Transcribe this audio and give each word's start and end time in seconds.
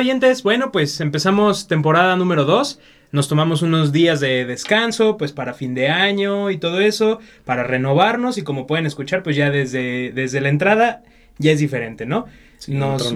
¿Qué 0.00 0.04
tal 0.04 0.12
oyentes? 0.12 0.42
Bueno, 0.42 0.72
pues 0.72 0.98
empezamos 1.02 1.68
temporada 1.68 2.16
número 2.16 2.46
2. 2.46 2.80
Nos 3.12 3.28
tomamos 3.28 3.60
unos 3.60 3.92
días 3.92 4.18
de 4.18 4.46
descanso, 4.46 5.18
pues 5.18 5.32
para 5.32 5.52
fin 5.52 5.74
de 5.74 5.90
año 5.90 6.50
y 6.50 6.56
todo 6.56 6.80
eso, 6.80 7.18
para 7.44 7.64
renovarnos 7.64 8.38
y 8.38 8.42
como 8.42 8.66
pueden 8.66 8.86
escuchar, 8.86 9.22
pues 9.22 9.36
ya 9.36 9.50
desde, 9.50 10.10
desde 10.14 10.40
la 10.40 10.48
entrada 10.48 11.02
ya 11.36 11.52
es 11.52 11.58
diferente, 11.58 12.06
¿no? 12.06 12.24
nos, 12.66 13.14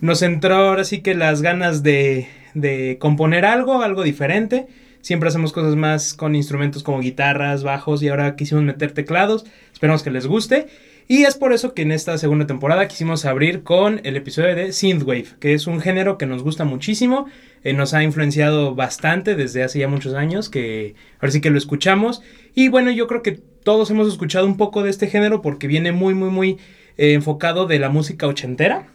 nos 0.00 0.22
entró 0.22 0.54
ahora 0.54 0.84
sí 0.84 1.02
que 1.02 1.14
las 1.14 1.42
ganas 1.42 1.82
de, 1.82 2.28
de 2.54 2.96
componer 2.98 3.44
algo, 3.44 3.82
algo 3.82 4.02
diferente. 4.02 4.68
Siempre 5.02 5.28
hacemos 5.28 5.52
cosas 5.52 5.76
más 5.76 6.14
con 6.14 6.34
instrumentos 6.34 6.82
como 6.82 7.00
guitarras, 7.00 7.62
bajos 7.62 8.02
y 8.02 8.08
ahora 8.08 8.36
quisimos 8.36 8.64
meter 8.64 8.92
teclados. 8.92 9.44
Esperamos 9.70 10.02
que 10.02 10.10
les 10.10 10.26
guste. 10.26 10.68
Y 11.12 11.24
es 11.24 11.34
por 11.34 11.52
eso 11.52 11.74
que 11.74 11.82
en 11.82 11.92
esta 11.92 12.16
segunda 12.16 12.46
temporada 12.46 12.88
quisimos 12.88 13.26
abrir 13.26 13.64
con 13.64 14.00
el 14.04 14.16
episodio 14.16 14.54
de 14.54 14.72
Synthwave, 14.72 15.26
que 15.40 15.52
es 15.52 15.66
un 15.66 15.78
género 15.78 16.16
que 16.16 16.24
nos 16.24 16.42
gusta 16.42 16.64
muchísimo, 16.64 17.26
eh, 17.64 17.74
nos 17.74 17.92
ha 17.92 18.02
influenciado 18.02 18.74
bastante 18.74 19.34
desde 19.34 19.62
hace 19.62 19.80
ya 19.80 19.88
muchos 19.88 20.14
años, 20.14 20.48
que 20.48 20.94
ahora 21.16 21.32
sí 21.32 21.42
que 21.42 21.50
lo 21.50 21.58
escuchamos. 21.58 22.22
Y 22.54 22.68
bueno, 22.68 22.90
yo 22.90 23.08
creo 23.08 23.22
que 23.22 23.32
todos 23.32 23.90
hemos 23.90 24.08
escuchado 24.08 24.46
un 24.46 24.56
poco 24.56 24.82
de 24.82 24.88
este 24.88 25.06
género 25.06 25.42
porque 25.42 25.66
viene 25.66 25.92
muy, 25.92 26.14
muy, 26.14 26.30
muy 26.30 26.56
eh, 26.96 27.12
enfocado 27.12 27.66
de 27.66 27.78
la 27.78 27.90
música 27.90 28.26
ochentera, 28.26 28.86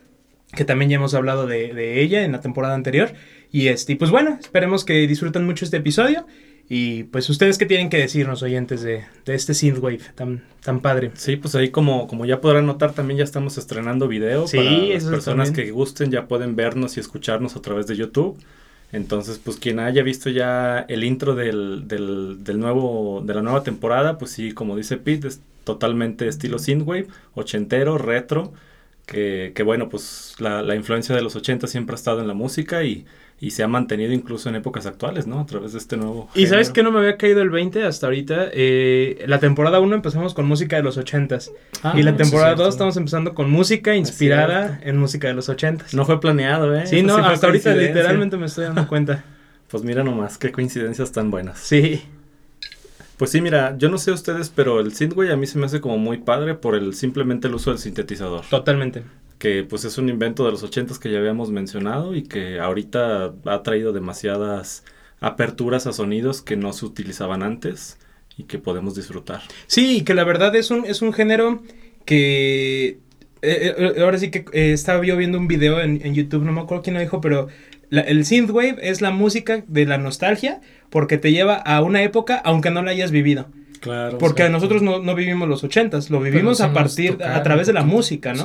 que 0.56 0.66
también 0.66 0.90
ya 0.90 0.96
hemos 0.96 1.14
hablado 1.14 1.46
de, 1.46 1.72
de 1.76 2.02
ella 2.02 2.24
en 2.24 2.32
la 2.32 2.42
temporada 2.42 2.74
anterior. 2.74 3.14
Y 3.52 3.68
este, 3.68 3.96
pues 3.96 4.10
bueno, 4.10 4.40
esperemos 4.42 4.86
que 4.86 5.06
disfruten 5.06 5.46
mucho 5.46 5.66
este 5.66 5.78
episodio 5.78 6.26
y 6.70 7.04
pues 7.06 7.30
ustedes 7.30 7.58
qué 7.58 7.66
tienen 7.66 7.90
que 7.90 7.98
decirnos, 7.98 8.44
oyentes, 8.44 8.82
de, 8.82 9.06
de 9.26 9.36
este 9.36 9.54
synthwave 9.54 10.02
tan, 10.16 10.44
tan 10.64 10.82
padre. 10.82 11.12
Sí, 11.16 11.38
pues 11.38 11.56
ahí 11.56 11.70
como, 11.70 12.08
como 12.08 12.26
ya 12.26 12.42
podrán 12.42 12.66
notar, 12.66 12.94
también 12.94 13.20
ya 13.20 13.24
estamos 13.24 13.58
estrenando 13.58 14.08
video. 14.08 14.48
Sí, 14.48 14.58
para 14.58 14.94
las 14.94 15.04
personas 15.06 15.52
que 15.52 15.72
gusten 15.72 16.12
ya 16.12 16.28
pueden 16.28 16.56
vernos 16.58 16.98
y 16.98 17.00
escucharnos 17.00 17.56
a 17.56 17.62
través 17.62 17.88
de 17.88 17.96
YouTube. 17.96 18.38
Entonces, 18.92 19.40
pues 19.40 19.58
quien 19.58 19.80
haya 19.80 20.04
visto 20.04 20.30
ya 20.30 20.80
el 20.88 21.04
intro 21.04 21.36
del, 21.36 21.88
del, 21.88 22.44
del 22.44 22.60
nuevo, 22.60 23.22
de 23.26 23.34
la 23.34 23.42
nueva 23.42 23.64
temporada, 23.64 24.18
pues 24.18 24.32
sí, 24.32 24.52
como 24.52 24.76
dice 24.76 24.98
Pete, 24.98 25.28
es 25.28 25.42
totalmente 25.64 26.28
estilo 26.28 26.60
synthwave, 26.60 27.08
ochentero, 27.34 27.98
retro, 27.98 28.54
que, 29.06 29.54
que 29.56 29.64
bueno, 29.64 29.90
pues 29.90 30.36
la, 30.40 30.62
la 30.62 30.76
influencia 30.76 31.16
de 31.16 31.22
los 31.22 31.36
80 31.36 31.68
siempre 31.68 31.94
ha 31.94 31.98
estado 31.98 32.22
en 32.22 32.28
la 32.28 32.34
música 32.34 32.84
y 32.84 33.06
y 33.40 33.52
se 33.52 33.62
ha 33.62 33.68
mantenido 33.68 34.14
incluso 34.14 34.50
en 34.50 34.56
épocas 34.56 34.88
actuales, 34.88 35.28
¿no? 35.28 35.40
A 35.40 35.46
través 35.46 35.74
de 35.74 35.78
este 35.78 35.96
nuevo. 35.96 36.28
Y 36.34 36.48
sabes 36.48 36.72
que 36.72 36.82
no 36.82 36.92
me 36.92 37.00
había 37.00 37.18
caído 37.18 37.42
el 37.42 37.52
20 37.52 37.84
hasta 37.84 38.08
ahorita. 38.08 38.48
Eh, 38.52 39.24
la 39.28 39.40
temporada 39.40 39.80
1 39.80 39.96
empezamos 39.96 40.34
con 40.34 40.48
música 40.48 40.76
de 40.76 40.84
los 40.84 40.98
80s. 40.98 41.52
Ah, 41.84 41.94
y 41.96 42.02
la 42.02 42.18
temporada 42.18 42.56
2 42.56 42.68
estamos 42.68 42.98
empezando 42.98 43.36
con 43.36 43.52
música 43.52 43.96
inspirada 43.96 44.80
en 44.84 44.98
música 44.98 45.28
de 45.28 45.36
los 45.36 45.50
80s. 45.50 45.94
No 45.94 46.06
fue 46.06 46.20
planeado, 46.20 46.76
¿eh? 46.76 46.88
Sí, 46.88 47.04
no, 47.04 47.18
hasta 47.18 47.48
ahorita 47.48 47.76
literalmente 47.76 48.38
me 48.38 48.48
estoy 48.48 48.66
dando 48.66 48.88
cuenta. 48.88 49.24
pues 49.68 49.84
mira 49.84 50.04
nomás, 50.04 50.40
qué 50.40 50.52
coincidencias 50.52 51.12
tan 51.12 51.30
buenas. 51.30 51.60
Sí. 51.60 52.02
Pues 53.18 53.32
sí, 53.32 53.42
mira, 53.42 53.76
yo 53.78 53.90
no 53.90 54.00
sé 54.00 54.12
ustedes, 54.12 54.50
pero 54.50 54.80
el 54.80 54.94
synthwave 54.94 55.32
a 55.32 55.38
mí 55.38 55.46
se 55.46 55.60
me 55.60 55.68
hace 55.68 55.80
como 55.80 55.98
muy 56.00 56.18
padre 56.18 56.56
por 56.56 56.76
el 56.76 56.96
simplemente 56.96 57.48
el 57.48 57.56
uso 57.56 57.70
del 57.70 57.80
sintetizador. 57.80 58.46
Totalmente 58.50 59.04
que 59.38 59.64
pues 59.64 59.86
es 59.86 59.98
un 59.98 60.10
invento 60.10 60.46
de 60.46 60.52
los 60.52 60.64
ochentas 60.64 61.00
que 61.00 61.12
ya 61.12 61.20
habíamos 61.20 61.52
mencionado 61.52 62.16
y 62.16 62.24
que 62.24 62.60
ahorita 62.60 63.34
ha 63.46 63.64
traído 63.64 63.94
demasiadas 63.94 64.84
aperturas 65.20 65.88
a 65.88 65.94
sonidos 65.94 66.42
que 66.42 66.56
no 66.56 66.74
se 66.74 66.86
utilizaban 66.86 67.44
antes 67.44 67.98
y 68.38 68.44
que 68.44 68.60
podemos 68.60 68.96
disfrutar. 68.96 69.42
Sí, 69.68 70.04
que 70.04 70.14
la 70.14 70.24
verdad 70.24 70.56
es 70.56 70.72
un, 70.72 70.86
es 70.86 71.02
un 71.02 71.14
género 71.14 71.64
que... 72.06 73.00
Eh, 73.44 73.76
eh, 73.78 74.02
ahora 74.02 74.18
sí 74.18 74.32
que 74.32 74.46
eh, 74.52 74.74
estaba 74.74 75.06
yo 75.06 75.16
viendo 75.16 75.38
un 75.38 75.48
video 75.48 75.80
en, 75.80 76.02
en, 76.04 76.16
YouTube, 76.16 76.44
no 76.44 76.52
me 76.52 76.62
acuerdo 76.62 76.84
quién 76.84 76.96
lo 76.96 77.00
dijo, 77.00 77.22
pero 77.22 77.48
el 77.92 78.26
synthwave 78.26 78.78
es 78.82 79.02
la 79.02 79.12
música 79.12 79.64
de 79.68 79.86
la 79.86 80.00
nostalgia 80.00 80.60
porque 80.90 81.20
te 81.20 81.32
lleva 81.32 81.56
a 81.56 81.82
una 81.82 82.02
época 82.02 82.42
aunque 82.44 82.72
no 82.72 82.82
la 82.82 82.92
hayas 82.92 83.12
vivido. 83.12 83.48
Claro. 83.80 84.18
Porque 84.18 84.48
nosotros 84.50 84.82
no, 84.82 85.00
no, 85.00 85.16
vivimos 85.16 85.48
los 85.48 85.64
ochentas, 85.64 86.10
lo 86.10 86.20
vivimos 86.20 86.62
a 86.62 86.74
partir, 86.74 87.18
a 87.24 87.42
través 87.44 87.68
de 87.68 87.74
la 87.74 87.84
música, 87.84 88.34
¿no? 88.34 88.44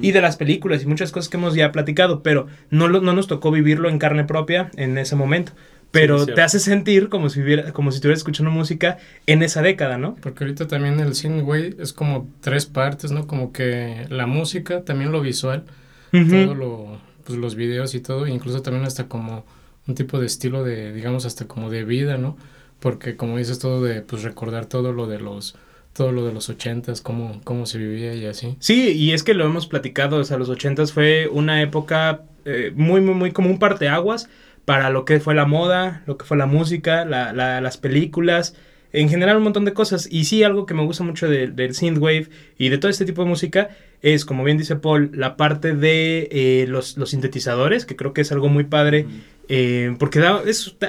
Y 0.00 0.12
de 0.12 0.20
las 0.20 0.36
películas 0.36 0.82
y 0.82 0.86
muchas 0.86 1.12
cosas 1.12 1.28
que 1.28 1.36
hemos 1.36 1.54
ya 1.54 1.72
platicado, 1.72 2.22
pero 2.22 2.46
no, 2.70 2.88
no 2.88 3.12
nos 3.12 3.26
tocó 3.26 3.50
vivirlo 3.50 3.88
en 3.88 3.98
carne 3.98 4.24
propia 4.24 4.70
en 4.76 4.98
ese 4.98 5.16
momento. 5.16 5.52
Pero 5.92 6.24
te 6.24 6.40
hace 6.40 6.58
sentir 6.58 7.10
como 7.10 7.28
si, 7.28 7.42
hubiera, 7.42 7.72
como 7.72 7.92
si 7.92 7.96
estuvieras 7.96 8.20
escuchando 8.20 8.50
música 8.50 8.96
en 9.26 9.42
esa 9.42 9.60
década, 9.60 9.98
¿no? 9.98 10.16
Porque 10.16 10.44
ahorita 10.44 10.66
también 10.66 10.98
el 11.00 11.14
cine, 11.14 11.42
güey, 11.42 11.76
es 11.78 11.92
como 11.92 12.28
tres 12.40 12.64
partes, 12.64 13.12
¿no? 13.12 13.26
Como 13.26 13.52
que 13.52 14.06
la 14.08 14.26
música, 14.26 14.84
también 14.84 15.12
lo 15.12 15.20
visual, 15.20 15.64
todo 16.10 16.54
lo, 16.54 16.98
pues 17.24 17.38
los 17.38 17.54
videos 17.56 17.94
y 17.94 18.00
todo, 18.00 18.26
incluso 18.26 18.62
también 18.62 18.86
hasta 18.86 19.06
como 19.06 19.44
un 19.86 19.94
tipo 19.94 20.18
de 20.18 20.26
estilo 20.26 20.64
de, 20.64 20.94
digamos, 20.94 21.26
hasta 21.26 21.46
como 21.46 21.68
de 21.68 21.84
vida, 21.84 22.16
¿no? 22.16 22.38
Porque 22.82 23.16
como 23.16 23.38
dices 23.38 23.60
todo 23.60 23.82
de 23.82 24.02
pues 24.02 24.24
recordar 24.24 24.66
todo 24.66 24.92
lo 24.92 25.06
de 25.06 25.20
los 25.20 25.54
todo 25.92 26.10
lo 26.10 26.26
de 26.26 26.32
los 26.32 26.48
ochentas, 26.48 27.02
cómo, 27.02 27.40
cómo 27.44 27.66
se 27.66 27.76
vivía 27.76 28.14
y 28.14 28.24
así. 28.24 28.56
Sí, 28.60 28.92
y 28.92 29.12
es 29.12 29.22
que 29.22 29.34
lo 29.34 29.44
hemos 29.44 29.66
platicado, 29.66 30.16
o 30.16 30.24
sea, 30.24 30.38
los 30.38 30.48
ochentas 30.48 30.92
fue 30.92 31.28
una 31.30 31.60
época 31.60 32.22
eh, 32.46 32.72
muy, 32.74 33.02
muy, 33.02 33.14
muy 33.14 33.32
como 33.32 33.50
un 33.50 33.58
parteaguas 33.58 34.30
para 34.64 34.88
lo 34.88 35.04
que 35.04 35.20
fue 35.20 35.34
la 35.34 35.44
moda, 35.44 36.02
lo 36.06 36.16
que 36.16 36.24
fue 36.24 36.38
la 36.38 36.46
música, 36.46 37.04
la, 37.04 37.34
la, 37.34 37.60
las 37.60 37.76
películas, 37.76 38.56
en 38.92 39.08
general 39.08 39.36
un 39.36 39.42
montón 39.42 39.64
de 39.64 39.74
cosas. 39.74 40.08
Y 40.10 40.24
sí, 40.24 40.42
algo 40.42 40.66
que 40.66 40.74
me 40.74 40.82
gusta 40.82 41.04
mucho 41.04 41.28
del 41.28 41.74
synthwave 41.74 42.28
y 42.56 42.70
de 42.70 42.78
todo 42.78 42.90
este 42.90 43.04
tipo 43.04 43.22
de 43.22 43.28
música 43.28 43.70
es, 44.00 44.24
como 44.24 44.44
bien 44.44 44.58
dice 44.58 44.76
Paul, 44.76 45.10
la 45.14 45.36
parte 45.36 45.74
de 45.74 46.28
eh, 46.32 46.66
los, 46.68 46.96
los, 46.96 47.10
sintetizadores, 47.10 47.86
que 47.86 47.96
creo 47.96 48.12
que 48.12 48.22
es 48.22 48.32
algo 48.32 48.48
muy 48.48 48.64
padre 48.64 49.06
eh, 49.48 49.94
porque 49.98 50.20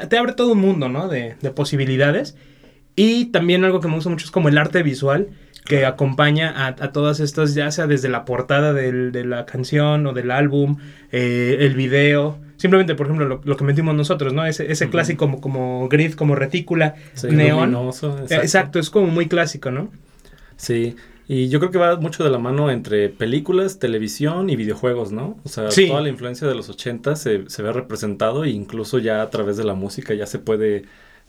te, 0.10 0.18
abre 0.18 0.34
todo 0.34 0.54
un 0.54 0.60
mundo, 0.60 0.90
¿no? 0.90 1.08
De, 1.08 1.36
posibilidades. 1.56 2.36
Y 2.96 3.26
también 3.26 3.64
algo 3.64 3.80
que 3.80 3.88
me 3.88 3.96
gusta 3.96 4.10
mucho 4.10 4.26
es 4.26 4.32
como 4.32 4.50
el 4.50 4.58
arte 4.58 4.84
visual 4.84 5.30
que 5.66 5.86
acompaña 5.86 6.68
a, 6.68 6.92
todas 6.92 7.20
estas, 7.22 7.56
ya 7.56 7.72
sea 7.72 7.88
desde 7.88 8.10
la 8.10 8.26
portada 8.26 8.74
de 8.74 9.24
la 9.26 9.46
canción 9.46 10.06
o 10.08 10.14
del 10.14 10.30
álbum, 10.30 10.78
eh, 11.12 11.58
el 11.62 11.74
video. 11.76 12.38
Simplemente, 12.58 12.96
por 12.96 13.08
ejemplo, 13.08 13.42
lo, 13.44 13.58
que 13.58 13.64
metimos 13.64 13.96
nosotros, 13.96 14.34
¿no? 14.34 14.46
Ese, 14.46 14.72
ese 14.72 14.90
clásico 14.90 15.26
como, 15.26 15.42
como 15.42 15.90
grid, 15.90 16.14
como 16.14 16.36
retícula, 16.36 16.96
neón. 17.30 17.76
exacto. 17.76 18.26
exacto, 18.30 18.80
es 18.80 18.90
como 18.90 19.08
muy 19.08 19.28
clásico, 19.28 19.72
¿no? 19.72 19.90
Sí, 20.56 20.96
y 21.28 21.50
yo 21.50 21.60
creo 21.60 21.72
que 21.72 21.78
va 21.78 21.96
mucho 21.98 22.24
de 22.24 22.30
la 22.30 22.38
mano 22.38 22.70
entre 22.70 23.10
películas, 23.10 23.80
televisión 23.80 24.50
y 24.50 24.56
videojuegos, 24.56 25.12
¿no? 25.12 25.38
O 25.44 25.50
sea, 25.50 25.70
toda 25.70 26.02
la 26.02 26.10
influencia 26.10 26.48
de 26.48 26.56
los 26.56 26.70
80 26.70 27.16
se, 27.16 27.50
se 27.50 27.64
ve 27.64 27.72
representado 27.72 28.44
e 28.44 28.50
incluso 28.50 29.00
ya 29.00 29.22
a 29.22 29.30
través 29.30 29.58
de 29.58 29.64
la 29.64 29.74
música 29.74 30.14
ya 30.14 30.26
se 30.26 30.40
puede 30.40 30.84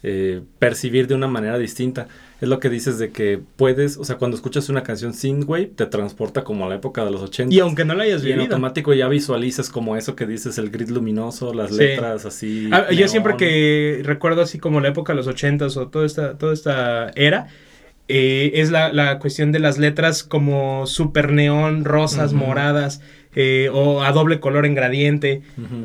eh, 0.07 0.43
percibir 0.59 1.07
de 1.07 1.15
una 1.15 1.29
manera 1.29 1.57
distinta. 1.57 2.09
Es 2.39 2.47
lo 2.47 2.61
que 2.61 2.69
dices 2.69 2.99
de 2.99 3.11
que 3.11 3.41
puedes, 3.57 3.97
o 3.97 4.05
sea, 4.05 4.17
cuando 4.17 4.37
escuchas 4.37 4.69
una 4.69 4.83
canción 4.83 5.15
synthwave 5.15 5.73
te 5.75 5.87
transporta 5.87 6.45
como 6.45 6.67
a 6.67 6.69
la 6.69 6.75
época 6.75 7.05
de 7.07 7.11
los 7.11 7.23
80. 7.23 7.55
Y 7.55 7.61
aunque 7.61 7.87
no 7.87 7.95
la 7.95 8.03
hayas 8.03 8.21
vivido. 8.21 8.43
Y 8.43 8.45
en 8.45 8.51
automático 8.53 8.93
ya 8.93 9.09
visualizas 9.09 9.71
como 9.71 9.97
eso 9.97 10.15
que 10.15 10.27
dices, 10.27 10.59
el 10.59 10.71
grid 10.71 10.91
luminoso, 10.91 11.55
las 11.55 11.71
letras 11.71 12.27
así. 12.27 12.69
Ah, 12.71 12.91
yo 12.91 13.09
siempre 13.09 13.39
que 13.39 14.03
recuerdo 14.05 14.43
así 14.43 14.59
como 14.59 14.81
la 14.81 14.89
época 14.89 15.15
de 15.15 15.17
los 15.17 15.27
80 15.27 15.69
o 15.69 15.89
toda 15.89 16.05
esta, 16.05 16.37
toda 16.37 16.53
esta 16.53 17.09
era 17.15 17.49
eh, 18.09 18.53
es 18.55 18.71
la, 18.71 18.93
la, 18.93 19.19
cuestión 19.19 19.51
de 19.53 19.59
las 19.59 19.79
letras 19.79 20.25
como 20.25 20.87
super 20.87 21.33
neón, 21.33 21.85
rosas, 21.85 22.33
moradas, 22.35 23.01
eh, 23.35 23.71
o 23.73 24.03
a 24.03 24.13
doble 24.13 24.41
color 24.41 24.67
en 24.67 24.75
gradiente, 24.75 25.43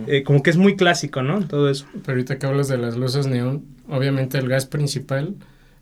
eh, 0.07 0.23
como 0.23 0.43
que 0.43 0.49
es 0.49 0.57
muy 0.57 0.75
clásico, 0.75 1.23
¿no? 1.23 1.39
Todo 1.47 1.69
eso. 1.69 1.85
Pero 1.93 2.11
ahorita 2.11 2.37
que 2.37 2.45
hablas 2.45 2.67
de 2.67 2.77
las 2.77 2.97
luces 2.97 3.27
neón, 3.27 3.63
obviamente 3.87 4.37
el 4.37 4.47
gas 4.49 4.65
principal 4.65 5.35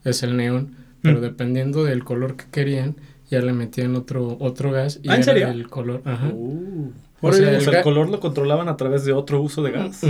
es 0.05 0.23
el 0.23 0.37
neón, 0.37 0.75
pero 1.01 1.17
mm. 1.17 1.21
dependiendo 1.21 1.83
del 1.83 2.03
color 2.03 2.35
que 2.37 2.45
querían, 2.51 2.95
ya 3.29 3.41
le 3.41 3.51
metían 3.51 3.95
otro, 3.95 4.37
otro 4.39 4.71
gas 4.71 4.99
y 5.03 5.09
¿Ah, 5.09 5.17
era 5.17 5.51
el 5.51 5.67
color, 5.67 6.03
ajá. 6.05 6.27
Uh. 6.27 6.93
o, 7.19 7.33
sea, 7.33 7.57
el, 7.57 7.81
color 7.81 8.09
lo 8.09 8.19
controlaban 8.19 8.69
a 8.69 8.77
través 8.77 9.03
de 9.03 9.11
otro 9.11 9.41
uso 9.41 9.61
de 9.63 9.71
gas. 9.71 10.01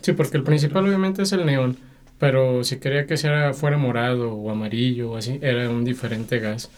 Sí, 0.00 0.12
porque 0.14 0.38
el 0.38 0.42
principal 0.42 0.84
obviamente 0.86 1.22
es 1.22 1.32
el 1.32 1.46
neón. 1.46 1.76
Pero 2.24 2.64
si 2.64 2.78
quería 2.78 3.04
que 3.04 3.18
sea, 3.18 3.52
fuera 3.52 3.76
morado 3.76 4.32
o 4.32 4.50
amarillo 4.50 5.10
o 5.10 5.16
así, 5.18 5.38
era 5.42 5.68
un 5.68 5.84
diferente 5.84 6.38
gas. 6.38 6.70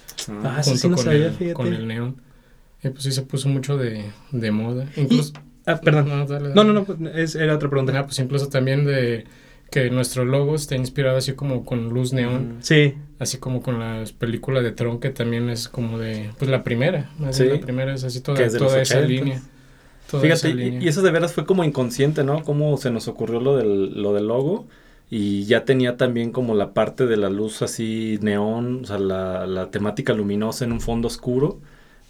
Ah, 0.42 0.60
junto 0.64 0.90
con, 0.90 1.08
el, 1.08 1.52
con 1.54 1.72
el 1.72 1.86
neón. 1.86 2.16
Y 2.82 2.88
pues 2.88 3.04
sí 3.04 3.12
se 3.12 3.22
puso 3.22 3.48
mucho 3.48 3.76
de, 3.76 4.06
de 4.32 4.50
moda. 4.50 4.88
Incluso, 4.96 5.34
ah, 5.66 5.80
perdón. 5.80 6.26
No, 6.52 6.64
no, 6.64 6.72
no, 6.72 6.84
pues, 6.84 7.36
era 7.36 7.54
otra 7.54 7.70
pregunta. 7.70 7.96
Ah, 7.96 8.06
pues 8.06 8.18
incluso 8.18 8.48
también 8.48 8.84
de 8.86 9.24
que 9.70 9.88
nuestro 9.88 10.24
logo 10.24 10.56
está 10.56 10.74
inspirado 10.74 11.16
así 11.18 11.34
como 11.34 11.64
con 11.64 11.90
luz 11.90 12.12
neón. 12.12 12.56
Mm. 12.56 12.62
Sí. 12.62 12.94
Así 13.20 13.38
como 13.38 13.62
con 13.62 13.78
las 13.78 14.10
películas 14.10 14.64
de 14.64 14.72
Tron, 14.72 14.98
que 14.98 15.10
también 15.10 15.48
es 15.48 15.68
como 15.68 15.96
de, 15.96 16.30
pues 16.40 16.50
la 16.50 16.64
primera. 16.64 17.12
Más 17.20 17.36
sí. 17.36 17.44
La 17.44 17.60
primera 17.60 17.94
es 17.94 18.02
así 18.02 18.20
toda, 18.20 18.48
toda 18.48 18.82
esa 18.82 19.00
línea. 19.00 19.40
Fíjate, 20.08 20.50
Y, 20.50 20.88
eso 20.88 21.02
de 21.02 21.12
veras 21.12 21.32
fue 21.32 21.46
como 21.46 21.62
inconsciente, 21.62 22.24
¿no? 22.24 22.42
Cómo 22.42 22.76
se 22.78 22.90
nos 22.90 23.06
ocurrió 23.06 23.38
lo 23.38 23.56
del, 23.56 24.02
lo 24.02 24.12
del 24.12 24.26
logo 24.26 24.66
y 25.10 25.44
ya 25.46 25.64
tenía 25.64 25.96
también 25.96 26.32
como 26.32 26.54
la 26.54 26.74
parte 26.74 27.06
de 27.06 27.16
la 27.16 27.30
luz 27.30 27.62
así 27.62 28.18
neón, 28.22 28.82
o 28.84 28.86
sea, 28.86 28.98
la, 28.98 29.46
la 29.46 29.70
temática 29.70 30.12
luminosa 30.14 30.64
en 30.64 30.72
un 30.72 30.80
fondo 30.80 31.08
oscuro. 31.08 31.60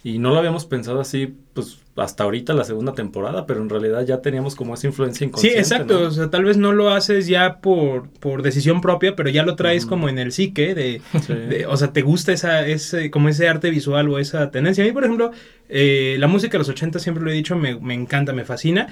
Y 0.03 0.19
no 0.19 0.31
lo 0.31 0.37
habíamos 0.39 0.65
pensado 0.65 0.99
así, 1.01 1.35
pues 1.53 1.79
hasta 1.97 2.23
ahorita 2.23 2.53
la 2.53 2.63
segunda 2.63 2.93
temporada, 2.93 3.45
pero 3.45 3.61
en 3.61 3.69
realidad 3.69 4.05
ya 4.05 4.21
teníamos 4.21 4.55
como 4.55 4.73
esa 4.75 4.87
influencia 4.87 5.19
Sí, 5.19 5.25
inconsciente. 5.25 5.59
exacto. 5.59 5.99
¿no? 6.01 6.07
O 6.07 6.11
sea, 6.11 6.29
tal 6.29 6.45
vez 6.45 6.57
no 6.57 6.71
lo 6.73 6.89
haces 6.91 7.27
ya 7.27 7.57
por, 7.59 8.09
por 8.19 8.41
decisión 8.43 8.81
propia, 8.81 9.15
pero 9.15 9.29
ya 9.29 9.43
lo 9.43 9.55
traes 9.55 9.85
como 9.85 10.07
en 10.09 10.19
el 10.19 10.31
psique 10.31 10.75
de, 10.75 11.01
Sí. 11.25 11.33
de- 11.33 11.65
o 11.65 11.75
sea, 11.77 11.91
te 11.93 12.01
gusta 12.03 12.31
esa, 12.33 12.65
ese, 12.67 13.09
como 13.11 13.29
ese 13.29 13.47
arte 13.49 13.69
visual 13.69 14.07
o 14.09 14.19
esa 14.19 14.51
tendencia. 14.51 14.83
A 14.83 14.87
mí, 14.87 14.93
por 14.93 15.03
ejemplo, 15.03 15.31
eh, 15.69 16.15
la 16.19 16.27
música 16.27 16.53
de 16.53 16.59
los 16.59 16.69
80 16.69 16.99
siempre 16.99 17.23
lo 17.23 17.29
he 17.29 17.33
dicho, 17.33 17.55
me, 17.57 17.75
me 17.79 17.93
encanta, 17.93 18.31
me 18.33 18.45
fascina. 18.45 18.87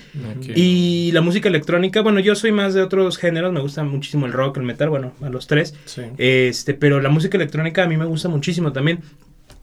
Y 0.55 1.11
la 1.13 1.21
música 1.21 1.47
electrónica, 1.49 2.01
bueno, 2.01 2.19
yo 2.19 2.35
soy 2.35 2.51
más 2.51 2.73
de 2.73 2.81
otros 2.81 3.17
géneros, 3.17 3.53
me 3.53 3.59
gusta 3.61 3.83
muchísimo 3.83 4.25
el 4.25 4.33
rock, 4.33 4.57
el 4.57 4.63
metal, 4.63 4.89
bueno, 4.89 5.13
a 5.21 5.29
los 5.29 5.47
tres. 5.47 5.73
Sí. 5.85 6.01
Este, 6.17 6.73
pero 6.73 7.01
la 7.01 7.09
música 7.09 7.37
electrónica 7.37 7.83
a 7.83 7.87
mí 7.87 7.97
me 7.97 8.05
gusta 8.05 8.29
muchísimo 8.29 8.71
también. 8.73 8.99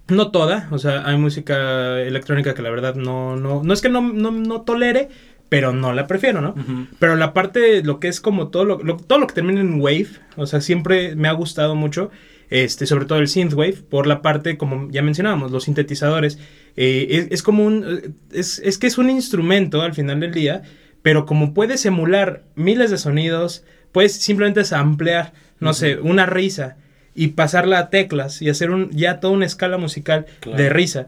No 0.09 0.31
toda, 0.31 0.69
o 0.71 0.79
sea, 0.79 1.07
hay 1.09 1.17
música 1.17 2.01
electrónica 2.01 2.55
que 2.55 2.63
la 2.63 2.71
verdad 2.71 2.95
no, 2.97 3.37
no, 3.37 3.63
no 3.63 3.73
es 3.73 3.81
que 3.81 3.89
no, 3.89 4.01
no, 4.13 4.31
no 4.33 4.63
tolere, 4.63 5.09
pero 5.49 5.73
no 5.73 5.93
la 5.93 6.07
prefiero, 6.07 6.41
¿no? 6.41 6.55
Pero 6.99 7.15
la 7.17 7.33
parte, 7.33 7.83
lo 7.83 8.01
que 8.01 8.09
es 8.09 8.21
como 8.21 8.49
todo 8.49 8.65
lo, 8.65 8.83
lo- 8.83 8.97
todo 8.97 9.19
lo 9.19 9.27
que 9.27 9.35
termina 9.35 9.61
en 9.61 9.81
wave, 9.81 10.09
o 10.37 10.47
sea, 10.47 10.61
siempre 10.61 11.15
me 11.15 11.29
ha 11.29 11.33
gustado 11.33 11.75
mucho, 11.77 12.11
este, 12.51 12.87
sobre 12.87 13.05
todo 13.07 13.19
el 13.21 13.29
synthwave, 13.29 13.75
por 13.89 14.07
la 14.07 14.21
parte, 14.23 14.59
como 14.59 14.91
ya 14.91 15.03
mencionábamos, 15.03 15.51
los 15.53 15.65
sintetizadores. 15.65 16.39
Eh, 16.77 17.07
es, 17.11 17.29
es 17.31 17.43
como 17.43 17.65
un, 17.65 18.17
es, 18.33 18.59
es 18.59 18.79
que 18.79 18.87
es 18.89 18.99
un 18.99 19.09
instrumento 19.09 19.83
al 19.83 19.95
final 19.95 20.21
del 20.21 20.33
día, 20.33 20.63
pero 21.03 21.25
como 21.27 21.55
puedes 21.55 21.85
emular 21.87 22.45
miles 22.55 22.91
de 22.91 22.99
sonidos, 22.99 23.65
puedes 23.93 24.15
simplemente 24.15 24.63
ampliar, 24.75 25.33
no 25.61 25.73
sé, 25.75 25.99
una 25.99 26.27
risa 26.27 26.77
y 27.15 27.29
pasarla 27.29 27.79
a 27.79 27.91
teclas 27.91 28.41
y 28.43 28.49
hacer 28.49 28.71
un, 28.71 28.91
ya 28.91 29.21
toda 29.21 29.33
una 29.35 29.47
escala 29.47 29.79
musical 29.79 30.27
Claro. 30.41 30.59
de 30.59 30.69
risa. 30.71 31.07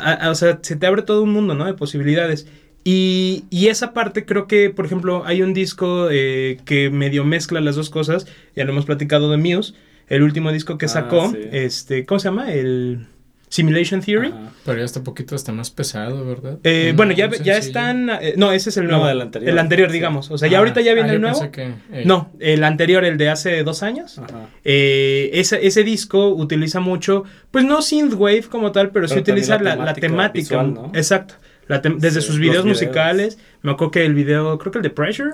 A- 0.00 0.12
a- 0.12 0.30
o 0.30 0.34
sea, 0.34 0.58
se 0.62 0.76
te 0.76 0.86
abre 0.86 1.02
todo 1.02 1.22
un 1.22 1.30
mundo, 1.32 1.54
¿no? 1.54 1.66
De 1.66 1.74
posibilidades. 1.74 2.46
Y, 2.84 3.44
y 3.50 3.68
esa 3.68 3.92
parte 3.92 4.24
creo 4.24 4.46
que, 4.48 4.70
por 4.70 4.86
ejemplo, 4.86 5.22
hay 5.24 5.42
un 5.42 5.54
disco 5.54 6.08
eh, 6.10 6.58
que 6.64 6.90
medio 6.90 7.24
mezcla 7.24 7.60
las 7.60 7.76
dos 7.76 7.90
cosas. 7.90 8.26
Ya 8.56 8.64
lo 8.64 8.72
hemos 8.72 8.86
platicado 8.86 9.30
de 9.30 9.36
Muse. 9.36 9.74
El 10.08 10.22
último 10.24 10.50
disco 10.52 10.78
que 10.78 10.86
Ah, 10.86 10.88
sacó, 10.88 11.30
sí. 11.30 11.38
este, 11.52 12.04
¿cómo 12.06 12.18
se 12.18 12.28
llama? 12.28 12.52
El 12.52 13.06
Simulation 13.52 14.00
Theory. 14.00 14.28
Ajá. 14.28 14.50
Pero 14.64 14.78
ya 14.78 14.84
está 14.86 15.02
poquito, 15.04 15.36
está 15.36 15.52
más 15.52 15.70
pesado, 15.70 16.24
¿verdad? 16.24 16.58
Eh, 16.64 16.94
bueno, 16.96 17.12
ya, 17.12 17.28
ya 17.30 17.58
están... 17.58 18.08
eh, 18.08 18.32
no, 18.38 18.50
ese 18.50 18.70
es 18.70 18.78
el 18.78 18.84
No, 18.84 18.92
nuevo. 18.92 19.08
el 19.10 19.20
anterior. 19.20 19.50
El 19.50 19.58
anterior, 19.58 19.88
Sí. 19.90 19.92
digamos. 19.92 20.30
O 20.30 20.38
sea, 20.38 20.48
ya 20.48 20.56
Ah, 20.56 20.60
ahorita 20.60 20.80
ya 20.80 20.94
viene 20.94 21.10
ah, 21.10 21.12
el 21.12 21.20
nuevo. 21.20 21.50
que, 21.50 21.64
eh, 21.92 22.02
No, 22.06 22.30
el 22.40 22.64
anterior, 22.64 23.04
el 23.04 23.18
de 23.18 23.28
hace 23.28 23.62
dos 23.62 23.82
años. 23.82 24.18
Ajá. 24.18 24.48
Eh, 24.64 25.28
ese, 25.34 25.66
ese 25.66 25.84
disco 25.84 26.30
utiliza 26.30 26.80
mucho, 26.80 27.24
pues 27.50 27.66
no 27.66 27.82
synthwave 27.82 28.44
como 28.48 28.72
tal, 28.72 28.90
pero, 28.90 29.06
sí 29.06 29.16
Pero 29.16 29.20
utiliza 29.22 29.58
la 29.58 29.76
la, 29.76 29.84
la 29.84 29.94
temática 29.94 30.62
visual, 30.62 30.72
¿no? 30.72 30.92
Exacto. 30.94 31.34
La 31.68 31.82
tem- 31.82 31.98
desde 31.98 32.22
Sí, 32.22 32.28
sus 32.28 32.38
videos, 32.38 32.64
videos. 32.64 32.80
musicales. 32.80 33.38
Me 33.60 33.72
acuerdo 33.72 33.90
que 33.90 34.06
el 34.06 34.14
video, 34.14 34.56
creo 34.58 34.72
que 34.72 34.78
el 34.78 34.82
de 34.82 34.90
Pressure. 34.90 35.30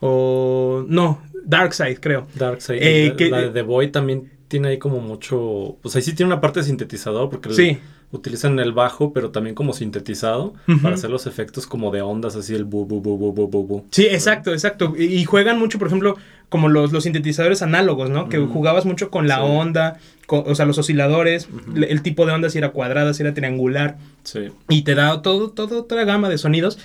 O. 0.00 0.84
No, 0.88 1.20
Dark 1.44 1.74
Side, 1.74 1.98
creo. 2.00 2.26
Dark 2.34 2.60
Side. 2.62 2.78
Eh, 3.06 3.14
que- 3.16 3.28
la 3.30 3.40
de 3.42 3.50
The 3.50 3.62
Boy 3.62 3.88
también 3.90 4.30
tiene 4.48 4.68
ahí 4.68 4.78
como 4.78 5.00
mucho. 5.00 5.76
Pues 5.82 5.96
ahí 5.96 6.02
sí 6.02 6.14
tiene 6.14 6.32
una 6.32 6.40
parte 6.40 6.60
de 6.60 6.66
sintetizador, 6.66 7.28
porque 7.30 7.48
el- 7.48 7.54
Sí. 7.54 7.78
utilizan 8.12 8.58
el 8.60 8.72
bajo, 8.72 9.12
pero 9.12 9.30
también 9.30 9.54
como 9.56 9.72
sintetizado, 9.72 10.54
para 10.82 10.94
hacer 10.94 11.10
los 11.10 11.26
efectos 11.26 11.66
como 11.66 11.90
de 11.90 12.02
ondas, 12.02 12.36
así 12.36 12.54
el 12.54 12.64
bu 12.64 12.86
bu 12.86 13.00
bu 13.00 13.18
bu 13.18 13.32
bu 13.32 13.48
bu 13.48 13.66
bu. 13.66 13.84
Sí, 13.90 14.06
exacto, 14.06 14.52
exacto. 14.52 14.94
Y, 14.96 15.04
y 15.06 15.24
juegan 15.24 15.58
mucho, 15.58 15.78
por 15.78 15.88
ejemplo, 15.88 16.16
como 16.48 16.68
los, 16.68 16.92
los 16.92 17.02
sintetizadores 17.02 17.62
análogos, 17.62 18.08
¿no? 18.08 18.28
Que 18.28 18.38
jugabas 18.38 18.86
mucho 18.86 19.10
con 19.10 19.26
la 19.26 19.36
Sí. 19.38 19.42
onda, 19.44 19.98
con- 20.26 20.44
o 20.46 20.54
sea, 20.54 20.66
los 20.66 20.78
osciladores, 20.78 21.48
el 21.88 22.02
tipo 22.02 22.24
de 22.26 22.32
onda 22.32 22.48
si 22.48 22.58
era 22.58 22.70
cuadrada, 22.70 23.12
si 23.12 23.22
era 23.24 23.34
triangular. 23.34 23.98
Sí. 24.22 24.48
Y 24.68 24.82
te 24.82 24.94
da 24.94 25.20
todo, 25.22 25.50
toda 25.50 25.76
otra 25.80 26.04
gama 26.04 26.28
de 26.28 26.38
sonidos. 26.38 26.78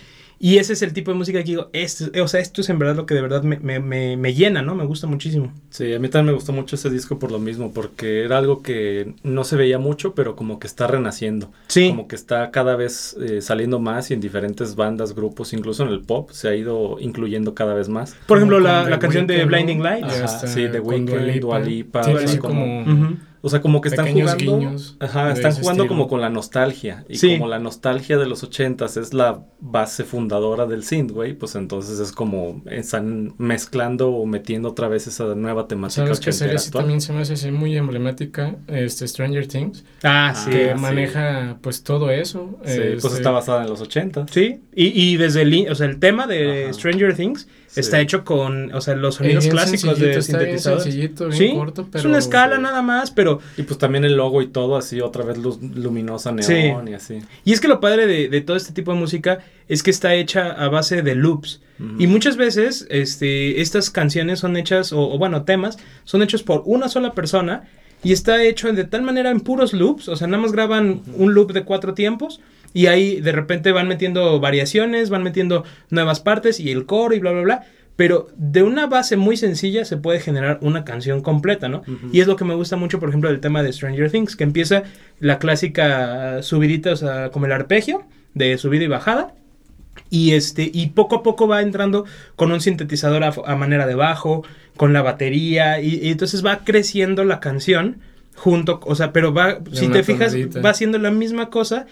Y 0.43 0.57
ese 0.57 0.73
es 0.73 0.81
el 0.81 0.91
tipo 0.91 1.11
de 1.11 1.17
música 1.17 1.37
que 1.37 1.51
digo, 1.51 1.69
este, 1.71 2.19
o 2.19 2.27
sea, 2.27 2.39
esto 2.39 2.61
es 2.61 2.69
en 2.69 2.79
verdad 2.79 2.95
lo 2.95 3.05
que 3.05 3.13
de 3.13 3.21
verdad 3.21 3.43
me, 3.43 3.59
me, 3.59 3.79
me, 3.79 4.17
me 4.17 4.33
llena, 4.33 4.63
¿no? 4.63 4.73
Me 4.73 4.85
gusta 4.85 5.05
muchísimo. 5.05 5.53
Sí, 5.69 5.93
a 5.93 5.99
mí 5.99 6.09
también 6.09 6.33
me 6.33 6.33
gustó 6.33 6.51
mucho 6.51 6.75
ese 6.75 6.89
disco 6.89 7.19
por 7.19 7.31
lo 7.31 7.37
mismo, 7.37 7.71
porque 7.71 8.23
era 8.23 8.39
algo 8.39 8.63
que 8.63 9.13
no 9.21 9.43
se 9.43 9.55
veía 9.55 9.77
mucho, 9.77 10.15
pero 10.15 10.35
como 10.35 10.57
que 10.57 10.65
está 10.65 10.87
renaciendo. 10.87 11.51
Sí. 11.67 11.89
Como 11.89 12.07
que 12.07 12.15
está 12.15 12.49
cada 12.49 12.75
vez 12.75 13.15
eh, 13.21 13.41
saliendo 13.41 13.79
más 13.79 14.09
y 14.09 14.15
en 14.15 14.19
diferentes 14.19 14.75
bandas, 14.75 15.13
grupos, 15.13 15.53
incluso 15.53 15.83
en 15.83 15.89
el 15.89 16.01
pop, 16.01 16.31
se 16.31 16.47
ha 16.47 16.55
ido 16.55 16.97
incluyendo 16.99 17.53
cada 17.53 17.75
vez 17.75 17.87
más. 17.87 18.15
Por 18.25 18.39
ejemplo, 18.39 18.57
Como 18.57 18.67
la, 18.67 18.89
la 18.89 18.97
canción 18.97 19.27
de. 19.27 19.45
Blinding 19.45 19.83
Lights. 19.83 20.11
Está 20.15 20.47
sí, 20.47 20.67
The 20.71 20.81
con 20.81 20.87
Weeknd, 20.87 21.07
Dua 21.07 21.19
Lipa. 21.19 21.39
Dua 21.39 21.59
Lipa, 21.59 22.03
Sí, 22.03 22.11
o 22.13 22.27
sea, 22.27 22.39
como-. 22.39 23.17
O 23.43 23.49
sea, 23.49 23.59
como 23.61 23.81
que 23.81 23.89
están 23.89 24.05
Pequeños 24.05 24.33
jugando. 24.33 24.57
guiños 24.59 24.97
ajá, 24.99 25.31
están 25.33 25.53
jugando 25.53 25.83
estilo. 25.83 25.87
como 25.87 26.07
con 26.07 26.21
la 26.21 26.29
nostalgia. 26.29 27.05
Y 27.09 27.17
Sí. 27.17 27.33
como 27.33 27.47
la 27.47 27.57
nostalgia 27.59 28.17
de 28.17 28.27
los 28.27 28.43
ochentas 28.43 28.97
es 28.97 29.13
la 29.13 29.43
base 29.59 30.03
fundadora 30.03 30.65
del 30.67 30.83
synthwave, 30.83 31.33
pues 31.35 31.55
entonces 31.55 31.99
es 31.99 32.11
como 32.11 32.61
están 32.69 33.33
mezclando 33.37 34.09
o 34.11 34.25
metiendo 34.25 34.69
otra 34.69 34.87
vez 34.87 35.07
esa 35.07 35.33
nueva 35.35 35.67
temática 35.67 36.03
¿Sabes 36.03 36.19
qué 36.19 36.31
serie 36.31 36.57
sí 36.59 36.71
también 36.71 37.01
se 37.01 37.13
me 37.13 37.21
hace 37.21 37.33
así 37.33 37.51
muy 37.51 37.75
emblemática? 37.75 38.55
Este, 38.67 39.07
Stranger 39.07 39.47
Things. 39.47 39.83
Ah, 40.03 40.29
Ah, 40.29 40.35
sí. 40.35 40.51
que 40.51 40.75
maneja 40.75 41.57
pues 41.61 41.83
todo 41.83 42.11
eso. 42.11 42.59
Sí, 42.65 42.77
pues 42.93 43.05
este, 43.05 43.17
está 43.17 43.31
basada 43.31 43.63
en 43.63 43.69
los 43.69 43.81
ochentas. 43.81 44.29
Sí, 44.31 44.61
y, 44.75 44.87
y 45.13 45.17
desde 45.17 45.41
el, 45.41 45.53
in- 45.53 45.69
o 45.71 45.75
sea, 45.75 45.87
el 45.87 45.99
tema 45.99 46.27
de 46.27 46.65
Ajá. 46.65 46.73
Stranger 46.73 47.15
Things 47.15 47.47
Sí. 47.67 47.79
está 47.79 48.01
hecho 48.01 48.25
con, 48.25 48.73
o 48.75 48.81
sea, 48.81 48.95
los 48.95 49.15
eh, 49.15 49.17
sonidos 49.19 49.47
clásicos 49.47 49.97
de 49.97 50.07
bien 50.07 50.59
sencillito, 50.59 51.27
bien 51.29 51.37
Sí, 51.37 51.53
corto, 51.55 51.87
pero... 51.89 51.99
es 51.99 52.05
una 52.05 52.17
escala 52.17 52.57
nada 52.57 52.81
más, 52.81 53.11
pero 53.11 53.30
Y 53.57 53.63
pues 53.63 53.77
también 53.77 54.03
el 54.03 54.15
logo 54.15 54.41
y 54.41 54.47
todo 54.47 54.75
así, 54.75 54.99
otra 55.01 55.23
vez 55.23 55.37
luz 55.37 55.59
luminosa 55.61 56.31
neón 56.31 56.87
y 56.87 56.93
así. 56.93 57.19
Y 57.45 57.53
es 57.53 57.61
que 57.61 57.67
lo 57.67 57.79
padre 57.79 58.07
de, 58.07 58.27
de 58.27 58.41
todo 58.41 58.57
este 58.57 58.73
tipo 58.73 58.91
de 58.93 58.99
música 58.99 59.39
es 59.67 59.83
que 59.83 59.91
está 59.91 60.13
hecha 60.15 60.51
a 60.51 60.67
base 60.69 61.01
de 61.01 61.15
loops. 61.15 61.61
Y 61.97 62.05
muchas 62.05 62.37
veces 62.37 62.85
este, 62.91 63.59
estas 63.59 63.89
canciones 63.89 64.37
son 64.37 64.55
hechas, 64.55 64.93
o, 64.93 64.99
o 65.01 65.17
bueno, 65.17 65.45
temas, 65.45 65.79
son 66.03 66.21
hechos 66.21 66.43
por 66.43 66.61
una 66.65 66.89
sola 66.89 67.13
persona 67.13 67.63
y 68.03 68.13
está 68.13 68.43
hecho 68.43 68.71
de 68.71 68.83
tal 68.83 69.01
manera 69.01 69.31
en 69.31 69.39
puros 69.39 69.73
loops, 69.73 70.07
o 70.07 70.15
sea, 70.15 70.27
nada 70.27 70.43
más 70.43 70.51
graban 70.51 71.01
un 71.15 71.33
loop 71.33 71.53
de 71.53 71.63
cuatro 71.63 71.95
tiempos 71.95 72.39
y 72.73 72.85
ahí 72.85 73.19
de 73.19 73.31
repente 73.31 73.71
van 73.71 73.87
metiendo 73.87 74.39
variaciones, 74.39 75.09
van 75.09 75.23
metiendo 75.23 75.63
nuevas 75.89 76.19
partes 76.19 76.59
y 76.59 76.71
el 76.71 76.85
coro 76.85 77.15
y 77.15 77.19
bla, 77.19 77.31
bla, 77.31 77.41
bla. 77.41 77.65
Pero 78.01 78.29
de 78.35 78.63
una 78.63 78.87
base 78.87 79.15
muy 79.15 79.37
sencilla 79.37 79.85
se 79.85 79.95
puede 79.95 80.19
generar 80.19 80.57
una 80.63 80.83
canción 80.83 81.21
completa, 81.21 81.69
¿no? 81.69 81.81
Ujú. 81.81 82.09
Y 82.11 82.21
es 82.21 82.25
lo 82.25 82.35
que 82.35 82.45
me 82.45 82.55
gusta 82.55 82.75
mucho, 82.75 82.99
por 82.99 83.09
ejemplo, 83.09 83.29
del 83.29 83.39
tema 83.39 83.61
de 83.61 83.71
Stranger 83.71 84.09
Things, 84.09 84.35
que 84.35 84.43
empieza 84.43 84.81
la 85.19 85.37
clásica 85.37 86.41
subidita, 86.41 86.93
o 86.93 86.95
sea, 86.95 87.29
como 87.29 87.45
el 87.45 87.51
arpegio 87.51 88.01
de 88.33 88.57
subida 88.57 88.85
y 88.85 88.87
bajada. 88.87 89.35
Y 90.09 90.31
este, 90.31 90.67
y 90.73 90.87
poco 90.87 91.17
a 91.17 91.21
poco 91.21 91.47
va 91.47 91.61
entrando 91.61 92.05
con 92.35 92.51
un 92.51 92.59
sintetizador 92.59 93.23
a, 93.23 93.35
a 93.45 93.55
manera 93.55 93.85
de 93.85 93.93
bajo, 93.93 94.43
con 94.77 94.93
la 94.93 95.03
batería, 95.03 95.79
y, 95.79 95.99
y 96.01 96.09
entonces 96.09 96.43
va 96.43 96.63
creciendo 96.63 97.23
la 97.23 97.39
canción 97.39 97.99
junto, 98.33 98.79
o 98.83 98.95
sea, 98.95 99.13
pero 99.13 99.31
va, 99.31 99.59
si 99.73 99.85
una 99.85 99.97
te 99.97 100.03
fijas, 100.03 100.35
va 100.35 100.71
haciendo 100.71 100.97
la 100.97 101.11
misma 101.11 101.51
cosa 101.51 101.85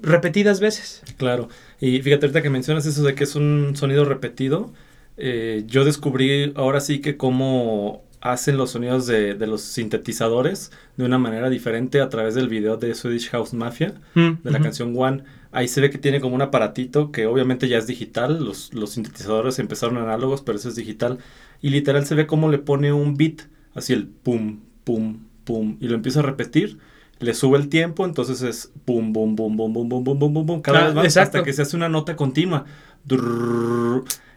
repetidas 0.00 0.60
veces. 0.60 1.02
Claro. 1.16 1.48
Y 1.80 2.00
fíjate 2.02 2.26
ahorita 2.26 2.42
que 2.42 2.50
mencionas 2.50 2.86
eso 2.86 3.02
de 3.02 3.16
que 3.16 3.24
es 3.24 3.34
un 3.34 3.72
sonido 3.74 4.04
repetido, 4.04 4.72
eh, 5.16 5.64
yo 5.66 5.84
descubrí 5.84 6.52
ahora 6.56 6.80
sí 6.80 7.00
que 7.00 7.16
cómo 7.16 8.04
hacen 8.20 8.56
los 8.56 8.70
sonidos 8.72 9.06
de, 9.06 9.34
de 9.34 9.46
los 9.46 9.60
sintetizadores 9.62 10.72
de 10.96 11.04
una 11.04 11.18
manera 11.18 11.48
diferente 11.48 12.00
a 12.00 12.08
través 12.08 12.34
del 12.34 12.48
video 12.48 12.76
de 12.76 12.94
Swedish 12.94 13.28
House 13.30 13.54
Mafia, 13.54 13.94
de 14.14 14.50
la 14.50 14.58
canción 14.60 14.94
One. 14.96 15.22
Ahí 15.52 15.68
se 15.68 15.80
ve 15.80 15.90
que 15.90 15.98
tiene 15.98 16.20
como 16.20 16.34
un 16.34 16.42
aparatito 16.42 17.12
que 17.12 17.26
obviamente 17.26 17.68
ya 17.68 17.78
es 17.78 17.86
digital, 17.86 18.44
los, 18.44 18.74
los 18.74 18.90
sintetizadores 18.90 19.58
empezaron 19.58 19.96
análogos, 19.98 20.42
pero 20.42 20.58
eso 20.58 20.68
es 20.68 20.74
digital. 20.76 21.18
Y 21.62 21.70
literal 21.70 22.04
se 22.04 22.14
ve 22.14 22.26
cómo 22.26 22.50
le 22.50 22.58
pone 22.58 22.92
un 22.92 23.16
beat, 23.16 23.42
así 23.74 23.92
el 23.92 24.06
pum, 24.08 24.60
pum, 24.84 25.20
pum, 25.44 25.76
y 25.80 25.88
lo 25.88 25.94
empieza 25.94 26.20
a 26.20 26.22
repetir. 26.24 26.78
Le 27.20 27.32
sube 27.32 27.56
el 27.58 27.68
tiempo, 27.68 28.04
entonces 28.04 28.42
es 28.42 28.72
pum, 28.84 29.12
bum, 29.12 29.36
bum, 29.36 29.56
bum, 29.56 29.72
bum, 29.72 29.88
bum, 29.88 30.04
bum, 30.04 30.18
bum, 30.18 30.46
bum, 30.46 30.60
cada 30.62 30.80
Ah, 30.80 30.84
vez 30.86 30.94
más 30.94 31.04
exacto. 31.06 31.38
hasta 31.38 31.44
que 31.46 31.52
se 31.54 31.62
hace 31.62 31.76
una 31.76 31.88
nota 31.88 32.16
continua. 32.16 32.64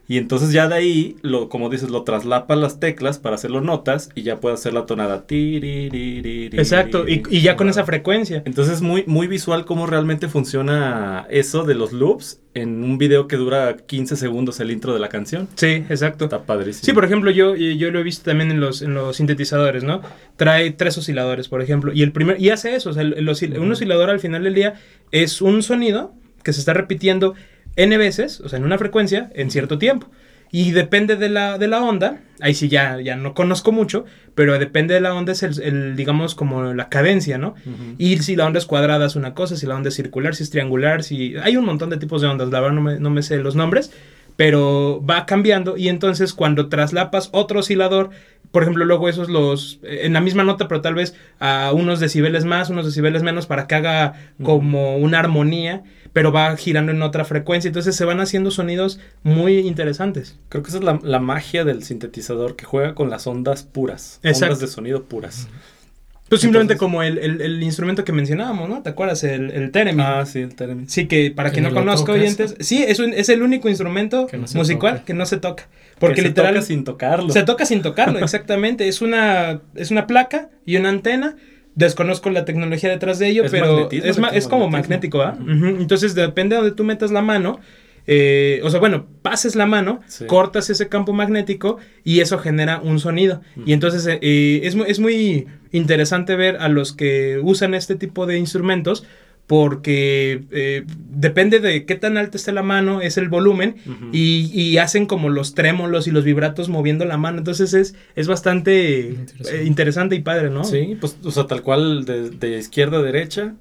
Y 0.09 0.17
entonces 0.17 0.51
ya 0.51 0.67
de 0.67 0.73
ahí, 0.73 1.17
lo, 1.21 1.49
como 1.49 1.69
dices, 1.69 1.91
lo 1.91 2.01
traslapa 2.03 2.55
las 2.55 2.79
teclas 2.79 3.19
para 3.19 3.35
hacerlo 3.35 3.61
notas 3.61 4.09
y 4.15 4.23
ya 4.23 4.39
puede 4.39 4.55
hacer 4.55 4.73
la 4.73 4.87
tonada. 4.87 5.23
Exacto, 6.53 7.07
y, 7.07 7.21
y 7.29 7.41
ya 7.41 7.55
con 7.55 7.69
esa 7.69 7.85
frecuencia. 7.85 8.41
Entonces 8.45 8.75
es 8.75 8.81
muy, 8.81 9.03
muy 9.05 9.27
visual 9.27 9.65
cómo 9.65 9.85
realmente 9.85 10.27
funciona 10.27 11.27
eso 11.29 11.63
de 11.63 11.75
los 11.75 11.93
loops 11.93 12.41
en 12.55 12.83
un 12.83 12.97
video 12.97 13.27
que 13.27 13.35
dura 13.35 13.77
15 13.77 14.15
segundos 14.15 14.59
el 14.59 14.71
intro 14.71 14.93
de 14.93 14.99
la 14.99 15.09
canción. 15.09 15.47
Sí, 15.55 15.83
exacto. 15.89 16.25
Está 16.25 16.41
padrísimo. 16.43 16.85
Sí, 16.85 16.93
por 16.93 17.05
ejemplo, 17.05 17.29
yo, 17.31 17.55
yo 17.55 17.91
lo 17.91 17.99
he 17.99 18.03
visto 18.03 18.25
también 18.25 18.49
en 18.51 18.59
los, 18.59 18.81
en 18.81 18.95
los 18.95 19.17
sintetizadores, 19.17 19.83
¿no? 19.83 20.01
Trae 20.37 20.71
tres 20.71 20.97
osciladores, 20.97 21.47
por 21.47 21.61
ejemplo, 21.61 21.93
y 21.93 22.01
el 22.01 22.11
primer, 22.11 22.41
y 22.41 22.49
hace 22.49 22.75
eso, 22.75 22.89
o 22.89 22.93
sea, 22.93 23.03
el- 23.03 23.13
el 23.13 23.27
oscil- 23.29 23.57
un 23.59 23.71
oscilador 23.71 24.09
al 24.09 24.19
final 24.19 24.43
del 24.43 24.55
día 24.55 24.73
es 25.11 25.41
un 25.41 25.61
sonido 25.61 26.13
que 26.43 26.53
se 26.53 26.59
está 26.61 26.73
repitiendo 26.73 27.35
n 27.83 27.97
veces, 27.97 28.41
o 28.41 28.49
sea, 28.49 28.57
en 28.57 28.65
una 28.65 28.77
frecuencia, 28.77 29.29
en 29.33 29.49
cierto 29.51 29.77
tiempo. 29.77 30.07
Y 30.51 30.71
depende 30.71 31.15
de 31.15 31.29
la, 31.29 31.59
de 31.59 31.67
la 31.67 31.83
onda, 31.83 32.21
ahí 32.39 32.55
sí 32.55 32.69
ya, 32.69 32.99
ya 32.99 33.15
no 33.15 33.35
conozco 33.35 33.71
mucho, 33.71 34.05
pero 34.33 34.57
depende 34.57 34.95
de 34.95 34.99
la 34.99 35.13
onda 35.13 35.31
es 35.31 35.43
el, 35.43 35.61
el, 35.61 35.95
digamos, 35.95 36.33
como 36.33 36.73
la 36.73 36.89
cadencia, 36.89 37.37
¿no? 37.37 37.53
Y 37.99 38.17
si 38.17 38.35
la 38.35 38.47
onda 38.47 38.57
es 38.57 38.65
cuadrada 38.65 39.05
es 39.05 39.15
una 39.15 39.35
cosa, 39.35 39.55
si 39.55 39.67
la 39.67 39.75
onda 39.75 39.89
es 39.89 39.95
circular, 39.95 40.35
si 40.35 40.41
es 40.41 40.49
triangular, 40.49 41.03
si... 41.03 41.35
Hay 41.37 41.55
un 41.55 41.65
montón 41.65 41.91
de 41.91 41.97
tipos 41.97 42.23
de 42.23 42.29
ondas, 42.29 42.49
la 42.49 42.61
verdad 42.61 42.75
no 42.75 42.81
me, 42.81 42.99
no 42.99 43.11
me 43.11 43.21
sé 43.21 43.37
los 43.37 43.55
nombres, 43.55 43.91
pero 44.39 45.03
va 45.05 45.25
cambiando 45.25 45.75
y 45.75 45.89
entonces 45.89 46.33
cuando 46.33 46.69
traslapas 46.69 47.27
otro 47.33 47.59
oscilador, 47.59 48.11
por 48.53 48.63
ejemplo, 48.63 48.85
luego 48.85 49.09
esos 49.09 49.27
los, 49.27 49.81
en 49.83 50.13
la 50.13 50.21
misma 50.21 50.45
nota, 50.45 50.69
pero 50.69 50.79
tal 50.79 50.95
vez 50.95 51.13
a 51.41 51.73
unos 51.73 51.99
decibeles 51.99 52.45
más, 52.45 52.69
unos 52.69 52.85
decibeles 52.85 53.21
menos, 53.21 53.47
para 53.47 53.67
que 53.67 53.75
haga 53.75 54.13
como 54.41 54.95
una 54.95 55.19
armonía, 55.19 55.83
pero 56.13 56.31
va 56.31 56.55
girando 56.55 56.93
en 56.93 57.01
otra 57.01 57.25
frecuencia, 57.25 57.67
entonces 57.67 57.97
se 57.97 58.05
van 58.05 58.21
haciendo 58.21 58.49
sonidos 58.49 59.01
muy 59.23 59.57
interesantes. 59.57 60.39
Creo 60.47 60.63
que 60.63 60.69
esa 60.69 60.77
es 60.77 60.85
la, 60.85 61.01
la 61.03 61.19
magia 61.19 61.65
del 61.65 61.83
sintetizador, 61.83 62.55
que 62.55 62.63
juega 62.63 62.95
con 62.95 63.09
las 63.09 63.27
ondas 63.27 63.63
puras, 63.63 64.21
Exacto. 64.23 64.53
ondas 64.53 64.61
de 64.61 64.67
sonido 64.67 65.03
puras. 65.03 65.49
Pues 66.29 66.41
simplemente 66.41 66.73
Entonces- 66.73 66.79
como 66.79 67.01
el, 67.03 67.17
el- 67.17 67.41
el 67.41 67.63
instrumento 67.63 68.03
que 68.03 68.11
mencionábamos, 68.11 68.69
¿no? 68.69 68.81
¿Te 68.83 68.89
acuerdas? 68.89 69.23
El, 69.23 69.49
el 69.51 69.71
theremin. 69.71 70.01
Ah, 70.01 70.25
sí, 70.25 70.39
el 70.39 70.53
theremin. 70.55 70.87
Sí, 70.87 71.07
que 71.07 71.31
para 71.31 71.49
Que 71.49 71.55
quien 71.55 71.63
no 71.65 71.73
conozca 71.73 72.11
oyentes, 72.11 72.55
sí, 72.59 72.83
es, 72.87 72.99
un- 72.99 73.13
es 73.13 73.29
el 73.29 73.41
único 73.41 73.67
instrumento 73.67 74.27
Que 74.27 74.37
no 74.37 74.45
se 74.47 74.57
musical 74.57 74.93
toca. 74.93 75.05
que 75.05 75.13
no 75.15 75.25
se 75.25 75.37
toca. 75.37 75.67
Porque 75.99 76.15
Que 76.15 76.21
se 76.21 76.27
literal 76.29 76.53
toca 76.53 76.65
sin 76.65 76.83
tocarlo. 76.83 77.29
se 77.33 77.43
toca 77.43 77.65
sin 77.65 77.81
tocarlo, 77.81 78.19
exactamente. 78.23 78.87
Es 78.87 79.01
una, 79.01 79.61
es 79.75 79.91
una 79.91 80.05
placa 80.07 80.49
y 80.65 80.77
una 80.77 80.89
antena. 80.89 81.35
Desconozco 81.75 82.29
la 82.29 82.45
tecnología 82.45 82.89
detrás 82.89 83.19
de 83.19 83.29
ello, 83.29 83.45
Es 83.45 83.51
pero 83.51 83.89
es, 83.91 84.19
ma- 84.19 84.29
es 84.29 84.47
como 84.47 84.69
magnético, 84.69 85.21
¿ah? 85.21 85.37
Entonces 85.39 86.13
depende 86.13 86.55
de 86.55 86.61
donde 86.61 86.75
tú 86.75 86.83
metas 86.83 87.09
la 87.11 87.21
mano. 87.21 87.59
eh, 88.11 88.59
o 88.63 88.69
sea, 88.71 88.79
bueno, 88.79 89.05
pases 89.21 89.55
la 89.55 89.67
mano, 89.67 89.99
Sí. 90.07 90.25
cortas 90.25 90.69
ese 90.71 90.89
campo 90.89 91.13
magnético 91.13 91.77
y 92.03 92.21
eso 92.21 92.39
genera 92.39 92.79
un 92.79 92.99
sonido. 92.99 93.41
Y 93.67 93.73
entonces 93.73 94.07
eh, 94.07 94.61
es, 94.63 94.75
es 94.87 94.99
muy 94.99 95.45
interesante 95.71 96.35
ver 96.35 96.57
a 96.57 96.69
los 96.69 96.93
que 96.93 97.39
usan 97.43 97.73
este 97.73 97.95
tipo 97.95 98.25
de 98.25 98.37
instrumentos 98.37 99.05
porque 99.47 100.43
eh, 100.51 100.83
depende 101.09 101.59
de 101.59 101.85
qué 101.85 101.95
tan 101.95 102.17
alta 102.17 102.37
esté 102.37 102.51
la 102.51 102.61
mano, 102.61 103.01
es 103.01 103.17
el 103.17 103.29
volumen 103.29 103.77
y, 104.11 104.51
y 104.53 104.77
hacen 104.77 105.07
como 105.07 105.29
los 105.29 105.55
trémolos 105.55 106.07
y 106.07 106.11
los 106.11 106.23
vibratos 106.23 106.69
moviendo 106.69 107.03
la 107.05 107.17
mano. 107.17 107.39
Entonces 107.39 107.73
es, 107.73 107.95
es 108.15 108.27
bastante 108.27 109.07
Interesante. 109.09 109.57
eh, 109.61 109.63
interesante 109.65 110.15
y 110.15 110.19
padre, 110.21 110.51
¿no? 110.51 110.63
Sí, 110.63 110.95
pues, 111.01 111.17
o 111.23 111.31
sea, 111.31 111.47
tal 111.47 111.63
cual 111.63 112.05
de, 112.05 112.29
de 112.29 112.59
izquierda 112.59 112.99
a 112.99 113.01
derecha. 113.01 113.55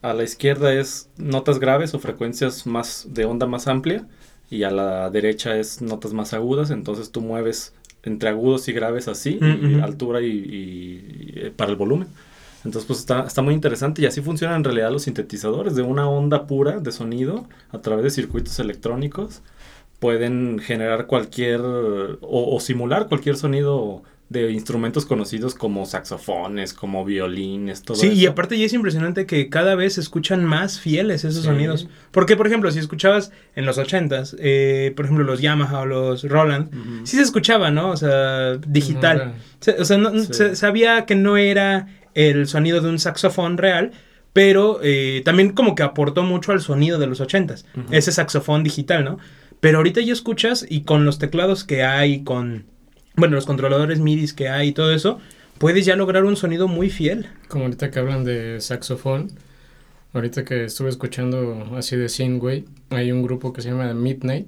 A 0.00 0.14
la 0.14 0.22
izquierda 0.24 0.72
es 0.72 1.10
notas 1.18 1.58
graves 1.58 1.92
o 1.92 1.98
frecuencias 1.98 2.66
más 2.66 3.08
de 3.10 3.26
onda 3.26 3.46
más 3.46 3.68
amplia. 3.68 4.06
Y 4.50 4.62
a 4.62 4.70
la 4.70 5.10
derecha 5.10 5.58
es 5.58 5.82
notas 5.82 6.14
más 6.14 6.32
agudas. 6.32 6.70
Entonces 6.70 7.10
tú 7.10 7.20
mueves 7.20 7.74
entre 8.04 8.28
agudos 8.28 8.68
y 8.68 8.72
graves 8.72 9.08
así, 9.08 9.38
Mm, 9.40 9.78
y 9.78 9.80
altura 9.80 10.20
y, 10.20 10.26
y- 10.26 11.32
y, 11.36 11.40
eh, 11.46 11.52
para 11.56 11.70
el 11.70 11.76
volumen. 11.76 12.08
Entonces, 12.64 12.86
pues 12.86 12.98
está, 13.00 13.24
está 13.26 13.42
muy 13.42 13.52
interesante 13.54 14.00
y 14.02 14.06
así 14.06 14.20
funcionan 14.22 14.56
en 14.58 14.64
realidad 14.64 14.90
los 14.90 15.02
sintetizadores. 15.02 15.74
De 15.74 15.82
una 15.82 16.08
onda 16.08 16.46
pura 16.46 16.80
de 16.80 16.92
sonido 16.92 17.46
a 17.72 17.80
través 17.80 18.04
de 18.04 18.10
circuitos 18.10 18.58
electrónicos 18.58 19.42
pueden 20.00 20.58
generar 20.58 21.06
cualquier 21.06 21.60
o, 21.62 22.18
o 22.20 22.60
simular 22.60 23.06
cualquier 23.08 23.36
sonido 23.36 24.02
de 24.34 24.52
instrumentos 24.52 25.06
conocidos 25.06 25.54
como 25.54 25.86
saxofones, 25.86 26.74
como 26.74 27.04
violines, 27.06 27.82
todo 27.82 27.96
Sí, 27.96 28.08
eso. 28.08 28.14
y 28.16 28.26
aparte 28.26 28.58
ya 28.58 28.66
es 28.66 28.72
impresionante 28.74 29.24
que 29.24 29.48
cada 29.48 29.74
vez 29.74 29.94
se 29.94 30.02
escuchan 30.02 30.44
más 30.44 30.78
fieles 30.78 31.24
esos 31.24 31.42
Sí. 31.42 31.48
sonidos. 31.48 31.88
Porque, 32.10 32.36
por 32.36 32.46
ejemplo, 32.46 32.70
si 32.70 32.78
escuchabas 32.80 33.32
en 33.56 33.64
los 33.64 33.78
ochentas, 33.78 34.36
eh, 34.38 34.92
por 34.96 35.06
ejemplo, 35.06 35.24
los 35.24 35.40
Yamaha 35.40 35.80
o 35.80 35.86
los 35.86 36.24
Roland, 36.24 36.70
sí 37.04 37.16
se 37.16 37.22
escuchaba, 37.22 37.70
¿no? 37.70 37.90
O 37.90 37.96
sea, 37.96 38.56
digital. 38.58 39.34
o 39.78 39.84
sea, 39.86 39.96
no- 39.96 40.10
Sí. 40.18 40.28
se- 40.34 40.56
sabía 40.56 41.06
que 41.06 41.14
no 41.14 41.38
era 41.38 41.86
el 42.14 42.46
sonido 42.46 42.82
de 42.82 42.90
un 42.90 42.98
saxofón 42.98 43.56
real, 43.56 43.92
pero 44.34 44.80
eh, 44.82 45.22
también 45.24 45.50
como 45.52 45.74
que 45.74 45.82
aportó 45.84 46.22
mucho 46.22 46.52
al 46.52 46.60
sonido 46.60 46.98
de 46.98 47.06
los 47.06 47.20
ochentas, 47.20 47.64
Ujú. 47.76 47.86
ese 47.92 48.12
saxofón 48.12 48.62
digital, 48.64 49.04
¿no? 49.04 49.18
Pero 49.60 49.78
ahorita 49.78 50.00
ya 50.02 50.12
escuchas 50.12 50.66
y 50.68 50.82
con 50.82 51.04
los 51.06 51.18
teclados 51.18 51.64
que 51.64 51.82
hay, 51.84 52.24
con, 52.24 52.66
bueno, 53.16 53.34
los 53.36 53.46
controladores 53.46 54.00
MIDI 54.00 54.32
que 54.34 54.48
hay 54.48 54.68
y 54.68 54.72
todo 54.72 54.92
eso, 54.92 55.20
puedes 55.58 55.86
ya 55.86 55.96
lograr 55.96 56.24
un 56.24 56.36
sonido 56.36 56.68
muy 56.68 56.90
fiel. 56.90 57.26
Como 57.48 57.64
ahorita 57.64 57.90
que 57.90 57.98
hablan 57.98 58.24
de 58.24 58.60
saxofón, 58.60 59.30
ahorita 60.12 60.44
que 60.44 60.64
estuve 60.64 60.88
escuchando 60.90 61.72
así 61.76 61.96
de 61.96 62.08
Synthwave, 62.08 62.64
hay 62.90 63.12
un 63.12 63.22
grupo 63.22 63.52
que 63.52 63.62
se 63.62 63.70
llama 63.70 63.92
Midnight, 63.94 64.46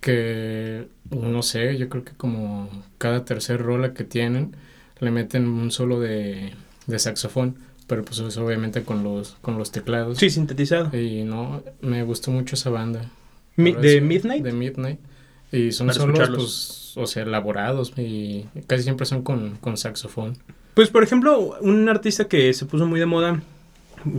que 0.00 0.88
no 1.10 1.42
sé, 1.42 1.76
yo 1.76 1.88
creo 1.88 2.04
que 2.04 2.12
como 2.12 2.70
cada 2.98 3.24
tercer 3.24 3.60
rola 3.60 3.92
que 3.92 4.04
tienen, 4.04 4.56
le 4.98 5.10
meten 5.10 5.46
un 5.46 5.70
solo 5.70 6.00
de, 6.00 6.52
de 6.86 6.98
saxofón, 6.98 7.56
pero 7.86 8.04
pues 8.04 8.18
eso 8.20 8.44
obviamente 8.44 8.82
con 8.82 9.02
los, 9.02 9.36
con 9.42 9.58
los 9.58 9.72
teclados. 9.72 10.18
Sí, 10.18 10.30
sintetizado. 10.30 10.96
Y 10.96 11.24
no, 11.24 11.62
me 11.80 12.02
gustó 12.02 12.30
mucho 12.30 12.54
esa 12.54 12.70
banda. 12.70 13.10
Mi- 13.56 13.72
¿De 13.72 13.94
sí, 13.94 14.00
Midnight? 14.00 14.42
De 14.44 14.52
Midnight. 14.52 15.00
Y 15.52 15.72
son 15.72 15.92
solos, 15.92 15.96
escucharlos. 16.10 16.92
pues, 16.94 17.04
o 17.04 17.06
sea, 17.06 17.22
elaborados 17.24 17.92
y 17.96 18.44
casi 18.66 18.82
siempre 18.84 19.06
son 19.06 19.22
con, 19.22 19.56
con 19.60 19.76
saxofón. 19.76 20.36
Pues, 20.74 20.88
por 20.88 21.02
ejemplo, 21.02 21.56
un 21.60 21.88
artista 21.88 22.26
que 22.28 22.52
se 22.54 22.66
puso 22.66 22.86
muy 22.86 23.00
de 23.00 23.06
moda 23.06 23.42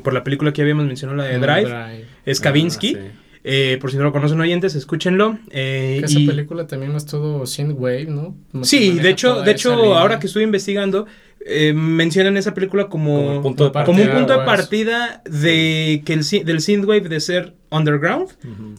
por 0.04 0.14
la 0.14 0.24
película 0.24 0.52
que 0.54 0.62
habíamos 0.62 0.86
mencionado, 0.86 1.18
la 1.18 1.26
de 1.26 1.38
Mm, 1.38 1.42
Drive, 1.42 2.06
es 2.26 2.40
Kavinsky. 2.40 2.96
Ah, 2.96 3.00
sí. 3.02 3.18
Eh, 3.44 3.80
por 3.82 3.90
si 3.90 3.98
no 3.98 4.04
lo 4.04 4.12
conocen 4.12 4.40
oyentes, 4.40 4.76
escúchenlo. 4.76 5.40
Eh, 5.50 5.98
Que 6.00 6.06
esa 6.06 6.20
y- 6.20 6.28
película 6.28 6.68
también 6.68 6.96
es 6.96 7.08
todo 7.08 7.46
synthwave, 7.48 8.06
¿no? 8.06 8.36
Como 8.52 8.66
Sí, 8.66 9.00
de 9.00 9.10
hecho, 9.10 9.42
de 9.42 9.52
hecho, 9.52 9.76
línea. 9.76 10.00
ahora 10.00 10.20
que 10.20 10.28
estuve 10.28 10.44
investigando, 10.44 11.08
eh, 11.44 11.74
mencionan 11.74 12.38
esa 12.38 12.54
película 12.54 12.88
como, 12.88 13.16
Como 13.18 13.34
el 13.38 13.42
punto 13.42 13.64
de 13.66 13.72
como 13.72 13.86
como 13.86 14.04
un 14.04 14.10
punto 14.12 14.38
de 14.38 14.46
partida 14.46 15.24
de 15.26 16.04
que 16.06 16.14
el, 16.14 16.24
del 16.46 16.62
synthwave 16.62 17.10
de 17.10 17.20
ser 17.20 17.54
underground, 17.72 18.30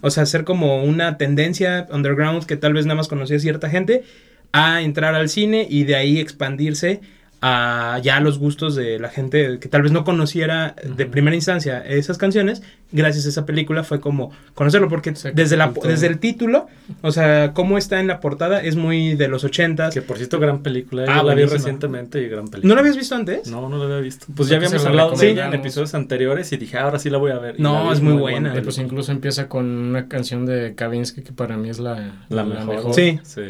o 0.02 0.11
sea, 0.11 0.26
ser 0.26 0.44
como 0.44 0.84
una 0.84 1.16
tendencia 1.16 1.88
underground 1.90 2.44
que 2.44 2.56
tal 2.56 2.75
vez 2.75 2.87
nada 2.87 2.96
más 2.96 3.08
conocía 3.08 3.38
cierta 3.38 3.68
gente, 3.68 4.04
a 4.52 4.82
entrar 4.82 5.14
al 5.14 5.28
cine 5.28 5.66
y 5.68 5.84
de 5.84 5.96
ahí 5.96 6.20
expandirse 6.20 7.00
a 7.44 7.99
ya 8.02 8.20
los 8.20 8.38
gustos 8.38 8.76
de 8.76 9.00
la 9.00 9.08
gente 9.08 9.58
que 9.58 9.68
tal 9.68 9.82
vez 9.82 9.90
no 9.90 10.04
conociera 10.04 10.76
de 10.84 11.06
primera 11.06 11.34
instancia 11.34 11.80
esas 11.84 12.16
canciones, 12.16 12.62
gracias 12.92 13.26
a 13.26 13.30
esa 13.30 13.44
película 13.44 13.82
fue 13.82 14.00
como 14.00 14.30
conocerlo, 14.54 14.88
porque 14.88 15.14
Se 15.16 15.32
desde, 15.32 15.56
la, 15.56 15.72
desde 15.82 16.06
el 16.06 16.20
título, 16.20 16.68
o 17.00 17.11
sea, 17.11 17.52
cómo 17.52 17.78
está 17.78 17.99
en 17.99 18.06
la 18.06 18.20
portada, 18.20 18.62
es 18.62 18.76
muy 18.76 19.16
de 19.16 19.26
los 19.26 19.42
ochentas. 19.42 19.92
Que 19.92 20.02
por 20.02 20.18
cierto, 20.18 20.38
gran 20.38 20.62
película. 20.62 21.04
Ah, 21.08 21.18
Yo 21.22 21.25
la 21.25 21.34
vi 21.34 21.44
recientemente 21.44 22.22
y 22.22 22.28
gran 22.28 22.46
película. 22.46 22.68
¿No 22.68 22.75
la 22.76 22.80
habías 22.82 22.96
visto 22.96 23.16
antes? 23.16 23.49
No, 23.49 23.68
no 23.68 23.76
la 23.76 23.84
había 23.87 23.99
visto. 23.99 24.26
Pues 24.37 24.49
ya 24.49 24.56
habíamos 24.58 24.84
hablado 24.87 25.11
de 25.16 25.30
ella 25.30 25.49
en 25.49 25.54
episodios 25.54 25.94
anteriores 25.94 26.52
y 26.52 26.56
dije, 26.56 26.78
"Ah, 26.78 26.84
ahora 26.84 27.00
sí 27.00 27.11
la 27.11 27.18
voy 27.18 27.32
a 27.32 27.38
ver. 27.40 27.58
No, 27.58 27.92
es 27.92 28.00
muy 28.00 28.12
buena. 28.14 28.56
Eh, 28.56 28.62
pues 28.62 28.78
incluso 28.78 29.11
empieza 29.11 29.49
con 29.49 29.66
una 29.66 30.06
canción 30.06 30.46
de 30.46 30.75
Kavinsky 30.76 31.22
que 31.22 31.32
para 31.32 31.56
mí 31.56 31.70
es 31.70 31.80
la, 31.80 32.12
La 32.28 32.44
mejor. 32.44 32.94
Sí. 32.94 33.18
Sí. 33.25 33.42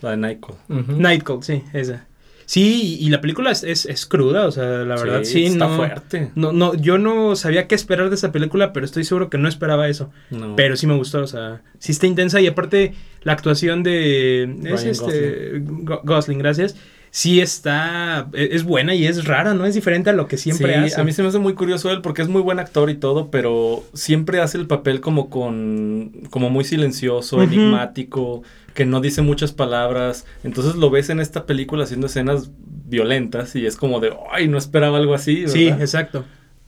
La 0.00 0.12
de 0.12 0.16
Nyko. 0.16 0.56
Ujú. 0.70 0.92
Night 0.98 1.22
Call, 1.22 1.42
sí, 1.42 1.62
esa. 1.74 2.05
Sí, 2.46 2.96
y 3.00 3.10
la 3.10 3.20
película 3.20 3.50
es, 3.50 3.64
es, 3.64 3.86
es 3.86 4.06
cruda, 4.06 4.46
o 4.46 4.52
sea, 4.52 4.64
la 4.84 4.94
verdad, 4.94 5.24
sí, 5.24 5.46
está 5.46 5.66
no, 5.66 5.76
fuerte. 5.76 6.30
no, 6.36 6.52
no, 6.52 6.74
yo 6.74 6.96
no 6.96 7.34
sabía 7.34 7.66
qué 7.66 7.74
esperar 7.74 8.08
de 8.08 8.14
esa 8.14 8.30
película, 8.30 8.72
pero 8.72 8.86
estoy 8.86 9.02
seguro 9.02 9.28
que 9.28 9.36
no 9.36 9.48
esperaba 9.48 9.88
eso. 9.88 10.10
No. 10.30 10.54
Pero 10.54 10.76
sí 10.76 10.86
me 10.86 10.94
gustó, 10.96 11.22
o 11.22 11.26
sea, 11.26 11.62
sí 11.80 11.90
está 11.90 12.06
intensa 12.06 12.40
y 12.40 12.46
aparte 12.46 12.94
la 13.22 13.32
actuación 13.32 13.82
de 13.82 14.44
es 14.44 14.62
Ryan 14.62 14.88
este 14.90 15.60
Go- 15.64 16.02
Gosling, 16.04 16.38
gracias. 16.38 16.76
Sí 17.16 17.40
está 17.40 18.28
e- 18.34 18.50
es 18.52 18.62
buena 18.64 18.94
y 18.94 19.06
es 19.06 19.24
rara, 19.24 19.54
¿no? 19.54 19.64
Es 19.64 19.74
diferente 19.74 20.10
a 20.10 20.12
lo 20.12 20.28
que 20.28 20.36
siempre 20.36 20.74
Sí, 20.74 20.84
hace. 20.84 21.00
a 21.00 21.04
mí 21.04 21.12
se 21.12 21.22
me 21.22 21.28
hace 21.28 21.38
muy 21.38 21.54
curioso 21.54 21.90
él 21.90 22.02
porque 22.02 22.20
es 22.20 22.28
muy 22.28 22.42
buen 22.42 22.58
actor 22.58 22.90
y 22.90 22.94
todo, 22.94 23.30
pero 23.30 23.82
siempre 23.94 24.42
hace 24.42 24.58
el 24.58 24.66
papel 24.66 25.00
como 25.00 25.30
con 25.30 26.10
como 26.28 26.50
muy 26.50 26.62
silencioso, 26.64 27.42
enigmático, 27.42 28.42
que 28.74 28.84
no 28.84 29.00
dice 29.00 29.22
muchas 29.22 29.52
palabras. 29.52 30.26
Entonces 30.44 30.74
lo 30.74 30.90
ves 30.90 31.08
en 31.08 31.20
esta 31.20 31.46
película 31.46 31.84
haciendo 31.84 32.06
escenas 32.06 32.50
violentas 32.86 33.56
y 33.56 33.64
es 33.64 33.76
como 33.76 33.98
de, 34.00 34.12
"Ay, 34.30 34.46
no 34.48 34.58
esperaba 34.58 34.98
algo 34.98 35.14
así", 35.14 35.40
¿verdad? 35.40 35.54
Sí, 35.54 35.68
exacto. 35.68 36.22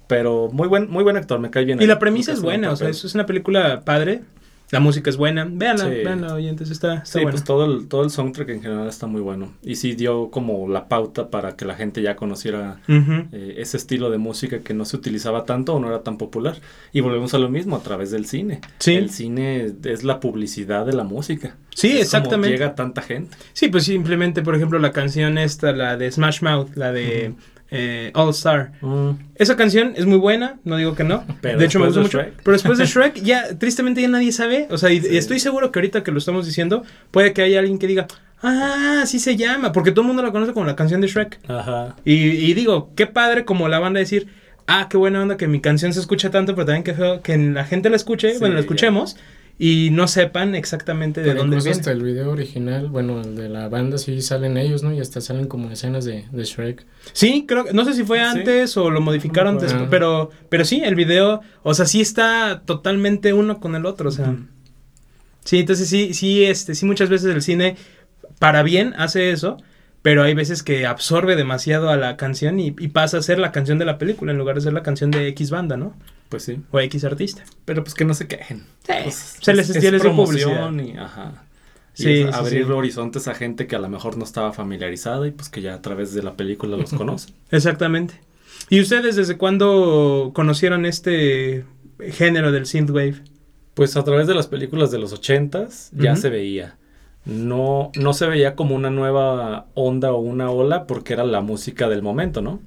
Pero 0.06 0.48
muy 0.50 0.66
buen 0.66 0.88
muy 0.90 1.04
buen 1.04 1.18
actor, 1.18 1.38
me 1.40 1.50
cae 1.50 1.66
bien. 1.66 1.82
Y 1.82 1.86
la 1.86 1.98
premisa 1.98 2.32
es 2.32 2.40
buena, 2.40 2.70
o 2.72 2.76
sea, 2.76 2.88
es 2.88 3.14
una 3.14 3.26
película 3.26 3.82
padre. 3.84 4.22
La 4.70 4.80
música 4.80 5.08
es 5.08 5.16
buena. 5.16 5.48
Véanla, 5.50 5.84
Sí. 5.84 5.90
véanla, 5.90 6.34
oyentes, 6.34 6.70
está, 6.70 6.94
está 6.96 7.06
Sí, 7.06 7.12
buena. 7.20 7.30
pues 7.30 7.44
todo 7.44 7.64
el, 7.64 7.88
todo 7.88 8.04
el 8.04 8.10
soundtrack 8.10 8.48
en 8.50 8.62
general 8.62 8.86
está 8.88 9.06
muy 9.06 9.20
bueno. 9.22 9.52
Y 9.62 9.76
sí 9.76 9.94
dio 9.94 10.30
como 10.30 10.68
la 10.68 10.88
pauta 10.88 11.30
para 11.30 11.56
que 11.56 11.64
la 11.64 11.74
gente 11.74 12.02
ya 12.02 12.16
conociera 12.16 12.80
eh, 12.88 13.54
ese 13.58 13.76
estilo 13.78 14.10
de 14.10 14.18
música 14.18 14.58
que 14.58 14.74
no 14.74 14.84
se 14.84 14.96
utilizaba 14.96 15.44
tanto 15.44 15.74
o 15.74 15.80
no 15.80 15.88
era 15.88 16.02
tan 16.02 16.18
popular. 16.18 16.56
Y 16.92 17.00
volvemos 17.00 17.32
a 17.34 17.38
lo 17.38 17.48
mismo 17.48 17.76
a 17.76 17.82
través 17.82 18.10
del 18.10 18.26
cine. 18.26 18.60
Sí. 18.78 18.94
El 18.94 19.10
cine 19.10 19.72
es 19.84 20.04
la 20.04 20.20
publicidad 20.20 20.84
de 20.84 20.92
la 20.92 21.04
música. 21.04 21.56
Sí, 21.74 21.86
Es 21.88 21.92
como 21.92 22.02
exactamente. 22.02 22.50
llega 22.50 22.74
tanta 22.74 23.02
gente. 23.02 23.36
Sí, 23.54 23.68
pues 23.68 23.84
simplemente, 23.84 24.42
por 24.42 24.54
ejemplo, 24.54 24.78
la 24.78 24.92
canción 24.92 25.38
esta, 25.38 25.72
la 25.72 25.96
de 25.96 26.10
Smash 26.10 26.42
Mouth, 26.42 26.70
la 26.74 26.92
de 26.92 27.34
eh, 27.70 28.10
All 28.14 28.30
Star. 28.30 28.72
Mm, 28.80 29.10
Esa 29.34 29.56
canción 29.56 29.92
es 29.96 30.06
muy 30.06 30.18
buena, 30.18 30.58
no 30.64 30.76
digo 30.76 30.94
que 30.94 31.04
no. 31.04 31.24
Pero 31.40 31.58
de 31.58 31.64
hecho, 31.66 31.78
me 31.78 31.86
gusta 31.86 32.00
mucho. 32.00 32.18
Shrek. 32.18 32.34
Pero 32.42 32.52
después 32.52 32.78
de 32.78 32.86
Shrek, 32.92 33.14
ya 33.22 33.58
tristemente 33.58 34.00
ya 34.02 34.08
nadie 34.08 34.32
sabe. 34.32 34.66
O 34.70 34.78
sea, 34.78 34.90
y, 34.90 35.00
Sí. 35.00 35.08
y 35.12 35.16
estoy 35.16 35.38
seguro 35.40 35.70
que 35.72 35.78
ahorita 35.78 36.02
que 36.02 36.10
lo 36.10 36.18
estamos 36.18 36.46
diciendo, 36.46 36.82
puede 37.10 37.32
que 37.32 37.42
haya 37.42 37.58
alguien 37.60 37.78
que 37.78 37.86
diga, 37.86 38.06
ah, 38.42 39.00
así 39.02 39.18
se 39.18 39.36
llama. 39.36 39.72
Porque 39.72 39.90
todo 39.90 40.02
el 40.02 40.06
mundo 40.08 40.22
la 40.22 40.32
conoce 40.32 40.52
como 40.52 40.66
la 40.66 40.76
canción 40.76 41.00
de 41.00 41.08
Shrek. 41.08 41.40
Ajá. 41.48 41.96
Y, 42.04 42.14
y 42.14 42.54
digo, 42.54 42.92
qué 42.96 43.06
padre 43.06 43.44
como 43.44 43.68
la 43.68 43.78
banda 43.78 44.00
decir, 44.00 44.28
ah, 44.66 44.86
qué 44.90 44.96
buena 44.96 45.22
onda 45.22 45.36
que 45.36 45.48
mi 45.48 45.60
canción 45.60 45.92
se 45.92 46.00
escucha 46.00 46.30
tanto, 46.30 46.54
pero 46.54 46.66
también 46.66 46.84
qué 46.84 46.94
feo 46.94 47.22
que 47.22 47.36
la 47.36 47.64
gente 47.64 47.90
la 47.90 47.96
escuche, 47.96 48.32
Sí, 48.32 48.38
bueno, 48.38 48.54
la 48.54 48.60
ya. 48.62 48.66
Y 49.60 49.90
no 49.90 50.06
sepan 50.06 50.54
exactamente 50.54 51.20
de 51.20 51.30
Pero 51.30 51.40
dónde 51.40 51.56
viene. 51.56 51.70
hasta 51.72 51.90
el 51.90 52.02
video 52.02 52.30
original, 52.30 52.88
bueno, 52.90 53.20
el 53.20 53.34
de 53.34 53.48
la 53.48 53.68
banda 53.68 53.98
sí 53.98 54.22
salen 54.22 54.56
ellos, 54.56 54.84
¿no? 54.84 54.92
Y 54.94 55.00
hasta 55.00 55.20
salen 55.20 55.46
como 55.48 55.68
escenas 55.70 56.04
de, 56.04 56.26
de 56.30 56.44
Shrek. 56.44 56.86
Sí, 57.12 57.44
creo 57.48 57.64
que, 57.64 57.72
no 57.72 57.84
sé 57.84 57.94
si 57.94 58.04
fue 58.04 58.18
Sí. 58.18 58.24
antes 58.24 58.76
o 58.76 58.88
lo 58.88 59.00
modificaron 59.00 59.54
No 59.54 59.58
acuerdo. 59.58 59.74
después, 59.80 59.90
pero, 59.90 60.30
pero 60.48 60.64
sí, 60.64 60.80
el 60.84 60.94
video, 60.94 61.40
o 61.64 61.74
sea, 61.74 61.86
sí 61.86 62.00
está 62.00 62.62
totalmente 62.66 63.32
uno 63.32 63.58
con 63.58 63.74
el 63.74 63.84
otro, 63.84 64.10
o 64.10 64.12
sea. 64.12 64.36
Sí, 65.44 65.58
entonces 65.58 65.88
sí, 65.88 66.14
sí, 66.14 66.44
este, 66.44 66.76
sí 66.76 66.86
muchas 66.86 67.08
veces 67.08 67.34
el 67.34 67.42
cine, 67.42 67.74
para 68.38 68.62
bien, 68.62 68.94
hace 68.96 69.30
eso, 69.32 69.56
pero 70.02 70.22
hay 70.22 70.34
veces 70.34 70.62
que 70.62 70.86
absorbe 70.86 71.34
demasiado 71.34 71.90
a 71.90 71.96
la 71.96 72.16
canción 72.16 72.60
y, 72.60 72.68
y 72.78 72.88
pasa 72.88 73.18
a 73.18 73.22
ser 73.22 73.40
la 73.40 73.50
canción 73.50 73.78
de 73.78 73.86
la 73.86 73.98
película 73.98 74.30
en 74.30 74.38
lugar 74.38 74.54
de 74.54 74.60
ser 74.60 74.72
la 74.72 74.84
canción 74.84 75.10
de 75.10 75.26
X 75.28 75.50
banda, 75.50 75.76
¿no? 75.76 75.94
Pues 76.28 76.42
sí. 76.44 76.60
O 76.70 76.78
X 76.80 77.04
artista. 77.04 77.42
Pero 77.64 77.82
pues 77.84 77.94
que 77.94 78.04
no 78.04 78.14
se 78.14 78.26
quejen. 78.28 78.58
Sí, 78.86 78.92
Pues, 79.04 79.36
se 79.40 79.54
les- 79.54 79.70
es, 79.70 79.82
les 79.82 80.02
promoción 80.02 80.80
y, 80.80 80.96
ajá. 80.96 81.44
Y 81.96 82.02
Sí, 82.02 82.10
es 82.20 82.26
sí, 82.26 82.30
abrir 82.34 82.66
sí. 82.66 82.70
horizontes 82.72 83.26
a 83.28 83.34
gente 83.34 83.66
que 83.66 83.74
a 83.76 83.78
lo 83.80 83.88
mejor 83.88 84.16
no 84.16 84.24
estaba 84.24 84.52
familiarizada 84.52 85.26
y 85.26 85.30
pues 85.32 85.48
que 85.48 85.62
ya 85.62 85.74
a 85.74 85.82
través 85.82 86.14
de 86.14 86.22
la 86.22 86.34
película 86.36 86.76
los 86.76 86.92
conoce. 86.92 87.32
Exactamente. 87.50 88.20
¿Y 88.70 88.80
ustedes 88.80 89.16
desde 89.16 89.36
cuándo 89.36 90.32
conocieron 90.34 90.84
este 90.86 91.64
género 92.12 92.52
del 92.52 92.66
synthwave? 92.66 93.16
Pues 93.74 93.96
a 93.96 94.04
través 94.04 94.26
de 94.26 94.34
las 94.34 94.46
películas 94.48 94.90
de 94.90 94.98
los 94.98 95.12
ochentas 95.12 95.90
ya 95.92 96.14
se 96.16 96.28
veía. 96.30 96.76
No, 97.24 97.90
no 97.96 98.12
se 98.12 98.26
veía 98.26 98.54
como 98.54 98.74
una 98.74 98.90
nueva 98.90 99.66
onda 99.74 100.12
o 100.12 100.18
una 100.20 100.50
ola 100.50 100.86
porque 100.86 101.12
era 101.14 101.24
la 101.24 101.40
música 101.40 101.88
del 101.88 102.02
momento, 102.02 102.42
¿no? 102.42 102.60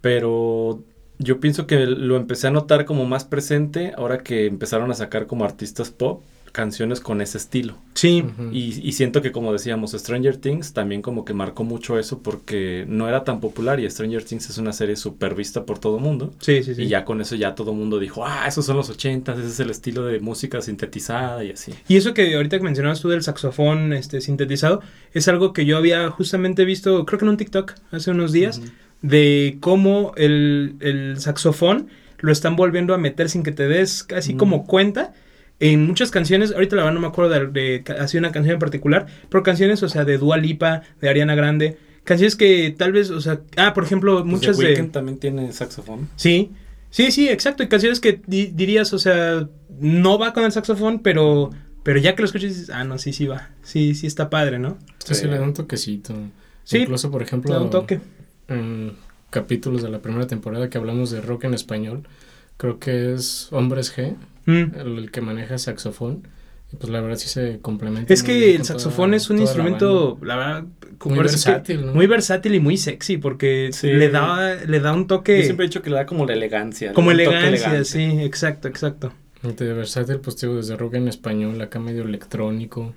Pero 0.00 0.82
yo 1.18 1.40
pienso 1.40 1.66
que 1.66 1.86
lo 1.86 2.16
empecé 2.16 2.48
a 2.48 2.50
notar 2.50 2.84
como 2.84 3.06
más 3.06 3.24
presente 3.24 3.92
ahora 3.96 4.22
que 4.22 4.46
empezaron 4.46 4.90
a 4.90 4.94
sacar 4.94 5.26
como 5.26 5.44
artistas 5.44 5.90
pop 5.90 6.22
canciones 6.54 7.00
con 7.00 7.20
ese 7.20 7.36
estilo. 7.36 7.76
Sí. 7.94 8.24
Y, 8.52 8.80
y 8.80 8.92
siento 8.92 9.22
que 9.22 9.32
como 9.32 9.52
decíamos, 9.52 9.90
Stranger 9.90 10.36
Things 10.36 10.72
también 10.72 11.02
como 11.02 11.24
que 11.24 11.34
marcó 11.34 11.64
mucho 11.64 11.98
eso 11.98 12.20
porque 12.20 12.84
no 12.86 13.08
era 13.08 13.24
tan 13.24 13.40
popular 13.40 13.80
y 13.80 13.90
Stranger 13.90 14.22
Things 14.22 14.50
es 14.50 14.58
una 14.58 14.72
serie 14.72 14.94
súper 14.94 15.34
vista 15.34 15.66
por 15.66 15.80
todo 15.80 15.98
mundo. 15.98 16.32
sí, 16.38 16.62
sí, 16.62 16.76
sí. 16.76 16.82
Y 16.82 16.88
ya 16.88 17.04
con 17.04 17.20
eso 17.20 17.34
ya 17.34 17.56
todo 17.56 17.74
mundo 17.74 17.98
dijo, 17.98 18.24
ah, 18.24 18.44
esos 18.46 18.64
son 18.64 18.76
los 18.76 18.88
ochentas, 18.88 19.36
ese 19.36 19.48
es 19.48 19.58
el 19.58 19.70
estilo 19.70 20.04
de 20.04 20.20
música 20.20 20.60
sintetizada 20.62 21.42
y 21.42 21.50
así. 21.50 21.74
Y 21.88 21.96
eso 21.96 22.14
que 22.14 22.36
ahorita 22.36 22.58
que 22.58 22.64
mencionabas 22.64 23.00
tú 23.00 23.08
del 23.08 23.24
saxofón 23.24 23.92
este, 23.92 24.20
sintetizado, 24.20 24.80
es 25.12 25.26
algo 25.26 25.52
que 25.52 25.66
yo 25.66 25.76
había 25.76 26.08
justamente 26.10 26.64
visto, 26.64 27.04
creo 27.04 27.18
que 27.18 27.24
en 27.24 27.30
un 27.30 27.36
TikTok 27.36 27.72
hace 27.90 28.12
unos 28.12 28.30
días. 28.30 28.60
De 29.08 29.58
cómo 29.60 30.12
el, 30.16 30.76
el 30.80 31.20
saxofón 31.20 31.88
lo 32.20 32.32
están 32.32 32.56
volviendo 32.56 32.94
a 32.94 32.98
meter 32.98 33.28
sin 33.28 33.42
que 33.42 33.52
te 33.52 33.68
des 33.68 34.02
casi 34.02 34.32
Mm. 34.32 34.36
como 34.38 34.64
cuenta. 34.66 35.12
En 35.60 35.86
muchas 35.86 36.10
canciones, 36.10 36.52
ahorita 36.52 36.74
la 36.74 36.82
verdad 36.82 36.94
no 36.94 37.00
me 37.00 37.06
acuerdo 37.06 37.30
de, 37.30 37.46
de 37.82 37.92
así 38.00 38.16
una 38.18 38.32
canción 38.32 38.54
en 38.54 38.58
particular, 38.58 39.06
pero 39.28 39.42
canciones, 39.42 39.82
o 39.82 39.88
sea, 39.88 40.04
de 40.04 40.16
Dua 40.18 40.36
Lipa, 40.38 40.82
de 41.00 41.08
Ariana 41.10 41.34
Grande, 41.34 41.76
canciones 42.02 42.34
que 42.34 42.74
tal 42.76 42.92
vez, 42.92 43.10
o 43.10 43.20
sea, 43.20 43.40
ah, 43.56 43.74
por 43.74 43.84
ejemplo, 43.84 44.14
Pues 44.22 44.24
muchas 44.26 44.56
The 44.56 44.64
de... 44.64 44.68
Weeknd 44.74 44.90
también 44.90 45.18
tiene 45.18 45.52
saxofón. 45.52 46.08
Sí, 46.16 46.50
sí, 46.90 47.10
sí, 47.12 47.28
exacto. 47.28 47.62
Y 47.62 47.68
canciones 47.68 48.00
que 48.00 48.20
di- 48.26 48.50
dirías, 48.54 48.92
o 48.94 48.98
sea, 48.98 49.48
no 49.78 50.18
va 50.18 50.32
con 50.32 50.44
el 50.44 50.50
saxofón, 50.52 51.00
pero, 51.00 51.50
pero 51.82 51.98
ya 52.00 52.14
que 52.16 52.22
lo 52.22 52.26
escuchas 52.26 52.48
dices, 52.50 52.70
ah, 52.70 52.84
no, 52.84 52.98
sí, 52.98 53.12
sí 53.12 53.26
va. 53.26 53.50
Sí, 53.62 53.94
sí 53.94 54.06
está 54.06 54.30
padre, 54.30 54.58
¿no? 54.58 54.78
Sí, 55.04 55.14
sí, 55.14 55.26
le 55.28 55.36
da 55.38 55.42
un 55.42 55.52
toquecito. 55.54 56.14
Sí, 56.64 56.78
Incluso, 56.78 57.10
por 57.10 57.20
Le 57.20 57.26
ejemplo, 57.26 57.52
da 57.54 57.60
un 57.60 57.70
toque. 57.70 58.00
En 58.48 58.92
capítulos 59.30 59.82
de 59.82 59.88
la 59.90 60.00
primera 60.00 60.26
temporada 60.26 60.68
que 60.70 60.78
hablamos 60.78 61.10
de 61.10 61.20
rock 61.20 61.44
en 61.44 61.54
español, 61.54 62.06
creo 62.56 62.78
que 62.78 63.14
es 63.14 63.48
Hombres 63.52 63.96
G, 63.96 64.14
Mm. 64.46 64.76
el, 64.78 64.98
el 64.98 65.10
que 65.10 65.20
maneja 65.22 65.56
saxofón. 65.58 66.28
Y 66.72 66.76
pues 66.76 66.90
la 66.90 67.00
verdad 67.00 67.16
sí 67.16 67.28
se 67.28 67.60
complementa. 67.60 68.12
Es 68.12 68.22
que 68.22 68.54
el 68.56 68.64
saxofón 68.64 69.10
toda- 69.10 69.16
es 69.16 69.30
un 69.30 69.36
la 69.36 69.42
instrumento, 69.42 70.18
la 70.22 70.36
verdad, 70.36 70.64
Muy 71.04 71.14
que 71.14 71.20
versátil, 71.20 71.86
¿no? 71.86 71.94
muy 71.94 72.06
versátil 72.06 72.54
y 72.54 72.60
muy 72.60 72.76
sexy, 72.76 73.16
porque 73.16 73.70
Sí. 73.72 73.88
le 73.88 74.08
da, 74.10 74.54
le 74.66 74.80
da 74.80 74.92
un 74.92 75.02
Yo 75.02 75.06
toque 75.06 75.44
siempre 75.44 75.66
he 75.66 75.68
dicho 75.68 75.82
que 75.82 75.90
le 75.90 75.96
da 75.96 76.06
como 76.06 76.26
la 76.26 76.32
elegancia. 76.34 76.92
como 76.92 77.10
elegancia, 77.10 77.48
elegante. 77.48 77.84
sí, 77.84 78.02
exacto, 78.22 78.68
exacto. 78.68 79.12
De 79.42 79.72
versátil, 79.74 80.20
pues 80.20 80.38
digo, 80.40 80.56
desde 80.56 80.74
rock 80.76 80.94
en 80.94 81.06
español, 81.08 81.60
acá 81.60 81.78
medio 81.78 82.02
electrónico. 82.04 82.94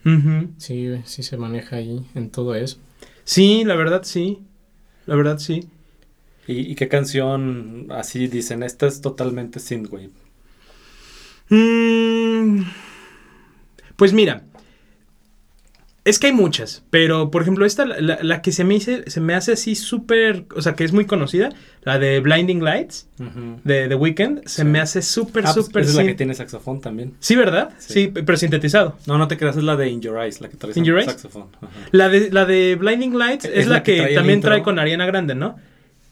Sí, 0.58 0.90
sí 1.06 1.24
se 1.24 1.38
maneja 1.38 1.76
ahí 1.78 2.06
en 2.16 2.30
todo 2.30 2.56
eso. 2.56 2.78
Sí, 3.26 3.64
la 3.66 3.76
verdad, 3.76 4.02
sí. 4.04 4.40
La 5.08 5.16
verdad, 5.16 5.40
sí. 5.40 5.68
¿Y, 6.48 6.72
y 6.72 6.76
qué 6.76 6.88
canción 6.88 7.88
así 7.90 8.28
dicen? 8.28 8.62
Esta 8.62 8.86
es 8.88 9.02
totalmente 9.02 9.60
synthwave. 9.60 10.12
Mm, 11.50 12.64
pues 13.96 14.14
mira, 14.14 14.44
es 16.10 16.20
que 16.20 16.28
hay 16.28 16.34
muchas, 16.34 16.84
pero 16.90 17.30
por 17.32 17.42
ejemplo 17.42 17.66
esta, 17.66 17.86
la, 17.86 18.18
la- 18.22 18.42
que 18.42 18.52
se 18.52 18.64
me, 18.64 18.76
hice- 18.76 19.04
se 19.10 19.20
me 19.22 19.34
hace 19.36 19.52
así 19.52 19.76
súper, 19.76 20.46
o 20.56 20.62
sea, 20.62 20.74
que 20.74 20.84
es 20.84 20.94
muy 20.94 21.06
conocida, 21.06 21.50
la 21.84 22.00
de 22.00 22.20
Blinding 22.20 22.64
Lights 22.64 23.08
de 23.64 23.88
The 23.88 23.96
Weeknd, 23.96 24.42
se 24.46 24.62
Sí. 24.62 24.68
me 24.68 24.80
hace 24.80 25.02
súper, 25.02 25.44
Ah, 25.46 25.52
pues 25.54 25.66
súper... 25.66 25.82
esa 25.84 25.92
es 25.92 25.98
la 25.98 26.04
que 26.06 26.14
tiene 26.16 26.34
saxofón 26.34 26.82
también. 26.82 27.14
Sí, 27.20 27.36
¿verdad? 27.36 27.70
Sí. 27.78 27.94
Sí. 27.94 28.08
pero 28.26 28.38
sintetizado. 28.38 28.98
No, 29.06 29.18
no 29.18 29.28
te 29.28 29.38
creas, 29.38 29.58
es 29.58 29.64
la 29.64 29.76
de 29.76 29.90
In 29.90 30.02
Your 30.02 30.20
Eyes, 30.22 30.42
la 30.42 30.50
que 30.50 30.58
trae 30.58 30.74
In 30.76 30.84
Your 30.86 30.98
Eyes? 31.00 31.12
saxofón. 31.12 31.48
Ajá. 31.62 31.68
La 31.92 32.10
de, 32.10 32.32
la 32.32 32.46
de 32.46 32.76
Blinding 32.76 33.18
Lights 33.18 33.46
es, 33.46 33.52
Es 33.52 33.68
la, 33.68 33.76
la 33.76 33.84
que 33.84 34.12
también 34.16 34.42
trae 34.42 34.62
con 34.64 34.80
Ariana 34.80 35.06
Grande, 35.06 35.36
¿no? 35.36 35.58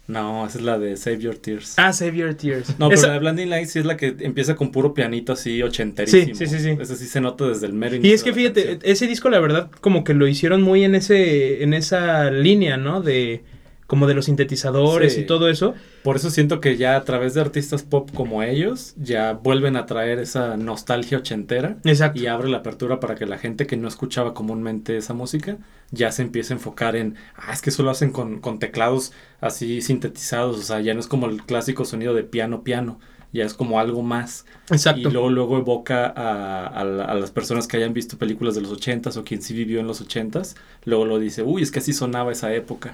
No, 0.07 0.45
esa 0.45 0.59
es 0.59 0.63
la 0.63 0.77
de 0.77 0.95
Save 0.97 1.17
Your 1.19 1.35
Tears. 1.37 1.73
Ah, 1.77 1.91
Save 1.91 2.15
Your 2.17 2.33
Tears. 2.35 2.77
No, 2.79 2.89
pero 2.89 3.01
la 3.01 3.13
de 3.13 3.19
Blinding 3.19 3.49
Lights 3.49 3.71
sí 3.71 3.79
es 3.79 3.85
la 3.85 3.97
que 3.97 4.15
empieza 4.19 4.55
con 4.55 4.71
puro 4.71 4.93
pianito 4.93 5.33
así 5.33 5.63
ochenterísimo. 5.63 6.35
Sí, 6.35 6.45
sí, 6.45 6.47
sí, 6.47 6.59
sí. 6.63 6.77
Esa 6.79 6.95
sí 6.95 7.05
se 7.07 7.21
nota 7.21 7.47
desde 7.47 7.65
el 7.65 7.73
mero 7.73 7.95
Y 7.95 7.99
inicio 7.99 8.15
es 8.15 8.23
que 8.23 8.33
fíjate, 8.33 8.61
canción. 8.65 8.81
ese 8.91 9.07
disco 9.07 9.29
la 9.29 9.39
verdad 9.39 9.71
como 9.81 10.03
que 10.03 10.13
lo 10.13 10.27
hicieron 10.27 10.61
muy 10.61 10.83
en 10.83 10.93
ese 10.93 11.63
en 11.63 11.73
esa 11.73 12.29
línea, 12.29 12.77
¿no? 12.77 13.01
De 13.01 13.41
como 13.87 14.07
de 14.07 14.13
los 14.15 14.25
sintetizadores 14.25 15.13
Sí. 15.13 15.21
y 15.21 15.25
todo 15.25 15.47
eso. 15.49 15.75
Por 16.03 16.15
eso 16.15 16.29
siento 16.29 16.59
que 16.59 16.75
ya 16.77 16.95
a 16.95 17.03
través 17.03 17.33
de 17.33 17.41
artistas 17.41 17.83
pop 17.83 18.09
como 18.13 18.41
ellos, 18.43 18.93
ya 18.97 19.33
vuelven 19.33 19.75
a 19.75 19.85
traer 19.85 20.19
esa 20.19 20.57
nostalgia 20.57 21.19
ochentera. 21.19 21.77
Exacto. 21.83 22.19
Y 22.19 22.27
abre 22.27 22.49
la 22.49 22.57
apertura 22.57 22.99
para 22.99 23.15
que 23.15 23.25
la 23.25 23.37
gente 23.37 23.67
que 23.67 23.77
no 23.77 23.87
escuchaba 23.87 24.33
comúnmente 24.33 24.97
esa 24.97 25.13
música 25.13 25.57
ya 25.91 26.11
se 26.11 26.23
empiece 26.23 26.53
a 26.53 26.55
enfocar 26.57 26.95
en, 26.95 27.15
ah, 27.35 27.53
es 27.53 27.61
que 27.61 27.69
eso 27.69 27.83
lo 27.83 27.91
hacen 27.91 28.11
con, 28.11 28.39
con 28.39 28.57
teclados 28.57 29.13
así 29.39 29.81
sintetizados, 29.81 30.57
o 30.57 30.61
sea, 30.63 30.81
ya 30.81 30.93
no 30.95 30.99
es 30.99 31.07
como 31.07 31.27
el 31.27 31.43
clásico 31.43 31.85
sonido 31.85 32.13
de 32.15 32.23
piano, 32.23 32.63
piano, 32.63 32.99
ya 33.35 33.45
es 33.45 33.53
como 33.53 33.79
algo 33.79 34.01
más. 34.01 34.45
Exacto. 34.71 35.09
Y 35.09 35.11
luego, 35.11 35.29
luego 35.29 35.57
evoca 35.57 36.07
a, 36.07 36.65
a 36.67 36.83
la- 36.83 37.05
a 37.05 37.13
las 37.13 37.31
personas 37.31 37.67
que 37.67 37.77
hayan 37.77 37.93
visto 37.93 38.17
películas 38.17 38.55
de 38.55 38.61
los 38.61 38.71
ochentas 38.71 39.17
o 39.17 39.23
quien 39.23 39.41
sí 39.41 39.53
vivió 39.53 39.79
en 39.79 39.87
los 39.87 40.01
ochentas, 40.01 40.55
luego 40.85 41.05
lo 41.05 41.19
dice, 41.19 41.43
uy, 41.43 41.61
es 41.61 41.71
que 41.71 41.79
así 41.79 41.93
sonaba 41.93 42.31
esa 42.31 42.53
época. 42.53 42.89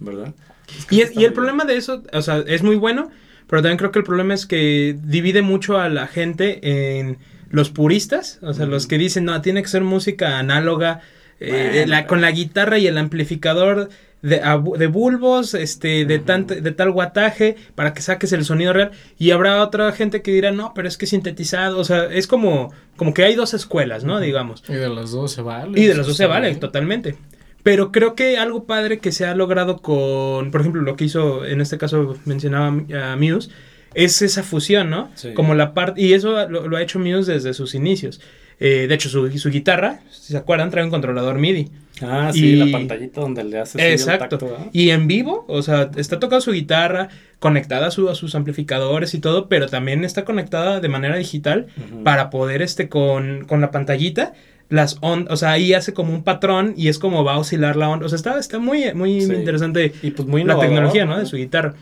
¿verdad? 0.00 0.34
Es 0.76 0.86
que 0.86 0.94
Y, 0.96 1.00
está 1.02 1.20
y 1.20 1.24
el 1.24 1.32
problema 1.32 1.64
de 1.64 1.76
eso, 1.76 2.02
o 2.12 2.22
sea, 2.22 2.38
es 2.46 2.62
muy 2.62 2.76
bueno, 2.76 3.10
pero 3.46 3.62
también 3.62 3.78
creo 3.78 3.90
que 3.92 3.98
el 3.98 4.04
problema 4.04 4.34
es 4.34 4.46
que 4.46 4.96
divide 5.04 5.42
mucho 5.42 5.78
a 5.78 5.88
la 5.88 6.06
gente 6.06 6.60
en 6.98 7.18
los 7.50 7.68
puristas, 7.70 8.38
o 8.42 8.54
sea, 8.54 8.64
los 8.66 8.86
que 8.86 8.96
dicen, 8.96 9.26
no, 9.26 9.40
tiene 9.42 9.60
que 9.62 9.68
ser 9.68 9.82
música 9.82 10.38
análoga, 10.38 11.00
eh, 11.38 11.84
la- 11.86 12.06
con 12.06 12.20
la 12.22 12.30
guitarra 12.30 12.78
y 12.78 12.86
el 12.86 12.96
amplificador 12.96 13.90
de, 14.22 14.40
de 14.78 14.86
bulbos, 14.86 15.54
este, 15.54 16.04
de, 16.04 16.24
tant- 16.24 16.60
de 16.60 16.70
tal 16.72 16.92
guataje, 16.92 17.56
para 17.74 17.92
que 17.92 18.02
saques 18.02 18.32
el 18.32 18.44
sonido 18.44 18.72
real. 18.72 18.92
Y 19.18 19.32
habrá 19.32 19.62
otra 19.62 19.90
gente 19.92 20.22
que 20.22 20.30
dirá, 20.32 20.52
no, 20.52 20.72
pero 20.74 20.88
es 20.88 20.96
que 20.96 21.06
sintetizado, 21.06 21.78
o 21.78 21.84
sea, 21.84 22.04
es 22.04 22.26
como, 22.26 22.72
como 22.96 23.12
que 23.12 23.24
hay 23.24 23.34
dos 23.34 23.52
escuelas, 23.52 24.04
¿no? 24.04 24.20
Digamos. 24.20 24.62
Y 24.68 24.74
de 24.74 24.88
las 24.88 25.10
dos 25.10 25.32
se 25.32 25.42
vale. 25.42 25.80
Y 25.80 25.86
de 25.86 25.94
las 25.94 26.06
dos 26.06 26.16
se 26.16 26.26
vale, 26.26 26.54
totalmente. 26.54 27.16
Pero 27.62 27.92
creo 27.92 28.14
que 28.16 28.38
algo 28.38 28.64
padre 28.64 28.98
que 28.98 29.12
se 29.12 29.24
ha 29.24 29.34
logrado 29.34 29.78
con, 29.78 30.50
por 30.50 30.60
ejemplo, 30.60 30.82
lo 30.82 30.96
que 30.96 31.04
hizo, 31.04 31.44
en 31.44 31.60
este 31.60 31.78
caso 31.78 32.16
mencionaba 32.24 32.66
a 32.66 33.16
Muse, 33.16 33.50
es 33.94 34.22
esa 34.22 34.42
fusión, 34.42 34.90
¿no? 34.90 35.10
Sí. 35.14 35.32
Como 35.34 35.54
la 35.54 35.74
parte, 35.74 36.00
y 36.00 36.12
eso 36.12 36.48
lo, 36.48 36.66
lo 36.66 36.76
ha 36.76 36.82
hecho 36.82 36.98
Muse 36.98 37.32
desde 37.32 37.54
sus 37.54 37.74
inicios. 37.74 38.20
Eh, 38.60 38.86
de 38.88 38.94
hecho, 38.94 39.08
su, 39.08 39.30
su 39.38 39.50
guitarra, 39.50 40.00
si 40.10 40.32
se 40.32 40.36
acuerdan, 40.36 40.70
trae 40.70 40.84
un 40.84 40.90
controlador 40.90 41.38
MIDI. 41.38 41.70
Ah, 42.00 42.30
sí, 42.32 42.46
Y- 42.52 42.56
la 42.56 42.66
pantallita 42.78 43.20
donde 43.20 43.44
le 43.44 43.58
hace 43.58 43.78
así 43.78 43.86
el 43.86 43.92
Exacto. 43.92 44.38
tacto. 44.38 44.56
Y 44.72 44.90
en 44.90 45.06
vivo, 45.06 45.44
o 45.48 45.62
sea, 45.62 45.90
está 45.96 46.18
tocando 46.18 46.40
su 46.40 46.52
guitarra, 46.52 47.08
conectada 47.38 47.88
a, 47.88 47.90
su- 47.90 48.08
a 48.08 48.14
sus 48.14 48.34
amplificadores 48.34 49.14
y 49.14 49.18
todo, 49.20 49.48
pero 49.48 49.68
también 49.68 50.04
está 50.04 50.24
conectada 50.24 50.80
de 50.80 50.88
manera 50.88 51.16
digital 51.16 51.66
para 52.04 52.30
poder, 52.30 52.62
este, 52.62 52.88
con, 52.88 53.44
con 53.46 53.60
la 53.60 53.70
pantallita, 53.70 54.32
las 54.68 54.96
ondas, 55.02 55.32
o 55.34 55.36
sea, 55.36 55.50
ahí 55.52 55.74
hace 55.74 55.92
como 55.92 56.14
un 56.14 56.22
patrón 56.24 56.72
y 56.76 56.88
es 56.88 56.98
como 56.98 57.24
va 57.24 57.34
a 57.34 57.38
oscilar 57.38 57.76
la 57.76 57.88
onda. 57.90 58.06
O 58.06 58.08
sea, 58.08 58.16
está, 58.16 58.38
está 58.38 58.58
muy, 58.58 58.92
muy 58.94 59.20
Sí. 59.20 59.32
interesante 59.32 59.92
Y 60.02 60.12
pues 60.12 60.26
muy 60.26 60.44
la 60.44 60.58
tecnología, 60.58 61.04
¿no? 61.04 61.12
¿no? 61.14 61.18
De 61.18 61.26
su 61.26 61.36
guitarra. 61.36 61.74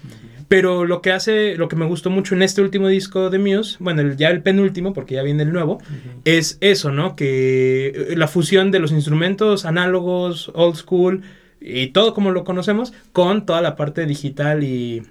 Pero 0.51 0.85
lo 0.85 1.01
que 1.01 1.13
hace, 1.13 1.55
lo 1.57 1.69
que 1.69 1.77
me 1.77 1.87
gustó 1.87 2.11
mucho 2.11 2.35
en 2.35 2.43
este 2.43 2.61
último 2.61 2.89
disco 2.89 3.31
de 3.31 3.39
Muse, 3.39 3.77
bueno, 3.79 4.01
el- 4.03 4.17
ya 4.17 4.31
el 4.31 4.43
penúltimo, 4.43 4.93
porque 4.93 5.15
ya 5.15 5.23
viene 5.23 5.45
el 5.45 5.53
nuevo, 5.53 5.79
es 6.25 6.59
eso, 6.61 6.91
¿no? 6.91 7.15
Que 7.15 7.87
eh, 7.95 8.17
la 8.17 8.27
fusión 8.27 8.73
de 8.73 8.81
los 8.81 8.91
instrumentos 8.91 9.65
análogos, 9.65 10.51
old 10.55 10.75
school 10.75 11.23
y 11.61 11.89
todo 11.89 12.15
como 12.15 12.33
lo 12.33 12.43
conocemos, 12.43 12.93
con 13.13 13.47
toda 13.47 13.61
la 13.61 13.77
parte 13.77 14.07
digital 14.07 14.65
y, 14.65 15.03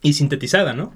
y 0.00 0.12
sintetizada, 0.12 0.74
¿no? 0.74 0.94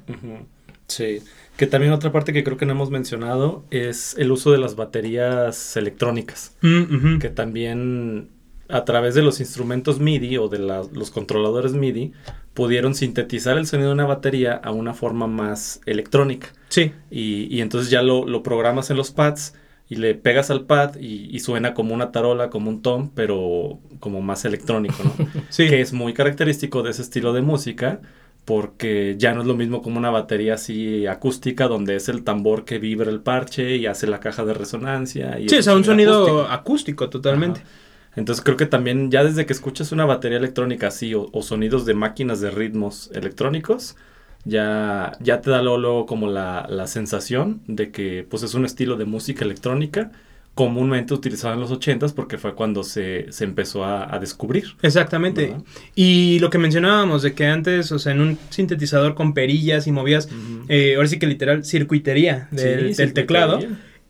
Sí. 0.86 1.18
Que 1.56 1.66
también 1.66 1.92
otra 1.92 2.12
parte 2.12 2.32
que 2.32 2.44
creo 2.44 2.56
que 2.56 2.66
no 2.66 2.72
hemos 2.72 2.90
mencionado 2.90 3.64
es 3.72 4.14
el 4.16 4.30
uso 4.30 4.52
de 4.52 4.58
las 4.58 4.76
baterías 4.76 5.76
electrónicas. 5.76 6.56
Mm. 6.60 7.18
Que 7.18 7.30
también 7.30 8.28
a 8.68 8.84
través 8.84 9.14
de 9.16 9.22
los 9.22 9.40
instrumentos 9.40 9.98
MIDI 9.98 10.38
o 10.38 10.48
de 10.48 10.60
la- 10.60 10.82
los 10.92 11.10
controladores 11.10 11.72
MIDI 11.72 12.12
pudieron 12.54 12.94
sintetizar 12.94 13.56
el 13.58 13.66
sonido 13.66 13.88
de 13.90 13.94
una 13.94 14.04
batería 14.06 14.54
a 14.54 14.70
una 14.72 14.94
forma 14.94 15.26
más 15.26 15.80
electrónica. 15.86 16.48
Sí, 16.68 16.92
Y, 17.10 17.54
y 17.54 17.60
entonces 17.60 17.90
ya 17.90 18.02
lo, 18.02 18.26
lo 18.26 18.42
programas 18.42 18.90
en 18.90 18.96
los 18.96 19.10
pads 19.10 19.54
y 19.88 19.96
le 19.96 20.14
pegas 20.14 20.50
al 20.50 20.64
pad 20.66 20.96
y, 20.98 21.28
y 21.34 21.40
suena 21.40 21.74
como 21.74 21.94
una 21.94 22.12
tarola, 22.12 22.50
como 22.50 22.70
un 22.70 22.82
tom, 22.82 23.10
pero 23.14 23.80
como 24.00 24.20
más 24.22 24.44
electrónico, 24.44 25.02
¿no? 25.04 25.14
sí. 25.50 25.68
que 25.68 25.80
es 25.80 25.92
muy 25.92 26.14
característico 26.14 26.82
de 26.82 26.90
ese 26.90 27.02
estilo 27.02 27.32
de 27.32 27.42
música 27.42 28.00
porque 28.44 29.14
ya 29.18 29.34
no 29.34 29.42
es 29.42 29.46
lo 29.46 29.54
mismo 29.54 29.82
como 29.82 29.98
una 29.98 30.10
batería 30.10 30.54
así 30.54 31.06
acústica 31.06 31.68
donde 31.68 31.94
es 31.96 32.08
el 32.08 32.24
tambor 32.24 32.64
que 32.64 32.78
vibra 32.78 33.10
el 33.10 33.20
parche 33.20 33.76
y 33.76 33.86
hace 33.86 34.06
la 34.08 34.18
caja 34.20 34.44
de 34.44 34.54
resonancia. 34.54 35.38
Y 35.38 35.48
Sí, 35.48 35.56
es 35.56 35.60
o 35.60 35.62
sea, 35.62 35.76
un 35.76 35.84
sonido 35.84 36.42
acústico. 36.46 36.46
acústico, 36.46 37.10
totalmente. 37.10 37.60
Ajá. 37.60 37.70
Entonces 38.16 38.44
creo 38.44 38.56
que 38.56 38.66
también 38.66 39.10
ya 39.10 39.24
desde 39.24 39.46
que 39.46 39.52
escuchas 39.52 39.90
una 39.92 40.04
batería 40.04 40.38
electrónica 40.38 40.88
así 40.88 41.14
o, 41.14 41.28
o 41.32 41.42
sonidos 41.42 41.86
de 41.86 41.94
máquinas 41.94 42.40
de 42.40 42.50
ritmos 42.50 43.10
electrónicos, 43.14 43.96
ya, 44.44 45.12
ya 45.20 45.40
te 45.40 45.50
da 45.50 45.62
luego, 45.62 45.78
luego 45.78 46.06
como 46.06 46.28
la, 46.28 46.66
la 46.68 46.86
sensación 46.86 47.62
de 47.66 47.90
que 47.90 48.26
pues 48.28 48.42
es 48.42 48.54
un 48.54 48.64
estilo 48.64 48.96
de 48.96 49.04
música 49.04 49.44
electrónica 49.44 50.10
comúnmente 50.54 51.14
utilizado 51.14 51.54
en 51.54 51.60
los 51.60 51.70
80s 51.72 52.12
porque 52.12 52.36
fue 52.36 52.54
cuando 52.54 52.82
se, 52.84 53.32
se 53.32 53.44
empezó 53.44 53.84
a, 53.84 54.14
a 54.14 54.18
descubrir. 54.18 54.64
Exactamente. 54.82 55.46
¿verdad? 55.46 55.62
Y 55.94 56.38
lo 56.40 56.50
que 56.50 56.58
mencionábamos 56.58 57.22
de 57.22 57.32
que 57.32 57.46
antes, 57.46 57.90
o 57.92 57.98
sea, 57.98 58.12
en 58.12 58.20
un 58.20 58.38
sintetizador 58.50 59.14
con 59.14 59.32
perillas 59.32 59.86
y 59.86 59.92
movías, 59.92 60.28
eh, 60.68 60.96
ahora 60.96 61.08
sí 61.08 61.18
que 61.18 61.26
literal, 61.26 61.64
circuitería 61.64 62.48
del, 62.50 62.58
Sí, 62.60 62.66
del 62.66 62.94
circuitería. 62.94 63.14
teclado. 63.14 63.60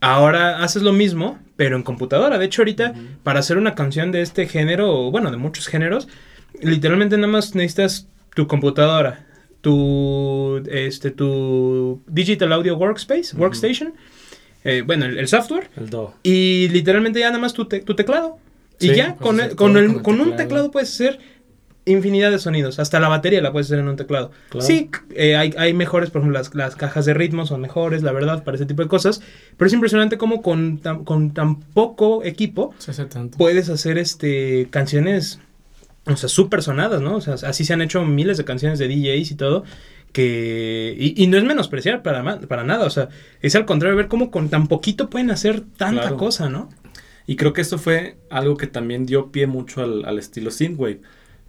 Ahora 0.03 0.63
haces 0.63 0.83
lo 0.83 0.93
mismo, 0.93 1.39
pero 1.57 1.77
en 1.77 1.83
computadora. 1.85 2.37
De 2.39 2.45
hecho, 2.45 2.63
ahorita, 2.63 2.93
para 3.23 3.39
hacer 3.41 3.57
una 3.57 3.75
canción 3.75 4.11
de 4.13 4.21
este 4.21 4.47
género, 4.49 5.11
bueno, 5.11 5.31
de 5.31 5.37
muchos 5.37 5.69
géneros, 5.69 6.09
literalmente 6.61 7.17
nada 7.17 7.29
más 7.29 7.55
necesitas 7.55 8.09
tu 8.35 8.47
computadora, 8.47 9.25
tu, 9.61 10.61
este, 10.71 11.11
tu 11.13 12.03
Digital 12.09 12.53
Audio 12.53 12.77
Workspace. 12.77 13.37
Workstation, 13.37 13.95
eh, 14.65 14.83
bueno, 14.85 15.07
el, 15.07 15.19
el 15.19 15.29
software, 15.29 15.71
El 15.77 15.89
do. 15.91 16.15
y 16.25 16.69
literalmente 16.71 17.21
ya 17.21 17.29
nada 17.29 17.39
más 17.39 17.53
tu, 17.53 17.67
te- 17.67 17.81
tu 17.81 17.95
teclado. 17.95 18.39
y 18.81 18.95
ya, 18.95 19.15
puedes 19.17 19.21
con, 19.21 19.41
el- 19.41 19.55
con, 19.57 19.77
el- 19.77 19.87
con 19.87 19.97
el 19.97 20.03
con 20.03 20.21
un 20.21 20.37
teclado 20.37 20.71
puedes 20.73 20.91
hacer 20.93 21.21
infinidad 21.85 22.31
de 22.31 22.39
sonidos. 22.39 22.79
Hasta 22.79 23.01
la 23.01 23.09
batería 23.09 23.41
la 23.41 23.51
puedes 23.53 23.67
hacer 23.67 23.79
en 23.81 23.89
un 23.89 23.97
teclado. 23.97 24.31
Claro. 24.51 24.67
Sí, 24.67 24.89
eh, 25.15 25.37
hay, 25.37 25.53
hay 25.59 25.75
mejores, 25.75 26.11
por 26.11 26.21
ejemplo, 26.21 26.39
las, 26.39 26.55
las 26.55 26.77
cajas 26.77 27.05
de 27.07 27.15
ritmo 27.15 27.45
son 27.47 27.61
mejores, 27.61 28.03
la 28.03 28.13
verdad, 28.13 28.45
para 28.45 28.55
ese 28.57 28.67
tipo 28.67 28.83
de 28.83 28.89
cosas. 28.89 29.21
Pero 29.57 29.67
es 29.67 29.73
impresionante 29.73 30.17
cómo 30.19 30.43
con 30.43 30.79
tan, 30.79 31.05
con 31.05 31.33
tan 31.35 31.61
poco 31.61 32.23
equipo 32.25 32.75
Se 32.79 32.93
hace 32.93 33.05
tanto. 33.07 33.37
puedes 33.39 33.69
hacer 33.69 33.99
este 33.99 34.69
canciones, 34.71 35.41
o 36.07 36.17
sea, 36.17 36.29
súper 36.29 36.63
sonadas, 36.63 37.01
¿no? 37.01 37.17
O 37.17 37.21
sea, 37.21 37.35
así 37.35 37.65
se 37.65 37.73
han 37.73 37.83
hecho 37.83 38.05
miles 38.05 38.37
de 38.39 38.45
canciones 38.45 38.79
de 38.79 38.89
DJs 38.89 39.31
y 39.33 39.35
todo. 39.35 39.65
Que, 40.13 40.95
y, 40.99 41.23
y 41.23 41.27
no 41.27 41.39
es 41.39 41.45
menospreciar 41.45 42.03
para, 42.03 42.39
para 42.41 42.65
nada, 42.65 42.85
o 42.85 42.91
sea, 42.91 43.09
es 43.41 43.55
al 43.57 43.65
contrario, 43.65 43.97
ver 43.97 44.09
cómo 44.09 44.31
con 44.31 44.51
tan 44.51 44.67
poquito 44.69 45.09
pueden 45.09 45.31
hacer 45.31 45.63
tanta 45.79 46.03
Claro. 46.03 46.17
cosa, 46.19 46.51
¿no? 46.51 46.69
Y 47.27 47.37
creo 47.37 47.55
que 47.55 47.63
eso 47.63 47.79
fue 47.79 48.17
algo 48.29 48.59
que 48.59 48.67
también 48.67 49.07
dio 49.07 49.33
pie 49.33 49.47
mucho 49.47 49.83
al, 49.83 50.05
al 50.05 50.19
estilo 50.19 50.51
synthwave, 50.51 51.01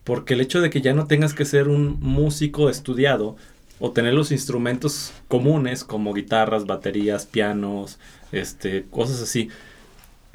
porque 0.03 0.33
el 0.33 0.41
hecho 0.41 0.61
de 0.61 0.69
que 0.69 0.81
ya 0.81 0.93
no 0.93 1.07
tengas 1.07 1.33
que 1.33 1.45
ser 1.45 1.67
un 1.67 1.97
músico 1.99 2.69
estudiado 2.69 3.35
o 3.79 3.91
tener 3.91 4.13
los 4.13 4.31
instrumentos 4.31 5.13
comunes 5.27 5.83
como 5.83 6.13
guitarras, 6.13 6.65
baterías, 6.65 7.25
pianos, 7.25 7.99
este, 8.31 8.85
cosas 8.89 9.21
así, 9.21 9.49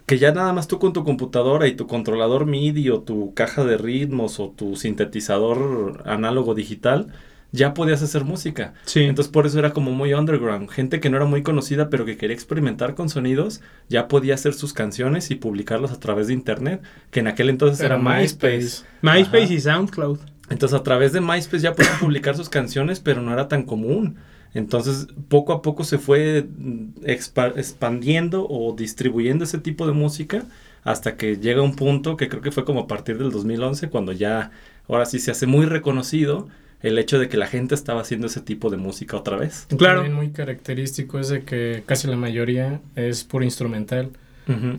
que 0.06 0.18
ya 0.18 0.32
nada 0.32 0.52
más 0.52 0.68
tú 0.68 0.78
con 0.78 0.92
tu 0.92 1.04
computadora 1.04 1.66
y 1.66 1.76
tu 1.76 1.86
controlador 1.86 2.46
MIDI 2.46 2.90
o 2.90 3.00
tu 3.00 3.34
caja 3.34 3.64
de 3.64 3.76
ritmos 3.76 4.40
o 4.40 4.48
tu 4.48 4.74
sintetizador 4.76 6.02
análogo 6.06 6.54
digital, 6.54 7.12
ya 7.52 7.72
podías 7.74 8.02
hacer 8.02 8.24
música. 8.24 8.74
Sí. 8.84 9.00
Entonces 9.04 9.32
por 9.32 9.46
eso 9.46 9.58
era 9.58 9.72
como 9.72 9.92
muy 9.92 10.12
underground. 10.12 10.68
Gente 10.70 11.00
que 11.00 11.08
no 11.10 11.16
era 11.16 11.26
muy 11.26 11.42
conocida 11.42 11.88
pero 11.90 12.04
que 12.04 12.16
quería 12.16 12.34
experimentar 12.34 12.94
con 12.94 13.08
sonidos, 13.08 13.60
ya 13.88 14.08
podía 14.08 14.34
hacer 14.34 14.54
sus 14.54 14.72
canciones 14.72 15.30
y 15.30 15.34
publicarlas 15.36 15.92
a 15.92 16.00
través 16.00 16.26
de 16.26 16.34
internet, 16.34 16.82
que 17.10 17.20
en 17.20 17.28
aquel 17.28 17.48
entonces 17.50 17.80
era, 17.80 17.96
MySpace. 17.98 18.84
MySpace 19.02 19.44
Ajá. 19.44 19.54
y 19.54 19.60
SoundCloud. 19.60 20.18
Entonces 20.50 20.78
a 20.78 20.82
través 20.82 21.12
de 21.12 21.20
MySpace 21.20 21.60
ya 21.62 21.74
podían 21.74 21.98
publicar 22.00 22.36
sus 22.36 22.48
canciones, 22.48 23.00
pero 23.00 23.22
no 23.22 23.32
era 23.32 23.48
tan 23.48 23.62
común. 23.64 24.16
Entonces 24.54 25.08
poco 25.28 25.52
a 25.52 25.60
poco 25.62 25.84
se 25.84 25.98
fue 25.98 26.42
mm, 26.56 27.00
expa- 27.04 27.52
expandiendo 27.56 28.46
o 28.48 28.74
distribuyendo 28.74 29.44
ese 29.44 29.58
tipo 29.58 29.86
de 29.86 29.92
música 29.92 30.44
hasta 30.84 31.16
que 31.16 31.36
llega 31.36 31.60
un 31.60 31.76
punto 31.76 32.16
que 32.16 32.28
creo 32.28 32.40
que 32.40 32.50
fue 32.50 32.64
como 32.64 32.80
a 32.80 32.86
partir 32.86 33.18
del 33.18 33.30
2011 33.30 33.88
cuando 33.90 34.12
ya 34.12 34.50
ahora 34.88 35.04
sí 35.04 35.18
se 35.18 35.30
hace 35.30 35.46
muy 35.46 35.66
reconocido 35.66 36.48
el 36.82 36.98
hecho 36.98 37.18
de 37.18 37.28
que 37.28 37.36
la 37.36 37.46
gente 37.46 37.74
estaba 37.74 38.00
haciendo 38.00 38.26
ese 38.28 38.40
tipo 38.40 38.70
de 38.70 38.76
música 38.76 39.16
otra 39.16 39.36
vez. 39.36 39.66
Claro. 39.76 40.00
También 40.02 40.14
muy 40.16 40.30
característico 40.30 41.18
es 41.18 41.28
de 41.28 41.42
que 41.42 41.82
casi 41.86 42.06
la 42.08 42.16
mayoría 42.16 42.80
es 42.96 43.24
puro 43.24 43.44
instrumental. 43.44 44.10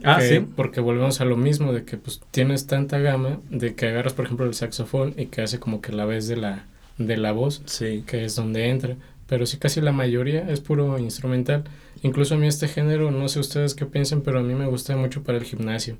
Ah, 0.03 0.17
que- 0.19 0.27
sí. 0.27 0.45
Porque 0.55 0.79
volvemos 0.81 1.21
a 1.21 1.25
lo 1.25 1.37
mismo, 1.37 1.73
de 1.73 1.83
que 1.83 1.97
pues 1.97 2.21
tienes 2.31 2.65
tanta 2.65 2.97
gama, 2.99 3.39
de 3.51 3.75
que 3.75 3.87
agarras 3.87 4.13
por 4.13 4.25
ejemplo 4.25 4.45
el 4.47 4.53
saxofón 4.55 5.13
y 5.15 5.27
que 5.27 5.41
hace 5.43 5.59
como 5.59 5.79
que 5.81 5.91
la 5.91 6.05
vez 6.05 6.27
de 6.27 6.37
la, 6.37 6.65
de 6.97 7.17
la 7.17 7.33
voz, 7.33 7.61
Sí. 7.65 8.03
que 8.07 8.25
es 8.25 8.35
donde 8.35 8.69
entra. 8.69 8.95
Pero 9.27 9.45
sí 9.45 9.57
casi 9.57 9.79
la 9.79 9.91
mayoría 9.91 10.49
es 10.49 10.59
puro 10.59 10.97
instrumental. 10.97 11.65
Incluso 12.01 12.33
a 12.33 12.37
mí 12.37 12.47
este 12.47 12.67
género, 12.67 13.11
no 13.11 13.27
sé 13.27 13.39
ustedes 13.39 13.75
qué 13.75 13.85
piensan, 13.85 14.21
pero 14.21 14.39
a 14.39 14.41
mí 14.41 14.55
me 14.55 14.65
gusta 14.65 14.95
mucho 14.95 15.21
para 15.21 15.37
el 15.37 15.43
gimnasio. 15.43 15.97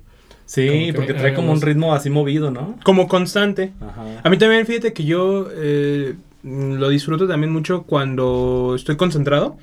Sí, 0.50 0.66
Como 0.90 0.94
porque 0.94 1.14
trae 1.14 1.32
como 1.32 1.52
un 1.52 1.62
ritmo 1.62 1.94
así 1.94 2.10
movido, 2.10 2.50
¿no? 2.50 2.76
Como 2.82 3.06
constante. 3.06 3.72
Ajá. 3.80 4.20
A 4.24 4.30
mí 4.30 4.36
también, 4.36 4.66
fíjate 4.66 4.92
que 4.92 5.04
yo 5.04 5.48
eh, 5.52 6.16
lo 6.42 6.88
disfruto 6.88 7.28
también 7.28 7.52
mucho 7.52 7.84
cuando 7.84 8.72
estoy 8.74 8.96
concentrado 8.96 9.56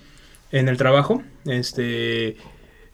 en 0.49 0.69
el 0.69 0.77
trabajo. 0.77 1.23
Este, 1.43 2.37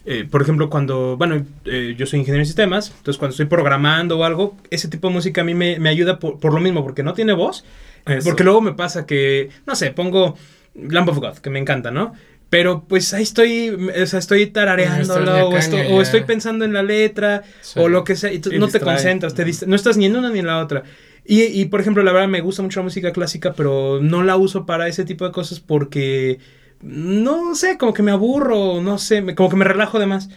eh, 0.07 0.27
por 0.27 0.41
ejemplo, 0.41 0.71
cuando, 0.71 1.17
bueno, 1.17 1.45
eh, 1.65 1.93
yo 1.95 2.07
soy 2.07 2.21
ingeniero 2.21 2.41
de 2.41 2.45
sistemas, 2.45 2.91
entonces 2.97 3.19
cuando 3.19 3.33
estoy 3.33 3.45
programando 3.45 4.17
o 4.17 4.23
algo, 4.23 4.57
ese 4.71 4.87
tipo 4.87 5.09
de 5.09 5.13
música 5.13 5.41
a 5.41 5.43
mí 5.43 5.53
me, 5.53 5.77
me 5.77 5.89
ayuda 5.89 6.17
por, 6.17 6.39
por 6.39 6.51
lo 6.51 6.61
mismo, 6.61 6.83
porque 6.83 7.03
no 7.03 7.13
tiene 7.13 7.33
voz. 7.33 7.63
Eso. 8.07 8.27
Porque 8.27 8.43
luego 8.43 8.59
me 8.59 8.73
pasa 8.73 9.05
que, 9.05 9.49
no 9.67 9.75
sé, 9.75 9.91
pongo 9.91 10.35
Lamp 10.73 11.09
of 11.09 11.19
God, 11.19 11.37
que 11.37 11.51
me 11.51 11.59
encanta, 11.59 11.91
¿no? 11.91 12.13
Pero 12.53 12.83
pues 12.87 13.15
ahí 13.15 13.23
estoy, 13.23 13.69
o 13.69 14.05
sea, 14.05 14.19
estoy 14.19 14.45
de 14.45 15.41
o, 15.41 15.57
estoy, 15.57 15.87
ya. 15.87 15.95
o 15.95 16.01
estoy 16.03 16.21
pensando 16.21 16.65
en 16.65 16.73
la 16.73 16.83
letra 16.83 17.41
Sí. 17.61 17.79
o 17.79 17.89
lo 17.89 18.03
que 18.03 18.15
sea, 18.15 18.31
y 18.31 18.37
tú 18.37 18.51
no 18.59 18.67
te 18.67 18.79
concentras, 18.79 19.33
te 19.33 19.43
no 19.65 19.75
estás 19.75 19.97
ni 19.97 20.05
en 20.05 20.15
una 20.15 20.29
ni 20.29 20.37
en 20.37 20.45
la 20.45 20.59
otra. 20.61 20.83
Y, 21.25 21.41
y, 21.45 21.65
por 21.65 21.81
ejemplo, 21.81 22.03
la 22.03 22.11
verdad 22.11 22.27
me 22.27 22.41
gusta 22.41 22.61
mucho 22.61 22.79
la 22.81 22.83
música 22.83 23.11
clásica, 23.11 23.53
pero 23.53 23.99
no 24.03 24.21
la 24.21 24.37
uso 24.37 24.67
para 24.67 24.87
ese 24.87 25.03
tipo 25.03 25.25
de 25.25 25.31
cosas 25.31 25.59
porque, 25.61 26.37
no 26.81 27.55
sé, 27.55 27.79
como 27.79 27.91
que 27.91 28.03
me 28.03 28.11
aburro, 28.11 28.81
no 28.81 28.99
sé, 28.99 29.21
me- 29.23 29.33
como 29.33 29.49
que 29.49 29.55
me 29.55 29.65
relajo 29.65 29.97
de 29.97 30.05
más. 30.05 30.29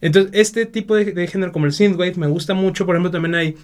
Entonces, 0.00 0.30
este 0.34 0.66
tipo 0.66 0.94
de, 0.94 1.06
de 1.06 1.26
género 1.26 1.50
como 1.50 1.66
el 1.66 1.72
synthwave 1.72 2.14
me 2.16 2.28
gusta 2.28 2.54
mucho. 2.54 2.86
Por 2.86 2.94
ejemplo, 2.94 3.10
también 3.10 3.34
hay 3.34 3.56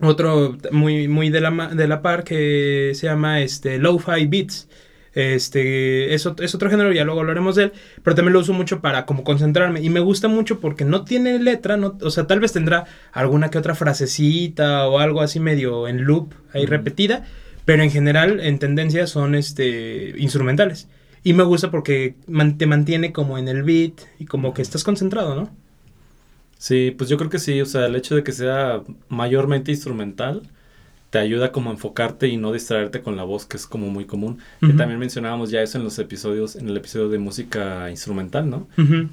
otro 0.00 0.56
muy, 0.70 1.08
muy 1.08 1.28
de 1.28 1.40
la, 1.42 1.50
ma- 1.50 1.74
de 1.74 1.88
la 1.88 2.00
par 2.00 2.24
que 2.24 2.92
se 2.94 3.06
llama 3.06 3.42
este, 3.42 3.76
Lo-Fi 3.78 4.24
Beats. 4.26 4.66
Este, 5.14 6.12
es, 6.14 6.26
es 6.40 6.54
otro 6.54 6.70
género, 6.70 6.92
ya 6.92 7.04
luego 7.04 7.20
hablaremos 7.20 7.54
de 7.54 7.64
él, 7.64 7.72
pero 8.02 8.16
también 8.16 8.32
lo 8.32 8.40
uso 8.40 8.52
mucho 8.52 8.80
para 8.80 9.06
como 9.06 9.22
concentrarme 9.22 9.80
y 9.80 9.88
me 9.90 10.00
gusta 10.00 10.26
mucho 10.28 10.58
porque 10.60 10.84
no 10.84 11.04
tiene 11.04 11.38
letra, 11.38 11.76
no, 11.76 11.96
o 12.02 12.10
sea, 12.10 12.26
tal 12.26 12.40
vez 12.40 12.52
tendrá 12.52 12.86
alguna 13.12 13.48
que 13.50 13.58
otra 13.58 13.74
frasecita 13.76 14.88
o 14.88 14.98
algo 14.98 15.20
así 15.20 15.38
medio 15.40 15.86
en 15.88 16.02
loop 16.04 16.34
ahí 16.52 16.66
repetida, 16.66 17.24
pero 17.64 17.82
en 17.82 17.90
general 17.90 18.40
en 18.40 18.58
tendencia 18.58 19.06
son 19.06 19.34
este 19.34 20.14
instrumentales. 20.18 20.88
Y 21.22 21.32
me 21.32 21.42
gusta 21.44 21.70
porque 21.70 22.16
man- 22.26 22.58
te 22.58 22.66
mantiene 22.66 23.12
como 23.12 23.38
en 23.38 23.48
el 23.48 23.62
beat 23.62 23.92
y 24.18 24.26
como 24.26 24.52
que 24.52 24.62
estás 24.62 24.84
concentrado, 24.84 25.34
¿no? 25.36 25.50
Sí, 26.58 26.94
pues 26.96 27.10
yo 27.10 27.16
creo 27.18 27.30
que 27.30 27.38
sí, 27.38 27.60
o 27.60 27.66
sea, 27.66 27.86
el 27.86 27.96
hecho 27.96 28.14
de 28.16 28.24
que 28.24 28.32
sea 28.32 28.82
mayormente 29.08 29.70
instrumental 29.72 30.42
te 31.14 31.20
ayuda 31.20 31.52
como 31.52 31.70
a 31.70 31.74
enfocarte 31.74 32.26
y 32.26 32.36
no 32.36 32.50
distraerte 32.50 33.00
con 33.00 33.14
la 33.14 33.22
voz, 33.22 33.46
que 33.46 33.56
es 33.56 33.68
como 33.68 33.88
muy 33.88 34.04
común. 34.04 34.38
Que 34.58 34.66
Ujú. 34.66 34.76
también 34.76 34.98
mencionábamos 34.98 35.48
ya 35.48 35.62
eso 35.62 35.78
en 35.78 35.84
los 35.84 35.96
episodios, 36.00 36.56
en 36.56 36.68
el 36.68 36.76
episodio 36.76 37.08
de 37.08 37.18
música 37.20 37.88
instrumental, 37.88 38.50
¿no? 38.50 38.66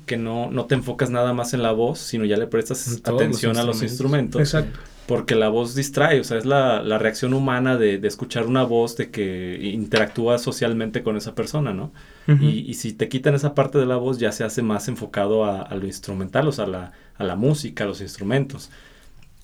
Que 0.07 0.17
no, 0.17 0.49
no 0.49 0.65
te 0.65 0.73
enfocas 0.73 1.11
nada 1.11 1.31
más 1.33 1.53
en 1.53 1.61
la 1.61 1.73
voz, 1.73 1.99
sino 1.99 2.25
ya 2.25 2.37
le 2.37 2.47
prestas 2.47 2.99
atención 3.03 3.53
los 3.53 3.59
a 3.63 3.65
los 3.67 3.83
instrumentos. 3.83 4.41
Exacto. 4.41 4.79
Porque 5.05 5.35
la 5.35 5.49
voz 5.49 5.75
distrae, 5.75 6.19
o 6.19 6.23
sea, 6.23 6.39
es 6.39 6.45
la, 6.45 6.81
la 6.81 6.97
reacción 6.97 7.35
humana 7.35 7.77
de, 7.77 7.99
de 7.99 8.07
escuchar 8.07 8.47
una 8.47 8.63
voz, 8.63 8.97
de 8.97 9.11
que 9.11 9.59
interactúa 9.61 10.39
socialmente 10.39 11.03
con 11.03 11.17
esa 11.17 11.35
persona, 11.35 11.71
¿no? 11.71 11.93
Y, 12.27 12.61
y 12.67 12.73
si 12.73 12.93
te 12.93 13.09
quitan 13.09 13.35
esa 13.35 13.53
parte 13.53 13.77
de 13.77 13.85
la 13.85 13.97
voz, 13.97 14.17
ya 14.17 14.31
se 14.31 14.43
hace 14.43 14.63
más 14.63 14.87
enfocado 14.87 15.45
a, 15.45 15.61
a 15.61 15.75
lo 15.75 15.85
instrumental, 15.85 16.47
o 16.47 16.51
sea, 16.51 16.65
a 16.65 16.67
la, 16.67 16.91
a 17.15 17.23
la 17.23 17.35
música, 17.35 17.83
a 17.83 17.87
los 17.87 18.01
instrumentos. 18.01 18.71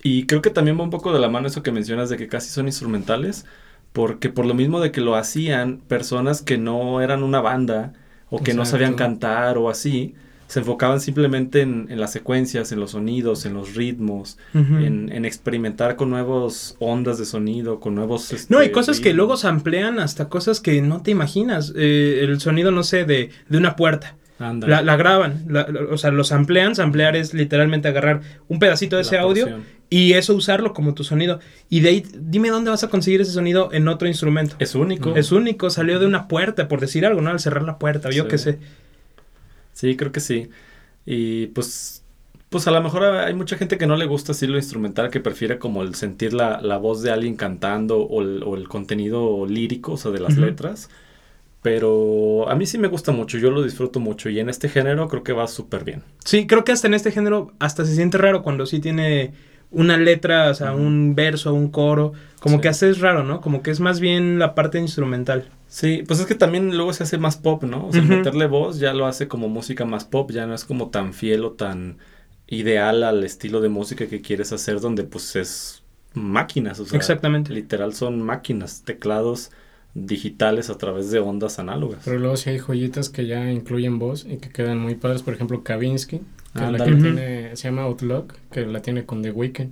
Y 0.03 0.25
creo 0.25 0.41
que 0.41 0.49
también 0.49 0.79
va 0.79 0.83
un 0.83 0.89
poco 0.89 1.11
de 1.11 1.19
la 1.19 1.29
mano 1.29 1.47
eso 1.47 1.63
que 1.63 1.71
mencionas 1.71 2.09
de 2.09 2.17
que 2.17 2.27
casi 2.27 2.49
son 2.49 2.67
instrumentales, 2.67 3.45
porque 3.93 4.29
por 4.29 4.45
lo 4.45 4.53
mismo 4.53 4.79
de 4.79 4.91
que 4.91 5.01
lo 5.01 5.15
hacían 5.15 5.77
personas 5.87 6.41
que 6.41 6.57
no 6.57 7.01
eran 7.01 7.23
una 7.23 7.41
banda 7.41 7.93
o 8.29 8.41
que 8.43 8.53
no 8.53 8.65
sabían 8.65 8.93
cantar 8.93 9.57
o 9.57 9.69
así, 9.69 10.13
se 10.47 10.59
enfocaban 10.59 11.01
simplemente 11.01 11.61
en, 11.61 11.87
en 11.89 11.99
las 11.99 12.11
secuencias, 12.11 12.71
en 12.71 12.79
los 12.79 12.91
sonidos, 12.91 13.45
en 13.45 13.53
los 13.53 13.75
ritmos, 13.75 14.37
en, 14.53 15.11
en 15.11 15.25
experimentar 15.25 15.97
con 15.97 16.09
nuevas 16.09 16.75
ondas 16.79 17.17
de 17.17 17.25
sonido, 17.25 17.79
con 17.79 17.95
nuevos... 17.95 18.33
No, 18.49 18.59
hay 18.59 18.67
este, 18.67 18.73
cosas 18.73 18.99
que 18.99 19.13
luego 19.13 19.35
se 19.35 19.47
amplían 19.47 19.99
hasta 19.99 20.29
cosas 20.29 20.61
que 20.61 20.81
no 20.81 21.01
te 21.01 21.11
imaginas. 21.11 21.73
Eh, 21.75 22.19
el 22.21 22.39
sonido, 22.39 22.71
no 22.71 22.83
sé, 22.83 23.03
de, 23.03 23.29
de 23.49 23.57
una 23.57 23.75
puerta. 23.75 24.15
La, 24.67 24.81
la 24.83 24.95
graban, 24.97 25.45
la- 25.49 25.67
la- 25.67 25.81
o 25.91 25.97
sea, 25.97 26.11
los 26.11 26.31
amplian. 26.31 26.73
Ampliar 26.79 27.15
es 27.15 27.33
literalmente 27.33 27.87
agarrar 27.87 28.21
un 28.47 28.59
pedacito 28.59 28.95
de 28.95 29.01
ese 29.01 29.17
audio 29.17 29.47
y 29.89 30.13
eso 30.13 30.35
usarlo 30.35 30.73
como 30.73 30.93
tu 30.93 31.03
sonido. 31.03 31.39
Y 31.69 31.79
de 31.79 31.89
ahí, 31.89 32.03
dime 32.15 32.49
dónde 32.49 32.69
vas 32.69 32.83
a 32.83 32.89
conseguir 32.89 33.21
ese 33.21 33.31
sonido 33.31 33.69
en 33.73 33.87
otro 33.87 34.07
instrumento. 34.07 34.55
Es 34.59 34.75
único. 34.75 35.15
Es 35.15 35.31
único, 35.31 35.69
salió 35.69 35.99
de 35.99 36.05
una 36.05 36.27
puerta, 36.27 36.67
por 36.67 36.79
decir 36.81 37.05
algo, 37.05 37.21
¿no? 37.21 37.29
Al 37.31 37.39
cerrar 37.39 37.63
la 37.63 37.77
puerta, 37.79 38.09
yo 38.11 38.23
Sí. 38.23 38.29
qué 38.29 38.37
sé. 38.37 38.59
Sí, 39.73 39.95
creo 39.95 40.11
que 40.11 40.19
sí. 40.19 40.49
Y 41.05 41.47
pues, 41.47 42.03
pues 42.49 42.67
a 42.67 42.71
lo 42.71 42.81
mejor 42.81 43.03
hay 43.05 43.33
mucha 43.33 43.57
gente 43.57 43.77
que 43.77 43.87
no 43.87 43.95
le 43.95 44.05
gusta 44.05 44.31
así 44.33 44.45
lo 44.47 44.57
instrumental, 44.57 45.09
que 45.09 45.19
prefiere 45.19 45.57
como 45.59 45.83
el 45.83 45.95
sentir 45.95 46.33
la, 46.33 46.61
la 46.61 46.77
voz 46.77 47.01
de 47.01 47.11
alguien 47.11 47.35
cantando 47.35 47.99
o 47.99 48.21
el, 48.21 48.43
o 48.43 48.55
el 48.55 48.67
contenido 48.67 49.45
lírico, 49.47 49.93
o 49.93 49.97
sea, 49.97 50.11
de 50.11 50.19
las 50.19 50.33
Ujú. 50.33 50.41
letras. 50.41 50.89
Pero 51.69 52.49
a 52.49 52.55
mí 52.55 52.65
sí 52.65 52.77
me 52.77 52.87
gusta 52.87 53.11
mucho, 53.11 53.37
yo 53.37 53.51
lo 53.51 53.61
disfruto 53.61 53.99
mucho 53.99 54.29
y 54.29 54.39
en 54.39 54.49
este 54.49 54.69
género 54.69 55.07
creo 55.09 55.23
que 55.23 55.33
va 55.33 55.47
súper 55.47 55.83
bien. 55.83 56.01
Sí, 56.23 56.47
creo 56.47 56.63
que 56.63 56.71
hasta 56.71 56.87
en 56.87 56.93
este 56.93 57.11
género, 57.11 57.51
hasta 57.59 57.83
se 57.85 57.93
siente 57.93 58.17
raro 58.17 58.41
cuando 58.41 58.65
sí 58.65 58.79
tiene 58.79 59.33
una 59.69 59.97
letra, 59.97 60.49
o 60.49 60.53
sea, 60.53 60.73
un 60.73 61.13
verso, 61.13 61.53
un 61.53 61.69
coro. 61.69 62.13
Como 62.39 62.55
Sí. 62.57 62.61
que 62.61 62.69
hasta 62.69 62.87
es 62.87 62.99
raro, 63.01 63.23
¿no? 63.23 63.41
Como 63.41 63.61
que 63.63 63.71
es 63.71 63.79
más 63.81 63.99
bien 63.99 64.39
la 64.39 64.55
parte 64.55 64.79
instrumental. 64.79 65.49
Sí, 65.67 66.03
pues 66.07 66.21
es 66.21 66.25
que 66.25 66.35
también 66.35 66.75
luego 66.77 66.93
se 66.93 67.03
hace 67.03 67.17
más 67.17 67.35
pop, 67.35 67.63
¿no? 67.63 67.87
O 67.87 67.91
sea, 67.91 68.01
meterle 68.01 68.47
voz 68.47 68.79
ya 68.79 68.93
lo 68.93 69.05
hace 69.05 69.27
como 69.27 69.49
música 69.49 69.83
más 69.83 70.05
pop, 70.05 70.31
ya 70.31 70.47
no 70.47 70.53
es 70.55 70.63
como 70.63 70.89
tan 70.89 71.13
fiel 71.13 71.43
o 71.43 71.51
tan 71.51 71.97
ideal 72.47 73.03
al 73.03 73.23
estilo 73.25 73.59
de 73.59 73.67
música 73.67 74.07
que 74.07 74.21
quieres 74.21 74.53
hacer, 74.53 74.79
donde 74.79 75.03
pues 75.03 75.35
es 75.35 75.83
máquinas, 76.13 76.79
o 76.79 76.85
sea, 76.85 76.97
Exactamente. 76.97 77.51
literal 77.53 77.93
son 77.93 78.21
máquinas, 78.21 78.83
teclados 78.85 79.51
digitales 80.05 80.69
a 80.69 80.77
través 80.77 81.09
de 81.09 81.19
ondas 81.19 81.59
análogas. 81.59 82.01
Pero 82.05 82.19
luego 82.19 82.37
sí 82.37 82.51
hay 82.51 82.59
joyitas 82.59 83.09
que 83.09 83.25
ya 83.25 83.51
incluyen 83.51 83.97
voz 83.97 84.25
y 84.29 84.37
que 84.37 84.49
quedan 84.49 84.79
muy 84.79 84.95
padres. 84.95 85.23
Por 85.23 85.33
ejemplo, 85.33 85.63
Kavinsky, 85.63 86.21
que 86.53 86.71
la 86.71 86.83
que 86.83 86.95
tiene, 86.95 87.55
se 87.55 87.67
llama 87.67 87.83
Outlook, 87.83 88.33
que 88.51 88.65
la 88.65 88.81
tiene 88.81 89.05
con 89.05 89.21
The 89.21 89.31
Weeknd. 89.31 89.71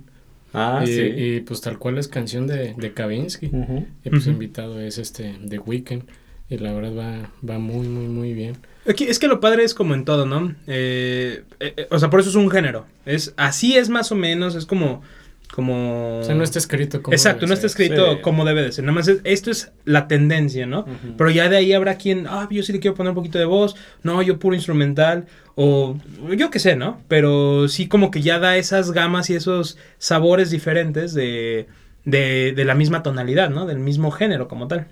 Ah, 0.52 0.82
y, 0.84 0.86
sí. 0.86 1.00
y, 1.00 1.40
pues 1.40 1.60
tal 1.60 1.78
cual 1.78 1.98
es 1.98 2.08
canción 2.08 2.46
de, 2.46 2.74
de 2.74 2.92
Kavinsky. 2.92 3.50
Y 4.04 4.10
pues 4.10 4.26
invitado 4.26 4.80
es 4.80 4.98
este 4.98 5.38
The 5.48 5.58
Weeknd. 5.58 6.02
Y 6.48 6.58
la 6.58 6.72
verdad 6.72 6.92
va, 6.96 7.30
va 7.48 7.58
muy, 7.58 7.88
muy, 7.88 8.06
muy 8.06 8.32
bien. 8.32 8.56
Aquí, 8.88 9.04
es 9.04 9.18
que 9.18 9.26
lo 9.26 9.40
padre 9.40 9.64
es 9.64 9.74
como 9.74 9.94
en 9.94 10.04
todo, 10.04 10.26
¿no? 10.26 10.54
Eh, 10.68 11.42
eh, 11.58 11.74
eh, 11.76 11.88
o 11.90 11.98
sea, 11.98 12.08
por 12.08 12.20
eso 12.20 12.30
es 12.30 12.36
un 12.36 12.50
género. 12.50 12.86
Es, 13.04 13.34
así 13.36 13.76
es 13.76 13.88
más 13.88 14.12
o 14.12 14.14
menos, 14.14 14.54
es 14.54 14.66
como... 14.66 15.02
como... 15.54 16.20
O 16.20 16.24
sea, 16.24 16.34
no 16.34 16.42
está 16.44 16.58
escrito 16.58 17.02
como. 17.02 17.14
Exacto, 17.14 17.40
debe 17.40 17.48
no 17.48 17.54
está 17.54 17.66
escrito 17.66 18.14
Sí. 18.14 18.20
como 18.22 18.44
debe 18.44 18.62
de 18.62 18.72
ser. 18.72 18.84
Nada 18.84 18.94
más 18.94 19.08
es- 19.08 19.20
esto 19.24 19.50
es 19.50 19.72
la 19.84 20.08
tendencia, 20.08 20.66
¿no? 20.66 20.84
Pero 21.16 21.30
ya 21.30 21.48
de 21.48 21.56
ahí 21.56 21.72
habrá 21.72 21.96
quien, 21.96 22.26
ah, 22.28 22.48
yo 22.50 22.62
sí 22.62 22.72
le 22.72 22.80
quiero 22.80 22.94
poner 22.94 23.10
un 23.10 23.14
poquito 23.16 23.38
de 23.38 23.44
voz, 23.44 23.76
no, 24.02 24.20
yo 24.22 24.38
puro 24.38 24.54
instrumental, 24.54 25.26
o 25.54 25.96
yo 26.36 26.50
qué 26.50 26.58
sé, 26.58 26.76
¿no? 26.76 27.00
Pero 27.08 27.68
sí 27.68 27.88
como 27.88 28.10
que 28.10 28.20
ya 28.22 28.38
da 28.38 28.56
esas 28.56 28.92
gamas 28.92 29.30
y 29.30 29.34
esos 29.34 29.78
sabores 29.98 30.50
diferentes 30.50 31.14
de, 31.14 31.66
de, 32.04 32.52
de 32.54 32.64
la 32.64 32.74
misma 32.74 33.02
tonalidad, 33.02 33.48
¿no? 33.50 33.66
Del 33.66 33.78
mismo 33.78 34.10
género 34.10 34.48
como 34.48 34.68
tal. 34.68 34.86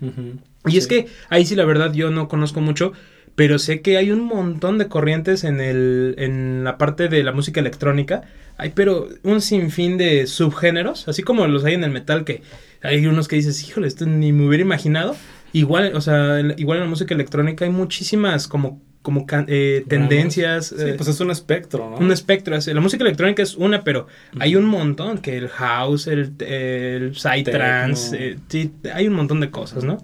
Y 0.67 0.77
es 0.77 0.87
que 0.87 1.07
ahí 1.29 1.45
sí 1.45 1.55
la 1.55 1.65
verdad 1.65 1.93
yo 1.93 2.09
no 2.09 2.27
conozco 2.27 2.61
mucho, 2.61 2.93
pero 3.35 3.59
sé 3.59 3.81
que 3.81 3.97
hay 3.97 4.11
un 4.11 4.21
montón 4.21 4.77
de 4.77 4.87
corrientes 4.87 5.43
en 5.43 5.59
el 5.59 6.15
en 6.17 6.63
la 6.63 6.77
parte 6.77 7.07
de 7.09 7.23
la 7.23 7.31
música 7.31 7.59
electrónica. 7.59 8.21
Hay 8.57 8.71
pero 8.73 9.09
un 9.23 9.41
sinfín 9.41 9.97
de 9.97 10.27
subgéneros, 10.27 11.07
así 11.09 11.21
como 11.23 11.45
los 11.47 11.65
hay 11.65 11.73
en 11.73 11.83
el 11.83 11.91
metal 11.91 12.23
que 12.23 12.41
hay 12.81 13.05
unos 13.07 13.27
que 13.27 13.35
dices, 13.35 13.67
"Híjole, 13.67 13.87
esto 13.87 14.05
ni 14.05 14.31
me 14.31 14.47
hubiera 14.47 14.63
imaginado." 14.63 15.15
Igual, 15.51 15.93
o 15.95 16.01
sea, 16.01 16.39
en- 16.39 16.53
igual 16.57 16.77
en 16.79 16.83
la 16.85 16.89
música 16.89 17.13
electrónica 17.13 17.65
hay 17.65 17.71
muchísimas 17.71 18.47
como 18.47 18.81
como 19.01 19.27
eh, 19.47 19.85
tendencias, 19.87 20.69
Sí, 20.75 20.75
eh, 20.79 20.93
pues 20.97 21.07
es 21.09 21.19
un 21.19 21.29
espectro, 21.29 21.91
¿no? 21.91 21.97
un 21.97 22.11
espectro. 22.11 22.55
así. 22.55 22.73
La 22.73 22.81
música 22.81 23.03
electrónica 23.03 23.43
es 23.43 23.53
una, 23.55 23.83
pero 23.83 24.07
hay 24.39 24.55
un 24.55 24.65
montón, 24.65 25.19
que 25.19 25.37
el 25.37 25.47
house, 25.47 26.07
el, 26.07 26.33
el 26.39 27.13
psytrance, 27.15 28.17
eh, 28.31 28.37
sí, 28.47 28.71
hay 28.91 29.07
un 29.07 29.13
montón 29.13 29.41
de 29.41 29.51
cosas, 29.51 29.83
¿no? 29.83 29.99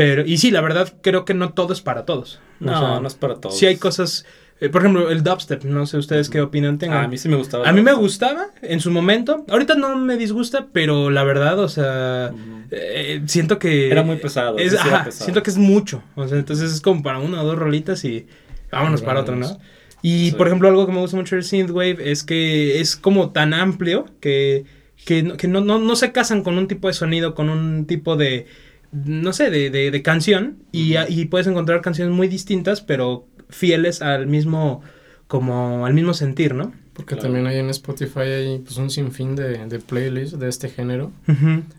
Pero, 0.00 0.24
y 0.26 0.38
sí, 0.38 0.50
la 0.50 0.60
verdad, 0.62 0.92
creo 1.02 1.24
que 1.24 1.34
no 1.34 1.52
todo 1.52 1.72
es 1.72 1.80
para 1.82 2.04
todos. 2.06 2.40
O 2.60 2.64
No, 2.64 2.78
sea, 2.78 3.00
no 3.00 3.06
es 3.06 3.14
para 3.14 3.34
todos. 3.36 3.58
Sí 3.58 3.66
hay 3.66 3.76
cosas, 3.76 4.24
eh, 4.60 4.68
por 4.70 4.80
ejemplo, 4.82 5.10
el 5.10 5.22
dubstep, 5.22 5.64
no 5.64 5.84
sé 5.86 5.98
ustedes 5.98 6.30
qué 6.30 6.40
opinan 6.40 6.78
tengan. 6.78 6.98
Ah, 6.98 7.04
a 7.04 7.08
mí 7.08 7.18
sí 7.18 7.28
me 7.28 7.36
gustaba. 7.36 7.68
A 7.68 7.72
mí 7.72 7.82
me 7.82 7.92
gustaba 7.92 8.46
en 8.62 8.80
su 8.80 8.90
momento, 8.90 9.44
ahorita 9.50 9.74
no 9.74 9.96
me 9.96 10.16
disgusta, 10.16 10.68
pero 10.72 11.10
la 11.10 11.22
verdad, 11.24 11.58
o 11.58 11.68
sea, 11.68 12.32
eh, 12.70 13.20
siento 13.26 13.58
que... 13.58 13.90
Era 13.90 14.02
muy 14.02 14.16
pesado. 14.16 14.56
es- 14.58 14.72
sí 14.72 14.78
era 14.86 14.96
ajá, 14.96 15.04
pesado. 15.04 15.24
siento 15.24 15.42
que 15.42 15.50
es 15.50 15.58
mucho, 15.58 16.02
o 16.14 16.26
sea, 16.28 16.38
entonces 16.38 16.72
es 16.72 16.80
como 16.80 17.02
para 17.02 17.18
una 17.18 17.42
o 17.42 17.46
dos 17.46 17.58
rolitas 17.58 18.04
y 18.04 18.26
vámonos 18.72 19.02
para 19.02 19.20
otra. 19.20 19.36
¿no? 19.36 19.58
Y 20.02 20.30
Sí. 20.30 20.36
por 20.36 20.46
ejemplo, 20.46 20.68
algo 20.68 20.86
que 20.86 20.92
me 20.92 21.00
gusta 21.00 21.16
mucho 21.16 21.34
del 21.36 21.44
synthwave 21.44 21.98
es 22.10 22.24
que 22.24 22.80
es 22.80 22.96
como 22.96 23.30
tan 23.32 23.52
amplio 23.52 24.06
que, 24.20 24.64
que, 25.04 25.34
que 25.36 25.46
no, 25.48 25.60
no, 25.60 25.78
no 25.78 25.94
se 25.96 26.10
casan 26.12 26.42
con 26.42 26.56
un 26.56 26.68
tipo 26.68 26.88
de 26.88 26.94
sonido, 26.94 27.34
con 27.34 27.50
un 27.50 27.84
tipo 27.86 28.16
de, 28.16 28.46
no 28.92 29.32
sé, 29.32 29.50
de, 29.50 29.70
de, 29.70 29.90
de 29.90 30.02
canción. 30.02 30.58
Y, 30.72 30.96
y 31.08 31.24
puedes 31.26 31.46
encontrar 31.46 31.80
canciones 31.80 32.14
muy 32.14 32.28
distintas, 32.28 32.80
pero 32.80 33.26
fieles 33.48 34.02
al 34.02 34.26
mismo, 34.26 34.82
como 35.26 35.86
al 35.86 35.94
mismo 35.94 36.14
sentir, 36.14 36.54
¿no? 36.54 36.72
Porque 36.92 37.14
Claro. 37.14 37.22
también 37.28 37.46
hay 37.46 37.58
en 37.58 37.70
Spotify 37.70 38.20
hay 38.20 38.58
pues 38.58 38.76
un 38.76 38.90
sinfín 38.90 39.34
de, 39.34 39.64
de 39.66 39.78
playlists 39.78 40.38
de 40.38 40.48
este 40.48 40.68
género. 40.68 41.12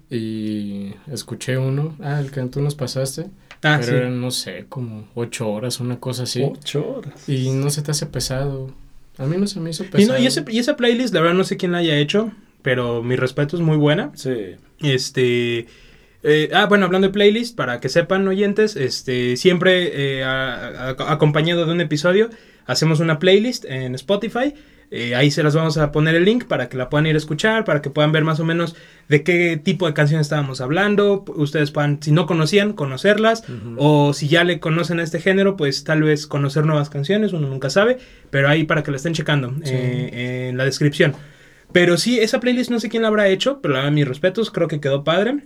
Y 0.09 0.93
escuché 1.11 1.57
uno, 1.57 1.95
ah, 2.01 2.19
el 2.19 2.31
que 2.31 2.41
tú 2.43 2.61
nos 2.61 2.75
pasaste. 2.75 3.27
Ah, 3.63 3.77
pero 3.79 3.83
sí. 3.83 3.93
eran, 3.95 4.19
no 4.19 4.31
sé, 4.31 4.65
como 4.69 5.07
ocho 5.13 5.49
horas, 5.49 5.79
una 5.79 5.99
cosa 5.99 6.23
así. 6.23 6.41
Ocho 6.43 6.95
horas. 6.97 7.29
Y 7.29 7.51
no 7.51 7.69
se 7.69 7.81
te 7.83 7.91
hace 7.91 8.07
pesado. 8.07 8.71
A 9.17 9.25
mí 9.27 9.37
no 9.37 9.45
se 9.45 9.59
me 9.59 9.69
hizo 9.69 9.83
Y, 9.83 9.87
pesado. 9.87 10.13
no, 10.17 10.23
y, 10.23 10.25
ese- 10.27 10.45
y 10.49 10.57
esa 10.57 10.75
playlist, 10.75 11.13
la 11.13 11.21
verdad 11.21 11.35
no 11.35 11.43
sé 11.43 11.57
quién 11.57 11.71
la 11.73 11.77
haya 11.79 11.95
hecho, 11.97 12.31
pero 12.63 13.03
mi 13.03 13.15
respeto 13.15 13.55
es 13.55 13.61
muy 13.61 13.77
buena. 13.77 14.11
Sí. 14.15 14.55
Este. 14.79 15.67
Eh, 16.23 16.49
ah, 16.53 16.65
bueno, 16.67 16.85
hablando 16.85 17.07
de 17.07 17.13
playlist, 17.13 17.55
para 17.55 17.79
que 17.79 17.89
sepan, 17.89 18.27
oyentes, 18.27 18.75
este, 18.75 19.37
siempre 19.37 20.17
eh, 20.19 20.23
a- 20.23 20.89
a- 20.97 21.11
acompañado 21.11 21.65
de 21.65 21.71
un 21.71 21.81
episodio, 21.81 22.29
hacemos 22.65 22.99
una 22.99 23.19
playlist 23.19 23.65
en 23.65 23.95
Spotify. 23.95 24.53
Eh, 24.93 25.15
ahí 25.15 25.31
se 25.31 25.41
las 25.41 25.55
vamos 25.55 25.77
a 25.77 25.93
poner 25.93 26.15
el 26.15 26.25
link 26.25 26.43
para 26.47 26.67
que 26.67 26.75
la 26.75 26.89
puedan 26.89 27.05
ir 27.07 27.15
a 27.15 27.17
escuchar, 27.17 27.63
para 27.63 27.81
que 27.81 27.89
puedan 27.89 28.11
ver 28.11 28.25
más 28.25 28.41
o 28.41 28.43
menos 28.45 28.75
de 29.07 29.23
qué 29.23 29.55
tipo 29.55 29.87
de 29.87 29.93
canciones 29.93 30.25
estábamos 30.25 30.59
hablando. 30.59 31.23
Ustedes 31.37 31.71
puedan, 31.71 32.03
si 32.03 32.11
no 32.11 32.25
conocían, 32.25 32.73
conocerlas. 32.73 33.45
O 33.77 34.11
si 34.11 34.27
ya 34.27 34.43
le 34.43 34.59
conocen 34.59 34.99
a 34.99 35.03
este 35.03 35.21
género, 35.21 35.55
pues 35.55 35.85
tal 35.85 36.03
vez 36.03 36.27
conocer 36.27 36.65
nuevas 36.65 36.89
canciones, 36.89 37.31
uno 37.31 37.47
nunca 37.47 37.69
sabe. 37.69 37.99
Pero 38.31 38.49
ahí 38.49 38.65
para 38.65 38.83
que 38.83 38.91
la 38.91 38.97
estén 38.97 39.13
checando 39.13 39.53
Sí. 39.63 39.71
en 39.73 40.57
la 40.57 40.65
descripción. 40.65 41.13
Pero 41.71 41.95
sí, 41.97 42.19
esa 42.19 42.41
playlist 42.41 42.69
no 42.69 42.81
sé 42.81 42.89
quién 42.89 43.03
la 43.03 43.07
habrá 43.07 43.29
hecho, 43.29 43.61
pero 43.61 43.75
la 43.75 43.89
mis 43.91 44.05
respetos, 44.05 44.51
creo 44.51 44.67
que 44.67 44.81
quedó 44.81 45.05
padre. 45.05 45.37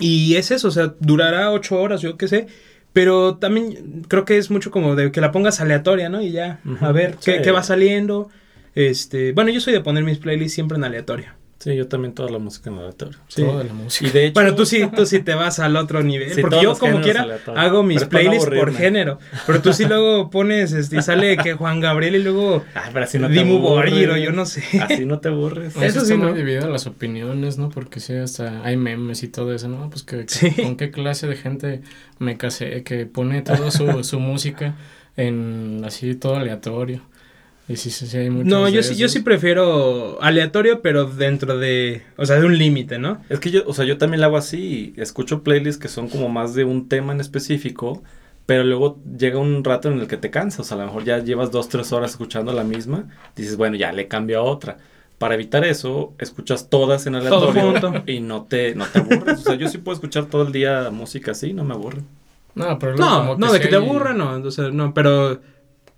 Y 0.00 0.34
es 0.36 0.50
eso, 0.50 0.68
o 0.68 0.70
sea, 0.70 0.94
durará 0.98 1.52
ocho 1.52 1.80
horas, 1.80 2.00
yo 2.00 2.16
qué 2.16 2.26
sé. 2.26 2.46
Pero 2.92 3.36
también 3.36 4.02
creo 4.08 4.24
que 4.24 4.36
es 4.36 4.50
mucho 4.50 4.72
como 4.72 4.96
de 4.96 5.12
que 5.12 5.20
la 5.20 5.30
pongas 5.30 5.60
aleatoria, 5.60 6.08
¿no? 6.08 6.20
Y 6.20 6.32
ya, 6.32 6.60
a 6.80 6.90
ver 6.90 7.16
qué, 7.22 7.36
sí. 7.36 7.42
qué 7.42 7.52
va 7.52 7.62
saliendo. 7.62 8.30
Este, 8.74 9.32
bueno, 9.32 9.50
yo 9.50 9.60
soy 9.60 9.72
de 9.72 9.80
poner 9.80 10.02
mis 10.02 10.18
playlists 10.18 10.54
siempre 10.54 10.76
en 10.76 10.84
aleatorio. 10.84 11.39
Sí, 11.62 11.76
yo 11.76 11.88
también 11.88 12.14
toda 12.14 12.30
la 12.30 12.38
música 12.38 12.70
en 12.70 12.78
aleatorio. 12.78 13.18
Sí. 13.28 13.42
Toda 13.42 13.62
la 13.64 13.74
música. 13.74 14.08
Y 14.08 14.12
de 14.12 14.24
hecho, 14.24 14.32
Bueno, 14.32 14.54
tú 14.54 14.64
sí, 14.64 14.82
tú 14.96 15.04
sí 15.04 15.20
te 15.20 15.34
vas 15.34 15.58
al 15.58 15.76
otro 15.76 16.02
nivel. 16.02 16.32
Sí, 16.32 16.40
porque 16.40 16.62
yo 16.62 16.74
como 16.78 17.02
quiera 17.02 17.26
hago 17.54 17.82
mis 17.82 17.98
Pero 17.98 18.08
playlists 18.08 18.48
por 18.48 18.72
género. 18.74 19.18
Pero 19.46 19.60
tú 19.60 19.74
sí 19.74 19.84
luego 19.84 20.30
pones 20.30 20.72
este, 20.72 20.96
y 20.96 21.02
sale 21.02 21.36
que 21.36 21.52
Juan 21.52 21.80
Gabriel 21.80 22.16
y 22.16 22.22
luego 22.22 22.64
pero 22.94 23.04
así 23.04 23.18
no 23.18 23.28
te 23.28 23.40
o 23.40 24.16
yo 24.16 24.32
no 24.32 24.46
sé. 24.46 24.62
Así 24.80 25.04
no 25.04 25.20
te 25.20 25.28
aburres. 25.28 25.76
Eso, 25.76 25.84
Eso 25.84 26.04
sí, 26.06 26.16
¿no? 26.16 26.32
dividido 26.32 26.66
las 26.70 26.86
opiniones, 26.86 27.58
¿no? 27.58 27.68
Porque 27.68 28.00
sí, 28.00 28.14
hasta 28.14 28.64
hay 28.64 28.78
memes 28.78 29.22
y 29.22 29.28
todo 29.28 29.52
eso, 29.54 29.68
¿no? 29.68 29.90
Pues 29.90 30.02
que, 30.02 30.24
que- 30.24 30.28
Sí. 30.32 30.50
con 30.62 30.76
qué 30.78 30.90
clase 30.90 31.26
de 31.26 31.36
gente 31.36 31.82
me 32.18 32.38
casé 32.38 32.82
que 32.84 33.04
pone 33.04 33.42
toda 33.42 33.70
su, 33.70 34.02
su 34.02 34.18
música 34.18 34.76
en 35.18 35.82
así 35.84 36.14
todo 36.14 36.36
aleatorio. 36.36 37.02
Y 37.70 37.76
sí, 37.76 37.90
sí, 37.90 38.08
sí 38.08 38.16
hay 38.16 38.28
No, 38.30 38.68
yo 38.68 38.82
sí, 38.82 38.96
yo 38.96 39.08
sí 39.08 39.20
prefiero 39.20 40.20
aleatorio, 40.20 40.82
pero 40.82 41.04
dentro 41.04 41.56
de, 41.56 42.02
o 42.16 42.26
sea, 42.26 42.40
de 42.40 42.44
un 42.46 42.58
límite, 42.58 42.98
¿no? 42.98 43.22
Es 43.28 43.38
que 43.38 43.52
yo, 43.52 43.62
o 43.64 43.72
sea, 43.72 43.84
yo 43.84 43.96
también 43.96 44.20
lo 44.20 44.26
hago 44.26 44.36
así. 44.36 44.92
Escucho 44.96 45.44
playlists 45.44 45.80
que 45.80 45.86
son 45.86 46.08
como 46.08 46.28
más 46.28 46.54
de 46.54 46.64
un 46.64 46.88
tema 46.88 47.12
en 47.12 47.20
específico, 47.20 48.02
pero 48.44 48.64
luego 48.64 48.98
llega 49.16 49.38
un 49.38 49.62
rato 49.62 49.88
en 49.88 50.00
el 50.00 50.08
que 50.08 50.16
te 50.16 50.30
cansas. 50.30 50.60
O 50.60 50.64
sea, 50.64 50.76
a 50.78 50.80
lo 50.80 50.86
mejor 50.86 51.04
ya 51.04 51.18
llevas 51.18 51.52
dos, 51.52 51.68
tres 51.68 51.92
horas 51.92 52.10
escuchando 52.10 52.52
la 52.52 52.64
misma. 52.64 53.04
Dices, 53.36 53.56
bueno, 53.56 53.76
ya 53.76 53.92
le 53.92 54.08
cambio 54.08 54.40
a 54.40 54.42
otra. 54.42 54.78
Para 55.18 55.34
evitar 55.34 55.64
eso, 55.64 56.14
escuchas 56.18 56.70
todas 56.70 57.06
en 57.06 57.12
Todo 57.12 57.50
aleatorio 57.50 57.62
junto. 57.92 58.02
y 58.10 58.18
no 58.18 58.46
te, 58.46 58.74
no 58.74 58.86
te 58.86 58.98
aburres. 58.98 59.38
O 59.38 59.42
sea, 59.42 59.54
yo 59.54 59.68
sí 59.68 59.78
puedo 59.78 59.94
escuchar 59.94 60.26
todo 60.26 60.42
el 60.42 60.50
día 60.50 60.90
música 60.90 61.30
así, 61.30 61.52
no 61.52 61.62
me 61.62 61.74
aburre. 61.74 62.00
No, 62.56 62.80
pero 62.80 62.96
No, 62.96 63.18
como 63.18 63.36
no, 63.36 63.52
de 63.52 63.60
que 63.60 63.68
te 63.68 63.76
aburra, 63.76 64.12
no, 64.12 64.32
o 64.42 64.50
sea, 64.50 64.70
no, 64.70 64.92
pero 64.92 65.40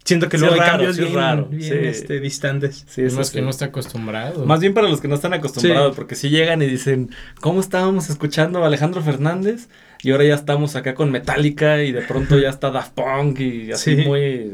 siento 0.04 0.28
que 0.28 0.36
Sí 0.38 0.40
luego 0.42 0.56
es 0.56 0.60
hay 0.62 0.66
raro, 0.66 0.78
cambios 0.78 0.96
sí 0.96 1.02
es 1.02 1.08
bien, 1.08 1.18
raro, 1.20 1.44
bien, 1.46 1.62
sí. 1.62 1.78
este, 1.86 2.20
distantes. 2.20 2.84
Sí, 2.88 3.02
y 3.02 3.04
eso 3.06 3.16
más 3.16 3.28
sí. 3.28 3.34
que 3.34 3.42
no 3.42 3.50
está 3.50 3.66
acostumbrado. 3.66 4.44
Más 4.46 4.60
bien 4.60 4.74
para 4.74 4.88
los 4.88 5.00
que 5.00 5.08
no 5.08 5.14
están 5.14 5.32
acostumbrados, 5.34 5.94
Sí. 5.94 5.96
porque 5.96 6.14
si 6.14 6.30
llegan 6.30 6.62
y 6.62 6.66
dicen, 6.66 7.10
¿cómo 7.40 7.60
estábamos 7.60 8.10
escuchando 8.10 8.62
a 8.62 8.66
Alejandro 8.66 9.02
Fernández? 9.02 9.68
Y 10.02 10.10
ahora 10.10 10.24
ya 10.24 10.34
estamos 10.34 10.74
acá 10.76 10.94
con 10.94 11.10
Metallica 11.12 11.82
y 11.82 11.92
de 11.92 12.02
pronto 12.02 12.38
ya 12.38 12.48
está 12.50 12.70
Daft 12.70 12.92
Punk 12.94 13.38
y 13.40 13.70
así 13.72 13.96
Sí. 13.96 14.02
muy 14.04 14.50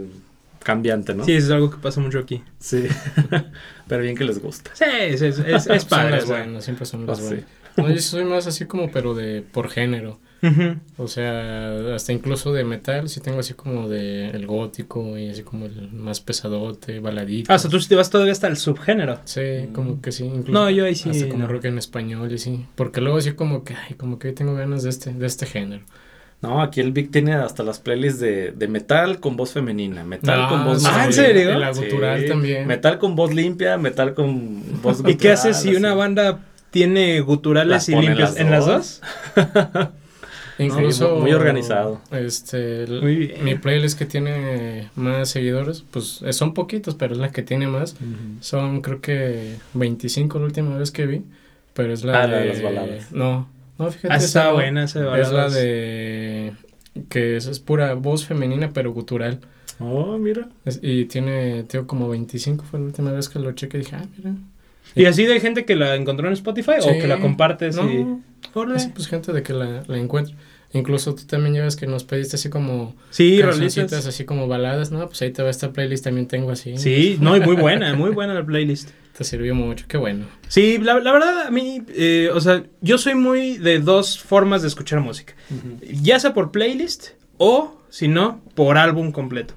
cambiante, 0.62 1.14
¿no? 1.14 1.24
Sí, 1.24 1.32
eso 1.32 1.46
es 1.46 1.52
algo 1.52 1.70
que 1.70 1.78
pasa 1.78 2.00
mucho 2.00 2.18
aquí. 2.18 2.42
Sí. 2.58 2.84
Pero 3.88 4.02
bien 4.02 4.14
que 4.16 4.24
les 4.24 4.40
gusta. 4.42 4.70
Sí, 4.74 4.84
es, 5.00 5.22
es, 5.22 5.38
es, 5.38 5.66
es 5.66 5.82
Son 5.82 5.88
padre. 5.88 6.10
las 6.10 6.24
o 6.24 6.26
sea. 6.26 6.36
buenas, 6.44 6.64
siempre 6.64 6.84
son 6.86 7.06
las 7.06 7.18
Ah, 7.18 7.22
sí. 7.22 7.28
buenas. 7.28 7.44
No, 7.78 7.90
yo 7.90 8.02
soy 8.02 8.24
más 8.24 8.46
así 8.46 8.64
como, 8.66 8.90
pero 8.90 9.14
de 9.14 9.40
por 9.40 9.70
género. 9.70 10.18
O 10.96 11.08
sea, 11.08 11.94
hasta 11.94 12.12
incluso 12.12 12.52
de 12.52 12.62
metal, 12.64 13.08
sí 13.08 13.20
tengo 13.20 13.40
así 13.40 13.54
como 13.54 13.88
de 13.88 14.30
el 14.30 14.46
gótico 14.46 15.18
y 15.18 15.28
así 15.30 15.42
como 15.42 15.66
el 15.66 15.90
más 15.92 16.20
pesadote, 16.20 17.00
baladito. 17.00 17.52
Ah, 17.52 17.56
o 17.56 17.58
sea, 17.58 17.70
tú 17.70 17.80
sí 17.80 17.88
te 17.88 17.96
vas 17.96 18.08
todavía 18.10 18.32
hasta 18.32 18.46
el 18.46 18.56
subgénero. 18.56 19.18
Sí, 19.24 19.68
como 19.72 20.00
que 20.00 20.12
sí. 20.12 20.24
Incluso 20.26 20.52
No, 20.52 20.70
yo 20.70 20.84
ahí 20.84 20.94
sí, 20.94 21.10
Hasta 21.10 21.28
como 21.28 21.44
no. 21.46 21.48
rock 21.48 21.64
en 21.66 21.78
español 21.78 22.30
y 22.32 22.38
sí. 22.38 22.66
Porque 22.76 23.00
luego 23.00 23.20
sí 23.20 23.32
como 23.32 23.64
que, 23.64 23.74
ay, 23.74 23.94
como 23.96 24.18
que 24.18 24.32
tengo 24.32 24.54
ganas 24.54 24.82
de 24.84 24.90
este, 24.90 25.12
de 25.12 25.26
este 25.26 25.44
género. 25.46 25.82
No, 26.40 26.62
aquí 26.62 26.80
el 26.80 26.92
Vic 26.92 27.10
tiene 27.10 27.34
hasta 27.34 27.64
las 27.64 27.80
playlists 27.80 28.20
de, 28.20 28.52
de 28.52 28.68
metal 28.68 29.18
con 29.18 29.36
voz 29.36 29.50
femenina, 29.50 30.04
metal 30.04 30.42
Ah, 30.44 30.48
con 30.48 30.64
voz 30.64 30.84
Ah, 30.84 30.90
¿en 30.90 30.94
masculina. 31.08 31.12
serio? 31.12 31.50
El 31.50 31.62
agutural 31.64 32.20
Sí. 32.20 32.28
también. 32.28 32.64
Metal 32.68 32.98
con 33.00 33.16
voz 33.16 33.34
limpia, 33.34 33.76
metal 33.76 34.14
con 34.14 34.80
voz 34.80 35.00
¿Y 35.00 35.02
qué 35.02 35.12
gutural, 35.14 35.32
haces 35.34 35.56
si 35.56 35.68
así. 35.70 35.76
una 35.76 35.94
banda 35.94 36.38
tiene 36.70 37.18
guturales 37.22 37.68
Las 37.70 37.88
y 37.88 37.92
las 38.14 38.36
¿En 38.36 38.50
las 38.52 38.66
dos. 38.66 39.02
Incluso. 40.58 41.16
muy 41.16 41.32
organizado. 41.32 42.00
Este. 42.10 42.86
Muy 43.00 43.16
bien. 43.16 43.44
Mi 43.44 43.54
playlist 43.54 43.98
que 43.98 44.06
tiene 44.06 44.90
más 44.96 45.28
seguidores, 45.30 45.84
pues 45.90 46.20
eh, 46.24 46.32
son 46.32 46.52
poquitos, 46.54 46.94
pero 46.96 47.14
es 47.14 47.20
la 47.20 47.30
que 47.30 47.42
tiene 47.42 47.66
más. 47.68 47.94
Son 48.40 48.80
creo 48.80 49.00
que 49.00 49.54
25 49.74 50.38
la 50.38 50.44
última 50.46 50.76
vez 50.76 50.90
que 50.90 51.06
vi. 51.06 51.22
Pero 51.74 51.92
es 51.92 52.04
la 52.04 52.22
Ah, 52.22 52.26
de. 52.26 52.32
la 52.32 52.38
de 52.40 52.46
las 52.48 52.62
baladas. 52.62 53.12
No, 53.12 53.48
no, 53.78 53.90
fíjate. 53.90 54.14
Ah, 54.14 54.16
esa 54.16 54.44
no. 54.46 54.54
buena, 54.54 54.84
esa 54.84 54.98
de 55.00 55.06
Es 55.06 55.28
la 55.28 55.34
baladas. 55.34 55.54
de. 55.54 56.52
Que 57.08 57.36
es, 57.36 57.46
es 57.46 57.60
pura 57.60 57.94
voz 57.94 58.24
femenina, 58.26 58.70
pero 58.74 58.92
gutural. 58.92 59.38
Oh, 59.78 60.18
mira. 60.18 60.48
Es- 60.64 60.80
y 60.82 61.04
tiene, 61.04 61.62
tengo 61.62 61.86
como 61.86 62.08
25, 62.08 62.64
fue 62.64 62.80
la 62.80 62.86
última 62.86 63.12
vez 63.12 63.28
que 63.28 63.38
lo 63.38 63.52
chequé 63.52 63.76
y 63.76 63.80
dije, 63.82 63.94
ah, 63.94 64.04
mira. 64.16 64.32
¿Y 64.96 65.04
así 65.04 65.24
de 65.26 65.38
gente 65.38 65.64
que 65.64 65.76
la 65.76 65.94
encontró 65.94 66.26
en 66.26 66.32
Spotify 66.32 66.72
o 66.82 66.86
que 66.98 67.06
la 67.06 67.20
compartes? 67.20 67.76
No, 67.76 67.88
y... 67.88 68.04
Pues 68.52 69.06
gente 69.06 69.32
de 69.32 69.42
que 69.44 69.52
la, 69.52 69.84
la 69.86 69.98
encuentra. 69.98 70.34
Incluso 70.72 71.14
tú 71.14 71.24
también 71.24 71.54
llevas 71.54 71.76
que 71.76 71.86
nos 71.86 72.04
pediste 72.04 72.36
así 72.36 72.50
como 72.50 72.94
Sí, 73.10 73.40
rolitas. 73.40 74.06
así 74.06 74.24
como 74.26 74.48
baladas, 74.48 74.90
¿no? 74.90 75.06
Pues 75.06 75.22
ahí 75.22 75.30
te 75.30 75.42
va 75.42 75.48
esta 75.48 75.72
playlist, 75.72 76.04
también 76.04 76.26
tengo 76.28 76.50
así. 76.50 76.76
Sí, 76.76 77.16
no, 77.20 77.36
y 77.36 77.40
muy 77.40 77.56
buena, 77.56 77.94
muy 77.94 78.10
buena 78.10 78.34
la 78.34 78.44
playlist. 78.44 78.90
Te 79.16 79.24
sirvió 79.24 79.54
mucho, 79.54 79.86
qué 79.88 79.96
bueno. 79.96 80.26
Sí, 80.46 80.78
la, 80.78 81.00
la 81.00 81.10
verdad, 81.12 81.46
a 81.46 81.50
mí, 81.50 81.82
eh, 81.88 82.30
o 82.32 82.40
sea, 82.40 82.64
yo 82.82 82.98
soy 82.98 83.14
muy 83.14 83.56
de 83.56 83.80
dos 83.80 84.18
formas 84.20 84.62
de 84.62 84.68
escuchar 84.68 85.00
música. 85.00 85.34
Ya 86.02 86.20
sea 86.20 86.34
por 86.34 86.52
playlist 86.52 87.08
o, 87.38 87.80
si 87.88 88.06
no, 88.06 88.42
por 88.54 88.76
álbum 88.76 89.10
completo. 89.10 89.54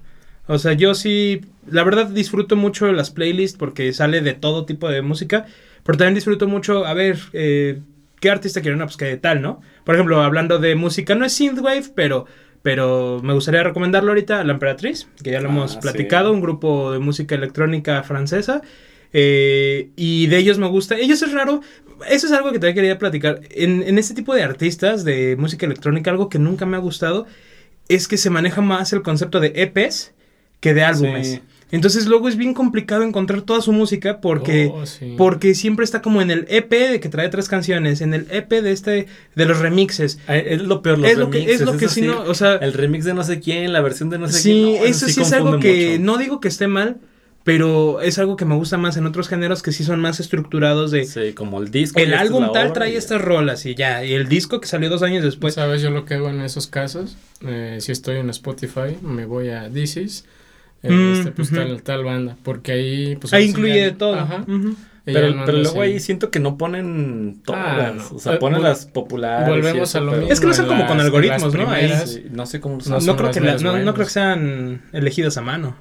O 0.48 0.58
sea, 0.58 0.74
yo 0.74 0.96
sí, 0.96 1.42
la 1.70 1.84
verdad 1.84 2.08
disfruto 2.08 2.56
mucho 2.56 2.86
de 2.88 2.94
las 2.94 3.12
playlists 3.12 3.58
porque 3.58 3.92
sale 3.94 4.22
de 4.22 4.34
todo 4.34 4.66
tipo 4.66 4.90
de 4.90 5.02
música, 5.02 5.46
pero 5.84 5.98
también 5.98 6.16
disfruto 6.16 6.48
mucho, 6.48 6.86
a 6.86 6.94
ver, 6.94 7.20
eh, 7.34 7.80
¿qué 8.22 8.30
artista 8.30 8.62
quiero? 8.62 8.78
No, 8.78 8.86
pues 8.86 8.96
que 8.96 9.04
de 9.06 9.18
tal, 9.18 9.42
¿no? 9.42 9.60
Por 9.84 9.96
ejemplo, 9.96 10.22
hablando 10.22 10.58
de 10.60 10.76
música, 10.76 11.14
no 11.16 11.26
es 11.26 11.34
synthwave, 11.34 11.84
pero, 11.94 12.26
pero 12.62 13.20
me 13.22 13.34
gustaría 13.34 13.62
recomendarlo 13.64 14.12
ahorita 14.12 14.40
a 14.40 14.44
La 14.46 14.54
Emperatriz, 14.54 15.10
que 15.22 15.32
ya 15.32 15.42
lo 15.42 15.50
Ah, 15.50 15.52
hemos 15.52 15.72
sí. 15.74 15.80
platicado, 15.82 16.32
un 16.32 16.40
grupo 16.40 16.94
de 16.94 17.00
música 17.00 17.36
electrónica 17.36 18.02
francesa. 18.04 18.62
eh, 19.14 19.90
y 19.98 20.28
de 20.28 20.38
ellos 20.38 20.58
me 20.58 20.68
gusta. 20.70 20.96
Ellos 20.98 21.22
es 21.22 21.34
raro. 21.34 21.60
Eso 22.10 22.28
es 22.28 22.32
algo 22.34 22.52
que 22.54 22.60
también 22.60 22.76
quería 22.76 22.98
platicar. 22.98 23.42
En, 23.52 23.84
en 23.84 23.98
este 24.00 24.14
tipo 24.14 24.34
de 24.34 24.42
artistas 24.44 25.04
de 25.04 25.36
música 25.38 25.66
electrónica, 25.66 26.12
algo 26.12 26.30
que 26.30 26.40
nunca 26.40 26.66
me 26.66 26.78
ha 26.78 26.80
gustado 26.80 27.26
es 27.90 28.08
que 28.08 28.16
se 28.18 28.30
maneja 28.30 28.62
más 28.62 28.94
el 28.94 29.02
concepto 29.02 29.40
de 29.42 29.52
EPs 29.56 30.14
que 30.62 30.74
de 30.74 30.84
álbumes. 30.84 31.28
Sí. 31.28 31.42
Entonces 31.72 32.06
luego 32.06 32.28
es 32.28 32.36
bien 32.38 32.54
complicado 32.54 33.04
encontrar 33.04 33.42
toda 33.44 33.62
su 33.62 33.72
música 33.72 34.20
porque, 34.22 34.70
Oh, 34.74 34.86
sí. 34.86 35.16
porque 35.18 35.56
siempre 35.56 35.86
está 35.86 36.02
como 36.02 36.22
en 36.22 36.30
el 36.30 36.46
EP 36.50 36.70
de 36.90 37.00
que 37.00 37.10
trae 37.10 37.30
tres 37.30 37.48
canciones, 37.48 38.02
en 38.02 38.14
el 38.14 38.28
EP 38.30 38.62
de 38.62 38.72
este 38.72 39.08
de 39.36 39.46
los 39.46 39.60
remixes. 39.60 40.20
Ah, 40.28 40.36
Es 40.38 40.62
lo 40.62 40.82
peor, 40.82 41.00
los 41.00 41.10
Es 41.10 41.18
lo 41.18 41.30
que, 41.30 41.40
es 41.40 41.46
remixes, 41.46 41.66
lo 41.68 41.78
que 41.78 41.88
sí 41.88 42.02
no, 42.02 42.22
o 42.24 42.34
sea, 42.34 42.56
El 42.56 42.74
remix 42.74 43.06
de 43.06 43.14
no 43.14 43.24
sé 43.24 43.40
quién, 43.40 43.72
la 43.74 43.82
versión 43.82 44.10
de 44.10 44.18
no 44.20 44.28
sé 44.28 44.40
sí, 44.40 44.50
quién. 44.52 44.80
no, 44.82 44.86
eso 44.86 45.08
sí 45.08 45.22
es 45.22 45.32
algo 45.34 45.60
que 45.60 45.92
mucho. 45.92 46.04
no 46.04 46.18
digo 46.18 46.40
que 46.42 46.48
esté 46.50 46.68
mal, 46.68 46.98
pero 47.44 48.02
es 48.02 48.20
algo 48.20 48.36
que 48.36 48.46
me 48.46 48.54
gusta 48.56 48.78
más 48.78 48.98
en 48.98 49.06
otros 49.08 49.28
géneros 49.28 49.64
que 49.64 49.72
sí 49.72 49.84
son 49.84 50.00
más 50.00 50.20
estructurados 50.20 50.92
de 50.92 51.06
Sí, 51.06 51.34
como 51.34 51.60
el 51.62 51.72
disco. 51.72 52.00
el 52.00 52.14
álbum 52.14 52.52
tal 52.54 52.66
obra 52.68 52.74
trae 52.74 52.94
y- 52.94 52.96
estas 52.98 53.20
rolas 53.22 53.66
y 53.66 53.74
ya, 53.74 54.04
y 54.06 54.14
el 54.14 54.28
disco 54.28 54.60
que 54.62 54.68
salió 54.68 54.90
dos 54.90 55.02
años 55.02 55.24
después. 55.24 55.56
¿Sabes 55.56 55.82
yo 55.82 55.90
lo 55.90 56.06
que 56.06 56.14
hago 56.16 56.30
en 56.30 56.42
esos 56.42 56.68
casos? 56.68 57.18
Eh, 57.44 57.78
si 57.80 57.92
estoy 57.92 58.18
en 58.18 58.30
Spotify, 58.30 58.98
me 59.02 59.26
voy 59.26 59.50
a 59.50 59.70
This 59.70 59.98
Is, 59.98 60.26
Mm, 60.84 61.14
este, 61.14 61.32
pues 61.32 61.52
tal, 61.52 61.82
tal 61.84 62.04
banda, 62.04 62.38
porque 62.44 62.72
ahí... 62.72 63.16
Pues, 63.18 63.34
Ahí 63.34 63.46
incluye 63.50 63.82
de 63.84 63.92
todo. 63.92 64.16
Ajá. 64.16 64.44
Pero, 65.04 65.34
pero 65.46 65.58
luego 65.58 65.82
ahí 65.82 66.00
siento 66.00 66.30
que 66.30 66.40
no 66.40 66.58
ponen 66.58 67.42
todas. 67.44 67.62
Ah, 67.66 67.92
no. 67.96 68.16
O 68.16 68.20
sea, 68.20 68.36
Eh, 68.36 68.38
ponen 68.38 68.60
vol- 68.60 68.64
las 68.64 68.86
populares. 68.86 69.48
y 69.48 69.52
volvemos 69.52 69.90
eso, 69.90 69.98
a 69.98 70.02
lo 70.02 70.12
pero- 70.12 70.22
mismo. 70.22 70.34
Es 70.34 70.40
que 70.40 70.46
no 70.48 70.54
son 70.54 70.68
como 70.68 70.86
con 70.88 71.00
algoritmos, 71.00 71.54
¿no? 71.56 71.70
Ahí 71.70 71.92
Sí, 72.06 72.26
no 72.32 72.46
sé 72.46 72.60
cómo 72.60 72.78
lo 72.78 72.84
No 72.86 72.90
No, 72.96 73.02
son 73.02 73.18
creo 73.18 73.32
que 73.32 73.40
la- 73.42 73.58
no, 73.58 73.94
creo 73.94 74.06
que 74.06 74.12
sean 74.12 74.84
elegidas 74.94 75.38
a 75.38 75.42
mano. 75.42 75.76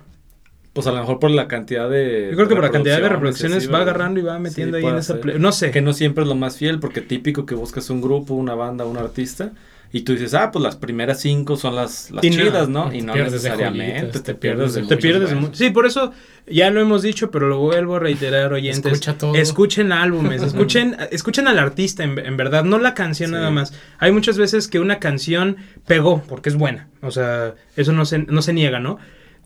Pues 0.72 0.86
a 0.86 0.92
lo 0.92 0.98
mejor 1.00 1.18
por 1.18 1.30
la 1.32 1.48
cantidad 1.48 1.90
de. 1.90 2.28
Yo 2.30 2.36
creo 2.36 2.48
que 2.48 2.54
por 2.54 2.64
la 2.64 2.70
cantidad 2.70 3.00
de 3.00 3.08
reproducciones 3.08 3.70
va 3.72 3.80
agarrando 3.80 4.20
y 4.20 4.22
va 4.22 4.38
metiendo 4.38 4.78
Sí, 4.78 4.84
ahí 4.86 4.90
en 4.92 4.98
esa 4.98 5.18
No 5.38 5.52
sé. 5.52 5.70
Que 5.70 5.80
no 5.82 5.92
siempre 5.92 6.22
es 6.22 6.28
lo 6.28 6.34
más 6.36 6.56
fiel, 6.56 6.78
porque 6.78 7.00
típico 7.02 7.44
que 7.44 7.54
buscas 7.54 7.90
un 7.90 8.00
grupo, 8.00 8.34
una 8.34 8.54
banda, 8.54 8.84
un 8.86 8.96
artista, 8.96 9.52
y 9.92 10.02
tú 10.02 10.12
dices, 10.12 10.34
ah, 10.34 10.50
pues 10.52 10.62
las 10.62 10.76
primeras 10.76 11.20
cinco 11.20 11.56
son 11.56 11.74
las, 11.74 12.10
las 12.10 12.22
no, 12.22 12.30
chidas, 12.30 12.68
¿no? 12.68 12.92
Y 12.92 13.02
no 13.02 13.14
necesariamente. 13.14 14.00
joyitas, 14.00 14.22
te 14.22 14.34
pierdes 14.34 14.74
de 14.74 14.82
Te 14.82 14.96
pierdes 14.96 15.30
de 15.30 15.48
Sí, 15.52 15.70
por 15.70 15.86
eso 15.86 16.12
ya 16.46 16.70
lo 16.70 16.80
hemos 16.80 17.02
dicho, 17.02 17.30
pero 17.30 17.48
lo 17.48 17.58
vuelvo 17.58 17.96
a 17.96 17.98
reiterar, 17.98 18.52
oyentes. 18.52 18.92
Escucha 18.92 19.18
todo. 19.18 19.34
Escuchen 19.34 19.90
álbumes, 19.92 20.42
escuchen, 20.44 20.96
escuchen 21.10 21.48
al 21.48 21.58
artista, 21.58 22.04
en, 22.04 22.18
en 22.18 22.36
verdad, 22.36 22.64
no 22.64 22.78
la 22.78 22.94
canción 22.94 23.30
Sí. 23.30 23.34
nada 23.34 23.50
más. 23.50 23.72
Hay 23.98 24.12
muchas 24.12 24.38
veces 24.38 24.68
que 24.68 24.78
una 24.78 25.00
canción 25.00 25.56
pegó 25.86 26.22
porque 26.28 26.50
es 26.50 26.56
buena. 26.56 26.88
O 27.02 27.10
sea, 27.10 27.54
eso 27.76 27.92
no 27.92 28.04
se, 28.04 28.20
no 28.20 28.42
se 28.42 28.52
niega, 28.52 28.78
¿no? 28.78 28.98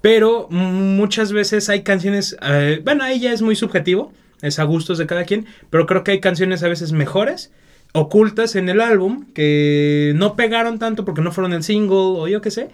Pero 0.03 0.49
muchas 0.51 1.33
veces 1.33 1.71
hay 1.71 1.83
canciones, 1.83 2.37
eh, 2.43 2.83
bueno, 2.85 3.05
ahí 3.05 3.19
ya 3.19 3.33
es 3.33 3.41
muy 3.41 3.57
subjetivo, 3.57 4.13
es 4.43 4.59
a 4.59 4.65
gustos 4.65 4.99
de 4.99 5.07
cada 5.07 5.25
quien, 5.25 5.47
pero 5.71 5.87
creo 5.87 6.05
que 6.05 6.11
hay 6.11 6.21
canciones 6.21 6.63
a 6.63 6.69
veces 6.69 6.93
mejores, 6.93 7.51
ocultas 7.97 8.57
en 8.57 8.69
el 8.69 8.81
álbum, 8.81 9.25
que 9.33 10.13
no 10.17 10.35
pegaron 10.35 10.79
tanto 10.79 11.05
porque 11.05 11.23
no 11.23 11.31
fueron 11.33 11.53
el 11.53 11.63
single 11.63 11.97
o 11.97 12.27
yo 12.29 12.41
qué 12.41 12.51
sé, 12.51 12.69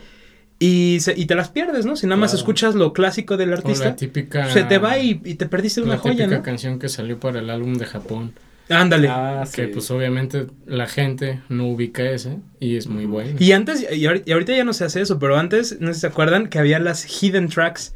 y, 0.58 0.98
se- 1.00 1.14
y 1.16 1.26
te 1.26 1.34
las 1.34 1.50
pierdes, 1.50 1.84
¿no? 1.86 1.94
Si 1.94 2.06
nada 2.06 2.16
más 2.16 2.30
Claro. 2.30 2.38
escuchas 2.40 2.74
lo 2.74 2.92
clásico 2.92 3.36
del 3.36 3.50
O 3.52 3.56
artista, 3.56 3.84
la 3.86 3.96
típica... 3.96 4.50
se 4.50 4.64
te 4.64 4.78
va 4.78 4.98
y, 4.98 5.20
y 5.24 5.34
te 5.34 5.46
perdiste 5.46 5.82
una 5.82 5.92
la 5.94 5.98
joya, 5.98 6.14
típica 6.24 6.36
¿no? 6.38 6.42
canción 6.42 6.78
que 6.78 6.88
salió 6.88 7.18
para 7.20 7.40
el 7.40 7.50
álbum 7.50 7.74
de 7.74 7.84
Japón. 7.86 8.32
Ándale. 8.70 9.08
Ah, 9.10 9.44
sí. 9.46 9.56
Que 9.56 9.68
pues 9.68 9.90
obviamente 9.90 10.46
la 10.64 10.86
gente 10.86 11.40
no 11.48 11.66
ubica 11.66 12.04
ese 12.08 12.38
y 12.60 12.76
es 12.76 12.86
muy 12.86 13.04
bueno. 13.04 13.36
Y 13.38 13.52
antes, 13.52 13.82
y 13.90 14.02
ahori- 14.04 14.22
y 14.24 14.32
ahorita 14.32 14.54
ya 14.56 14.64
no 14.64 14.72
se 14.72 14.84
hace 14.84 15.00
eso, 15.00 15.18
pero 15.18 15.36
antes, 15.36 15.78
no 15.80 15.88
sé 15.88 15.94
si 15.94 16.00
se 16.00 16.06
acuerdan, 16.06 16.46
que 16.48 16.58
había 16.58 16.78
las 16.78 17.04
hidden 17.22 17.48
tracks, 17.48 17.94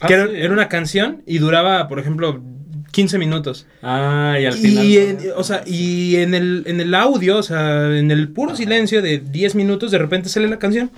Ah, 0.00 0.06
que 0.08 0.14
era, 0.14 0.26
sí. 0.26 0.32
era 0.36 0.52
una 0.52 0.68
canción 0.68 1.22
y 1.26 1.38
duraba, 1.38 1.86
por 1.88 1.98
ejemplo, 2.00 2.42
15 2.94 3.18
minutos. 3.18 3.66
Ah, 3.82 4.38
y 4.40 4.46
al 4.46 4.52
final. 4.54 4.84
Y, 4.86 4.98
en- 4.98 5.18
o 5.36 5.44
sea, 5.44 5.62
y 5.66 6.16
en 6.16 6.32
el, 6.34 6.62
en 6.66 6.80
el 6.80 6.94
audio, 6.94 7.36
o 7.38 7.42
sea, 7.42 7.96
en 7.98 8.10
el 8.10 8.28
puro 8.28 8.54
silencio 8.56 9.02
de 9.02 9.18
10 9.18 9.54
minutos, 9.56 9.90
de 9.90 9.98
repente 9.98 10.28
sale 10.28 10.48
la 10.48 10.58
canción. 10.58 10.90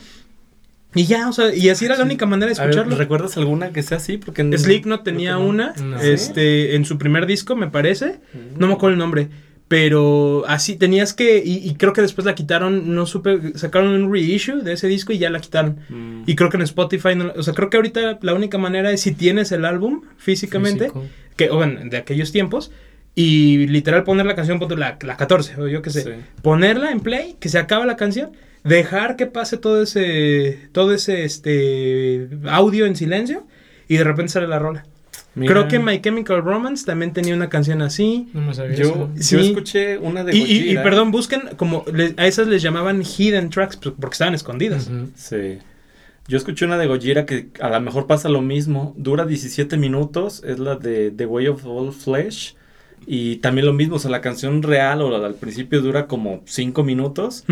Y 0.95 1.05
ya, 1.07 1.29
o 1.29 1.33
sea, 1.33 1.55
y 1.55 1.69
así 1.69 1.85
era 1.85 1.97
la 1.99 2.05
única 2.05 2.25
manera 2.25 2.53
de 2.53 2.59
ver, 2.59 2.69
escucharlo. 2.71 2.97
¿Recuerdas 2.97 3.37
alguna 3.37 3.71
que 3.73 3.83
sea 3.83 3.97
así? 3.99 4.17
Porque 4.19 4.45
no- 4.45 4.57
Slipknot 4.57 5.03
creo 5.03 5.15
tenía 5.15 5.33
no. 5.33 5.47
una, 5.47 5.75
No. 5.83 6.01
este, 6.01 6.75
en 6.77 6.85
su 6.85 6.97
primer 6.99 7.27
disco, 7.27 7.57
me 7.57 7.69
parece. 7.69 8.21
No 8.59 8.67
me 8.67 8.75
acuerdo 8.75 8.95
el 8.95 8.99
nombre. 8.99 9.29
Pero 9.69 10.45
así 10.47 10.77
tenías 10.77 11.13
que. 11.13 11.43
Y, 11.45 11.69
y 11.69 11.75
creo 11.75 11.93
que 11.93 12.01
después 12.01 12.25
la 12.25 12.37
quitaron. 12.37 12.95
No 12.95 13.05
supe. 13.05 13.59
Sacaron 13.59 13.89
un 14.01 14.13
reissue 14.13 14.63
de 14.63 14.75
ese 14.75 14.87
disco 14.87 15.13
y 15.13 15.19
ya 15.19 15.29
la 15.29 15.41
quitaron. 15.41 15.79
Mm. 15.89 16.23
Y 16.25 16.37
creo 16.37 16.51
que 16.51 16.57
en 16.57 16.63
Spotify. 16.63 17.17
no- 17.17 17.33
o 17.37 17.43
sea, 17.43 17.53
creo 17.53 17.69
que 17.69 17.77
ahorita 17.77 18.21
la 18.23 18.33
única 18.35 18.59
manera 18.59 18.93
es 18.93 19.01
si 19.01 19.11
tienes 19.13 19.51
el 19.51 19.65
álbum 19.65 20.03
físicamente. 20.19 20.85
Físico. 20.85 21.05
Que, 21.37 21.51
o 21.51 21.57
bueno, 21.57 21.81
de 21.85 21.97
aquellos 21.97 22.33
tiempos. 22.33 22.71
Y 23.15 23.67
literal 23.69 24.05
poner 24.05 24.27
la 24.27 24.35
canción, 24.35 24.61
la, 24.77 24.99
la 25.01 25.17
14, 25.17 25.61
o 25.61 25.69
yo 25.69 25.81
qué 25.81 25.89
sé. 25.91 26.03
Sí. 26.03 26.11
Ponerla 26.43 26.91
en 26.91 27.01
play, 27.01 27.37
que 27.41 27.49
se 27.49 27.59
acaba 27.59 27.87
la 27.87 27.97
canción. 27.97 28.31
Dejar 28.63 29.17
que 29.17 29.27
pase 29.27 29.57
todo 29.57 29.83
ese. 29.83 30.69
Todo 30.73 30.93
ese 30.93 31.25
este. 31.25 32.29
audio 32.49 32.85
en 32.87 32.97
silencio. 32.97 33.47
Y 33.89 33.97
de 33.97 34.05
repente 34.05 34.33
sale 34.33 34.49
la 34.49 34.59
rola. 34.59 34.85
Mira, 35.35 35.53
Creo 35.53 35.69
que 35.69 35.79
My 35.79 36.01
Chemical 36.01 36.43
Romance 36.43 36.85
también 36.87 37.13
tenía 37.13 37.35
una 37.35 37.49
canción 37.51 37.83
así. 37.83 38.29
No 38.33 38.41
me 38.41 38.55
sabía 38.55 38.75
Yo, 38.75 38.85
eso. 38.89 39.11
yo 39.15 39.23
Sí. 39.23 39.49
escuché 39.49 39.99
una 39.99 40.25
de 40.25 40.35
Y, 40.35 40.71
y- 40.73 40.75
perdón, 40.77 41.11
busquen 41.11 41.43
como 41.57 41.85
le- 41.93 42.15
a 42.17 42.27
esas 42.27 42.47
les 42.49 42.63
llamaban 42.63 43.03
hidden 43.03 43.51
tracks 43.51 43.77
pues, 43.77 43.95
porque 44.01 44.15
estaban 44.15 44.35
escondidas. 44.35 44.91
Sí. 45.15 45.59
Yo 46.29 46.37
escuché 46.37 46.65
una 46.65 46.77
de 46.79 46.87
Gojira 46.87 47.25
que 47.27 47.49
a 47.61 47.69
lo 47.71 47.81
mejor 47.81 48.07
pasa 48.07 48.29
lo 48.29 48.43
mismo. 48.43 48.95
Dura 48.97 49.25
17 49.27 49.77
minutos. 49.77 50.43
Es 50.45 50.59
la 50.59 50.75
de 50.77 51.11
The 51.11 51.27
Way 51.27 51.49
of 51.49 51.65
All 51.67 51.93
Flesh. 51.93 52.57
Y 53.09 53.37
también 53.37 53.67
lo 53.67 53.73
mismo. 53.73 53.97
O 53.97 53.99
sea, 54.01 54.11
la 54.11 54.21
canción 54.21 54.63
real 54.65 55.03
o 55.03 55.11
la 55.11 55.21
del 55.21 55.35
principio 55.35 55.81
dura 55.83 56.09
como 56.09 56.43
5 56.47 56.83
minutos. 56.83 57.45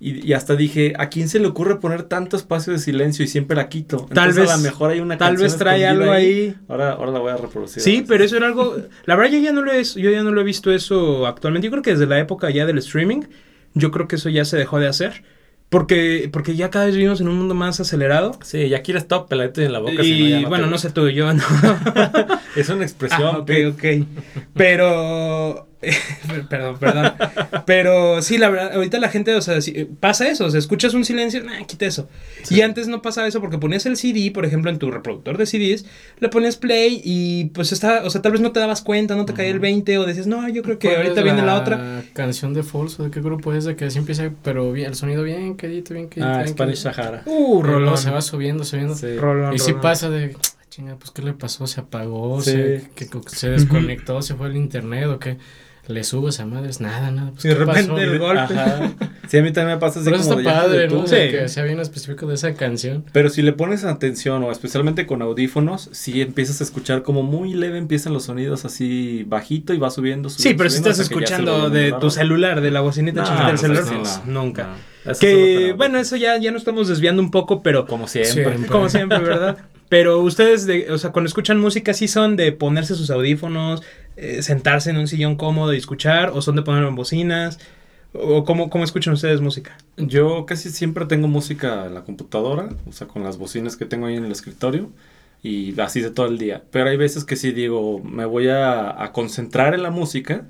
Y, 0.00 0.26
y 0.26 0.32
hasta 0.32 0.56
dije, 0.56 0.94
¿a 0.96 1.10
quién 1.10 1.28
se 1.28 1.40
le 1.40 1.46
ocurre 1.48 1.78
poner 1.80 2.04
tanto 2.04 2.36
espacio 2.38 2.72
de 2.72 2.78
silencio 2.78 3.22
y 3.22 3.28
siempre 3.28 3.54
la 3.56 3.68
quito? 3.68 4.06
Tal 4.14 4.28
Entonces, 4.30 4.36
vez- 4.44 4.50
a 4.50 4.56
lo 4.56 4.62
mejor 4.62 4.90
hay 4.92 5.00
una 5.00 5.18
Tal 5.18 5.36
vez 5.36 5.58
trae 5.58 5.86
algo 5.86 6.10
ahí. 6.10 6.54
Ahora, 6.68 6.92
ahora 6.92 7.12
la 7.12 7.18
voy 7.18 7.32
a 7.32 7.36
reproducir. 7.36 7.82
Sí, 7.82 8.02
pero 8.08 8.24
eso 8.24 8.36
era 8.38 8.46
algo. 8.46 8.76
La 9.04 9.16
verdad, 9.16 9.32
yo 9.32 9.40
ya 9.40 9.52
no 9.52 9.60
lo 9.60 9.72
he, 9.72 9.84
yo 9.84 10.10
ya 10.10 10.22
no 10.22 10.30
lo 10.30 10.40
he 10.40 10.44
visto 10.44 10.72
eso 10.72 11.26
actualmente. 11.26 11.66
Yo 11.66 11.70
creo 11.72 11.82
que 11.82 11.90
desde 11.90 12.06
la 12.06 12.18
época 12.18 12.48
ya 12.48 12.64
del 12.64 12.78
streaming, 12.78 13.24
yo 13.74 13.90
creo 13.90 14.08
que 14.08 14.16
eso 14.16 14.30
ya 14.30 14.46
se 14.46 14.56
dejó 14.56 14.78
de 14.78 14.86
hacer. 14.88 15.24
Porque, 15.72 16.28
porque 16.30 16.54
ya 16.54 16.68
cada 16.68 16.84
vez 16.84 16.96
vivimos 16.96 17.22
en 17.22 17.28
un 17.28 17.38
mundo 17.38 17.54
más 17.54 17.80
acelerado. 17.80 18.38
Sí, 18.42 18.68
ya 18.68 18.82
quieres 18.82 19.08
top 19.08 19.26
peladito 19.26 19.62
en 19.62 19.72
la 19.72 19.78
boca. 19.78 20.02
si 20.02 20.20
no, 20.20 20.38
y 20.38 20.42
no 20.42 20.48
bueno, 20.50 20.66
no 20.66 20.76
sé 20.76 20.90
tú, 20.90 21.08
yo 21.08 21.32
no. 21.32 21.42
Es 22.56 22.68
una 22.68 22.82
expresión. 22.82 23.36
Ah, 23.36 23.38
ok, 23.38 23.50
ok. 23.72 23.84
Pero. 24.52 25.66
perdón, 26.48 26.76
perdón. 26.78 27.12
Pero 27.66 28.22
sí, 28.22 28.38
la 28.38 28.48
verdad, 28.48 28.72
ahorita 28.74 28.98
la 28.98 29.08
gente, 29.08 29.34
o 29.34 29.40
sea, 29.42 29.60
si- 29.60 29.84
pasa 30.00 30.28
eso. 30.28 30.46
O 30.46 30.50
sea, 30.50 30.58
escuchas 30.58 30.94
un 30.94 31.04
silencio, 31.04 31.42
nah, 31.42 31.64
quita 31.66 31.86
eso. 31.86 32.08
Sí. 32.42 32.56
Y 32.56 32.60
antes 32.62 32.88
no 32.88 33.02
pasaba 33.02 33.26
eso 33.26 33.40
porque 33.40 33.58
ponías 33.58 33.84
el 33.86 33.96
CD, 33.96 34.30
por 34.30 34.44
ejemplo, 34.44 34.70
en 34.70 34.78
tu 34.78 34.90
reproductor 34.90 35.36
de 35.38 35.46
CDs, 35.46 35.84
le 36.20 36.28
ponías 36.28 36.56
play 36.56 37.00
y 37.04 37.46
pues 37.46 37.72
estaba, 37.72 38.04
o 38.04 38.10
sea, 38.10 38.22
tal 38.22 38.32
vez 38.32 38.40
no 38.40 38.52
te 38.52 38.60
dabas 38.60 38.82
cuenta, 38.82 39.16
no 39.16 39.24
te 39.24 39.34
caía 39.34 39.50
el 39.50 39.60
20 39.60 39.98
o 39.98 40.06
decías, 40.06 40.26
no, 40.26 40.48
yo 40.48 40.62
creo 40.62 40.78
que 40.78 40.88
¿Cuál 40.88 41.02
ahorita 41.02 41.22
viene 41.22 41.42
la 41.42 41.56
otra. 41.56 42.02
canción 42.12 42.54
de 42.54 42.62
Falso, 42.62 43.04
¿de 43.04 43.10
qué 43.10 43.20
grupo 43.20 43.52
es? 43.52 43.64
De 43.64 43.76
que 43.76 43.86
así 43.86 43.98
empieza, 43.98 44.30
pero 44.42 44.72
bien, 44.72 44.88
el 44.88 44.94
sonido 44.94 45.22
bien 45.22 45.56
quedito, 45.56 45.94
bien 45.94 46.08
quedito. 46.08 46.28
Ah, 46.30 46.38
bien 46.38 46.48
Spanish 46.48 46.82
quedito. 46.82 46.94
Sahara. 46.94 47.22
Uh, 47.26 47.62
luego 47.62 47.80
rolón. 47.80 47.98
se 47.98 48.10
va 48.10 48.20
subiendo, 48.22 48.64
subiendo. 48.64 48.94
Sí. 48.94 49.16
Rolón, 49.16 49.54
Y 49.54 49.58
si 49.58 49.72
pasa 49.74 50.10
de, 50.10 50.36
"Ah, 50.36 50.64
chinga, 50.70 50.96
pues 50.96 51.10
¿qué 51.10 51.22
le 51.22 51.32
pasó? 51.32 51.66
¿Se 51.66 51.80
apagó? 51.80 52.40
Sí. 52.40 52.50
¿Se, 52.52 52.90
que, 52.94 53.06
que 53.08 53.18
se 53.28 53.50
desconectó? 53.50 54.22
¿Se 54.22 54.34
fue 54.34 54.48
el 54.48 54.56
internet? 54.56 55.06
¿O 55.06 55.18
qué? 55.18 55.36
¿Le 55.88 56.04
subo 56.04 56.28
esa 56.28 56.46
madre? 56.46 56.70
Es 56.70 56.80
nada, 56.80 57.10
nada. 57.10 57.32
Pues, 57.32 57.44
Y 57.44 57.48
de 57.48 57.54
¿qué 57.54 57.60
repente 57.64 57.90
pasó? 57.90 57.98
el 58.00 58.18
golpe. 58.20 58.54
Ajá. 58.54 58.92
Sí, 59.26 59.38
a 59.38 59.42
mí 59.42 59.50
también 59.52 59.76
me 59.76 59.80
pasa 59.80 59.98
así 60.00 60.04
Pero 60.10 60.20
eso 60.20 60.28
como 60.30 60.40
está 60.40 60.52
de, 60.52 60.58
"Hijo 60.60 60.68
de 60.68 60.76
padre, 60.78 60.88
tu". 60.88 60.94
¿no? 61.00 61.06
Sí. 61.08 61.14
De 61.16 61.30
que 61.30 61.48
sea 61.48 61.64
bien 61.64 61.80
específico 61.80 62.26
de 62.26 62.34
esa 62.34 62.54
canción. 62.54 63.04
Pero 63.12 63.30
si 63.30 63.42
le 63.42 63.52
pones 63.52 63.84
atención, 63.84 64.44
o 64.44 64.52
especialmente 64.52 65.06
con 65.06 65.22
audífonos, 65.22 65.88
si 65.92 66.20
empiezas 66.20 66.60
a 66.60 66.64
escuchar 66.64 67.02
como 67.02 67.22
muy 67.24 67.54
leve 67.54 67.78
empiezan 67.78 68.12
los 68.12 68.24
sonidos 68.24 68.64
así 68.64 69.24
bajito 69.26 69.74
y 69.74 69.78
va 69.78 69.90
subiendo. 69.90 70.28
Sí, 70.28 70.36
subiendo, 70.42 70.58
pero 70.58 70.70
si 70.70 70.76
estás 70.76 70.98
escuchando 71.00 71.68
de 71.70 71.92
tu 72.00 72.10
celular, 72.10 72.60
de 72.60 72.70
la 72.70 72.80
bocinita 72.80 73.22
No, 73.22 73.26
chiquita 73.26 73.46
del 73.46 73.50
pues 73.52 73.60
celular, 73.60 73.82
así 73.82 73.94
pues, 73.96 74.20
no, 74.26 74.42
nunca. 74.44 74.62
no. 75.04 75.10
Eso 75.10 75.20
Que, 75.20 75.74
bueno, 75.76 75.98
eso 75.98 76.14
ya, 76.14 76.36
ya 76.38 76.52
nos 76.52 76.60
estamos 76.60 76.86
desviando 76.86 77.20
un 77.22 77.32
poco, 77.32 77.60
pero 77.60 77.86
Como 77.86 78.06
siempre. 78.06 78.32
Siempre. 78.44 78.66
Como 78.68 78.88
siempre, 78.88 79.18
¿verdad? 79.18 79.56
Pero 79.92 80.20
ustedes, 80.20 80.64
de, 80.64 80.90
o 80.90 80.96
sea, 80.96 81.12
cuando 81.12 81.26
escuchan 81.26 81.60
música, 81.60 81.92
¿sí 81.92 82.08
son 82.08 82.34
de 82.34 82.50
ponerse 82.50 82.94
sus 82.94 83.10
audífonos, 83.10 83.82
eh, 84.16 84.40
sentarse 84.40 84.88
en 84.88 84.96
un 84.96 85.06
sillón 85.06 85.36
cómodo 85.36 85.74
y 85.74 85.76
escuchar, 85.76 86.30
o 86.30 86.40
son 86.40 86.56
de 86.56 86.62
ponerlo 86.62 86.88
en 86.88 86.94
bocinas? 86.94 87.58
¿O 88.14 88.42
cómo, 88.46 88.70
cómo 88.70 88.84
escuchan 88.84 89.12
ustedes 89.12 89.42
música? 89.42 89.76
Yo 89.98 90.46
casi 90.46 90.70
siempre 90.70 91.04
tengo 91.04 91.28
música 91.28 91.84
en 91.84 91.92
la 91.92 92.04
computadora, 92.04 92.70
o 92.88 92.92
sea, 92.92 93.06
con 93.06 93.22
las 93.22 93.36
bocinas 93.36 93.76
que 93.76 93.84
tengo 93.84 94.06
ahí 94.06 94.16
en 94.16 94.24
el 94.24 94.32
escritorio, 94.32 94.88
y 95.42 95.78
así 95.78 96.00
de 96.00 96.10
todo 96.10 96.24
el 96.24 96.38
día. 96.38 96.62
Pero 96.70 96.88
hay 96.88 96.96
veces 96.96 97.26
que 97.26 97.36
sí 97.36 97.52
digo, 97.52 98.00
me 98.02 98.24
voy 98.24 98.48
a, 98.48 99.04
a 99.04 99.12
concentrar 99.12 99.74
en 99.74 99.82
la 99.82 99.90
música 99.90 100.46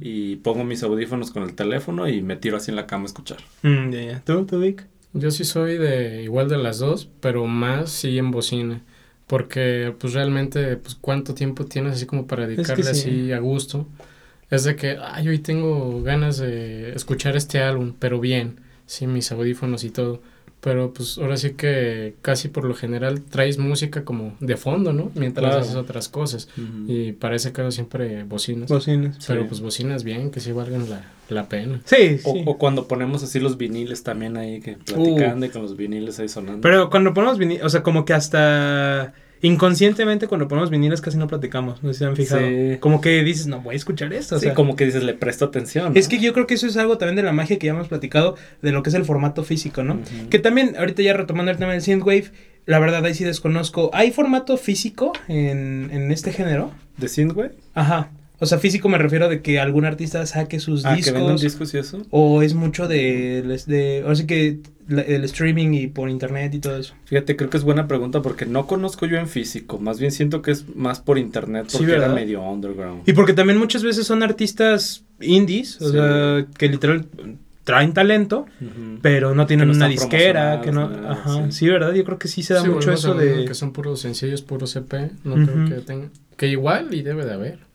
y 0.00 0.36
pongo 0.36 0.64
mis 0.64 0.82
audífonos 0.82 1.32
con 1.32 1.42
el 1.42 1.54
teléfono 1.54 2.08
y 2.08 2.22
me 2.22 2.36
tiro 2.36 2.56
así 2.56 2.70
en 2.70 2.76
la 2.76 2.86
cama 2.86 3.02
a 3.02 3.06
escuchar. 3.08 3.40
Mm, 3.60 3.90
ya. 3.90 4.22
¿Tú, 4.24 4.46
tú, 4.46 4.58
Vic? 4.58 4.86
Yo 5.18 5.30
sí 5.30 5.44
soy 5.44 5.78
de 5.78 6.22
igual 6.22 6.48
de 6.48 6.58
las 6.58 6.78
dos, 6.78 7.08
pero 7.20 7.46
más 7.46 7.90
sí 7.90 8.18
en 8.18 8.30
bocina. 8.30 8.82
Porque 9.26 9.94
pues 9.98 10.12
realmente, 10.12 10.76
pues 10.76 10.94
cuánto 10.94 11.34
tiempo 11.34 11.64
tienes 11.64 11.94
así 11.94 12.06
como 12.06 12.26
para 12.26 12.46
dedicarle 12.46 12.84
sí. 12.84 12.90
así 12.90 13.32
a 13.32 13.38
gusto. 13.38 13.86
Es 14.50 14.64
de 14.64 14.76
que, 14.76 14.98
ay, 15.02 15.28
hoy 15.28 15.38
tengo 15.40 16.02
ganas 16.02 16.38
de 16.38 16.92
escuchar 16.92 17.36
este 17.36 17.60
álbum, 17.60 17.94
pero 17.98 18.20
bien, 18.20 18.60
sí, 18.86 19.06
mis 19.06 19.32
audífonos 19.32 19.82
y 19.82 19.90
todo. 19.90 20.22
Pero 20.66 20.92
pues 20.92 21.16
ahora 21.18 21.36
sí 21.36 21.50
que 21.52 22.16
casi 22.22 22.48
por 22.48 22.64
lo 22.64 22.74
general 22.74 23.20
traes 23.22 23.56
música 23.56 24.04
como 24.04 24.34
de 24.40 24.56
fondo, 24.56 24.92
¿no? 24.92 25.12
Mientras 25.14 25.44
Claro. 25.46 25.60
haces 25.62 25.76
otras 25.76 26.08
cosas. 26.08 26.48
Y 26.88 27.12
para 27.12 27.36
ese 27.36 27.52
caso 27.52 27.70
siempre 27.70 28.24
bocinas. 28.24 28.68
Bocinas. 28.68 29.16
Pero 29.28 29.42
Sí. 29.42 29.46
pues 29.48 29.60
bocinas 29.60 30.02
bien, 30.02 30.32
que 30.32 30.40
sí 30.40 30.50
valgan 30.50 30.90
la, 30.90 31.08
la 31.28 31.48
pena. 31.48 31.82
Sí, 31.84 32.18
O, 32.24 32.32
sí. 32.32 32.42
o 32.46 32.58
cuando 32.58 32.88
ponemos 32.88 33.22
así 33.22 33.38
los 33.38 33.56
viniles 33.58 34.02
también 34.02 34.36
ahí, 34.36 34.60
que 34.60 34.72
platicando 34.76 35.46
y 35.46 35.50
con 35.50 35.62
los 35.62 35.76
viniles 35.76 36.18
ahí 36.18 36.28
sonando. 36.28 36.62
Pero 36.62 36.90
cuando 36.90 37.14
ponemos 37.14 37.38
viniles, 37.38 37.62
o 37.62 37.68
sea, 37.68 37.84
como 37.84 38.04
que 38.04 38.12
hasta 38.14 39.14
inconscientemente 39.42 40.26
cuando 40.26 40.48
ponemos 40.48 40.70
viniles 40.70 41.00
casi 41.00 41.18
no 41.18 41.26
platicamos, 41.26 41.82
no 41.82 41.90
sé 41.90 41.94
si 41.94 41.98
se 41.98 42.04
han 42.06 42.16
fijado. 42.16 42.40
Sí. 42.40 42.76
Como 42.80 43.00
que 43.00 43.22
dices, 43.22 43.46
no 43.46 43.60
voy 43.60 43.74
a 43.74 43.76
escuchar 43.76 44.12
esto. 44.12 44.36
o 44.36 44.38
sí, 44.38 44.46
sea. 44.46 44.54
como 44.54 44.76
que 44.76 44.86
dices, 44.86 45.02
le 45.02 45.14
presto 45.14 45.44
atención. 45.44 45.92
¿no? 45.92 45.98
Es 45.98 46.08
que 46.08 46.18
yo 46.18 46.32
creo 46.32 46.46
que 46.46 46.54
eso 46.54 46.66
es 46.66 46.76
algo 46.76 46.98
también 46.98 47.16
de 47.16 47.22
la 47.22 47.32
magia 47.32 47.58
que 47.58 47.66
ya 47.66 47.72
hemos 47.72 47.88
platicado 47.88 48.36
de 48.62 48.72
lo 48.72 48.82
que 48.82 48.90
es 48.90 48.94
el 48.94 49.04
formato 49.04 49.44
físico, 49.44 49.82
¿no? 49.82 49.98
Que 50.30 50.38
también, 50.38 50.74
ahorita 50.78 51.02
ya 51.02 51.12
retomando 51.12 51.50
el 51.50 51.58
tema 51.58 51.72
del 51.72 51.82
synthwave, 51.82 52.30
la 52.66 52.78
verdad 52.78 53.04
ahí 53.04 53.14
sí 53.14 53.24
desconozco. 53.24 53.90
¿Hay 53.92 54.10
formato 54.10 54.56
físico 54.56 55.12
en, 55.28 55.90
en 55.92 56.10
este 56.10 56.32
género? 56.32 56.72
¿De 56.96 57.08
Synthwave? 57.08 57.52
Ajá. 57.74 58.10
O 58.38 58.44
sea, 58.46 58.58
físico 58.58 58.88
me 58.88 58.98
refiero 58.98 59.28
de 59.28 59.40
que 59.40 59.58
algún 59.58 59.84
artista 59.86 60.24
saque 60.26 60.60
sus 60.60 60.84
Ah, 60.84 60.96
que 61.02 61.10
vendan 61.10 61.36
discos. 61.36 61.72
discos 61.72 61.74
y 61.74 61.78
eso. 61.78 62.02
O 62.10 62.42
es 62.42 62.52
mucho 62.54 62.86
de, 62.86 63.42
de 63.66 64.00
ahora 64.02 64.14
sí 64.14 64.26
que 64.26 64.58
el 64.88 65.24
streaming 65.24 65.72
y 65.72 65.86
por 65.86 66.10
internet 66.10 66.54
y 66.54 66.58
todo 66.60 66.76
eso. 66.76 66.94
Fíjate, 67.06 67.34
creo 67.36 67.48
que 67.50 67.56
es 67.56 67.64
buena 67.64 67.88
pregunta 67.88 68.20
porque 68.22 68.44
no 68.46 68.66
conozco 68.66 69.06
yo 69.06 69.16
en 69.16 69.26
físico. 69.28 69.78
Más 69.78 69.98
bien 69.98 70.12
siento 70.12 70.42
que 70.42 70.50
es 70.50 70.64
más 70.76 71.00
por 71.00 71.18
internet 71.18 71.64
Sí, 71.68 71.78
porque 71.78 71.92
era 71.92 72.00
¿verdad? 72.02 72.14
medio 72.14 72.42
underground. 72.42 73.02
Y 73.08 73.14
porque 73.14 73.32
también 73.32 73.58
muchas 73.58 73.82
veces 73.82 74.06
son 74.06 74.22
artistas 74.22 75.04
indies, 75.20 75.80
o 75.80 75.86
Sí. 75.86 75.92
sea, 75.92 76.46
que 76.58 76.68
literal 76.68 77.06
traen 77.64 77.94
talento, 77.94 78.46
pero 79.02 79.34
no 79.34 79.46
tienen 79.46 79.66
Que 79.68 79.72
no 79.72 79.76
una 79.78 79.88
disquera, 79.88 80.60
que 80.60 80.70
no, 80.72 80.82
ajá, 81.08 81.46
sí. 81.46 81.52
sí. 81.52 81.68
verdad, 81.68 81.92
yo 81.94 82.04
creo 82.04 82.18
que 82.18 82.28
sí 82.28 82.42
se 82.44 82.54
da 82.54 82.62
Sí, 82.62 82.68
mucho 82.68 82.92
eso 82.92 83.14
de 83.14 83.44
Que 83.46 83.54
son 83.54 83.72
puros 83.72 84.00
sencillos, 84.00 84.42
puro 84.42 84.66
CP. 84.66 85.10
No 85.24 85.34
creo 85.34 85.68
que 85.68 85.74
tenga... 85.80 86.08
Que 86.36 86.46
igual 86.48 86.94
y 86.94 87.02
debe 87.02 87.24
de 87.24 87.32
haber. 87.32 87.65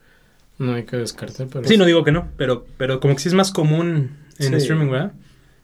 No 0.62 0.74
hay 0.76 0.84
que 0.84 0.98
descartar, 0.98 1.48
pero... 1.52 1.68
Sí, 1.68 1.78
no 1.78 1.86
digo 1.86 2.04
que 2.04 2.12
no, 2.12 2.28
pero 2.38 2.66
pero 2.78 3.00
como 3.00 3.16
que 3.16 3.22
sí 3.22 3.30
es 3.30 3.34
más 3.34 3.52
común 3.52 4.18
en 4.40 4.50
Sí. 4.50 4.56
streaming, 4.56 4.90
¿verdad? 4.92 5.12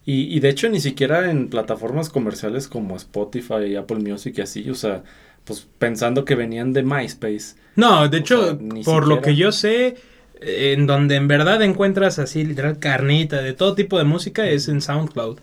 Y, 0.06 0.34
y 0.36 0.40
de 0.40 0.50
hecho 0.50 0.70
ni 0.70 0.80
siquiera 0.80 1.30
en 1.30 1.50
plataformas 1.50 2.10
comerciales 2.10 2.68
como 2.68 2.96
Spotify, 2.96 3.76
Apple 3.78 3.98
Music 4.00 4.36
y 4.38 4.42
así, 4.42 4.70
o 4.70 4.76
sea, 4.76 5.04
pues 5.44 5.68
pensando 5.78 6.24
que 6.26 6.36
venían 6.36 6.74
de 6.74 6.84
MySpace. 6.84 7.56
No, 7.76 8.08
de 8.08 8.18
O 8.18 8.20
hecho, 8.20 8.46
sea, 8.46 8.58
por 8.86 9.08
lo 9.08 9.22
que 9.22 9.36
yo 9.36 9.52
sé, 9.52 9.96
en 10.42 10.88
donde 10.88 11.16
en 11.16 11.28
verdad 11.28 11.62
encuentras 11.62 12.20
así 12.20 12.44
literal 12.46 12.80
carnita 12.80 13.42
de 13.42 13.54
todo 13.54 13.76
tipo 13.76 13.98
de 13.98 14.04
música 14.06 14.48
es 14.48 14.68
en 14.68 14.82
SoundCloud. 14.82 15.40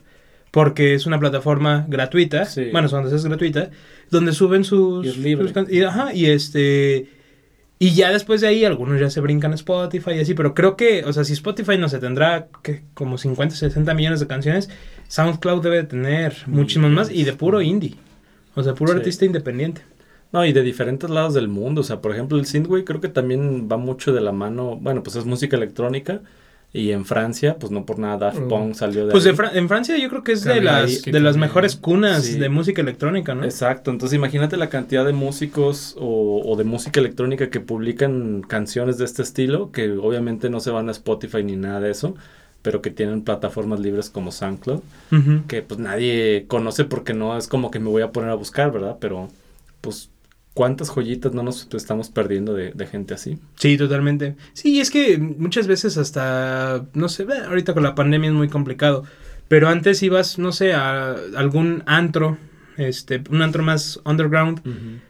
Porque 0.50 0.94
es 0.94 1.04
una 1.04 1.18
plataforma 1.18 1.84
gratuita, 1.88 2.44
Sí. 2.44 2.68
bueno, 2.70 2.86
es 2.86 3.24
gratuita, 3.24 3.70
donde 4.10 4.32
suben 4.32 4.62
sus... 4.62 5.04
Y 5.04 5.08
es 5.08 5.16
libre. 5.18 5.44
sus 5.46 5.52
can- 5.52 5.66
y, 5.68 5.82
ajá, 5.82 6.14
y 6.14 6.26
este... 6.26 7.08
Y 7.84 7.94
ya 7.94 8.10
después 8.10 8.40
de 8.40 8.46
ahí 8.48 8.64
algunos 8.64 8.98
ya 8.98 9.10
se 9.10 9.20
brincan 9.20 9.52
a 9.52 9.56
Spotify 9.56 10.12
y 10.12 10.20
así, 10.20 10.32
pero 10.32 10.54
creo 10.54 10.74
que, 10.74 11.04
o 11.04 11.12
sea, 11.12 11.22
si 11.24 11.34
Spotify 11.34 11.76
no 11.76 11.90
se 11.90 11.98
tendrá 11.98 12.48
que 12.62 12.82
como 12.94 13.18
50, 13.18 13.54
60 13.54 13.92
millones 13.92 14.20
de 14.20 14.26
canciones, 14.26 14.70
SoundCloud 15.08 15.62
debe 15.62 15.76
de 15.76 15.84
tener 15.84 16.34
muchísimos 16.46 16.90
más 16.92 17.10
y 17.10 17.24
de 17.24 17.34
puro 17.34 17.60
indie. 17.60 17.96
O 18.54 18.62
sea, 18.62 18.72
puro 18.74 18.92
Sí. 18.92 18.98
artista 18.98 19.26
independiente. 19.26 19.82
No, 20.32 20.46
y 20.46 20.54
de 20.54 20.62
diferentes 20.62 21.10
lados 21.10 21.34
del 21.34 21.48
mundo. 21.48 21.82
O 21.82 21.84
sea, 21.84 22.00
por 22.00 22.12
ejemplo, 22.12 22.38
el 22.38 22.46
synthwave 22.46 22.84
creo 22.84 23.02
que 23.02 23.08
también 23.08 23.68
va 23.70 23.76
mucho 23.76 24.14
de 24.14 24.22
la 24.22 24.32
mano. 24.32 24.76
Bueno, 24.80 25.02
pues 25.02 25.16
es 25.16 25.26
música 25.26 25.56
electrónica. 25.58 26.22
Y 26.76 26.90
en 26.90 27.04
Francia, 27.04 27.56
pues 27.60 27.70
no 27.70 27.86
por 27.86 28.00
nada 28.00 28.18
Daft 28.18 28.40
Mm. 28.40 28.48
Punk 28.48 28.74
salió 28.74 29.06
de 29.06 29.12
Pues 29.12 29.24
ahí. 29.24 29.30
de 29.30 29.36
Fra- 29.36 29.52
en 29.54 29.68
Francia 29.68 29.96
yo 29.96 30.08
creo 30.08 30.24
que 30.24 30.32
es 30.32 30.42
de 30.42 30.60
las, 30.60 31.02
de 31.02 31.20
las 31.20 31.36
mejores 31.36 31.76
cunas 31.76 32.24
Sí. 32.24 32.38
de 32.38 32.48
música 32.48 32.82
electrónica, 32.82 33.32
¿no? 33.36 33.44
Exacto, 33.44 33.92
entonces 33.92 34.16
imagínate 34.16 34.56
la 34.56 34.68
cantidad 34.68 35.04
de 35.06 35.12
músicos 35.12 35.94
o, 36.00 36.42
o 36.44 36.56
de 36.56 36.64
música 36.64 36.98
electrónica 36.98 37.48
que 37.48 37.60
publican 37.60 38.42
canciones 38.42 38.98
de 38.98 39.04
este 39.04 39.22
estilo, 39.22 39.70
que 39.70 39.92
obviamente 39.92 40.50
no 40.50 40.58
se 40.58 40.72
van 40.72 40.88
a 40.88 40.92
Spotify 40.92 41.44
ni 41.44 41.54
nada 41.54 41.78
de 41.78 41.92
eso, 41.92 42.16
pero 42.62 42.82
que 42.82 42.90
tienen 42.90 43.22
plataformas 43.22 43.78
libres 43.78 44.10
como 44.10 44.32
SoundCloud, 44.32 44.80
que 45.46 45.62
pues 45.62 45.78
nadie 45.78 46.46
conoce 46.48 46.84
porque 46.84 47.14
no 47.14 47.38
es 47.38 47.46
como 47.46 47.70
que 47.70 47.78
me 47.78 47.88
voy 47.88 48.02
a 48.02 48.10
poner 48.10 48.30
a 48.30 48.34
buscar, 48.34 48.72
¿verdad? 48.72 48.96
Pero 49.00 49.28
pues 49.80 50.10
cuántas 50.54 50.88
joyitas 50.88 51.34
no 51.34 51.42
nos 51.42 51.68
estamos 51.74 52.08
perdiendo 52.10 52.54
de, 52.54 52.70
de 52.72 52.86
gente 52.86 53.12
así. 53.14 53.38
Sí, 53.56 53.76
totalmente. 53.76 54.36
Sí, 54.52 54.80
es 54.80 54.90
que 54.90 55.18
muchas 55.18 55.66
veces 55.66 55.96
hasta, 55.98 56.84
no 56.94 57.08
sé, 57.08 57.26
ahorita 57.48 57.74
con 57.74 57.82
la 57.82 57.94
pandemia 57.94 58.28
es 58.30 58.34
muy 58.36 58.48
complicado, 58.48 59.04
pero 59.48 59.68
antes 59.68 60.02
ibas, 60.02 60.38
no 60.38 60.52
sé, 60.52 60.72
a 60.72 61.16
algún 61.36 61.82
antro, 61.86 62.38
este, 62.76 63.22
un 63.30 63.42
antro 63.42 63.62
más 63.62 64.00
underground, 64.04 64.60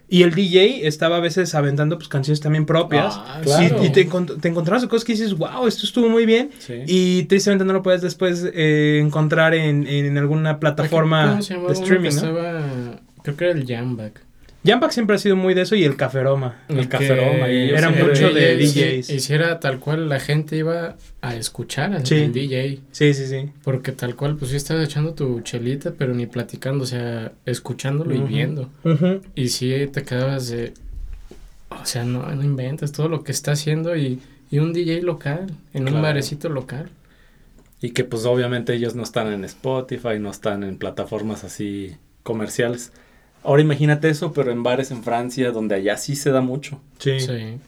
y 0.09 0.23
el 0.23 0.35
DJ 0.35 0.87
estaba 0.87 1.17
a 1.17 1.21
veces 1.21 1.55
aventando 1.55 1.97
pues 1.99 2.09
canciones 2.09 2.41
también 2.41 2.67
propias, 2.67 3.15
Ah, 3.17 3.39
y- 3.41 3.45
claro. 3.45 3.85
y, 3.85 3.91
te, 3.91 4.09
encont- 4.09 4.41
te 4.41 4.49
encontrabas 4.49 4.83
con 4.83 4.91
cosas 4.91 5.05
que 5.05 5.13
dices, 5.13 5.35
wow, 5.35 5.67
esto 5.67 5.85
estuvo 5.87 6.09
muy 6.09 6.25
bien, 6.27 6.51
Sí. 6.59 6.75
y 6.87 7.23
tristemente 7.25 7.65
no 7.65 7.73
lo 7.73 7.83
puedes 7.83 8.01
después 8.03 8.47
eh, 8.55 9.01
encontrar 9.05 9.55
en, 9.55 9.87
en 9.87 10.17
alguna 10.19 10.59
plataforma 10.61 11.29
¿Cómo 11.31 11.43
se 11.43 11.55
llamaba 11.55 11.73
de 11.73 11.81
streaming, 11.81 12.09
que 12.11 12.15
¿no? 12.17 12.21
estaba- 12.23 13.01
Creo 13.23 13.37
que 13.37 13.45
era 13.45 13.53
el 13.59 13.67
Jamback. 13.67 14.21
Jamback 14.65 14.93
siempre 14.93 15.17
ha 15.17 15.19
sido 15.19 15.37
muy 15.37 15.53
de 15.55 15.63
eso 15.63 15.75
y 15.77 15.85
el 15.85 15.97
Caferoma. 15.97 16.63
El 16.69 16.89
Caferoma, 16.89 17.51
y 17.51 17.69
Era 17.71 17.91
mucho 17.91 18.31
de 18.33 18.57
DJ, 18.57 18.97
DJs. 18.97 19.07
sí, 19.07 19.15
Hiciera 19.17 19.61
tal 19.61 19.79
cual, 19.79 20.09
la 20.09 20.19
gente 20.21 20.57
iba 20.57 20.97
a 21.21 21.35
escuchar 21.37 21.93
al 21.93 22.07
Sí. 22.07 22.29
DJ. 22.29 22.81
Sí, 22.91 23.13
sí, 23.13 23.27
sí. 23.27 23.51
Porque 23.63 23.93
tal 23.93 24.17
cual, 24.17 24.37
pues 24.37 24.51
sí 24.53 24.57
estabas 24.57 24.85
echando 24.87 25.13
tu 25.13 25.41
chelita, 25.43 25.93
pero 25.99 26.15
ni 26.15 26.27
platicando, 26.27 26.85
o 26.85 26.87
sea, 26.87 27.33
escuchándolo 27.45 28.15
y 28.15 28.21
viendo. 28.21 28.71
Ujú. 28.85 29.21
Y 29.35 29.49
sí 29.49 29.73
te 29.93 30.03
quedabas 30.03 30.49
de. 30.49 30.73
O 31.71 31.85
sea, 31.87 32.05
no, 32.05 32.27
no 32.35 32.43
inventes 32.43 32.93
todo 32.93 33.09
lo 33.09 33.23
que 33.25 33.33
está 33.33 33.53
haciendo 33.53 33.97
y, 33.97 34.21
y 34.51 34.61
un 34.61 34.73
DJ 34.73 35.03
local, 35.03 35.47
en 35.75 35.83
Claro. 35.83 35.97
un 35.97 36.03
barecito 36.03 36.49
local. 36.49 36.89
Y 37.83 37.91
que 37.91 38.05
pues 38.05 38.25
obviamente 38.25 38.73
ellos 38.73 38.95
no 38.95 39.03
están 39.03 39.31
en 39.31 39.45
Spotify, 39.45 40.19
no 40.19 40.31
están 40.31 40.63
en 40.63 40.79
plataformas 40.79 41.45
así 41.45 41.97
comerciales. 42.23 42.93
Ahora 43.45 43.63
imagínate 43.63 44.09
eso, 44.09 44.33
pero 44.33 44.51
en 44.53 44.63
bares 44.63 44.91
en 44.91 45.03
Francia, 45.05 45.53
donde 45.53 45.75
allá 45.77 45.97
sí 45.99 46.17
se 46.17 46.31
da 46.31 46.41
mucho. 46.41 46.81
Sí. 46.99 47.21
Sí, 47.21 47.61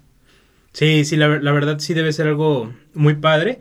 Sí. 0.72 1.04
sí, 1.04 1.16
la, 1.16 1.38
la 1.40 1.52
verdad 1.52 1.78
sí 1.78 1.94
debe 1.94 2.12
ser 2.12 2.28
algo 2.28 2.72
muy 2.94 3.14
padre. 3.14 3.60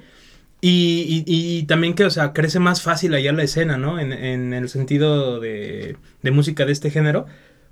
Y, 0.61 1.23
y, 1.27 1.59
y 1.59 1.63
también 1.63 1.93
que, 1.93 2.05
o 2.05 2.09
sea, 2.09 2.33
crece 2.33 2.59
más 2.59 2.81
fácil 2.81 3.13
allá 3.13 3.31
la 3.33 3.43
escena, 3.43 3.77
¿no? 3.77 3.99
En, 3.99 4.11
en 4.13 4.53
el 4.53 4.69
sentido 4.69 5.39
de, 5.39 5.97
de 6.23 6.31
música 6.31 6.65
de 6.65 6.71
este 6.71 6.89
género. 6.89 7.27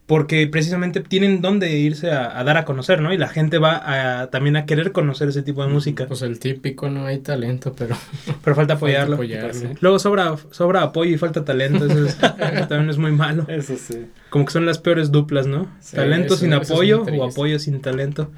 Porque 0.06 0.46
precisamente 0.48 1.00
tienen 1.00 1.42
dónde 1.42 1.78
irse 1.78 2.12
a, 2.12 2.38
a 2.38 2.44
dar 2.44 2.58
a 2.58 2.66
conocer, 2.66 3.02
¿no? 3.02 3.14
Y 3.14 3.18
la 3.18 3.30
gente 3.30 3.58
va 3.58 4.20
a, 4.22 4.30
también 4.32 4.58
a 4.58 4.66
querer 4.66 4.92
conocer 4.92 5.30
ese 5.30 5.44
tipo 5.44 5.64
de 5.66 5.72
música. 5.72 6.08
Pues 6.08 6.22
el 6.24 6.40
típico, 6.40 6.90
no 6.90 7.06
hay 7.06 7.20
talento, 7.20 7.74
pero. 7.74 7.96
Pero 8.44 8.56
falta 8.56 8.74
apoyarlo. 8.74 9.16
falta 9.16 9.34
apoyarlo. 9.36 9.54
Sí. 9.54 9.68
Luego 9.80 10.00
sobra, 10.00 10.36
sobra 10.52 10.82
apoyo 10.84 11.12
y 11.16 11.18
falta 11.18 11.46
talento. 11.46 11.86
Eso, 11.86 12.06
es- 12.06 12.18
eso 12.54 12.68
también 12.68 12.90
es 12.90 12.98
muy 12.98 13.14
malo. 13.14 13.46
Eso 13.48 13.76
sí. 13.78 14.08
Como 14.30 14.44
que 14.46 14.52
son 14.52 14.66
las 14.66 14.78
peores 14.80 15.12
duplas, 15.14 15.48
¿no? 15.48 15.72
Sí, 15.80 15.96
talento 15.96 16.34
eso- 16.34 16.44
sin 16.44 16.54
apoyo 16.54 17.04
o 17.04 17.24
apoyo 17.24 17.58
sin 17.58 17.80
talento. 17.82 18.30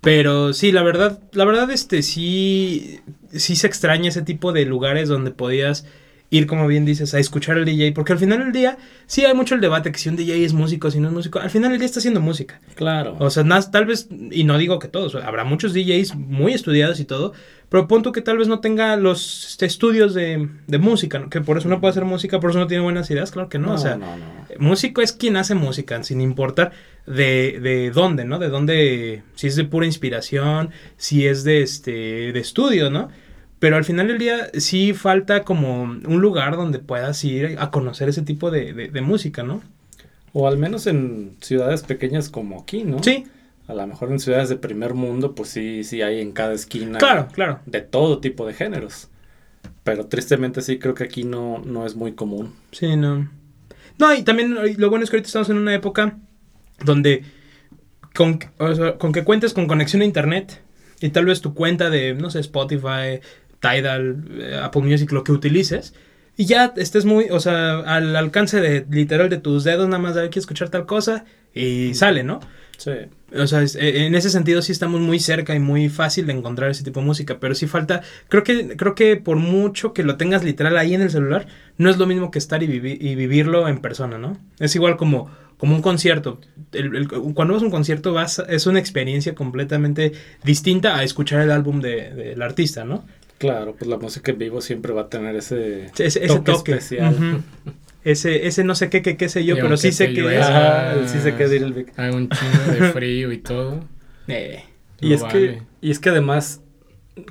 Pero 0.00 0.52
sí, 0.52 0.70
la 0.72 0.82
verdad, 0.82 1.20
la 1.32 1.44
verdad, 1.44 1.70
este, 1.70 2.02
sí, 2.02 3.00
sí 3.32 3.56
se 3.56 3.66
extraña 3.66 4.08
ese 4.08 4.22
tipo 4.22 4.52
de 4.52 4.64
lugares 4.66 5.08
donde 5.08 5.30
podías 5.32 5.84
ir, 6.32 6.46
como 6.46 6.66
bien 6.66 6.86
dices, 6.86 7.12
a 7.12 7.18
escuchar 7.18 7.58
al 7.58 7.66
DJ. 7.66 7.92
Porque 7.92 8.12
al 8.14 8.18
final 8.18 8.38
del 8.38 8.52
día, 8.52 8.78
sí 9.06 9.24
hay 9.24 9.34
mucho 9.34 9.54
el 9.54 9.60
debate 9.60 9.92
que 9.92 9.98
si 9.98 10.08
un 10.08 10.16
DJ 10.16 10.44
es 10.44 10.54
músico, 10.54 10.90
si 10.90 10.98
no 10.98 11.08
es 11.08 11.14
músico. 11.14 11.38
Al 11.38 11.50
final 11.50 11.70
del 11.70 11.78
día 11.78 11.86
está 11.86 12.00
haciendo 12.00 12.20
música. 12.20 12.58
Claro. 12.74 13.16
O 13.20 13.28
sea, 13.28 13.44
tal 13.70 13.84
vez, 13.84 14.08
y 14.30 14.44
no 14.44 14.56
digo 14.56 14.78
que 14.78 14.88
todos, 14.88 15.14
habrá 15.14 15.44
muchos 15.44 15.74
DJs 15.74 16.14
muy 16.14 16.54
estudiados 16.54 17.00
y 17.00 17.04
todo, 17.04 17.34
pero 17.68 17.86
punto 17.86 18.12
que 18.12 18.22
tal 18.22 18.38
vez 18.38 18.48
no 18.48 18.60
tenga 18.60 18.96
los 18.96 19.50
este, 19.50 19.66
estudios 19.66 20.14
de, 20.14 20.48
de 20.66 20.78
música, 20.78 21.18
¿no? 21.18 21.28
que 21.28 21.42
por 21.42 21.58
eso 21.58 21.68
no 21.68 21.80
puede 21.80 21.90
hacer 21.90 22.06
música, 22.06 22.40
por 22.40 22.50
eso 22.50 22.58
no 22.58 22.66
tiene 22.66 22.82
buenas 22.82 23.10
ideas, 23.10 23.30
claro 23.30 23.50
que 23.50 23.58
no. 23.58 23.74
o 23.74 23.78
sea, 23.78 23.96
no, 23.96 24.16
no. 24.16 24.24
músico 24.58 25.02
es 25.02 25.12
quien 25.12 25.36
hace 25.36 25.54
música, 25.54 26.02
sin 26.02 26.22
importar 26.22 26.72
de, 27.06 27.60
de 27.60 27.90
dónde, 27.90 28.24
¿no? 28.24 28.38
De 28.38 28.48
dónde, 28.48 29.22
si 29.34 29.48
es 29.48 29.56
de 29.56 29.64
pura 29.64 29.84
inspiración, 29.84 30.70
si 30.96 31.26
es 31.26 31.44
de 31.44 31.62
este, 31.62 32.32
de 32.32 32.40
estudio, 32.40 32.88
¿no? 32.88 33.10
Pero 33.62 33.76
al 33.76 33.84
final 33.84 34.08
del 34.08 34.18
día 34.18 34.48
sí 34.54 34.92
falta 34.92 35.44
como 35.44 35.84
un 35.84 36.20
lugar 36.20 36.56
donde 36.56 36.80
puedas 36.80 37.22
ir 37.22 37.54
a 37.60 37.70
conocer 37.70 38.08
ese 38.08 38.22
tipo 38.22 38.50
de, 38.50 38.72
de- 38.72 38.88
de 38.88 39.00
música, 39.02 39.44
¿no? 39.44 39.62
O 40.32 40.48
al 40.48 40.58
menos 40.58 40.88
en 40.88 41.36
ciudades 41.40 41.82
pequeñas 41.82 42.28
como 42.28 42.60
aquí, 42.60 42.82
¿no? 42.82 43.00
Sí, 43.04 43.24
A 43.68 43.74
lo 43.74 43.86
mejor 43.86 44.10
en 44.10 44.18
ciudades 44.18 44.48
de 44.48 44.56
primer 44.56 44.94
mundo, 44.94 45.36
pues 45.36 45.50
sí, 45.50 45.84
sí 45.84 46.02
hay 46.02 46.20
en 46.20 46.32
cada 46.32 46.54
esquina. 46.54 46.98
claro, 46.98 47.28
claro. 47.32 47.60
De 47.66 47.82
todo 47.82 48.18
tipo 48.18 48.44
de 48.48 48.54
géneros. 48.54 49.08
Pero 49.84 50.06
tristemente 50.06 50.60
sí 50.60 50.80
creo 50.80 50.94
que 50.94 51.04
aquí 51.04 51.22
no, 51.22 51.62
no 51.64 51.86
es 51.86 51.94
muy 51.94 52.12
común. 52.14 52.52
Sí, 52.72 52.96
no. 52.96 53.30
No, 53.98 54.12
y 54.12 54.22
también 54.24 54.56
lo 54.76 54.90
bueno 54.90 55.04
es 55.04 55.10
que 55.10 55.16
ahorita 55.16 55.28
estamos 55.28 55.50
en 55.50 55.58
una 55.58 55.72
época 55.74 56.18
donde 56.84 57.22
con, 58.14 58.40
o 58.58 58.74
sea, 58.74 58.98
con 58.98 59.12
que 59.12 59.22
cuentes 59.22 59.52
con 59.54 59.68
conexión 59.68 60.02
a 60.02 60.04
internet 60.04 60.60
y 61.00 61.10
tal 61.10 61.24
vez 61.26 61.40
tu 61.40 61.52
cuenta 61.54 61.90
de, 61.90 62.14
no 62.14 62.30
sé, 62.30 62.38
Spotify, 62.40 63.20
Tidal, 63.62 64.16
eh, 64.38 64.60
Apple 64.62 64.82
Music, 64.82 65.10
lo 65.12 65.24
que 65.24 65.32
utilices, 65.32 65.94
y 66.36 66.44
ya 66.46 66.74
estés 66.76 67.04
muy, 67.06 67.26
o 67.30 67.40
sea, 67.40 67.78
al 67.80 68.14
alcance 68.16 68.60
de 68.60 68.84
literal 68.90 69.30
de 69.30 69.38
tus 69.38 69.64
dedos, 69.64 69.88
nada 69.88 70.02
más 70.02 70.14
de 70.14 70.22
hay 70.22 70.30
que 70.30 70.38
escuchar 70.40 70.68
tal 70.68 70.84
cosa 70.86 71.24
y 71.54 71.94
sale, 71.94 72.22
¿no? 72.24 72.40
Sí. 72.78 72.90
O 73.38 73.46
sea, 73.46 73.62
es- 73.62 73.76
eh, 73.76 74.06
en 74.06 74.14
ese 74.14 74.28
sentido 74.30 74.60
sí 74.60 74.72
estamos 74.72 75.00
muy 75.00 75.20
cerca 75.20 75.54
y 75.54 75.60
muy 75.60 75.88
fácil 75.88 76.26
de 76.26 76.32
encontrar 76.32 76.70
ese 76.70 76.82
tipo 76.84 77.00
de 77.00 77.06
música, 77.06 77.38
pero 77.38 77.54
sí 77.54 77.66
falta, 77.66 78.02
creo 78.28 78.42
que, 78.42 78.76
creo 78.76 78.94
que 78.94 79.16
por 79.16 79.36
mucho 79.36 79.92
que 79.94 80.02
lo 80.02 80.16
tengas 80.16 80.42
literal 80.42 80.76
ahí 80.76 80.94
en 80.94 81.02
el 81.02 81.10
celular, 81.10 81.46
no 81.78 81.88
es 81.90 81.96
lo 81.98 82.06
mismo 82.06 82.30
que 82.30 82.38
estar 82.38 82.62
y, 82.62 82.66
vivi- 82.66 82.98
y 83.00 83.14
vivirlo 83.14 83.68
en 83.68 83.78
persona, 83.78 84.18
¿no? 84.18 84.36
Es 84.58 84.74
igual 84.74 84.96
como, 84.96 85.30
como 85.58 85.76
un 85.76 85.82
concierto. 85.82 86.40
El- 86.72 86.96
el- 86.96 87.08
cuando 87.08 87.54
vas 87.54 87.62
a 87.62 87.66
un 87.66 87.70
concierto 87.70 88.12
vas, 88.12 88.42
es 88.48 88.66
una 88.66 88.80
experiencia 88.80 89.34
completamente 89.34 90.12
distinta 90.42 90.96
a 90.96 91.04
escuchar 91.04 91.40
el 91.42 91.50
álbum 91.52 91.80
de- 91.80 92.10
del 92.12 92.42
artista, 92.42 92.84
¿no? 92.84 93.04
Claro, 93.42 93.74
pues 93.76 93.88
la 93.90 93.98
música 93.98 94.30
en 94.30 94.38
vivo 94.38 94.60
siempre 94.60 94.92
va 94.92 95.02
a 95.02 95.08
tener 95.08 95.34
ese, 95.34 95.86
Ese, 95.98 96.24
ese 96.24 96.26
toque, 96.28 96.52
toque. 96.52 96.72
especial. 96.72 97.42
Ese, 98.04 98.46
ese 98.46 98.62
no 98.62 98.74
sé 98.76 98.88
qué, 98.88 99.02
qué, 99.02 99.16
qué 99.16 99.28
sé 99.28 99.44
yo, 99.44 99.54
Y 99.54 99.56
pero 99.56 99.66
aunque 99.68 99.78
sí 99.78 99.92
sé 99.92 100.12
que 100.12 100.38
es. 100.38 100.46
Ah, 100.48 100.94
sí 101.06 101.18
sé 101.18 101.34
qué 101.34 101.44
el 101.44 101.72
Vic. 101.72 101.92
Hay 101.96 102.14
un 102.14 102.28
chingo 102.28 102.72
de 102.72 102.82
frío 102.92 103.32
y 103.32 103.38
todo. 103.38 103.80
Eh, 104.28 104.62
Y 105.00 105.12
es, 105.12 105.24
que, 105.24 105.62
y 105.80 105.90
es 105.90 105.98
que 105.98 106.10
además 106.10 106.60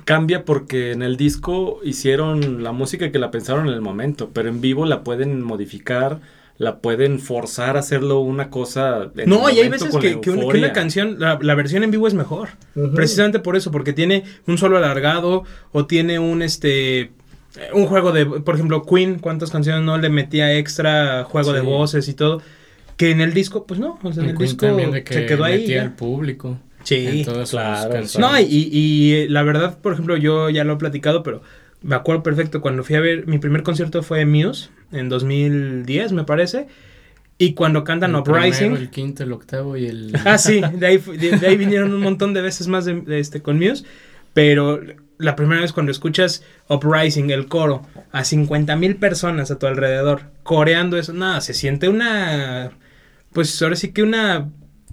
cambia 0.04 0.44
porque 0.44 0.92
en 0.92 1.02
el 1.02 1.16
disco 1.16 1.80
hicieron 1.82 2.62
la 2.62 2.72
música 2.72 3.10
que 3.10 3.18
la 3.18 3.30
pensaron 3.30 3.68
en 3.68 3.74
el 3.74 3.80
momento, 3.80 4.30
pero 4.32 4.48
en 4.50 4.60
vivo 4.60 4.84
la 4.86 5.02
pueden 5.04 5.40
modificar, 5.42 6.20
la 6.58 6.78
pueden 6.78 7.18
forzar 7.18 7.76
a 7.76 7.80
hacerlo 7.80 8.20
una 8.20 8.50
cosa. 8.50 9.10
en 9.16 9.28
No, 9.28 9.48
y 9.50 9.58
hay 9.60 9.68
veces 9.68 9.96
que, 9.96 10.20
que 10.20 10.30
una, 10.30 10.52
que 10.52 10.58
una 10.58 10.72
canción, 10.72 11.16
la, 11.18 11.38
la 11.42 11.54
versión 11.54 11.82
en 11.82 11.90
vivo 11.90 12.06
es 12.06 12.14
mejor. 12.14 12.50
Precisamente 12.94 13.38
por 13.40 13.56
eso, 13.56 13.70
porque 13.70 13.92
tiene 13.92 14.24
un 14.46 14.58
solo 14.58 14.76
alargado 14.76 15.44
o 15.72 15.86
tiene 15.86 16.18
un 16.18 16.42
este 16.42 17.00
eh, 17.00 17.10
un 17.74 17.86
juego 17.86 18.12
de, 18.12 18.24
por 18.26 18.54
ejemplo, 18.54 18.82
Queen, 18.84 19.18
cuántas 19.18 19.50
canciones 19.50 19.82
no 19.82 19.98
le 19.98 20.08
metía 20.08 20.56
extra 20.56 21.24
juego 21.24 21.52
de 21.52 21.60
voces 21.60 22.08
y 22.08 22.14
todo, 22.14 22.40
que 22.96 23.10
en 23.10 23.20
el 23.20 23.34
disco, 23.34 23.66
pues 23.66 23.78
no, 23.80 23.98
o 24.02 24.12
sea, 24.12 24.22
en 24.22 24.30
el 24.30 24.36
Queen 24.36 24.48
disco 24.50 24.66
de 24.66 25.04
que 25.04 25.14
se 25.14 25.26
quedó 25.26 25.44
ahí. 25.44 25.60
metía 25.60 25.82
al 25.82 25.94
público. 25.94 26.58
Sí. 26.84 27.06
en 27.20 27.24
todas 27.24 27.48
sus 27.48 27.60
claro, 27.60 27.92
canciones. 27.92 28.18
No, 28.18 28.40
y, 28.40 28.44
y- 28.44 28.68
y 28.72 29.28
la 29.28 29.42
verdad, 29.42 29.78
por 29.78 29.92
ejemplo, 29.92 30.16
yo 30.16 30.50
ya 30.50 30.64
lo 30.64 30.72
he 30.72 30.76
platicado, 30.76 31.22
pero 31.22 31.42
me 31.82 31.94
acuerdo 31.96 32.22
perfecto 32.22 32.60
cuando 32.60 32.84
fui 32.84 32.96
a 32.96 33.00
ver, 33.00 33.26
mi 33.26 33.38
primer 33.38 33.62
concierto 33.62 34.02
fue 34.02 34.24
Muse 34.26 34.70
en 34.92 35.08
2010, 35.08 36.12
me 36.12 36.24
parece, 36.24 36.66
y 37.38 37.54
cuando 37.54 37.82
cantan 37.84 38.10
el 38.10 38.16
Uprising. 38.18 38.52
primero, 38.58 38.76
el 38.76 38.90
quinto, 38.90 39.22
el 39.24 39.32
octavo 39.32 39.76
y 39.76 39.86
el... 39.86 40.12
Ah, 40.24 40.38
sí, 40.38 40.60
de 40.74 40.86
ahí, 40.86 40.98
de, 40.98 41.38
de 41.38 41.46
ahí 41.46 41.56
vinieron 41.56 41.92
un 41.92 42.00
montón 42.00 42.34
de 42.34 42.42
veces 42.42 42.68
más 42.68 42.84
de, 42.84 43.00
de 43.00 43.18
este, 43.18 43.42
con 43.42 43.58
Muse. 43.58 43.84
Pero 44.34 44.80
la 45.18 45.36
primera 45.36 45.60
vez 45.60 45.72
cuando 45.74 45.92
escuchas 45.92 46.42
Uprising, 46.68 47.30
el 47.30 47.46
coro, 47.48 47.82
a 48.12 48.24
50 48.24 48.76
mil 48.76 48.96
personas 48.96 49.50
a 49.50 49.58
tu 49.58 49.66
alrededor, 49.66 50.22
coreando 50.42 50.96
eso, 50.96 51.12
nada, 51.12 51.40
se 51.42 51.52
siente 51.52 51.88
una. 51.90 52.70
Pues 53.32 53.60
ahora 53.60 53.76
sí 53.76 53.92
que 53.92 54.02
una 54.02 54.48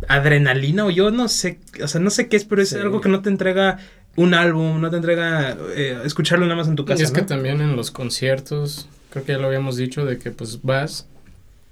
adrenalina, 0.10 0.86
o 0.86 0.90
yo 0.90 1.12
no 1.12 1.28
sé, 1.30 1.60
o 1.84 1.88
sea, 1.88 2.02
no 2.02 2.10
sé 2.10 2.28
qué 2.28 2.36
es, 2.38 2.46
pero 2.46 2.62
es 2.62 2.70
Sí. 2.70 2.78
algo 2.78 3.00
que 3.02 3.10
no 3.10 3.22
te 3.22 3.30
entrega 3.30 3.78
un 4.22 4.34
álbum, 4.34 4.82
no 4.82 4.90
te 4.90 4.98
entrega 4.98 5.58
eh, 5.76 6.00
escucharlo 6.04 6.46
nada 6.46 6.58
más 6.58 6.68
en 6.68 6.76
tu 6.76 6.86
casa. 6.86 7.02
y 7.02 7.06
es 7.06 7.12
que 7.12 7.22
también 7.22 7.62
en 7.62 7.76
los 7.76 7.92
conciertos, 7.92 8.88
creo 9.12 9.24
que 9.26 9.32
ya 9.34 9.38
lo 9.38 9.48
habíamos 9.48 9.78
dicho, 9.78 10.06
de 10.06 10.18
que 10.18 10.32
pues 10.32 10.62
vas 10.62 11.08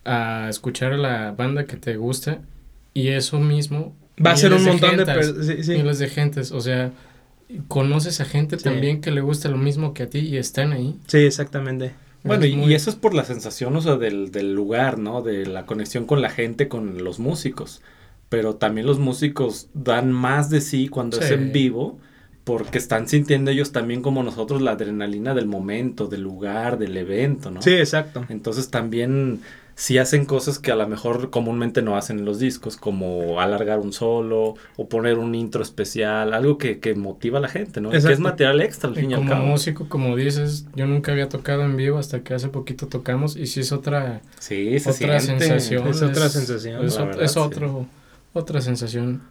a 0.05 0.47
escuchar 0.49 0.93
a 0.93 0.97
la 0.97 1.31
banda 1.33 1.65
que 1.65 1.75
te 1.77 1.97
gusta 1.97 2.39
Y 2.93 3.09
eso 3.09 3.39
mismo... 3.39 3.95
Va 4.25 4.31
a 4.31 4.37
ser 4.37 4.53
un 4.53 4.63
montón 4.63 4.97
de... 4.97 5.05
gentas, 5.05 5.33
sí, 5.45 5.63
sí. 5.63 5.71
Miles 5.77 5.99
de 5.99 6.07
gentes, 6.09 6.51
o 6.51 6.61
sea, 6.61 6.91
conoces 7.67 8.19
a 8.21 8.25
gente 8.25 8.57
Sí. 8.57 8.63
también 8.63 9.01
que 9.01 9.11
le 9.11 9.21
gusta 9.21 9.49
lo 9.49 9.57
mismo 9.57 9.93
que 9.93 10.03
a 10.03 10.09
ti 10.09 10.19
y 10.19 10.37
están 10.37 10.71
ahí. 10.73 10.95
Sí, 11.07 11.17
exactamente. 11.19 11.91
Bueno, 12.23 12.43
Es 12.45 12.51
y, 12.51 12.55
muy- 12.55 12.71
y 12.71 12.73
eso 12.75 12.89
es 12.89 12.95
por 12.95 13.13
la 13.13 13.23
sensación, 13.25 13.75
o 13.75 13.81
sea, 13.81 13.95
del, 13.97 14.31
del 14.31 14.53
lugar, 14.53 14.97
¿no? 14.97 15.21
De 15.21 15.45
la 15.45 15.65
conexión 15.65 16.05
con 16.05 16.21
la 16.21 16.29
gente, 16.29 16.67
con 16.67 17.03
los 17.03 17.19
músicos. 17.19 17.81
Pero 18.29 18.55
también 18.55 18.87
los 18.87 18.99
músicos 18.99 19.67
dan 19.73 20.11
más 20.11 20.49
de 20.49 20.61
sí 20.61 20.87
cuando 20.89 21.19
es 21.19 21.31
en 21.31 21.51
vivo, 21.53 21.99
porque 22.47 22.77
están 22.77 23.09
sintiendo 23.09 23.51
ellos 23.51 23.73
también 23.73 24.01
como 24.01 24.23
nosotros 24.23 24.61
la 24.61 24.71
adrenalina 24.71 25.33
del 25.35 25.47
momento, 25.47 26.07
del 26.07 26.21
lugar, 26.21 26.79
del 26.79 26.95
evento, 26.95 27.51
¿no? 27.51 27.61
Sí, 27.61 27.73
exacto. 27.73 28.25
Entonces 28.29 28.69
también 28.71 29.41
sí 29.75 29.97
hacen 29.99 30.25
cosas 30.25 30.57
que 30.57 30.71
a 30.71 30.75
lo 30.75 30.87
mejor 30.87 31.29
comúnmente 31.29 31.81
no 31.81 31.97
hacen 31.97 32.19
en 32.19 32.25
los 32.25 32.39
discos, 32.39 32.77
como 32.77 33.41
alargar 33.41 33.79
un 33.79 33.91
solo 33.93 34.55
o 34.77 34.87
poner 34.87 35.17
un 35.19 35.35
intro 35.35 35.61
especial, 35.61 36.33
algo 36.33 36.57
que, 36.57 36.79
que 36.79 36.95
motiva 36.95 37.37
a 37.37 37.41
la 37.41 37.49
gente, 37.49 37.81
¿no? 37.81 37.89
Que 37.91 37.97
es 37.97 38.19
material 38.19 38.61
extra 38.61 38.89
al 38.89 38.95
fin 38.95 39.11
y 39.11 39.13
al 39.13 39.19
como 39.19 39.29
cabo. 39.33 39.45
músico, 39.45 39.87
como 39.89 40.15
dices, 40.15 40.65
yo 40.73 40.87
nunca 40.87 41.11
había 41.11 41.27
tocado 41.29 41.63
en 41.63 41.75
vivo 41.75 41.97
hasta 41.99 42.21
que 42.21 42.33
hace 42.33 42.47
poquito 42.47 42.87
tocamos 42.87 43.35
y 43.35 43.45
sí 43.45 43.59
es 43.59 43.71
otra, 43.73 44.21
Sí, 44.39 44.79
se 44.79 44.89
otra 44.89 45.19
siente. 45.19 45.45
sensación. 45.45 45.87
Es 45.89 46.01
otra 46.01 46.29
sensación, 46.29 46.83
Es, 46.85 46.95
la 46.95 47.01
ot- 47.03 47.07
verdad, 47.07 47.23
es 47.25 47.31
sí. 47.33 47.39
otro, 47.39 47.85
otra 48.33 48.61
sensación. 48.61 49.21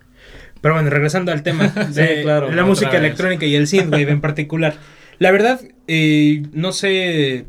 Pero 0.67 0.75
bueno, 0.75 0.91
regresando 0.91 1.31
al 1.31 1.45
tema 1.45 1.69
de 1.95 2.23
claro, 2.23 2.51
la 2.51 2.65
música 2.65 2.91
vez. 2.91 2.99
electrónica 2.99 3.47
y 3.47 3.55
el 3.55 3.69
synthwave 3.69 4.11
en 4.11 4.21
particular. 4.21 4.75
La 5.21 5.31
verdad, 5.31 5.61
eh, 5.87 6.43
no 6.53 6.73
sé... 6.73 7.47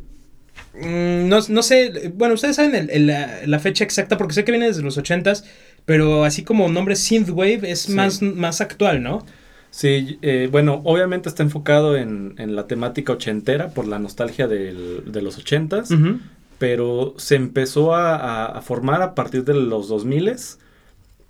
mm, 0.76 1.28
No, 1.28 1.40
no 1.50 1.64
sé, 1.64 2.12
bueno, 2.14 2.36
ustedes 2.36 2.58
saben 2.58 2.76
el- 2.76 2.90
el- 2.92 3.08
la, 3.08 3.40
la 3.48 3.58
fecha 3.60 3.84
exacta 3.84 4.18
porque 4.18 4.34
sé 4.36 4.44
que 4.44 4.52
viene 4.52 4.68
desde 4.68 4.84
los 4.84 5.00
80s, 5.00 5.44
pero 5.86 6.26
así 6.26 6.44
como 6.44 6.70
nombre 6.70 6.96
synthwave 6.96 7.62
es 7.72 7.82
Sí. 7.82 7.94
más, 7.94 8.22
más 8.22 8.62
actual, 8.62 9.02
¿no? 9.02 9.26
Sí, 9.72 10.20
eh, 10.22 10.48
bueno, 10.52 10.82
obviamente 10.86 11.28
está 11.28 11.42
enfocado 11.44 11.98
en, 11.98 12.36
en 12.38 12.56
la 12.56 12.68
temática 12.68 13.14
ochentera 13.14 13.70
por 13.70 13.88
la 13.88 13.98
nostalgia 14.00 14.48
del- 14.48 15.04
de 15.12 15.22
los 15.24 15.38
ochentas, 15.40 15.90
Ujú. 15.90 16.20
pero 16.60 17.16
se 17.18 17.36
empezó 17.36 17.96
a, 17.96 18.46
a- 18.46 18.62
formar 18.62 19.02
a 19.02 19.16
partir 19.16 19.44
de 19.44 19.56
los 19.56 19.88
2000 19.88 20.36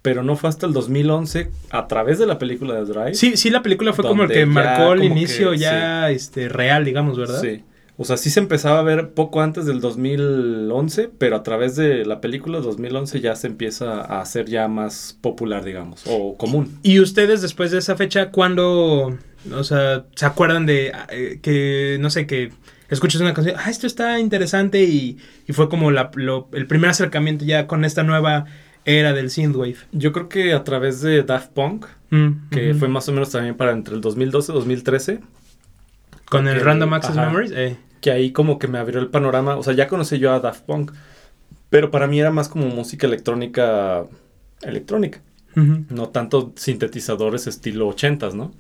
pero 0.02 0.24
no 0.24 0.36
fue 0.36 0.50
hasta 0.50 0.66
el 0.66 0.74
2011 0.74 1.50
a 1.70 1.88
través 1.88 2.20
de 2.20 2.26
la 2.26 2.38
película 2.40 2.76
de 2.76 2.86
Drive. 2.86 3.14
Sí, 3.16 3.36
sí, 3.38 3.50
la 3.50 3.62
película 3.62 3.94
fue 3.94 4.06
como 4.06 4.24
el 4.24 4.30
que 4.30 4.46
marcó 4.46 4.94
el 4.94 5.04
inicio 5.04 5.52
que, 5.52 5.58
ya 5.60 6.10
este, 6.12 6.50
real, 6.50 6.86
digamos, 6.86 7.18
¿verdad? 7.18 7.42
Sí. 7.42 7.64
O 8.00 8.06
sea, 8.06 8.16
sí 8.16 8.30
se 8.30 8.40
empezaba 8.40 8.78
a 8.80 8.84
ver 8.84 9.10
poco 9.10 9.42
antes 9.42 9.66
del 9.66 9.82
2011, 9.82 11.10
pero 11.18 11.36
a 11.36 11.44
través 11.44 11.76
de 11.76 12.06
la 12.06 12.22
película 12.22 12.60
2011 12.60 13.20
ya 13.22 13.36
se 13.36 13.48
empieza 13.48 14.02
a 14.02 14.22
hacer 14.22 14.46
ya 14.46 14.68
más 14.68 15.18
popular, 15.20 15.64
digamos, 15.66 16.04
o 16.06 16.36
común. 16.38 16.78
¿Y 16.84 17.00
ustedes 17.00 17.42
después 17.42 17.72
de 17.72 17.80
esa 17.80 17.96
fecha, 17.96 18.30
cuándo, 18.30 19.18
o 19.52 19.64
sea, 19.64 20.06
se 20.16 20.26
acuerdan 20.28 20.66
de 20.68 20.92
eh, 21.10 21.40
que, 21.42 21.98
no 22.00 22.10
sé, 22.12 22.28
que 22.28 22.52
escuchas 22.90 23.20
una 23.22 23.34
canción, 23.34 23.56
ah, 23.58 23.70
esto 23.70 23.88
está 23.88 24.20
interesante 24.20 24.84
y, 24.84 25.18
y 25.48 25.54
fue 25.54 25.68
como 25.68 25.90
la, 25.92 26.12
lo- 26.16 26.50
el 26.54 26.68
primer 26.68 26.92
acercamiento 26.92 27.46
ya 27.46 27.66
con 27.68 27.84
esta 27.84 28.04
nueva 28.04 28.46
era 28.88 29.14
del 29.14 29.30
synthwave? 29.30 29.76
Yo 29.92 30.12
creo 30.14 30.28
que 30.30 30.54
a 30.54 30.64
través 30.64 31.02
de 31.02 31.22
Daft 31.22 31.52
Punk, 31.52 31.86
Mm, 32.10 32.50
que 32.52 32.74
fue 32.74 32.88
más 32.88 33.08
o 33.10 33.12
menos 33.12 33.30
también 33.32 33.56
para 33.56 33.74
entre 33.74 33.94
el 33.94 34.00
2012 34.02 34.52
y 34.52 34.56
2013, 34.56 35.20
Con 36.30 36.48
el 36.48 36.62
Random 36.62 36.94
Access 36.94 37.18
ajá. 37.18 37.26
Memories. 37.28 37.52
eh. 37.52 37.78
que 38.00 38.12
ahí 38.12 38.32
como 38.32 38.60
que 38.60 38.68
me 38.68 38.78
abrió 38.78 39.00
el 39.00 39.08
panorama, 39.08 39.58
o 39.58 39.64
sea, 39.64 39.74
ya 39.74 39.88
conocí 39.88 40.20
yo 40.20 40.32
a 40.32 40.40
Daft 40.40 40.62
Punk, 40.62 40.92
pero 41.70 41.90
para 41.92 42.08
mí 42.08 42.20
era 42.20 42.32
más 42.32 42.48
como 42.48 42.68
música 42.68 43.08
electrónica 43.08 44.06
electrónica, 44.62 45.20
no 45.56 46.10
tanto 46.10 46.54
sintetizadores 46.56 47.48
estilo 47.48 47.90
80s, 47.90 48.36
¿no? 48.36 48.54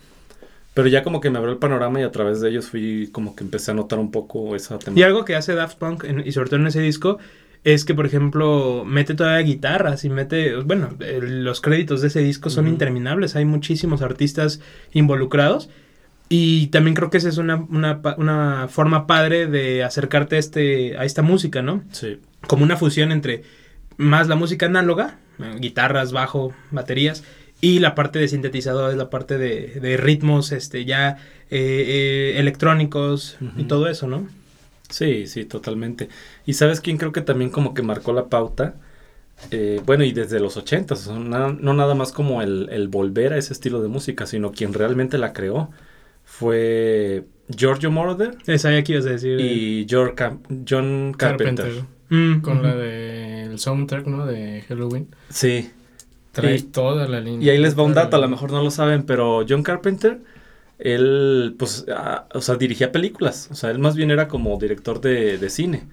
Pero 0.73 0.87
ya 0.89 1.03
como 1.03 1.21
que 1.21 1.29
me 1.29 1.37
abrió 1.37 1.53
el 1.53 1.59
panorama 1.59 1.99
y 1.99 2.03
a 2.03 2.11
través 2.11 2.41
de 2.41 2.49
ellos 2.49 2.67
fui 2.67 3.09
como 3.11 3.35
que 3.35 3.43
empecé 3.43 3.71
a 3.71 3.73
notar 3.75 3.99
un 3.99 4.11
poco 4.11 4.55
esa 4.55 4.75
Y 4.75 4.79
temática. 4.79 5.05
algo 5.07 5.23
que 5.23 5.35
hace 5.35 5.53
Daft 5.55 5.77
Punk, 5.77 6.03
en- 6.03 6.27
y 6.27 6.31
sobre 6.31 6.49
todo 6.49 6.59
en 6.59 6.67
ese 6.67 6.81
disco, 6.81 7.19
es 7.63 7.85
que, 7.85 7.93
por 7.93 8.05
ejemplo, 8.05 8.83
mete 8.85 9.13
todavía 9.13 9.45
guitarras 9.45 10.05
y 10.05 10.09
mete, 10.09 10.55
bueno, 10.57 10.95
los 10.99 11.61
créditos 11.61 12.01
de 12.01 12.07
ese 12.07 12.21
disco 12.21 12.49
son 12.49 12.67
interminables, 12.67 13.35
hay 13.35 13.45
muchísimos 13.45 14.01
artistas 14.01 14.61
involucrados. 14.93 15.69
Y 16.29 16.67
también 16.67 16.93
creo 16.93 17.09
que 17.09 17.17
esa 17.17 17.29
es 17.29 17.37
una, 17.37 17.55
una, 17.55 18.01
una 18.17 18.67
forma 18.69 19.07
padre 19.07 19.47
de 19.47 19.83
acercarte 19.83 20.35
a, 20.35 20.39
este, 20.39 20.97
a 20.97 21.05
esta 21.05 21.21
música, 21.21 21.61
¿no? 21.61 21.83
Sí, 21.91 22.19
Como 22.47 22.63
una 22.63 22.75
fusión 22.75 23.13
entre 23.13 23.43
más 23.95 24.27
la 24.27 24.35
música 24.35 24.65
análoga, 24.65 25.19
guitarras, 25.59 26.11
bajo, 26.11 26.53
baterías, 26.71 27.23
y 27.61 27.79
la 27.79 27.95
parte 27.95 28.19
de 28.19 28.27
sintetizadores, 28.27 28.97
la 28.97 29.09
parte 29.09 29.37
de, 29.37 29.79
de 29.79 29.97
ritmos 29.97 30.51
este, 30.51 30.85
ya 30.85 31.17
eh, 31.49 31.85
eh, 31.87 32.33
electrónicos 32.37 33.37
y 33.57 33.63
todo 33.63 33.87
eso, 33.87 34.07
¿no? 34.07 34.27
Sí, 34.89 35.27
sí, 35.27 35.45
totalmente. 35.45 36.09
Y 36.45 36.53
sabes 36.53 36.81
quién 36.81 36.97
creo 36.97 37.11
que 37.11 37.21
también 37.21 37.49
como 37.51 37.73
que 37.73 37.81
marcó 37.83 38.13
la 38.13 38.27
pauta, 38.27 38.75
Eh, 39.51 39.81
bueno, 39.85 40.03
y 40.03 40.13
desde 40.13 40.39
los 40.39 40.57
80, 40.57 40.95
o 40.95 40.97
sea, 40.97 41.13
na- 41.19 41.55
no 41.59 41.75
nada 41.75 41.93
más 41.93 42.11
como 42.11 42.41
el, 42.41 42.69
el 42.71 42.87
volver 42.87 43.33
a 43.33 43.37
ese 43.37 43.53
estilo 43.53 43.83
de 43.83 43.87
música, 43.87 44.25
sino 44.25 44.51
quien 44.51 44.73
realmente 44.73 45.19
la 45.19 45.31
creó 45.31 45.69
fue 46.25 47.23
Giorgio 47.55 47.91
Moroder 47.91 48.35
Eh, 48.47 48.57
Sabía 48.59 48.83
que 48.83 48.93
ibas 48.93 49.05
a 49.05 49.09
decir. 49.11 49.39
y 49.39 49.85
George 49.89 50.15
Cam- 50.15 50.39
John 50.67 51.13
Carpenter. 51.17 51.65
Carpenter. 51.65 51.83
Mm, 52.09 52.41
Con 52.41 52.63
la 52.63 52.75
del 52.75 53.59
soundtrack, 53.59 54.07
¿no? 54.07 54.25
De 54.25 54.63
Halloween. 54.67 55.07
Sí. 55.29 55.69
Trae 56.31 56.55
Y- 56.57 56.61
toda 56.63 57.07
la 57.07 57.19
línea. 57.19 57.45
Y 57.45 57.49
ahí 57.49 57.57
les 57.57 57.77
va 57.77 57.83
un 57.83 57.93
dato, 57.93 58.15
a 58.17 58.19
lo 58.19 58.27
mejor 58.29 58.51
no 58.51 58.63
lo 58.63 58.71
saben, 58.71 59.03
pero 59.03 59.45
John 59.47 59.63
Carpenter, 59.63 60.19
él, 60.79 61.55
pues, 61.57 61.85
o 62.33 62.41
sea, 62.41 62.55
dirigía 62.55 62.91
películas. 62.91 63.49
O 63.51 63.55
sea, 63.55 63.71
él 63.71 63.79
más 63.79 63.95
bien 63.95 64.11
era 64.11 64.27
como 64.27 64.57
director 64.57 65.01
de, 65.01 65.37
de 65.37 65.49
cine, 65.49 65.87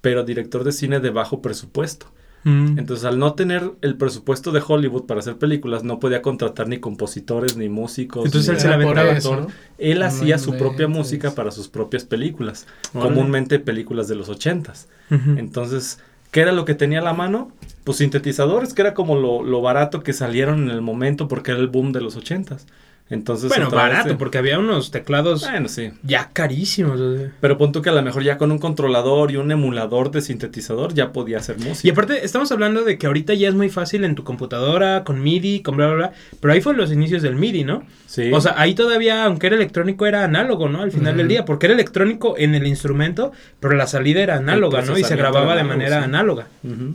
pero 0.00 0.24
director 0.24 0.64
de 0.64 0.72
cine 0.72 1.00
de 1.00 1.10
bajo 1.10 1.40
presupuesto. 1.42 2.06
Mm. 2.44 2.78
Entonces, 2.78 3.04
al 3.04 3.18
no 3.18 3.34
tener 3.34 3.72
el 3.80 3.96
presupuesto 3.96 4.52
de 4.52 4.62
Hollywood 4.64 5.06
para 5.06 5.18
hacer 5.18 5.36
películas, 5.36 5.82
no 5.82 5.98
podía 5.98 6.22
contratar 6.22 6.68
ni 6.68 6.78
compositores, 6.78 7.56
ni 7.56 7.68
músicos. 7.68 8.24
Entonces 8.24 8.48
ni- 8.48 8.54
él 8.54 8.60
se 8.60 8.68
la. 8.68 8.76
¿no? 8.76 9.48
Él 9.78 9.98
No 9.98 10.04
hacía 10.06 10.38
su 10.38 10.56
propia 10.56 10.86
música 10.86 11.32
para 11.32 11.50
sus 11.50 11.66
propias 11.68 12.04
películas, 12.04 12.66
Órale. 12.94 13.14
comúnmente 13.14 13.58
películas 13.58 14.06
de 14.06 14.14
los 14.14 14.28
ochentas. 14.28 14.88
Entonces, 15.10 15.98
¿qué 16.30 16.40
era 16.40 16.52
lo 16.52 16.64
que 16.64 16.74
tenía 16.74 17.00
a 17.00 17.02
la 17.02 17.14
mano? 17.14 17.50
Pues 17.82 17.98
sintetizadores, 17.98 18.74
que 18.74 18.82
era 18.82 18.94
como 18.94 19.16
lo, 19.16 19.42
lo 19.42 19.60
barato 19.60 20.02
que 20.04 20.12
salieron 20.12 20.64
en 20.64 20.70
el 20.70 20.82
momento 20.82 21.26
porque 21.28 21.50
era 21.52 21.60
el 21.60 21.68
boom 21.68 21.90
de 21.92 22.00
los 22.00 22.14
ochentas. 22.16 22.66
Entonces, 23.08 23.48
Bueno, 23.48 23.70
barato, 23.70 24.08
de- 24.08 24.14
porque 24.16 24.38
había 24.38 24.58
unos 24.58 24.90
teclados 24.90 25.42
Bueno, 25.48 25.68
sí. 25.68 25.92
ya 26.02 26.30
carísimos. 26.32 26.98
o 27.00 27.16
sea. 27.16 27.30
Pero 27.40 27.56
pon 27.56 27.70
tú 27.70 27.80
que 27.80 27.90
a 27.90 27.92
lo 27.92 28.02
mejor 28.02 28.24
ya 28.24 28.36
con 28.36 28.50
un 28.50 28.58
controlador 28.58 29.30
y 29.30 29.36
un 29.36 29.52
emulador 29.52 30.10
de 30.10 30.20
sintetizador 30.22 30.92
ya 30.92 31.12
podía 31.12 31.38
hacer 31.38 31.56
música. 31.58 31.86
Y 31.86 31.90
aparte, 31.92 32.24
estamos 32.24 32.50
hablando 32.50 32.82
de 32.82 32.98
que 32.98 33.06
ahorita 33.06 33.32
ya 33.34 33.48
es 33.48 33.54
muy 33.54 33.68
fácil 33.68 34.02
en 34.04 34.16
tu 34.16 34.24
computadora, 34.24 35.04
con 35.04 35.22
MIDI, 35.22 35.60
con 35.62 35.76
bla, 35.76 35.86
bla, 35.86 35.94
bla. 35.96 36.12
Pero 36.40 36.52
ahí 36.52 36.60
fueron 36.60 36.80
los 36.80 36.90
inicios 36.90 37.22
del 37.22 37.36
MIDI, 37.36 37.62
¿no? 37.62 37.84
Sí. 38.06 38.28
O 38.32 38.40
sea, 38.40 38.54
ahí 38.60 38.74
todavía, 38.74 39.24
aunque 39.24 39.46
era 39.46 39.54
electrónico, 39.56 40.04
era 40.06 40.24
análogo, 40.24 40.68
¿no? 40.68 40.82
Al 40.82 40.90
final 40.90 41.16
del 41.16 41.28
día, 41.28 41.44
porque 41.44 41.66
era 41.66 41.74
electrónico 41.74 42.34
en 42.36 42.56
el 42.56 42.66
instrumento, 42.66 43.30
pero 43.60 43.74
la 43.76 43.86
salida 43.86 44.20
era 44.20 44.36
análoga, 44.36 44.82
¿no? 44.82 44.98
Y 44.98 45.04
se 45.04 45.14
grababa 45.14 45.54
de 45.54 45.60
análogo, 45.60 45.68
manera 45.78 45.98
sí. 45.98 46.04
análoga. 46.04 46.46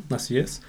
Así 0.10 0.38
es. 0.38 0.62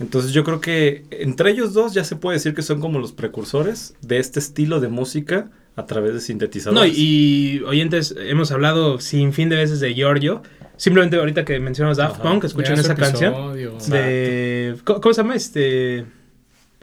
Entonces 0.00 0.32
yo 0.32 0.44
creo 0.44 0.60
que 0.60 1.04
entre 1.10 1.50
ellos 1.50 1.74
dos 1.74 1.92
ya 1.94 2.04
se 2.04 2.16
puede 2.16 2.36
decir 2.36 2.54
que 2.54 2.62
son 2.62 2.80
como 2.80 2.98
los 3.00 3.12
precursores 3.12 3.94
de 4.00 4.18
este 4.18 4.38
estilo 4.38 4.80
de 4.80 4.88
música 4.88 5.50
a 5.74 5.86
través 5.86 6.10
de 6.10 6.16
No, 6.18 6.20
sintetizadores. 6.20 6.92
y 6.96 7.60
oyentes, 7.66 8.14
hemos 8.18 8.50
hablado 8.52 9.00
sin 9.00 9.32
fin 9.32 9.48
de 9.48 9.56
veces 9.56 9.80
de 9.80 9.94
Giorgio. 9.94 10.42
Simplemente 10.76 11.16
ahorita 11.16 11.44
que 11.44 11.58
mencionamos 11.58 11.96
Daft 11.98 12.20
Ajá. 12.20 12.22
Punk, 12.22 12.44
escuchan 12.44 12.78
esa 12.78 12.94
canción. 12.94 13.32
episodio. 13.34 13.76
De. 13.88 14.76
¿Cómo, 14.84 15.00
cómo 15.00 15.12
se 15.12 15.22
llama? 15.22 15.34
Este. 15.34 16.04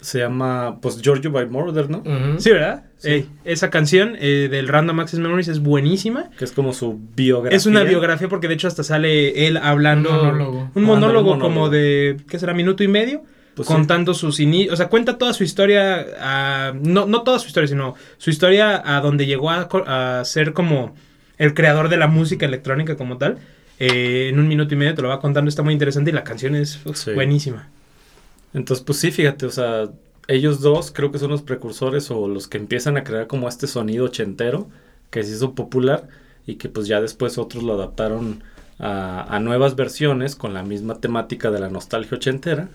Se 0.05 0.19
llama, 0.19 0.77
pues, 0.81 1.01
Giorgio 1.01 1.31
by 1.31 1.47
Moroder, 1.47 1.89
¿no? 1.89 2.03
Sí, 2.37 2.51
¿verdad? 2.51 2.83
Sí. 2.97 3.09
Ey, 3.09 3.29
esa 3.43 3.71
canción 3.71 4.15
eh, 4.19 4.47
del 4.51 4.67
Random 4.67 4.99
Access 4.99 5.19
Memories 5.19 5.47
es 5.47 5.59
buenísima. 5.61 6.29
Que 6.37 6.45
es 6.45 6.51
como 6.51 6.73
su 6.73 6.99
biografía. 7.15 7.57
Es 7.57 7.65
una 7.65 7.83
biografía 7.83 8.29
porque 8.29 8.47
de 8.47 8.53
hecho 8.53 8.67
hasta 8.67 8.83
sale 8.83 9.47
él 9.47 9.57
hablando. 9.57 10.09
Un 10.11 10.15
monólogo. 10.17 10.69
Un 10.75 10.83
monólogo 10.83 11.31
un 11.31 11.37
monólogo. 11.39 11.39
como 11.41 11.69
de. 11.69 12.17
¿Qué 12.29 12.37
será? 12.37 12.53
Minuto 12.53 12.83
y 12.83 12.87
medio. 12.87 13.23
Pues 13.55 13.67
sí. 13.67 13.73
contando 13.73 14.13
sus 14.13 14.39
inicios. 14.39 14.73
O 14.73 14.77
sea, 14.77 14.89
cuenta 14.89 15.17
toda 15.17 15.33
su 15.33 15.43
historia. 15.43 16.05
a- 16.19 16.73
no, 16.79 17.07
no 17.07 17.23
toda 17.23 17.39
su 17.39 17.47
historia, 17.47 17.67
sino 17.67 17.95
su 18.17 18.29
historia 18.29 18.81
a 18.85 19.01
donde 19.01 19.25
llegó 19.25 19.49
a, 19.49 19.67
a 20.19 20.23
ser 20.25 20.53
como 20.53 20.93
el 21.39 21.53
creador 21.55 21.89
de 21.89 21.97
la 21.97 22.07
música 22.07 22.45
electrónica 22.45 22.95
como 22.95 23.17
tal. 23.17 23.37
Eh, 23.79 24.29
en 24.31 24.39
un 24.39 24.47
minuto 24.47 24.73
y 24.73 24.77
medio 24.77 24.93
te 24.93 25.01
lo 25.01 25.07
va 25.09 25.19
contando. 25.19 25.49
Está 25.49 25.63
muy 25.63 25.73
interesante 25.73 26.11
y 26.11 26.13
la 26.13 26.23
canción 26.23 26.53
es 26.55 26.79
uf, 26.85 26.95
Sí. 26.95 27.11
buenísima. 27.13 27.69
Entonces, 28.55 28.83
pues 28.85 28.99
sí, 28.99 29.11
fíjate, 29.11 29.45
o 29.45 29.49
sea, 29.51 29.89
ellos 30.27 30.61
dos 30.61 30.91
creo 30.91 31.11
que 31.11 31.19
son 31.19 31.29
los 31.29 31.41
precursores 31.41 32.09
o 32.09 32.27
los 32.27 32.47
que 32.47 32.57
empiezan 32.57 32.95
a 32.95 33.03
crear 33.03 33.27
como 33.27 33.49
este 33.49 33.67
sonido 33.67 34.05
ochentero 34.05 34.69
que 35.11 35.23
se 35.23 35.33
hizo 35.33 35.53
popular 35.53 36.07
y 36.47 36.55
que 36.55 36.69
pues 36.69 36.87
ya 36.87 37.01
después 37.01 37.37
otros 37.37 37.63
lo 37.63 37.73
adaptaron 37.73 38.43
a, 38.79 39.35
a 39.35 39.39
nuevas 39.41 39.75
versiones 39.75 40.35
con 40.35 40.53
la 40.53 40.63
misma 40.63 40.99
temática 40.99 41.51
de 41.51 41.59
la 41.59 41.69
nostalgia 41.69 42.15
ochentera, 42.15 42.69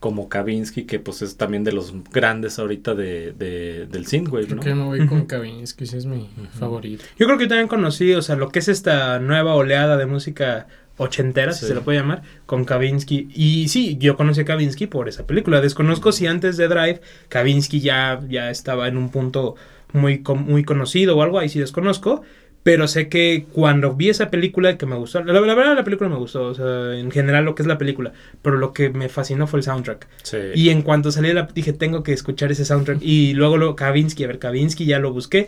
como 0.00 0.28
Kavinsky, 0.28 0.84
que 0.84 0.98
pues 0.98 1.20
es 1.22 1.36
también 1.36 1.62
de 1.62 1.72
los 1.72 1.92
grandes 2.10 2.58
ahorita 2.58 2.94
de, 2.94 3.32
de 3.32 3.86
del 3.86 4.06
synthwave, 4.06 4.46
Creo 4.46 4.56
¿no? 4.56 4.62
que 4.62 4.74
me 4.74 4.84
voy 4.84 5.06
con 5.06 5.26
Kavinsky, 5.26 5.84
ese 5.84 5.98
es 5.98 6.06
mi 6.06 6.30
favorito. 6.58 7.04
Yo 7.18 7.26
creo 7.26 7.36
que 7.36 7.44
yo 7.44 7.48
también 7.48 7.68
conocí, 7.68 8.14
o 8.14 8.22
sea, 8.22 8.36
lo 8.36 8.48
que 8.48 8.60
es 8.60 8.68
esta 8.68 9.18
nueva 9.18 9.54
oleada 9.54 9.96
de 9.96 10.06
música 10.06 10.68
ochentera, 10.98 11.52
si 11.52 11.66
se 11.66 11.74
lo 11.74 11.82
puede 11.82 11.98
llamar, 11.98 12.22
con 12.46 12.64
Kavinsky. 12.64 13.28
Y 13.34 13.68
sí, 13.68 13.96
yo 13.98 14.16
conocí 14.16 14.42
a 14.42 14.44
Kavinsky 14.44 14.86
por 14.86 15.08
esa 15.08 15.26
película. 15.26 15.60
Desconozco 15.60 16.12
si 16.12 16.26
antes 16.26 16.56
de 16.56 16.68
Drive 16.68 17.00
Kavinsky 17.28 17.80
ya, 17.80 18.20
ya 18.28 18.50
estaba 18.50 18.88
en 18.88 18.96
un 18.96 19.10
punto 19.10 19.54
muy, 19.92 20.22
muy 20.44 20.64
conocido 20.64 21.16
o 21.16 21.22
algo, 21.22 21.38
ahí 21.38 21.48
sí 21.48 21.58
desconozco. 21.58 22.22
Pero 22.64 22.86
sé 22.86 23.08
que 23.08 23.46
cuando 23.52 23.94
vi 23.94 24.10
esa 24.10 24.30
película 24.30 24.76
que 24.76 24.84
me 24.84 24.96
gustó, 24.96 25.22
la, 25.22 25.32
la 25.32 25.54
verdad 25.54 25.74
la 25.74 25.84
película 25.84 26.10
me 26.10 26.16
gustó, 26.16 26.48
o 26.48 26.54
sea, 26.54 26.98
en 26.98 27.10
general 27.10 27.44
lo 27.44 27.54
que 27.54 27.62
es 27.62 27.68
la 27.68 27.78
película, 27.78 28.12
pero 28.42 28.58
lo 28.58 28.74
que 28.74 28.90
me 28.90 29.08
fascinó 29.08 29.46
fue 29.46 29.60
el 29.60 29.64
soundtrack. 29.64 30.06
Sí. 30.22 30.36
Y 30.54 30.68
en 30.68 30.82
cuanto 30.82 31.10
salí 31.10 31.28
de 31.28 31.34
la 31.34 31.44
dije, 31.44 31.72
tengo 31.72 32.02
que 32.02 32.12
escuchar 32.12 32.50
ese 32.50 32.66
soundtrack. 32.66 32.98
Y 33.00 33.32
luego 33.32 33.56
lo 33.56 33.74
Kavinsky, 33.74 34.24
a 34.24 34.26
ver, 34.26 34.38
Kavinsky 34.38 34.84
ya 34.84 34.98
lo 34.98 35.12
busqué. 35.12 35.46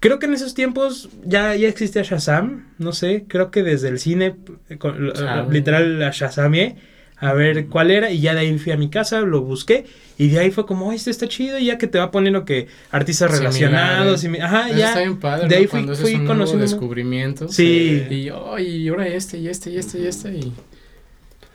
Creo 0.00 0.18
que 0.20 0.26
en 0.26 0.34
esos 0.34 0.54
tiempos 0.54 1.08
ya, 1.24 1.54
ya 1.56 1.66
existía 1.68 2.02
Shazam, 2.02 2.68
no 2.78 2.92
sé, 2.92 3.24
creo 3.26 3.50
que 3.50 3.62
desde 3.64 3.88
el 3.88 3.98
cine, 3.98 4.36
eh, 4.68 4.78
con- 4.78 5.06
lo- 5.08 5.16
Sabe. 5.16 5.52
literal 5.52 5.98
la 5.98 6.10
Shazamé, 6.12 6.76
a 7.20 7.32
ver 7.32 7.66
cuál 7.66 7.90
era, 7.90 8.12
y 8.12 8.20
ya 8.20 8.32
de 8.32 8.40
ahí 8.40 8.58
fui 8.60 8.70
a 8.70 8.76
mi 8.76 8.90
casa, 8.90 9.22
lo 9.22 9.40
busqué, 9.42 9.86
y 10.16 10.28
de 10.28 10.38
ahí 10.38 10.50
fue 10.52 10.66
como, 10.66 10.90
"Ay, 10.92 10.96
este 10.98 11.10
está 11.10 11.26
chido, 11.26 11.58
y 11.58 11.64
ya 11.66 11.76
que 11.76 11.88
te 11.88 11.98
va 11.98 12.12
poniendo 12.12 12.44
que 12.44 12.68
artistas 12.92 13.32
relacionados, 13.32 14.22
y 14.22 14.28
ajá, 14.38 14.68
Eso 14.68 14.78
ya. 14.78 14.88
está 14.90 15.00
bien 15.00 15.18
padre, 15.18 15.48
de 15.48 15.54
¿no? 15.56 15.60
ahí 15.60 15.66
fui, 15.66 15.80
ese 15.80 16.02
fui 16.02 16.12
es 16.12 16.18
un 16.20 16.26
conociendo. 16.28 16.64
Sí. 17.48 18.04
Y, 18.08 18.30
oh, 18.30 18.56
y 18.60 18.86
ahora 18.86 19.08
este, 19.08 19.38
y 19.38 19.48
este, 19.48 19.70
y 19.70 19.78
este, 19.78 19.98
y 19.98 20.06
este, 20.06 20.30
y... 20.30 20.52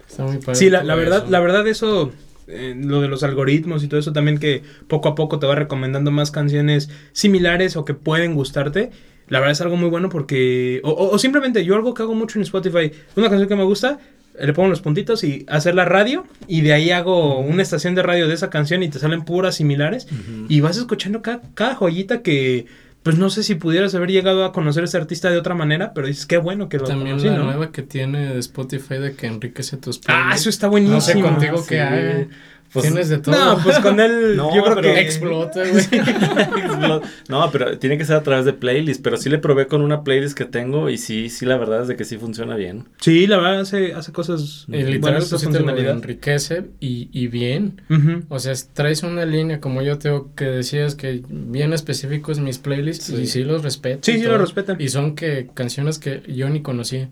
Está 0.09 0.25
muy 0.25 0.37
padre. 0.39 0.55
Sí, 0.55 0.69
la, 0.69 0.83
la 0.83 0.95
verdad, 0.95 1.19
eso. 1.23 1.31
la 1.31 1.39
verdad 1.39 1.65
eso, 1.67 2.11
eh, 2.47 2.75
lo 2.77 3.01
de 3.01 3.07
los 3.07 3.23
algoritmos 3.23 3.83
y 3.83 3.87
todo 3.87 3.99
eso 3.99 4.13
también 4.13 4.37
que 4.37 4.61
poco 4.87 5.09
a 5.09 5.15
poco 5.15 5.39
te 5.39 5.47
va 5.47 5.55
recomendando 5.55 6.11
más 6.11 6.31
canciones 6.31 6.89
similares 7.11 7.75
o 7.77 7.85
que 7.85 7.93
pueden 7.93 8.35
gustarte. 8.35 8.91
La 9.29 9.39
verdad 9.39 9.53
es 9.53 9.61
algo 9.61 9.77
muy 9.77 9.89
bueno 9.89 10.09
porque, 10.09 10.81
o, 10.83 10.89
o- 10.91 11.11
o 11.11 11.17
simplemente 11.17 11.63
yo 11.63 11.75
algo 11.75 11.93
que 11.93 12.03
hago 12.03 12.13
mucho 12.15 12.37
en 12.39 12.43
Spotify, 12.43 12.91
una 13.15 13.29
canción 13.29 13.47
que 13.47 13.55
me 13.55 13.63
gusta, 13.63 13.99
le 14.39 14.51
pongo 14.51 14.67
los 14.67 14.81
puntitos 14.81 15.23
y 15.23 15.45
hacer 15.47 15.75
la 15.75 15.85
radio 15.85 16.25
y 16.47 16.61
de 16.61 16.73
ahí 16.73 16.89
hago 16.91 17.39
una 17.39 17.61
estación 17.61 17.93
de 17.95 18.01
radio 18.03 18.27
de 18.27 18.33
esa 18.33 18.49
canción 18.49 18.81
y 18.83 18.89
te 18.89 18.99
salen 18.99 19.23
puras 19.23 19.55
similares 19.55 20.07
y 20.49 20.59
vas 20.59 20.75
escuchando 20.77 21.21
cada, 21.21 21.41
cada 21.53 21.75
joyita 21.75 22.21
que, 22.21 22.65
pues 23.03 23.17
no 23.17 23.29
sé 23.29 23.43
si 23.43 23.55
pudieras 23.55 23.93
haber 23.95 24.09
llegado 24.11 24.45
a 24.45 24.51
conocer 24.53 24.83
a 24.83 24.85
ese 24.85 24.97
artista 24.97 25.29
de 25.29 25.37
otra 25.37 25.53
manera, 25.55 25.93
pero 25.93 26.07
dices, 26.07 26.25
qué 26.25 26.37
bueno 26.37 26.69
que 26.69 26.77
lo 26.77 26.85
También 26.85 27.17
conocí, 27.17 27.27
la 27.27 27.37
¿no? 27.37 27.43
nueva 27.45 27.71
que 27.71 27.81
tiene 27.83 28.33
de 28.33 28.39
Spotify 28.39 28.95
de 28.95 29.13
que 29.15 29.27
enriquece 29.27 29.77
tus 29.77 29.97
Ah, 29.97 30.01
playlists. 30.05 30.41
eso 30.41 30.49
está 30.49 30.67
buenísimo. 30.69 30.95
No 30.95 31.01
sé 31.01 31.19
contigo 31.21 31.57
Sí. 31.59 31.65
qué 31.69 31.81
haga. 31.81 32.27
Pues- 32.73 32.85
Tienes 32.87 33.09
de 33.09 33.19
todo. 33.19 33.35
No, 33.35 33.61
pues 33.63 33.77
con 33.79 33.99
él 33.99 34.35
No, 34.35 34.53
yo 34.55 34.63
creo 34.63 34.75
pero 34.75 34.93
que 34.93 34.99
Explota, 35.01 35.61
güey. 35.63 37.01
no, 37.29 37.51
pero 37.51 37.77
tiene 37.77 37.97
que 37.97 38.05
ser 38.05 38.15
a 38.17 38.23
través 38.23 38.45
de 38.45 38.53
playlist. 38.53 39.01
Pero 39.03 39.17
sí 39.17 39.29
le 39.29 39.37
probé 39.37 39.67
con 39.67 39.81
una 39.81 40.03
playlist 40.03 40.37
que 40.37 40.45
tengo 40.45 40.89
y 40.89 40.97
sí, 40.97 41.29
sí, 41.29 41.45
la 41.45 41.57
verdad 41.57 41.83
es 41.83 41.87
de 41.87 41.95
que 41.95 42.05
sí 42.05 42.17
funciona 42.17 42.55
bien. 42.55 42.85
Sí, 42.99 43.27
la 43.27 43.37
verdad 43.37 43.61
hace, 43.61 43.93
hace 43.93 44.11
cosas 44.11 44.65
Y 44.67 44.71
literal, 44.77 44.99
buenas 44.99 45.29
pues 45.29 45.41
sí 45.41 45.47
te 45.49 45.59
lo 45.59 45.69
enriquece 45.91 46.65
y, 46.79 47.09
y 47.11 47.27
bien. 47.27 47.81
O 48.29 48.39
sea, 48.39 48.53
traes 48.73 49.03
una 49.03 49.25
línea, 49.25 49.59
como 49.59 49.81
yo 49.81 49.97
tengo 49.99 50.33
que 50.35 50.45
decías, 50.45 50.95
que 50.95 51.21
bien 51.29 51.73
específicos 51.73 52.39
mis 52.39 52.57
playlists 52.57 53.05
Sí. 53.05 53.15
y 53.21 53.27
sí 53.27 53.43
los 53.43 53.63
respeto. 53.63 53.99
Sí, 54.03 54.13
sí 54.13 54.23
todo. 54.23 54.33
lo 54.33 54.37
respetan. 54.39 54.77
Y 54.79 54.89
son 54.89 55.15
que 55.15 55.49
canciones 55.53 55.99
que 55.99 56.23
yo 56.27 56.49
ni 56.49 56.61
conocía. 56.61 57.09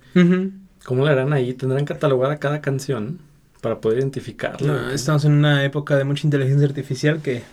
¿Cómo 0.85 1.05
le 1.05 1.11
harán 1.11 1.31
ahí? 1.33 1.53
¿Tendrán 1.53 1.85
catalogada 1.85 2.37
cada 2.37 2.61
canción 2.61 3.19
para 3.61 3.79
poder 3.79 3.99
identificarla? 3.99 4.67
No, 4.67 4.89
estamos 4.91 5.23
en 5.25 5.33
una 5.33 5.63
época 5.63 5.95
de 5.95 6.03
mucha 6.03 6.25
inteligencia 6.27 6.67
artificial 6.67 7.21
que, 7.21 7.43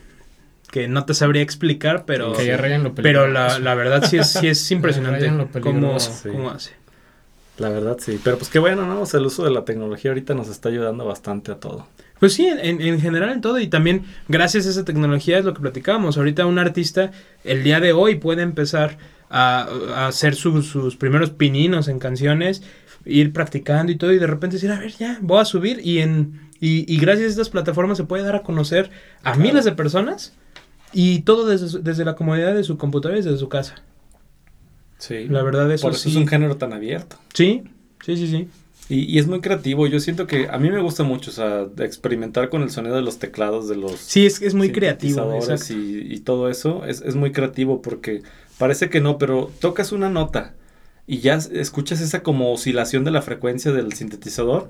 que 0.70 0.88
no 0.88 1.04
te 1.04 1.14
sabría 1.14 1.42
explicar, 1.42 2.04
pero, 2.06 2.32
que 2.32 2.46
ya 2.46 2.56
rayan 2.56 2.82
lo 2.82 2.94
pero 2.94 3.28
la, 3.28 3.58
la 3.58 3.74
verdad 3.74 4.04
sí 4.08 4.18
es, 4.18 4.30
sí 4.32 4.48
es 4.48 4.70
impresionante 4.72 5.30
cómo. 5.60 6.00
Sí. 6.00 6.28
cómo 6.30 6.50
hace. 6.50 6.72
La 7.58 7.68
verdad 7.70 7.96
sí. 8.00 8.20
Pero 8.22 8.38
pues 8.38 8.50
qué 8.50 8.58
bueno, 8.60 8.86
¿no? 8.86 9.00
O 9.02 9.06
sea, 9.06 9.18
el 9.20 9.26
uso 9.26 9.44
de 9.44 9.50
la 9.50 9.64
tecnología 9.64 10.10
ahorita 10.12 10.32
nos 10.34 10.48
está 10.48 10.68
ayudando 10.68 11.04
bastante 11.04 11.50
a 11.52 11.56
todo. 11.56 11.86
Pues 12.20 12.32
sí, 12.32 12.46
en, 12.46 12.80
en 12.80 13.00
general 13.00 13.30
en 13.30 13.40
todo 13.40 13.58
y 13.60 13.66
también 13.68 14.04
gracias 14.28 14.66
a 14.66 14.70
esa 14.70 14.84
tecnología 14.84 15.38
es 15.38 15.44
lo 15.44 15.54
que 15.54 15.60
platicábamos. 15.60 16.16
Ahorita 16.16 16.46
un 16.46 16.58
artista 16.58 17.10
el 17.44 17.62
día 17.64 17.80
de 17.80 17.92
hoy 17.92 18.14
puede 18.16 18.42
empezar 18.42 18.98
a, 19.30 19.68
a 19.94 20.06
hacer 20.08 20.34
sus- 20.36 20.66
sus 20.68 20.96
primeros 20.96 21.30
pininos 21.30 21.88
en 21.88 21.98
canciones, 21.98 22.62
ir 23.08 23.32
practicando 23.32 23.90
y 23.92 23.96
todo 23.96 24.12
y 24.12 24.18
de 24.18 24.26
repente 24.26 24.56
decir, 24.56 24.70
a 24.70 24.78
ver, 24.78 24.92
ya, 24.92 25.18
voy 25.22 25.40
a 25.40 25.44
subir 25.44 25.80
y 25.84 25.98
en 25.98 26.40
y, 26.60 26.92
y 26.92 26.98
gracias 26.98 27.26
a 27.28 27.30
estas 27.30 27.48
plataformas 27.50 27.96
se 27.98 28.04
puede 28.04 28.22
dar 28.24 28.36
a 28.36 28.42
conocer 28.42 28.90
a 29.20 29.32
Claro. 29.32 29.40
miles 29.40 29.64
de 29.64 29.72
personas 29.72 30.34
y 30.92 31.20
todo 31.22 31.46
desde, 31.46 31.80
desde 31.80 32.04
la 32.04 32.14
comodidad 32.16 32.54
de 32.54 32.64
su 32.64 32.76
computadora 32.78 33.18
y 33.18 33.22
desde 33.22 33.38
su 33.38 33.48
casa. 33.48 33.76
Sí. 34.98 35.26
La 35.28 35.42
verdad 35.42 35.70
eso 35.70 35.82
Por 35.82 35.92
eso 35.92 36.02
sí. 36.04 36.10
es 36.10 36.16
un 36.16 36.26
género 36.26 36.56
tan 36.56 36.72
abierto. 36.72 37.16
Sí, 37.34 37.62
sí, 38.04 38.16
sí, 38.16 38.26
sí. 38.26 38.48
Y, 38.88 39.00
y 39.04 39.18
es 39.18 39.26
muy 39.26 39.40
creativo. 39.40 39.86
Yo 39.86 40.00
siento 40.00 40.26
que 40.26 40.48
a 40.50 40.58
mí 40.58 40.70
me 40.70 40.80
gusta 40.80 41.04
mucho, 41.04 41.30
o 41.30 41.34
sea, 41.34 41.66
experimentar 41.84 42.48
con 42.48 42.62
el 42.62 42.70
sonido 42.70 42.96
de 42.96 43.02
los 43.02 43.18
teclados, 43.18 43.68
de 43.68 43.76
los 43.76 43.92
Sí, 43.92 44.26
es, 44.26 44.40
es 44.42 44.54
muy 44.54 44.72
creativo. 44.72 45.38
y, 45.70 46.14
y 46.14 46.20
todo 46.20 46.48
eso. 46.48 46.84
Es, 46.86 47.02
es 47.02 47.14
muy 47.14 47.30
creativo 47.32 47.82
porque 47.82 48.22
parece 48.56 48.88
que 48.88 49.00
no, 49.00 49.18
pero 49.18 49.52
tocas 49.60 49.92
una 49.92 50.08
nota 50.10 50.54
y 51.08 51.18
ya 51.20 51.36
escuchas 51.36 52.00
esa 52.00 52.22
como 52.22 52.52
oscilación 52.52 53.02
de 53.02 53.10
la 53.10 53.22
frecuencia 53.22 53.72
del 53.72 53.94
sintetizador 53.94 54.68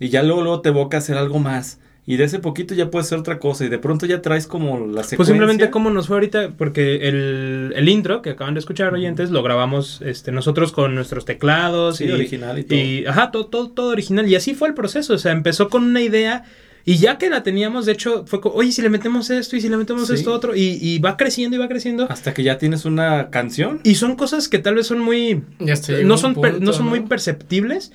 y 0.00 0.08
ya 0.08 0.22
luego, 0.24 0.42
luego 0.42 0.60
te 0.62 0.70
evoca 0.70 0.96
a 0.96 1.00
hacer 1.00 1.16
algo 1.16 1.38
más. 1.38 1.78
Y 2.06 2.16
de 2.16 2.24
ese 2.24 2.38
poquito 2.38 2.74
ya 2.74 2.90
puede 2.90 3.04
ser 3.06 3.18
otra 3.18 3.38
cosa 3.38 3.64
y 3.64 3.68
de 3.68 3.78
pronto 3.78 4.04
ya 4.04 4.20
traes 4.20 4.46
como 4.46 4.78
la 4.78 5.02
secuencia. 5.04 5.16
Pues 5.16 5.28
simplemente 5.28 5.70
cómo 5.70 5.88
nos 5.90 6.06
fue 6.06 6.16
ahorita, 6.16 6.52
porque 6.58 7.08
el, 7.08 7.72
el 7.76 7.88
intro 7.88 8.20
que 8.20 8.30
acaban 8.30 8.52
de 8.54 8.60
escuchar 8.60 8.92
oyentes 8.92 9.30
lo 9.30 9.42
grabamos 9.42 10.02
este, 10.04 10.30
nosotros 10.32 10.72
con 10.72 10.94
nuestros 10.94 11.24
teclados 11.24 11.98
Sí, 11.98 12.04
y, 12.04 12.10
original 12.12 12.58
y 12.58 12.64
todo. 12.64 12.78
y 12.78 13.06
ajá, 13.06 13.30
todo, 13.30 13.46
todo, 13.46 13.70
todo 13.70 13.88
original. 13.90 14.28
Y 14.28 14.34
así 14.34 14.54
fue 14.54 14.68
el 14.68 14.74
proceso, 14.74 15.14
o 15.14 15.18
sea, 15.18 15.32
empezó 15.32 15.70
con 15.70 15.82
una 15.84 16.02
idea 16.02 16.44
y 16.84 16.96
ya 16.98 17.16
que 17.18 17.30
la 17.30 17.42
teníamos, 17.42 17.86
de 17.86 17.92
hecho, 17.92 18.24
fue 18.26 18.40
como, 18.40 18.56
oye, 18.56 18.70
si 18.72 18.82
le 18.82 18.90
metemos 18.90 19.30
esto 19.30 19.56
y 19.56 19.60
si 19.60 19.68
le 19.68 19.76
metemos 19.76 20.08
Sí. 20.08 20.14
esto 20.14 20.32
otro, 20.32 20.54
y, 20.54 20.78
y 20.80 20.98
va 20.98 21.16
creciendo 21.16 21.56
y 21.56 21.58
va 21.60 21.68
creciendo. 21.68 22.06
Hasta 22.10 22.34
que 22.34 22.42
ya 22.42 22.58
tienes 22.58 22.84
una 22.84 23.30
canción. 23.30 23.80
Y 23.84 23.94
son 23.94 24.16
cosas 24.16 24.48
que 24.48 24.58
tal 24.58 24.74
vez 24.74 24.86
son 24.86 24.98
muy, 25.00 25.42
Ya 25.60 25.74
no 26.04 26.18
son, 26.18 26.34
per- 26.34 26.52
punto, 26.52 26.66
no 26.66 26.72
son 26.72 26.86
muy 26.86 27.00
perceptibles, 27.00 27.92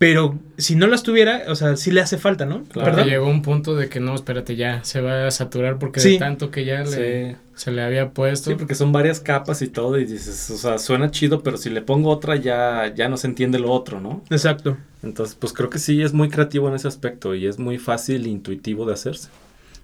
pero 0.00 0.38
si 0.56 0.76
no 0.76 0.86
las 0.86 1.02
tuviera, 1.02 1.42
o 1.48 1.54
sea, 1.54 1.76
sí 1.76 1.90
le 1.90 2.00
hace 2.00 2.16
falta, 2.16 2.46
¿no? 2.46 2.62
Claro. 2.64 2.90
¿Verdad? 2.90 3.04
Llegó 3.04 3.26
un 3.28 3.42
punto 3.42 3.76
de 3.76 3.90
que 3.90 4.00
no, 4.00 4.14
espérate, 4.14 4.56
ya 4.56 4.82
se 4.82 5.02
va 5.02 5.26
a 5.26 5.30
saturar 5.30 5.78
porque 5.78 6.00
Sí. 6.00 6.12
de 6.12 6.18
tanto 6.18 6.50
que 6.50 6.64
ya 6.64 6.80
le, 6.84 7.32
Sí. 7.32 7.36
se 7.54 7.70
le 7.70 7.82
había 7.82 8.08
puesto. 8.08 8.48
Sí, 8.48 8.56
porque 8.56 8.74
son 8.74 8.92
varias 8.92 9.20
capas 9.20 9.60
y 9.60 9.68
todo 9.68 9.98
y 9.98 10.06
dices, 10.06 10.50
o 10.52 10.56
sea, 10.56 10.78
suena 10.78 11.10
chido, 11.10 11.42
pero 11.42 11.58
si 11.58 11.68
le 11.68 11.82
pongo 11.82 12.08
otra 12.08 12.36
ya, 12.36 12.90
ya 12.96 13.10
no 13.10 13.18
se 13.18 13.26
entiende 13.26 13.58
lo 13.58 13.70
otro, 13.72 14.00
¿no? 14.00 14.24
Exacto. 14.30 14.78
Entonces, 15.02 15.36
pues 15.38 15.52
creo 15.52 15.68
que 15.68 15.78
sí 15.78 16.00
es 16.00 16.14
muy 16.14 16.30
creativo 16.30 16.66
en 16.70 16.76
ese 16.76 16.88
aspecto 16.88 17.34
y 17.34 17.44
es 17.46 17.58
muy 17.58 17.76
fácil 17.76 18.24
e 18.24 18.30
intuitivo 18.30 18.86
de 18.86 18.94
hacerse. 18.94 19.28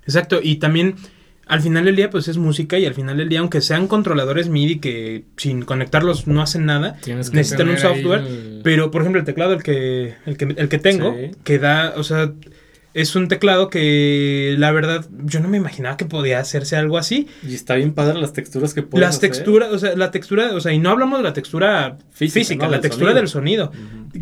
Exacto, 0.04 0.40
y 0.42 0.56
también 0.56 0.94
al 1.46 1.60
final 1.60 1.84
del 1.84 1.94
día 1.96 2.10
pues 2.10 2.26
es 2.28 2.38
música 2.38 2.78
y 2.78 2.86
al 2.86 2.94
final 2.94 3.16
del 3.16 3.28
día 3.28 3.38
aunque 3.40 3.60
sean 3.60 3.86
controladores 3.86 4.48
MIDI 4.48 4.78
que 4.80 5.24
sin 5.36 5.62
conectarlos 5.62 6.26
no 6.26 6.42
hacen 6.42 6.66
nada, 6.66 6.96
necesitan 7.06 7.68
un 7.68 7.78
software, 7.78 8.20
el- 8.20 8.60
pero 8.64 8.90
por 8.90 9.02
ejemplo 9.02 9.20
el 9.20 9.24
teclado 9.26 9.52
el 9.52 9.62
que 9.62 10.14
el 10.26 10.36
que, 10.36 10.44
el 10.56 10.68
que 10.68 10.78
tengo 10.78 11.14
Sí. 11.16 11.30
que 11.44 11.58
da, 11.58 11.94
o 11.96 12.02
sea, 12.02 12.32
es 12.94 13.14
un 13.14 13.28
teclado 13.28 13.68
que 13.68 14.54
la 14.58 14.72
verdad 14.72 15.04
yo 15.24 15.40
no 15.40 15.48
me 15.48 15.58
imaginaba 15.58 15.98
que 15.98 16.06
podía 16.06 16.38
hacerse 16.40 16.76
algo 16.76 16.96
así. 16.96 17.26
Y 17.46 17.54
está 17.54 17.74
bien 17.74 17.92
padre 17.92 18.18
las 18.18 18.32
texturas 18.32 18.72
que 18.72 18.80
puedes 18.82 19.06
Las 19.06 19.20
texturas, 19.20 19.70
o 19.70 19.78
sea, 19.78 19.94
la 19.96 20.10
textura, 20.10 20.54
o 20.54 20.60
sea, 20.60 20.72
y 20.72 20.78
no 20.78 20.88
hablamos 20.88 21.18
de 21.18 21.24
la 21.24 21.34
textura 21.34 21.98
Física, 22.10 22.40
física, 22.40 22.64
¿no? 22.64 22.70
la 22.70 22.76
Del 22.78 22.80
textura 22.80 23.10
sonido. 23.12 23.20
del 23.20 23.28
sonido. 23.28 23.72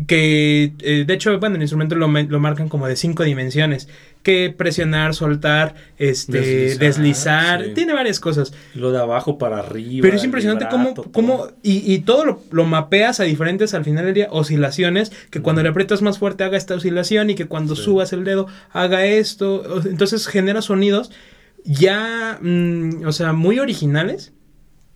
Que 0.07 0.73
eh, 0.81 1.05
de 1.07 1.13
hecho, 1.13 1.39
bueno, 1.39 1.55
el 1.55 1.61
instrumento 1.61 1.95
lo, 1.95 2.07
lo 2.07 2.39
marcan 2.41 2.67
como 2.67 2.85
de 2.87 2.97
cinco 2.97 3.23
dimensiones. 3.23 3.87
Que 4.25 4.49
presionar, 4.57 5.13
soltar, 5.13 5.75
este, 5.99 6.39
deslizar, 6.39 6.79
Deslizar, 6.79 7.63
sí. 7.65 7.71
tiene 7.75 7.93
varias 7.93 8.19
cosas. 8.19 8.53
Lo 8.73 8.91
de 8.91 8.97
abajo 8.97 9.37
para 9.37 9.59
arriba. 9.59 10.01
Pero 10.01 10.17
es 10.17 10.23
impresionante 10.23 10.65
cómo, 10.71 10.95
cómo 10.95 11.47
y, 11.61 11.93
y 11.93 11.99
todo 11.99 12.25
lo, 12.25 12.41
lo 12.51 12.65
mapeas 12.65 13.19
a 13.19 13.23
diferentes 13.23 13.75
al 13.75 13.85
final 13.85 14.03
del 14.05 14.15
día, 14.15 14.27
oscilaciones, 14.31 15.11
que 15.29 15.41
cuando 15.43 15.61
le 15.61 15.69
aprietas 15.69 16.01
más 16.01 16.17
fuerte 16.17 16.43
haga 16.43 16.57
esta 16.57 16.73
oscilación 16.73 17.29
y 17.29 17.35
que 17.35 17.45
cuando 17.45 17.75
Sí. 17.75 17.83
subas 17.83 18.13
el 18.13 18.23
dedo 18.23 18.47
haga 18.71 19.05
esto. 19.05 19.81
Entonces 19.85 20.25
genera 20.25 20.63
sonidos 20.63 21.11
ya, 21.63 22.39
mm, 22.41 23.05
o 23.05 23.11
sea, 23.11 23.31
muy 23.33 23.59
originales, 23.59 24.33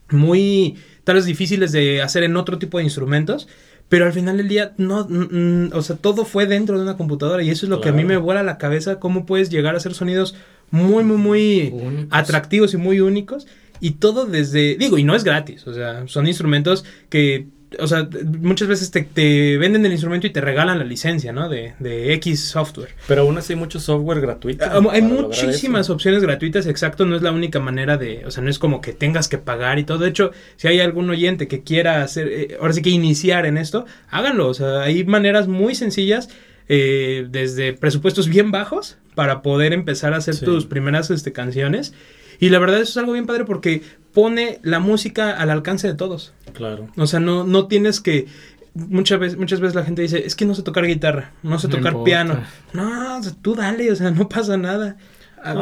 muy 0.09 0.77
tal 1.03 1.15
vez 1.17 1.25
difíciles 1.25 1.71
de 1.71 2.01
hacer 2.01 2.23
en 2.23 2.35
otro 2.35 2.57
tipo 2.57 2.79
de 2.79 2.83
instrumentos. 2.83 3.47
Pero 3.89 4.05
al 4.05 4.13
final 4.13 4.37
del 4.37 4.47
día, 4.47 4.73
no, 4.77 5.05
mm, 5.09 5.71
o 5.73 5.81
sea, 5.81 5.95
todo 5.97 6.23
fue 6.23 6.45
dentro 6.45 6.77
de 6.77 6.83
una 6.83 6.95
computadora 6.95 7.41
y 7.43 7.49
eso 7.49 7.65
es 7.65 7.69
lo 7.69 7.81
que 7.81 7.89
a 7.89 7.91
mí 7.91 8.03
me 8.05 8.17
vuela 8.17 8.43
la 8.43 8.57
cabeza, 8.59 8.99
cómo 8.99 9.25
puedes 9.25 9.49
llegar 9.49 9.73
a 9.73 9.77
hacer 9.77 9.93
sonidos 9.95 10.35
muy, 10.69 11.03
muy, 11.03 11.17
muy 11.17 11.69
Únicos. 11.73 12.07
atractivos 12.11 12.73
y 12.75 12.77
muy 12.77 13.01
únicos. 13.01 13.47
Y 13.81 13.91
todo 13.91 14.25
desde, 14.25 14.75
digo, 14.77 14.97
y 14.97 15.03
no 15.03 15.15
es 15.15 15.23
gratis, 15.23 15.65
o 15.65 15.73
sea, 15.73 16.07
son 16.07 16.27
instrumentos 16.27 16.85
que 17.09 17.47
o 17.77 17.87
sea, 17.87 18.07
muchas 18.39 18.67
veces 18.67 18.89
te, 18.89 19.03
te, 19.03 19.57
venden 19.57 19.85
el 19.85 19.91
instrumento 19.91 20.25
y 20.25 20.31
te 20.31 20.41
regalan 20.41 20.79
la 20.79 20.85
licencia, 20.85 21.31
¿no? 21.31 21.49
De, 21.49 21.73
de 21.79 22.13
X 22.13 22.45
software. 22.45 22.89
Pero 23.07 23.21
aún 23.21 23.37
así 23.37 23.53
hay 23.53 23.59
mucho 23.59 23.79
software 23.79 24.21
gratuito. 24.21 24.65
Ah, 24.65 24.81
hay 24.91 25.01
muchísimas 25.01 25.89
opciones 25.89 26.23
gratuitas, 26.23 26.65
exacto, 26.65 27.05
no 27.05 27.15
es 27.15 27.21
la 27.21 27.31
única 27.31 27.59
manera 27.59 27.97
de, 27.97 28.25
o 28.25 28.31
sea, 28.31 28.43
no 28.43 28.49
es 28.49 28.57
como 28.57 28.81
que 28.81 28.93
tengas 28.93 29.27
que 29.27 29.37
pagar 29.37 29.77
y 29.77 29.83
todo. 29.83 29.99
De 29.99 30.09
hecho, 30.09 30.31
si 30.55 30.67
hay 30.67 30.79
algún 30.79 31.09
oyente 31.09 31.47
que 31.47 31.61
quiera 31.61 32.01
hacer, 32.01 32.27
eh, 32.27 32.57
ahora 32.59 32.73
sí 32.73 32.81
que 32.81 32.89
iniciar 32.89 33.45
en 33.45 33.57
esto, 33.57 33.85
háganlo, 34.09 34.47
o 34.47 34.53
sea, 34.53 34.81
hay 34.81 35.03
maneras 35.03 35.47
muy 35.47 35.75
sencillas. 35.75 36.29
Eh, 36.71 37.25
desde 37.31 37.73
presupuestos 37.73 38.29
bien 38.29 38.51
bajos 38.51 38.99
para 39.15 39.41
poder 39.41 39.73
empezar 39.73 40.13
a 40.13 40.17
hacer 40.17 40.37
tus 40.37 40.67
primeras 40.67 41.09
este, 41.09 41.31
canciones 41.31 41.95
y 42.39 42.49
la 42.49 42.59
verdad 42.59 42.79
eso 42.81 42.91
es 42.91 42.97
algo 42.97 43.13
bien 43.13 43.25
padre 43.25 43.45
porque 43.45 43.81
pone 44.13 44.59
la 44.63 44.79
música 44.79 45.31
al 45.31 45.49
alcance 45.49 45.87
de 45.87 45.93
todos. 45.93 46.33
Claro. 46.53 46.87
O 46.97 47.07
sea, 47.07 47.19
no, 47.19 47.43
no 47.43 47.67
tienes 47.67 47.99
que... 47.99 48.27
Muchas 48.73 49.19
veces, 49.19 49.37
muchas 49.37 49.59
veces 49.59 49.75
la 49.75 49.83
gente 49.83 50.01
dice, 50.01 50.25
es 50.25 50.35
que 50.35 50.45
no 50.45 50.55
sé 50.55 50.61
tocar 50.61 50.85
guitarra, 50.85 51.31
no 51.43 51.59
sé 51.59 51.67
tocar 51.67 52.03
piano. 52.03 52.39
No, 52.71 53.19
tú 53.41 53.55
dale, 53.55 53.91
o 53.91 53.95
sea, 53.95 54.11
no 54.11 54.29
pasa 54.29 54.57
nada. 54.57 54.95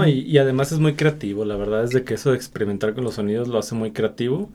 y, 0.06 0.38
además 0.38 0.72
es 0.72 0.80
muy 0.80 0.94
creativo, 0.94 1.46
la 1.46 1.56
verdad 1.56 1.84
es 1.84 1.92
de 1.92 2.04
que 2.04 2.16
eso 2.16 2.32
de 2.32 2.36
experimentar 2.36 2.94
con 2.94 3.06
los 3.06 3.16
sonidos 3.16 3.48
lo 3.48 3.58
hace 3.58 3.76
muy 3.76 3.92
creativo 3.92 4.52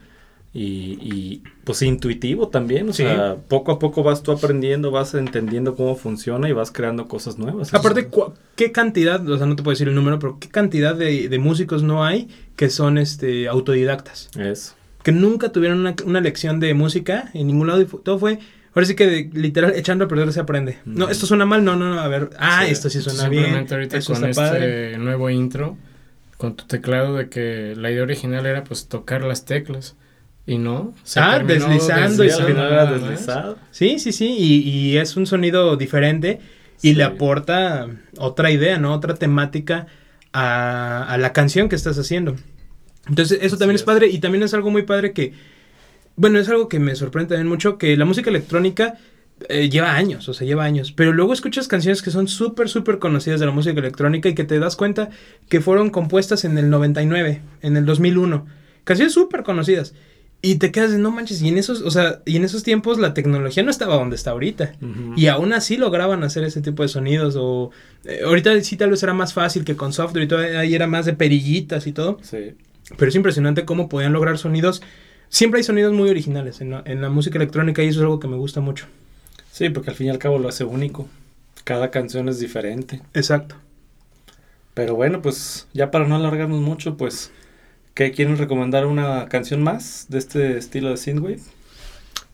y, 0.55 0.99
y 1.01 1.43
pues 1.65 1.81
intuitivo 1.81 2.49
también, 2.49 2.89
o 2.89 2.93
sea, 2.93 3.37
poco 3.49 3.73
a 3.73 3.79
poco 3.79 4.03
vas 4.03 4.23
tú 4.23 4.33
aprendiendo, 4.33 4.91
vas 4.91 5.15
entendiendo 5.15 5.75
cómo 5.75 5.97
funciona 5.97 6.47
y 6.49 6.53
vas 6.53 6.71
creando 6.71 7.09
cosas 7.09 7.39
nuevas. 7.39 7.73
Aparte, 7.73 8.11
¿qué 8.55 8.71
cantidad, 8.71 9.27
o 9.27 9.39
sea, 9.39 9.47
no 9.47 9.57
te 9.57 9.63
puedo 9.63 9.73
decir 9.73 9.89
el 9.89 9.95
número, 9.95 10.19
pero 10.19 10.39
qué 10.39 10.49
cantidad 10.49 10.95
de, 10.95 11.29
de 11.31 11.39
músicos 11.39 11.83
no 11.83 12.05
hay 12.05 12.29
que 12.57 12.69
son 12.69 12.99
este 12.99 13.49
autodidactas? 13.49 14.29
Eso. 14.39 14.75
Que 15.03 15.13
nunca 15.13 15.53
tuvieron 15.53 15.81
una, 15.81 15.95
una, 16.05 16.21
lección 16.21 16.61
de 16.61 16.75
música 16.75 17.31
en 17.33 17.47
ningún 17.47 17.69
lado 17.69 17.81
y 17.81 17.87
todo 17.87 18.19
fue... 18.19 18.39
Ahora 18.75 18.87
sí 18.87 18.95
que 18.95 19.29
literal 19.35 19.75
echando 19.75 20.07
a 20.07 20.09
perder 20.09 20.33
se 20.33 20.41
aprende. 20.41 20.79
No, 20.87 21.11
esto 21.11 21.27
suena 21.27 21.45
mal, 21.45 21.63
no, 21.63 21.77
no, 21.77 21.95
no, 21.95 22.01
a 22.01 22.09
ver, 22.09 22.31
ah, 22.39 22.67
esto 22.67 22.89
sí 22.89 23.03
suena 23.03 23.29
bien. 23.29 23.67
Ahorita 23.71 24.01
con 24.01 24.25
este 24.25 24.97
nuevo 24.97 25.29
intro, 25.29 25.77
con 26.39 26.57
tu 26.57 26.65
teclado 26.65 27.17
de 27.17 27.29
que 27.29 27.75
la 27.77 27.91
idea 27.91 28.03
original 28.03 28.47
era 28.47 28.65
pues 28.65 28.89
tocar 28.89 29.25
las 29.25 29.45
teclas. 29.45 29.95
Y 30.47 30.59
no. 30.59 30.93
ah, 31.17 31.39
deslizando 31.39 32.25
y 32.25 32.31
al 32.31 32.45
final 32.45 32.73
era 32.73 32.87
deslizado. 32.87 33.59
Sí, 33.71 33.99
sí, 33.99 34.13
sí. 34.13 34.35
Y, 34.37 34.69
y, 34.69 34.97
es 34.99 35.17
un 35.17 35.27
sonido 35.27 35.77
diferente 35.77 36.41
y 36.83 36.95
le 36.95 37.05
aporta 37.05 37.87
otra 38.19 38.51
idea, 38.51 38.79
¿no? 38.79 38.93
Otra 38.93 39.15
temática 39.15 39.87
a, 40.33 41.05
a 41.05 41.17
la 41.19 41.33
canción 41.33 41.69
que 41.69 41.77
estás 41.77 41.97
haciendo. 41.99 42.35
Entonces, 43.09 43.39
eso 43.43 43.57
también 43.57 43.77
es. 43.77 43.85
padre. 43.85 44.09
Y 44.09 44.19
también 44.19 44.43
es 44.43 44.53
algo 44.55 44.71
muy 44.71 44.83
padre 44.83 45.13
que. 45.13 45.33
Bueno, 46.17 46.39
es 46.39 46.49
algo 46.49 46.69
que 46.69 46.79
me 46.79 46.95
sorprende 46.97 47.31
también 47.31 47.49
mucho. 47.49 47.79
Que 47.79 47.97
la 47.97 48.05
música 48.05 48.31
electrónica. 48.31 48.99
Eh, 49.49 49.69
lleva 49.71 49.95
años, 49.97 50.29
o 50.29 50.35
sea, 50.35 50.47
lleva 50.47 50.63
años. 50.63 50.93
Pero 50.93 51.13
luego 51.13 51.33
escuchas 51.33 51.67
canciones 51.67 52.01
que 52.01 52.13
son 52.13 52.29
súper, 52.29 52.69
súper 52.69 53.01
conocidas 53.01 53.41
de 53.41 53.47
la 53.47 53.53
música 53.53 53.81
electrónica 53.81 54.29
y 54.29 54.37
que 54.37 54.45
te 54.45 54.61
das 54.61 54.77
cuenta 54.77 55.11
que 55.49 55.61
fueron 55.61 55.91
compuestas 55.91 56.45
en 56.45 56.59
el 56.59 56.71
99, 56.71 57.41
en 57.63 57.77
el 57.77 57.85
2001. 57.85 58.47
Canciones 58.85 59.15
súper 59.15 59.43
conocidas. 59.43 59.95
Y 60.45 60.57
te 60.57 60.73
quedas 60.73 60.91
de 60.91 60.99
no 60.99 61.13
manches, 61.13 61.41
y 61.41 61.49
en 61.49 61.57
esos, 61.57 61.83
o 61.83 61.91
sea, 61.93 62.21
y 62.25 62.37
en 62.37 62.43
esos 62.43 62.65
tiempos 62.65 62.99
la 62.99 63.15
tecnología 63.15 63.63
no 63.63 63.71
estaba 63.71 63.95
donde 63.95 64.17
está 64.17 64.33
ahorita. 64.33 64.75
Y 65.17 65.29
aún 65.29 65.53
así 65.53 65.77
lograban 65.77 66.25
hacer 66.25 66.43
ese 66.43 66.61
tipo 66.61 66.83
de 66.83 66.89
sonidos. 66.89 67.37
O 67.37 67.71
eh, 68.05 68.23
ahorita 68.25 68.61
sí 68.63 68.77
tal 68.77 68.91
vez 68.91 69.01
era 69.05 69.15
más 69.15 69.33
fácil 69.35 69.65
que 69.65 69.77
con 69.77 69.93
software 69.93 70.25
y 70.25 70.29
todo, 70.29 70.41
ahí 70.41 70.75
era 70.75 70.89
más 70.89 71.07
de 71.07 71.13
perillitas 71.13 71.87
y 71.87 71.93
todo. 71.93 72.19
Sí. 72.23 72.57
Pero 72.97 73.09
es 73.09 73.15
impresionante 73.15 73.65
cómo 73.65 73.89
podían 73.89 74.13
lograr 74.13 74.37
sonidos. 74.37 74.83
Siempre 75.29 75.59
hay 75.59 75.65
sonidos 75.65 75.93
muy 75.93 76.11
originales 76.11 76.61
en 76.61 76.71
la, 76.71 76.83
en 76.87 77.01
la 77.01 77.09
música 77.09 77.39
electrónica 77.39 77.85
y 77.85 77.89
eso 77.89 78.01
es 78.01 78.03
algo 78.03 78.19
que 78.19 78.27
me 78.27 78.37
gusta 78.37 78.61
mucho. 78.61 78.87
Sí, 79.53 79.69
porque 79.69 79.91
al 79.91 79.97
fin 79.97 80.09
y 80.09 80.11
al 80.11 80.19
cabo 80.19 80.41
lo 80.41 80.49
hace 80.49 80.65
único. 80.65 81.09
Cada 81.63 81.93
canción 81.93 82.29
es 82.29 82.41
diferente. 82.41 83.01
Exacto. 83.15 83.55
Pero 84.75 84.97
bueno, 84.97 85.23
pues 85.23 85.69
ya 85.73 85.93
para 85.93 86.09
no 86.09 86.17
alargarnos 86.17 86.61
mucho, 86.61 86.97
pues 86.97 87.31
¿Qué 87.95 88.13
quieren 88.13 88.39
recomendar 88.39 88.87
una 88.87 89.27
canción 89.29 89.63
más 89.63 90.07
de 90.09 90.19
este 90.19 90.57
estilo 90.57 90.91
de 90.91 90.97
synthwave? 90.97 91.41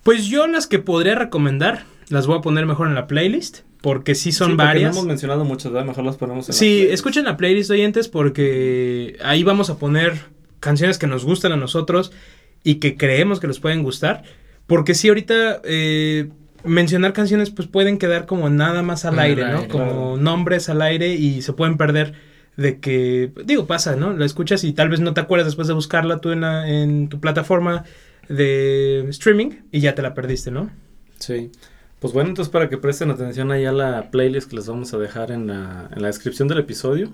Pues 0.03 0.27
yo 0.27 0.47
las 0.47 0.67
que 0.67 0.79
podría 0.79 1.17
recomendar 1.17 1.85
las 2.09 2.27
voy 2.27 2.39
a 2.39 2.41
poner 2.41 2.65
mejor 2.67 2.87
en 2.87 2.95
la 2.95 3.07
playlist 3.07 3.61
porque 3.81 4.15
sí 4.15 4.33
son 4.33 4.57
varias. 4.57 4.93
No 4.93 5.01
hemos 5.01 5.07
mencionado 5.07 5.45
muchas, 5.45 5.73
¿verdad? 5.73 5.87
Mejor 5.87 6.05
las 6.05 6.17
ponemos 6.17 6.49
en 6.49 6.55
sí, 6.55 6.87
escuchen 6.91 7.25
la 7.25 7.37
playlist 7.37 7.71
oyentes 7.71 8.09
porque 8.09 9.17
ahí 9.23 9.43
vamos 9.43 9.71
a 9.71 9.79
poner 9.79 10.15
canciones 10.61 10.99
que 10.99 11.07
nos 11.07 11.25
gustan 11.25 11.53
a 11.53 11.57
nosotros 11.57 12.13
y 12.65 12.77
que 12.77 12.97
creemos 12.97 13.41
que 13.41 13.47
les 13.47 13.61
pueden 13.61 13.83
gustar. 13.83 14.23
Porque 14.67 14.95
sí, 14.95 15.09
ahorita 15.09 15.61
eh, 15.65 16.29
mencionar 16.65 17.13
canciones 17.13 17.51
pues 17.51 17.69
pueden 17.69 17.99
quedar 17.99 18.27
como 18.27 18.51
nada 18.51 18.83
más 18.83 19.05
al 19.05 19.19
aire, 19.19 19.51
¿no? 19.51 19.69
Como 19.69 20.17
nombres 20.17 20.69
al 20.69 20.83
aire 20.83 21.15
y 21.15 21.43
se 21.43 21.53
pueden 21.53 21.77
perder 21.77 22.15
de 22.59 22.81
que, 22.81 23.31
digo, 23.45 23.69
pasa, 23.69 23.95
¿no? 23.95 24.13
La 24.13 24.27
escuchas 24.27 24.65
y 24.65 24.73
tal 24.73 24.89
vez 24.89 24.99
no 24.99 25.15
te 25.15 25.21
acuerdas 25.21 25.47
después 25.47 25.69
de 25.69 25.75
buscarla 25.75 26.19
tú 26.19 26.33
en, 26.33 26.43
en 26.43 27.09
tu 27.09 27.21
plataforma 27.21 27.85
de 28.29 29.07
streaming 29.11 29.61
y 29.71 29.79
ya 29.79 29.95
te 29.95 30.03
la 30.03 30.13
perdiste, 30.13 30.51
¿no? 30.51 30.69
Sí. 31.21 31.53
Pues 32.01 32.13
bueno, 32.13 32.31
entonces 32.31 32.51
para 32.51 32.69
que 32.69 32.77
presten 32.77 33.13
atención 33.13 33.53
ahí 33.53 33.65
a 33.65 33.71
la 33.71 34.11
playlist 34.11 34.51
que 34.51 34.57
les 34.57 34.67
vamos 34.67 34.93
a 34.93 34.99
dejar 34.99 35.31
en 35.31 35.47
la, 35.47 35.89
en 35.95 36.03
la 36.03 36.09
descripción 36.09 36.49
del 36.49 36.59
episodio, 36.59 37.13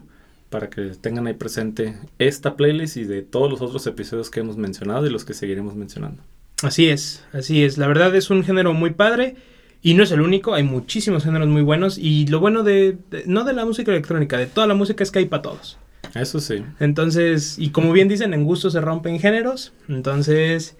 para 0.48 0.70
que 0.70 0.92
tengan 0.98 1.26
ahí 1.26 1.34
presente 1.34 1.98
esta 2.18 2.56
playlist 2.56 2.96
y 2.96 3.04
de 3.04 3.20
todos 3.20 3.50
los 3.50 3.60
otros 3.60 3.86
episodios 3.86 4.30
que 4.30 4.40
hemos 4.40 4.56
mencionado 4.56 5.06
y 5.06 5.10
los 5.10 5.26
que 5.26 5.34
seguiremos 5.34 5.74
mencionando. 5.74 6.22
Así 6.62 6.88
es, 6.88 7.22
así 7.34 7.64
es. 7.64 7.76
La 7.76 7.86
verdad 7.86 8.16
es 8.16 8.30
un 8.30 8.44
género 8.44 8.72
muy 8.72 8.90
padre. 8.90 9.36
Y 9.84 9.92
no 9.92 10.02
es 10.02 10.10
el 10.12 10.22
único, 10.22 10.54
hay 10.54 10.62
muchísimos 10.62 11.24
géneros 11.24 11.46
muy 11.46 11.60
buenos. 11.60 11.98
Y 11.98 12.26
lo 12.28 12.40
bueno 12.40 12.62
de, 12.62 12.96
no 13.26 13.44
de 13.44 13.52
la 13.52 13.66
música 13.66 13.92
electrónica, 13.92 14.38
de 14.38 14.46
toda 14.46 14.66
la 14.66 14.72
música 14.72 15.04
es 15.04 15.10
que 15.10 15.18
hay 15.18 15.26
para 15.26 15.42
todos. 15.42 15.76
Eso 16.14 16.40
sí. 16.40 16.64
Entonces, 16.80 17.56
y 17.58 17.68
como 17.68 17.92
bien 17.92 18.08
dicen, 18.08 18.32
en 18.32 18.44
gusto 18.44 18.70
se 18.70 18.80
rompen 18.80 19.20
géneros. 19.20 19.74
Entonces, 19.86 20.78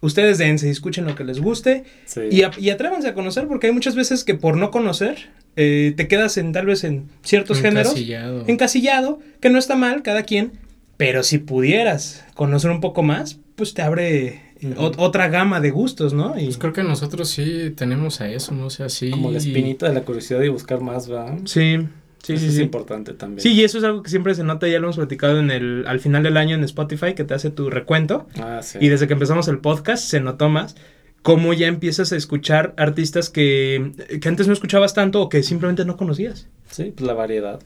ustedes 0.00 0.38
dense 0.38 0.66
y 0.66 0.70
escuchen 0.70 1.04
lo 1.06 1.14
que 1.14 1.22
les 1.22 1.40
guste. 1.40 1.84
Y, 2.28 2.42
y, 2.58 2.70
atrévanse 2.70 3.06
a 3.06 3.14
conocer, 3.14 3.46
porque 3.46 3.68
hay 3.68 3.72
muchas 3.72 3.94
veces 3.94 4.24
que 4.24 4.34
por 4.34 4.56
no 4.56 4.72
conocer, 4.72 5.28
eh, 5.54 5.94
te 5.96 6.08
quedas 6.08 6.36
en 6.36 6.52
tal 6.52 6.66
vez 6.66 6.82
en 6.82 7.08
ciertos 7.22 7.62
encasillado. 7.62 8.30
géneros. 8.30 8.48
Encasillado. 8.48 9.20
Que 9.40 9.50
no 9.50 9.60
está 9.60 9.76
mal, 9.76 10.02
cada 10.02 10.24
quien. 10.24 10.54
Pero 10.96 11.22
si 11.22 11.38
pudieras 11.38 12.24
conocer 12.34 12.72
un 12.72 12.80
poco 12.80 13.04
más, 13.04 13.38
pues 13.54 13.74
te 13.74 13.82
abre 13.82 14.49
otra 14.76 15.28
gama 15.28 15.60
de 15.60 15.70
gustos, 15.70 16.12
¿no? 16.12 16.38
Y... 16.38 16.44
Pues 16.44 16.58
creo 16.58 16.72
que 16.72 16.82
nosotros 16.82 17.28
sí 17.28 17.72
tenemos 17.76 18.20
a 18.20 18.28
eso, 18.28 18.54
¿no? 18.54 18.66
O 18.66 18.70
sea, 18.70 18.88
sí. 18.88 19.10
Como 19.10 19.30
la 19.30 19.38
espinita 19.38 19.88
de 19.88 19.94
la 19.94 20.02
curiosidad 20.02 20.42
y 20.42 20.48
buscar 20.48 20.80
más, 20.80 21.10
¿va? 21.10 21.36
Sí. 21.44 21.78
Sí, 22.22 22.36
sí, 22.36 22.46
es 22.48 22.58
importante 22.58 23.14
también. 23.14 23.40
Sí, 23.40 23.52
y 23.52 23.64
eso 23.64 23.78
es 23.78 23.84
algo 23.84 24.02
que 24.02 24.10
siempre 24.10 24.34
se 24.34 24.44
nota, 24.44 24.68
ya 24.68 24.78
lo 24.78 24.88
hemos 24.88 24.96
platicado 24.96 25.40
en 25.40 25.50
el, 25.50 25.84
al 25.86 26.00
final 26.00 26.22
del 26.22 26.36
año 26.36 26.54
en 26.54 26.62
Spotify, 26.64 27.14
que 27.14 27.24
te 27.24 27.32
hace 27.32 27.48
tu 27.48 27.70
recuento. 27.70 28.26
Ah, 28.38 28.60
sí. 28.62 28.78
Y 28.80 28.88
desde 28.88 29.06
que 29.06 29.14
empezamos 29.14 29.48
el 29.48 29.58
podcast 29.58 30.04
se 30.04 30.20
notó 30.20 30.50
más 30.50 30.76
cómo 31.22 31.52
ya 31.52 31.66
empiezas 31.66 32.12
a 32.12 32.16
escuchar 32.16 32.74
artistas 32.76 33.30
que, 33.30 33.92
que 34.20 34.28
antes 34.28 34.46
no 34.46 34.52
escuchabas 34.52 34.94
tanto 34.94 35.22
o 35.22 35.28
que 35.28 35.42
simplemente 35.42 35.84
no 35.84 35.96
conocías. 35.96 36.48
Sí, 36.70 36.92
pues 36.94 37.06
la 37.06 37.14
variedad. 37.14 37.60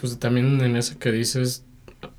Pues 0.00 0.18
también 0.18 0.60
en 0.60 0.76
eso 0.76 0.98
que 0.98 1.12
dices, 1.12 1.64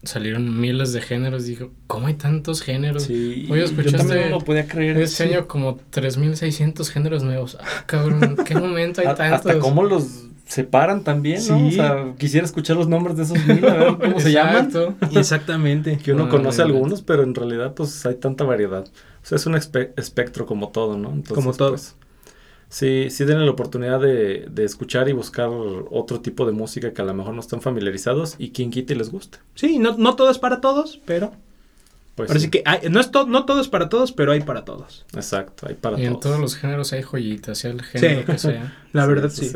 salieron 0.04 0.60
miles 0.60 0.94
de 0.94 1.02
géneros. 1.02 1.46
Dijo, 1.46 1.72
¿cómo 1.88 2.08
hay 2.08 2.16
tantos 2.16 2.62
géneros? 2.62 3.04
Sí, 3.04 3.48
Oye, 3.50 3.66
yo 3.68 3.92
también 3.98 4.30
no 4.30 4.38
lo 4.38 4.42
podía 4.42 4.68
creer. 4.68 4.98
Este 4.98 5.24
año 5.24 5.48
como 5.48 5.78
3.600 5.92 6.88
géneros 6.90 7.24
nuevos. 7.24 7.58
Ah, 7.60 7.84
cabrón, 7.86 8.24
¿en 8.24 8.36
qué 8.38 8.56
momento 8.56 9.02
hay 9.02 9.08
tantos? 9.16 9.52
Hasta 9.52 9.60
cómo 9.60 9.84
los 9.84 10.26
separan 10.52 11.04
también, 11.04 11.42
¿no? 11.48 11.68
O 11.68 11.72
sea, 11.72 12.14
quisiera 12.18 12.46
escuchar 12.46 12.76
los 12.76 12.90
nombres 12.90 13.16
de 13.16 13.24
esos 13.24 13.46
mil, 13.46 13.66
a 13.66 13.74
ver 13.74 13.98
cómo 13.98 14.20
se 14.20 14.34
llaman. 14.34 14.70
Exactamente. 15.16 15.98
Que 15.98 16.12
uno 16.12 16.28
conoce 16.28 16.62
algunos, 16.62 17.02
pero 17.02 17.24
en 17.24 17.34
realidad, 17.34 17.74
pues 17.74 18.06
hay 18.06 18.16
tanta 18.16 18.44
variedad. 18.44 18.84
O 18.84 19.26
sea, 19.26 19.38
es 19.38 19.46
un 19.46 19.56
espectro 19.56 20.46
como 20.46 20.70
todo, 20.70 20.98
¿no? 20.98 21.10
Entonces, 21.10 21.36
como 21.36 21.54
todo. 21.54 21.70
Pues, 21.70 21.96
Sí, 22.72 23.10
sí 23.10 23.26
denle 23.26 23.44
la 23.44 23.52
oportunidad 23.52 24.00
de, 24.00 24.48
de, 24.50 24.64
escuchar 24.64 25.10
y 25.10 25.12
buscar 25.12 25.50
otro 25.50 26.22
tipo 26.22 26.46
de 26.46 26.54
música 26.54 26.94
que 26.94 27.02
a 27.02 27.06
lo 27.06 27.14
mejor 27.14 27.34
no 27.34 27.42
están 27.42 27.62
familiarizados 27.62 28.36
y 28.38 28.52
quien 28.52 28.72
quite 28.72 28.96
les 28.96 29.12
guste. 29.12 29.40
Sí, 29.56 29.78
no, 29.78 29.98
no 29.98 30.16
todo 30.16 30.32
es 30.32 30.40
para 30.40 30.62
todos, 30.62 31.02
pero... 31.06 31.34
Pues 32.16 32.32
sí. 32.42 32.50
que 32.50 32.64
no, 32.90 33.02
es 33.02 33.12
no 33.28 33.46
todo 33.46 33.60
es 33.60 33.68
para 33.68 33.90
todos, 33.90 34.14
pero 34.14 34.32
hay 34.32 34.40
para 34.40 34.64
todos. 34.64 35.06
Exacto, 35.14 35.68
hay 35.68 35.76
para 35.76 35.98
y 36.00 36.04
todos. 36.04 36.14
en 36.14 36.20
todos 36.22 36.40
los 36.40 36.56
géneros 36.56 36.94
hay 36.94 37.02
joyitas, 37.02 37.58
sea 37.58 37.72
el 37.72 37.82
género 37.82 38.26
que 38.26 38.38
sea. 38.38 38.78
La 38.94 39.06
verdad 39.06 39.30
sí. 39.30 39.52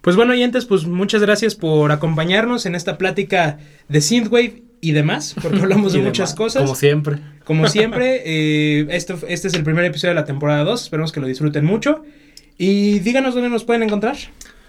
Pues 0.00 0.16
bueno, 0.16 0.32
oyentes, 0.32 0.64
pues 0.64 0.86
muchas 0.86 1.20
gracias 1.20 1.54
por 1.54 1.92
acompañarnos 1.92 2.64
en 2.64 2.76
esta 2.76 2.96
plática 2.96 3.58
de 3.88 4.00
Synthwave 4.00 4.62
y 4.80 4.92
demás, 4.92 5.34
porque 5.40 5.60
hablamos 5.60 5.92
de 5.94 6.00
muchas 6.00 6.34
cosas. 6.34 6.62
Como 6.62 6.74
siempre. 6.74 7.18
Como 7.44 7.66
siempre, 7.68 8.22
eh, 8.24 8.86
esto, 8.90 9.18
este 9.28 9.48
es 9.48 9.54
el 9.54 9.64
primer 9.64 9.84
episodio 9.84 10.10
de 10.10 10.20
la 10.20 10.24
temporada 10.24 10.64
2, 10.64 10.82
esperemos 10.82 11.12
que 11.12 11.20
lo 11.20 11.26
disfruten 11.26 11.64
mucho. 11.64 12.04
Y 12.56 12.98
díganos 13.00 13.34
dónde 13.34 13.50
nos 13.50 13.64
pueden 13.64 13.84
encontrar. 13.84 14.16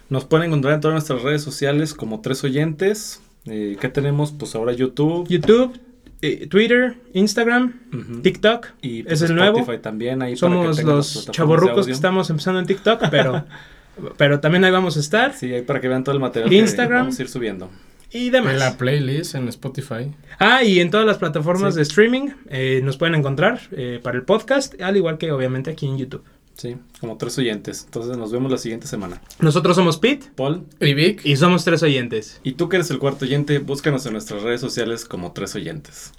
Nos 0.08 0.24
pueden 0.24 0.46
encontrar 0.46 0.74
en 0.74 0.80
todas 0.80 0.94
nuestras 0.94 1.22
redes 1.22 1.42
sociales 1.42 1.94
como 1.94 2.20
Tres 2.20 2.42
Oyentes. 2.44 3.20
Eh, 3.46 3.76
¿Qué 3.80 3.88
tenemos? 3.88 4.32
Pues 4.32 4.54
ahora 4.54 4.72
YouTube. 4.72 5.26
YouTube, 5.28 5.78
eh, 6.22 6.46
Twitter, 6.48 6.96
Instagram. 7.14 7.80
TikTok. 8.22 8.68
Y 8.82 9.00
es 9.00 9.06
pues, 9.06 9.22
el 9.22 9.36
nuevo. 9.36 9.58
Spotify 9.58 9.82
también 9.82 10.22
ahí 10.22 10.36
para 10.36 10.52
que 10.52 10.74
Somos 10.74 10.84
los 10.84 11.30
chavorrucos 11.30 11.86
que 11.86 11.92
estamos 11.92 12.30
empezando 12.30 12.60
en 12.60 12.66
TikTok, 12.66 13.08
pero, 13.10 13.44
pero 14.16 14.40
también 14.40 14.64
ahí 14.64 14.70
vamos 14.70 14.96
a 14.96 15.00
estar. 15.00 15.34
Sí, 15.34 15.52
ahí 15.52 15.62
para 15.62 15.80
que 15.80 15.88
vean 15.88 16.04
todo 16.04 16.14
el 16.14 16.20
material 16.20 16.52
Instagram. 16.52 16.98
que 16.98 17.02
vamos 17.02 17.18
a 17.18 17.22
ir 17.22 17.28
subiendo. 17.28 17.70
Y 18.12 18.26
En 18.26 18.32
demás. 18.32 18.58
la 18.58 18.76
playlist 18.76 19.34
en 19.34 19.48
Spotify. 19.48 20.10
Ah, 20.38 20.62
y 20.64 20.80
en 20.80 20.90
todas 20.90 21.06
las 21.06 21.18
plataformas 21.18 21.74
Sí. 21.74 21.78
de 21.78 21.82
streaming 21.82 22.28
eh, 22.48 22.80
nos 22.82 22.96
pueden 22.96 23.14
encontrar 23.14 23.60
eh, 23.72 24.00
para 24.02 24.16
el 24.16 24.24
podcast, 24.24 24.80
al 24.80 24.96
igual 24.96 25.16
que 25.18 25.30
obviamente 25.32 25.70
aquí 25.70 25.86
en 25.86 25.98
YouTube. 25.98 26.24
Sí, 26.56 26.76
como 27.00 27.16
tres 27.16 27.38
oyentes. 27.38 27.84
Entonces 27.86 28.18
nos 28.18 28.32
vemos 28.32 28.50
la 28.50 28.58
siguiente 28.58 28.86
semana. 28.86 29.22
Nosotros 29.38 29.76
somos 29.76 29.96
Pete 29.96 30.26
Paul, 30.36 30.64
Y 30.80 30.92
Vic. 30.92 31.24
y 31.24 31.36
somos 31.36 31.64
tres 31.64 31.82
oyentes. 31.82 32.40
y 32.42 32.52
tú 32.52 32.68
que 32.68 32.76
eres 32.76 32.90
el 32.90 32.98
cuarto 32.98 33.24
oyente, 33.24 33.58
búscanos 33.60 34.04
en 34.06 34.12
nuestras 34.12 34.42
redes 34.42 34.60
sociales 34.60 35.04
como 35.06 35.32
tres 35.32 35.54
oyentes. 35.54 36.12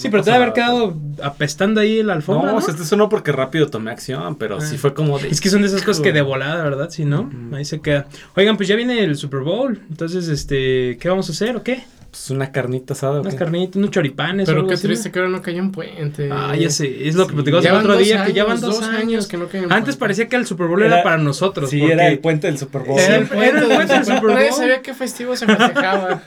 Sí, 0.00 0.08
pero 0.08 0.22
te 0.22 0.30
debe 0.30 0.42
haber 0.44 0.54
quedado 0.54 0.96
apestando 1.22 1.80
ahí 1.80 2.02
la 2.02 2.14
alfombra. 2.14 2.46
No, 2.46 2.52
¿no? 2.52 2.58
o 2.58 2.60
sea, 2.60 2.74
esto 2.74 2.96
no 2.96 3.08
porque 3.08 3.32
rápido 3.32 3.68
tomé 3.68 3.90
acción, 3.90 4.36
pero 4.36 4.56
Ah. 4.56 4.60
sí 4.60 4.78
fue 4.78 4.94
como 4.94 5.18
de... 5.18 5.28
Es 5.28 5.40
que 5.40 5.50
son 5.50 5.60
de 5.62 5.68
esas 5.68 5.82
cosas 5.82 6.02
que 6.02 6.12
de 6.12 6.22
volada, 6.22 6.62
¿verdad? 6.64 6.90
Si 6.90 7.04
no, 7.04 7.30
ahí 7.52 7.64
se 7.64 7.80
queda. 7.80 8.06
Oigan, 8.36 8.56
pues 8.56 8.68
ya 8.68 8.76
viene 8.76 9.04
el 9.04 9.16
Super 9.16 9.40
Bowl. 9.40 9.80
Entonces, 9.90 10.28
este, 10.28 10.96
¿qué 11.00 11.08
vamos 11.08 11.28
a 11.28 11.32
hacer 11.32 11.56
o 11.56 11.62
qué? 11.62 11.84
Pues 12.10 12.28
una 12.30 12.50
carnita 12.50 12.94
asada. 12.94 13.18
¿o 13.18 13.20
Unas 13.20 13.36
carnitas, 13.36 13.76
unos 13.76 13.90
choripanes. 13.90 14.48
o 14.48 14.50
Pero 14.50 14.58
algo 14.58 14.68
qué 14.68 14.74
así, 14.74 14.86
triste 14.88 15.08
¿no? 15.08 15.12
que 15.12 15.18
ahora 15.20 15.30
no 15.30 15.42
cayó 15.42 15.58
en 15.60 15.70
puente. 15.70 16.28
Ah, 16.32 16.56
ya 16.56 16.68
sé, 16.68 17.06
es 17.08 17.14
lo 17.14 17.24
que 17.26 17.30
Sí. 17.30 17.34
platicamos 17.36 17.64
Ya 17.64 17.70
el 17.70 17.76
otro 17.76 17.96
día, 17.96 18.24
que 18.24 18.32
ya 18.32 18.44
van 18.44 18.60
dos, 18.60 18.80
dos 18.80 18.88
años. 18.88 19.00
años 19.00 19.26
que 19.28 19.36
no 19.36 19.46
caen 19.46 19.64
en 19.64 19.72
Antes 19.72 19.94
puente. 19.94 19.98
parecía 20.00 20.28
que 20.28 20.34
el 20.34 20.44
Super 20.44 20.66
Bowl 20.66 20.82
era, 20.82 20.94
Era- 20.94 21.02
para 21.04 21.18
nosotros. 21.18 21.70
Sí, 21.70 21.80
era 21.82 22.08
el 22.08 22.18
puente 22.18 22.48
del 22.48 22.58
Super 22.58 22.82
Bowl. 22.82 22.98
Era 22.98 23.14
el- 23.16 23.26
puente 23.28 23.48
era 23.48 23.60
el 23.60 23.66
puente 23.68 23.92
del 23.94 24.04
Super 24.04 24.22
Nadie 24.34 24.48
Bowl. 24.50 24.58
sabía 24.58 24.82
qué 24.82 24.92
festivo 24.94 25.36
se 25.36 25.46
festejaba. 25.46 26.22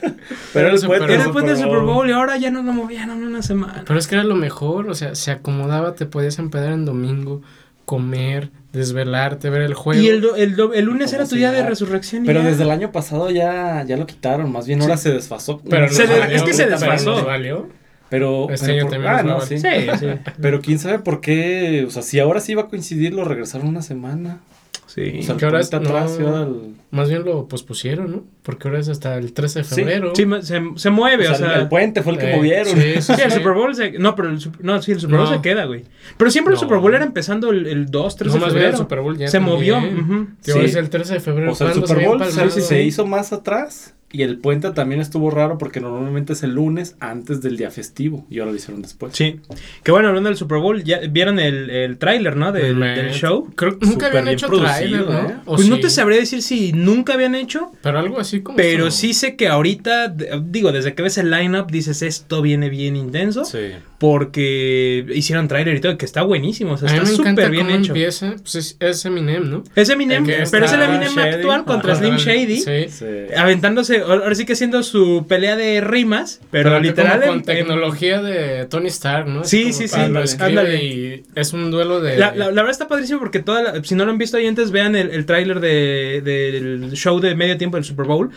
Pero 0.54 0.68
el 0.68 0.78
Super 0.78 0.98
puente 1.00 1.04
Era 1.04 1.22
del 1.22 1.26
el 1.28 1.32
puente 1.32 1.50
del 1.50 1.58
Super 1.62 1.78
Bowl. 1.80 1.86
Bowl 1.94 2.08
y 2.08 2.12
ahora 2.12 2.38
ya 2.38 2.50
no 2.50 2.62
lo 2.62 2.72
movían 2.72 3.10
en 3.10 3.22
una 3.22 3.42
semana. 3.42 3.82
Pero 3.86 3.98
es 3.98 4.06
que 4.06 4.14
era 4.14 4.24
lo 4.24 4.36
mejor, 4.36 4.88
o 4.88 4.94
sea, 4.94 5.14
se 5.14 5.32
acomodaba, 5.32 5.94
te 5.94 6.06
podías 6.06 6.38
empedar 6.38 6.72
en 6.72 6.86
domingo, 6.86 7.42
comer, 7.84 8.48
desvelarte, 8.74 9.48
ver 9.50 9.62
el 9.62 9.74
juego. 9.74 10.02
Y 10.02 10.08
el, 10.08 10.20
do- 10.20 10.36
el, 10.36 10.56
do- 10.56 10.74
el 10.74 10.84
lunes 10.84 11.12
era 11.12 11.26
tu 11.26 11.36
día 11.36 11.50
de 11.52 11.62
resurrección. 11.64 12.24
y 12.24 12.26
Pero 12.26 12.42
ya. 12.42 12.48
desde 12.48 12.64
el 12.64 12.70
año 12.70 12.92
pasado 12.92 13.30
ya, 13.30 13.84
ya 13.86 13.96
lo 13.96 14.06
quitaron, 14.06 14.52
más 14.52 14.66
bien 14.66 14.82
ahora 14.82 14.96
se 14.96 15.12
desfasó. 15.12 15.60
Pero 15.68 15.88
Se 15.88 16.06
valió, 16.06 16.36
es 16.36 16.42
que 16.42 16.52
se 16.52 16.66
desfasó. 16.66 17.24
valió. 17.24 17.68
Pero, 18.10 18.50
Este 18.50 18.66
pero 18.66 18.72
año 18.78 18.82
por- 18.84 18.92
también 18.92 19.12
ah, 19.14 19.22
no, 19.22 19.40
sí. 19.40 19.58
Sí, 19.58 19.66
sí. 19.98 20.06
Pero 20.40 20.60
quién 20.60 20.78
sabe 20.78 20.98
por 20.98 21.20
qué, 21.20 21.84
o 21.88 21.90
sea, 21.90 22.02
si 22.02 22.20
ahora 22.20 22.38
sí 22.40 22.52
iba 22.52 22.62
a 22.62 22.68
coincidir, 22.68 23.14
lo 23.14 23.24
regresaron 23.24 23.66
una 23.66 23.82
semana. 23.82 24.40
Sí. 24.86 25.18
O 25.20 25.22
sea, 25.22 25.36
Que 25.36 25.46
ahora 25.46 25.58
puente 25.60 25.76
es- 25.76 25.82
atrás 25.90 26.18
no. 26.20 26.42
el- 26.42 26.74
Más 26.90 27.08
bien 27.08 27.24
lo 27.24 27.48
pospusieron, 27.48 28.10
¿no? 28.12 28.24
Porque 28.44 28.68
ahora 28.68 28.78
es 28.78 28.88
hasta 28.90 29.16
el 29.16 29.32
13 29.32 29.60
de 29.60 29.64
febrero. 29.64 30.12
Sí, 30.14 30.26
se, 30.42 30.62
se 30.76 30.90
mueve, 30.90 31.26
o 31.28 31.32
o 31.32 31.34
sea, 31.34 31.46
sea. 31.52 31.60
el 31.62 31.68
puente 31.68 32.02
fue 32.02 32.12
el 32.12 32.18
que 32.18 32.30
Eh, 32.30 32.36
movieron. 32.36 32.66
sí, 32.74 32.94
sí, 33.00 33.14
Sí, 33.14 33.22
el. 33.24 33.32
Super 33.32 33.52
Bowl 33.54 33.74
se. 33.74 33.92
No, 33.92 34.14
pero 34.14 34.28
el, 34.28 34.38
no, 34.60 34.82
sí, 34.82 34.92
el 34.92 35.00
Super 35.00 35.16
Bowl 35.16 35.28
No. 35.30 35.34
se 35.34 35.40
queda, 35.40 35.64
güey. 35.64 35.84
Pero 36.18 36.30
siempre 36.30 36.52
el. 36.52 36.60
Super 36.60 36.76
Bowl 36.78 36.94
era 36.94 37.04
empezando 37.04 37.50
el, 37.50 37.66
el 37.66 37.86
2, 37.86 38.16
3 38.16 38.34
No, 38.34 38.38
de 38.40 38.44
el 38.46 38.52
febrero. 38.52 38.76
Super 38.76 39.00
Bowl 39.00 39.16
ya 39.16 39.28
se 39.28 39.38
también. 39.38 39.54
movió. 39.56 40.26
Tío, 40.42 40.54
Sí. 40.56 40.60
es 40.60 40.74
el 40.76 40.90
13 40.90 41.14
de 41.14 41.20
febrero. 41.20 41.52
O 41.52 41.54
sea, 41.54 41.68
el 41.68 41.72
¿cuándo 41.72 41.86
Super 41.88 42.06
Bowl 42.06 42.50
se, 42.50 42.82
hizo 42.82 43.06
más 43.06 43.32
atrás 43.32 43.94
y 44.12 44.22
el 44.22 44.38
puente 44.38 44.70
también 44.70 45.00
estuvo 45.00 45.28
raro 45.28 45.58
porque 45.58 45.80
normalmente 45.80 46.34
es 46.34 46.44
el 46.44 46.52
lunes 46.54 46.94
antes 47.00 47.42
del 47.42 47.56
día 47.56 47.72
festivo 47.72 48.24
y 48.30 48.38
ahora 48.38 48.52
lo 48.52 48.56
hicieron 48.58 48.80
después. 48.80 49.12
Sí. 49.16 49.40
Que 49.82 49.90
bueno, 49.90 50.06
hablando 50.06 50.28
del 50.28 50.36
Super 50.38 50.58
Bowl, 50.58 50.84
ya 50.84 51.00
vieron 51.00 51.40
el, 51.40 51.68
el 51.68 51.98
tráiler, 51.98 52.36
¿no? 52.36 52.52
Del, 52.52 52.78
show. 53.10 53.50
Creo 53.56 53.76
que 53.76 53.86
nunca 53.86 54.06
habían 54.06 54.28
hecho 54.28 54.46
trailer, 54.46 55.00
¿no? 55.10 55.18
¿eh? 55.30 55.34
¿O 55.46 55.56
Pues 55.56 55.68
no 55.68 55.80
te 55.80 55.90
sabría 55.90 56.18
decir 56.20 56.42
si 56.42 56.72
nunca 56.72 57.14
habían 57.14 57.34
hecho, 57.34 57.72
Pero 57.82 57.98
algo 57.98 58.20
así 58.20 58.33
como. 58.42 58.56
pero 58.56 58.88
eso. 58.88 58.96
sí 58.96 59.14
sé 59.14 59.36
que 59.36 59.48
ahorita, 59.48 60.08
digo, 60.42 60.72
desde 60.72 60.94
que 60.94 61.02
ves 61.02 61.18
el 61.18 61.30
lineup 61.30 61.70
dices 61.70 62.02
esto 62.02 62.42
viene 62.42 62.68
bien 62.68 62.96
intenso, 62.96 63.44
Sí. 63.44 63.72
Porque 64.04 65.04
hicieron 65.14 65.48
tráiler 65.48 65.76
y 65.76 65.80
todo, 65.80 65.96
que 65.96 66.04
está 66.04 66.22
buenísimo, 66.22 66.72
o 66.72 66.76
sea, 66.76 66.88
está 66.88 67.06
súper 67.06 67.50
bien 67.50 67.66
cómo 67.66 67.78
hecho. 67.78 67.92
empieza. 67.92 68.34
Pues 68.42 68.54
es, 68.54 68.76
es 68.80 69.04
Eminem, 69.04 69.50
¿no? 69.50 69.64
Es 69.74 69.88
Eminem, 69.88 70.24
pero 70.50 70.66
es 70.66 70.72
el 70.72 70.82
Eminem 70.82 71.14
Shady. 71.14 71.34
actual 71.36 71.64
contra. 71.64 71.94
Slim 71.94 72.16
Shady. 72.16 72.58
Sí. 72.58 72.86
Sí. 72.88 73.06
Aventándose, 73.36 74.00
ahora 74.00 74.34
sí 74.34 74.44
que 74.44 74.52
haciendo 74.52 74.82
su 74.82 75.26
pelea 75.28 75.56
de 75.56 75.80
rimas, 75.80 76.40
pero, 76.50 76.70
acá 76.70 76.80
literal. 76.80 77.20
como 77.20 77.26
con 77.32 77.38
en- 77.40 77.44
tecnología 77.44 78.22
de 78.22 78.66
Tony 78.66 78.88
Stark, 78.88 79.26
¿no? 79.26 79.44
Sí, 79.44 79.72
sí, 79.72 79.88
sí, 79.88 79.96
ándale. 80.38 80.84
y 80.84 81.22
es 81.34 81.52
un 81.52 81.70
duelo 81.70 82.00
de. 82.00 82.16
La, 82.16 82.34
la- 82.34 82.46
la 82.46 82.62
verdad 82.62 82.70
está 82.70 82.88
padrísimo 82.88 83.18
porque 83.20 83.40
toda 83.40 83.62
la- 83.62 83.84
si 83.84 83.94
no 83.94 84.04
lo 84.04 84.10
han 84.10 84.18
visto 84.18 84.36
ahí 84.36 84.46
antes, 84.46 84.70
vean 84.70 84.94
el, 84.96 85.10
el 85.10 85.24
tráiler 85.26 85.60
de- 85.60 86.20
del 86.22 86.92
show 86.92 87.20
de 87.20 87.34
medio 87.34 87.56
tiempo 87.56 87.76
del 87.76 87.84
Super 87.84 88.06
Bowl. 88.06 88.30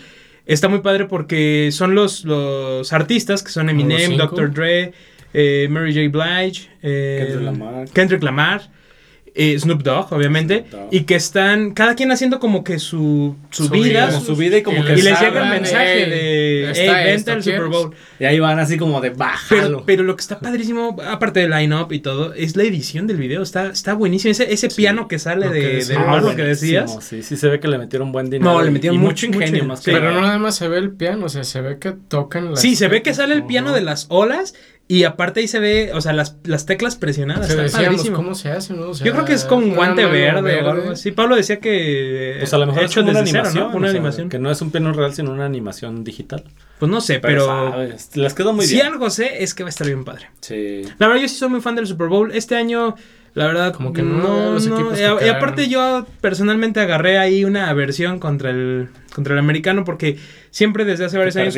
Está 0.45 0.69
muy 0.69 0.79
padre 0.79 1.05
porque 1.05 1.69
son 1.73 1.93
los, 1.93 2.23
los 2.23 2.93
artistas 2.93 3.43
que 3.43 3.51
son 3.51 3.69
Eminem. 3.69 4.15
Dr. 4.15 4.53
Dre, 4.53 4.93
eh, 5.33 5.67
Mary 5.69 5.93
J. 5.93 6.09
Blige, 6.09 6.69
eh, 6.81 7.17
Kendrick 7.27 7.43
Lamar. 7.43 7.89
Kendrick 7.93 8.23
Lamar, 8.23 8.69
eh, 9.39 9.55
Snoop 9.59 9.83
Dogg, 9.83 10.11
obviamente, 10.13 10.65
Snoop 10.67 10.71
Dogg. 10.85 10.93
y 10.95 11.01
que 11.01 11.13
están 11.13 11.71
cada 11.75 11.93
quien 11.93 12.11
haciendo 12.11 12.39
como 12.39 12.63
que 12.63 12.79
su, 12.79 13.35
su, 13.51 13.65
Su 13.65 13.69
vida. 13.69 14.07
Como 14.07 14.21
su 14.21 14.35
vida 14.35 14.57
y 14.57 14.63
como 14.63 14.83
que 14.83 14.93
y 14.93 15.01
les 15.03 15.19
llega 15.21 15.43
el 15.43 15.49
mensaje 15.51 16.03
"Ey, 16.05 16.09
de, 16.09 16.71
hey, 16.75 16.89
vente 17.05 17.31
al 17.31 17.43
Super 17.43 17.59
¿quieres?" 17.59 17.69
Bowl. 17.77 17.95
Y 18.19 18.25
ahí 18.25 18.39
van 18.39 18.57
así 18.57 18.77
como 18.79 18.99
de 18.99 19.09
Pero, 19.11 19.19
bájalo. 19.19 19.83
pero 19.85 20.01
lo 20.01 20.15
que 20.15 20.21
está 20.21 20.39
padrísimo, 20.39 20.97
aparte 21.07 21.41
del 21.41 21.51
line-up 21.51 21.91
y 21.93 21.99
todo, 21.99 22.33
es 22.33 22.55
la 22.55 22.63
edición 22.63 23.05
del 23.05 23.17
video. 23.17 23.43
Está, 23.43 23.67
está 23.67 23.93
buenísimo. 23.93 24.31
Ese, 24.31 24.51
ese 24.51 24.69
piano 24.69 25.07
que 25.07 25.19
sale 25.19 25.45
Lo 25.45 25.51
que 25.51 25.59
de, 25.85 25.95
Ah, 25.95 26.19
lo 26.19 26.35
que 26.35 26.41
decías. 26.41 26.97
Sí, 27.03 27.21
sí 27.21 27.37
se 27.37 27.47
ve 27.47 27.59
que 27.59 27.67
le 27.67 27.77
metieron 27.77 28.11
buen 28.11 28.31
dinero. 28.31 28.53
No, 28.53 28.61
le 28.63 28.69
y- 28.69 28.73
metieron 28.73 28.95
y 28.95 28.99
mucho, 28.99 29.27
mucho 29.27 29.37
ingenio 29.37 29.53
mucho. 29.65 29.67
más 29.67 29.79
que 29.81 29.91
Sí. 29.91 29.97
Pero 29.99 30.13
no 30.13 30.21
nada 30.21 30.39
más 30.39 30.55
se 30.55 30.67
ve 30.67 30.79
el 30.79 30.89
piano, 30.93 31.27
o 31.27 31.29
sea, 31.29 31.43
se 31.43 31.61
ve 31.61 31.77
que 31.77 31.91
tocan 31.91 32.49
las. 32.49 32.59
Sí, 32.61 32.75
se 32.75 32.87
ve 32.87 33.03
que 33.03 33.13
sale 33.13 33.35
el 33.35 33.45
piano 33.45 33.71
de 33.71 33.81
las 33.81 34.07
olas 34.09 34.55
y 34.89 35.03
aparte 35.03 35.41
ahí 35.41 35.47
se 35.49 35.59
ve, 35.59 35.91
o 35.93 35.99
sea, 35.99 36.13
las, 36.13 36.37
las 36.45 36.65
teclas 36.65 36.95
presionadas. 36.95 37.47
Se 37.47 37.51
Está 37.51 37.63
decíamos, 37.63 37.87
padrísimo. 37.87 38.15
¿cómo 38.15 38.35
se 38.35 38.49
hace, 38.51 38.73
no? 38.73 38.89
O 38.89 38.93
sea, 38.93 39.05
Yo 39.05 39.11
creo 39.13 39.25
que 39.25 39.33
es 39.33 39.43
con 39.43 39.75
guante 39.75 40.03
mano 40.03 40.13
verde, 40.13 40.61
o 40.61 40.69
algo 40.71 40.91
así. 40.91 41.11
Pablo 41.11 41.35
decía 41.35 41.59
que 41.59 42.35
Pues 42.39 42.53
a 42.53 42.57
lo 42.57 42.67
mejor 42.67 42.83
es 42.83 42.91
hecho 42.91 43.01
como 43.01 43.11
una 43.11 43.19
desde 43.19 43.31
cero, 43.31 43.43
animación. 43.45 43.71
¿no? 43.71 43.77
Una 43.77 43.87
o 43.87 43.89
sea, 43.91 43.99
animación. 43.99 44.29
Que 44.29 44.39
no 44.39 44.49
es 44.49 44.61
un 44.61 44.71
piano 44.71 44.93
real, 44.93 45.13
sino 45.13 45.31
una 45.31 45.45
animación 45.45 46.03
digital. 46.05 46.45
Pues 46.79 46.89
no 46.89 47.01
sé, 47.01 47.19
Pero, 47.19 47.45
pero, 47.47 47.71
sabes, 47.71 48.15
les 48.15 48.33
quedó 48.33 48.53
muy 48.53 48.65
si 48.65 48.75
bien. 48.75 48.87
algo 48.87 49.09
sé 49.09 49.43
es 49.43 49.53
que 49.53 49.63
va 49.63 49.67
a 49.67 49.71
estar 49.71 49.87
bien 49.87 50.05
padre. 50.05 50.29
Sí. 50.39 50.83
La 50.99 51.07
verdad, 51.07 51.21
yo 51.21 51.27
sí 51.27 51.35
soy 51.35 51.49
muy 51.49 51.59
fan 51.59 51.75
del 51.75 51.87
Super 51.87 52.07
Bowl. 52.07 52.31
Este 52.31 52.55
año, 52.55 52.95
la 53.33 53.47
verdad, 53.47 53.73
Como 53.73 53.93
que 53.93 54.01
no, 54.01 54.53
los 54.53 54.65
equipos 54.65 54.97
que 54.97 55.25
Y, 55.25 55.29
aparte, 55.29 55.67
yo 55.67 56.05
personalmente 56.21 56.79
agarré 56.79 57.17
ahí 57.17 57.45
una 57.45 57.69
aversión 57.69 58.19
contra 58.19 58.49
el, 58.49 58.89
contra 59.13 59.33
el 59.33 59.39
americano 59.39 59.83
porque 59.83 60.17
siempre 60.49 60.85
desde 60.85 61.05
hace 61.05 61.17
varios 61.17 61.35
años 61.35 61.55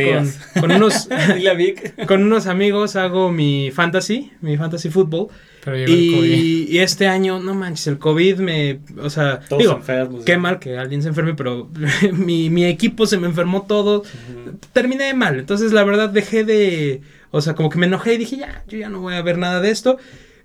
con, 0.60 0.72
unos. 0.72 1.08
Con 2.08 2.24
unos 2.24 2.48
amigos 2.48 2.96
hago 2.96 3.32
mi 3.32 3.72
fantasy, 3.72 4.32
mi 4.42 4.58
fantasy 4.58 4.90
fútbol. 4.90 5.28
Y, 5.88 6.68
y 6.70 6.80
este 6.80 7.08
año, 7.08 7.40
no 7.40 7.54
manches, 7.54 7.88
el 7.88 8.00
COVID 8.00 8.38
me. 8.38 8.80
O 9.02 9.10
sea, 9.10 9.40
Todos 9.40 9.62
digo, 9.62 9.74
enfermos. 9.74 10.26
qué 10.26 10.38
mal 10.38 10.60
que 10.60 10.78
alguien 10.78 11.02
se 11.02 11.10
enferme, 11.10 11.34
pero 11.34 11.70
mi, 12.14 12.50
mi 12.50 12.66
equipo 12.66 13.06
se 13.06 13.18
me 13.18 13.28
enfermó 13.28 13.64
todo 13.64 14.04
terminé 14.74 15.14
mal. 15.14 15.40
Entonces, 15.40 15.72
la 15.72 15.84
verdad, 15.84 16.10
dejé 16.10 16.44
de. 16.44 17.02
O 17.32 17.42
sea, 17.42 17.56
como 17.56 17.70
que 17.70 17.78
me 17.78 17.86
enojé 17.86 18.16
y 18.16 18.18
dije, 18.18 18.38
ya, 18.38 18.64
yo 18.68 18.78
ya 18.78 18.90
no 18.90 19.02
voy 19.02 19.16
a 19.16 19.22
ver 19.22 19.38
nada 19.38 19.62
de 19.62 19.70
esto. 19.70 19.98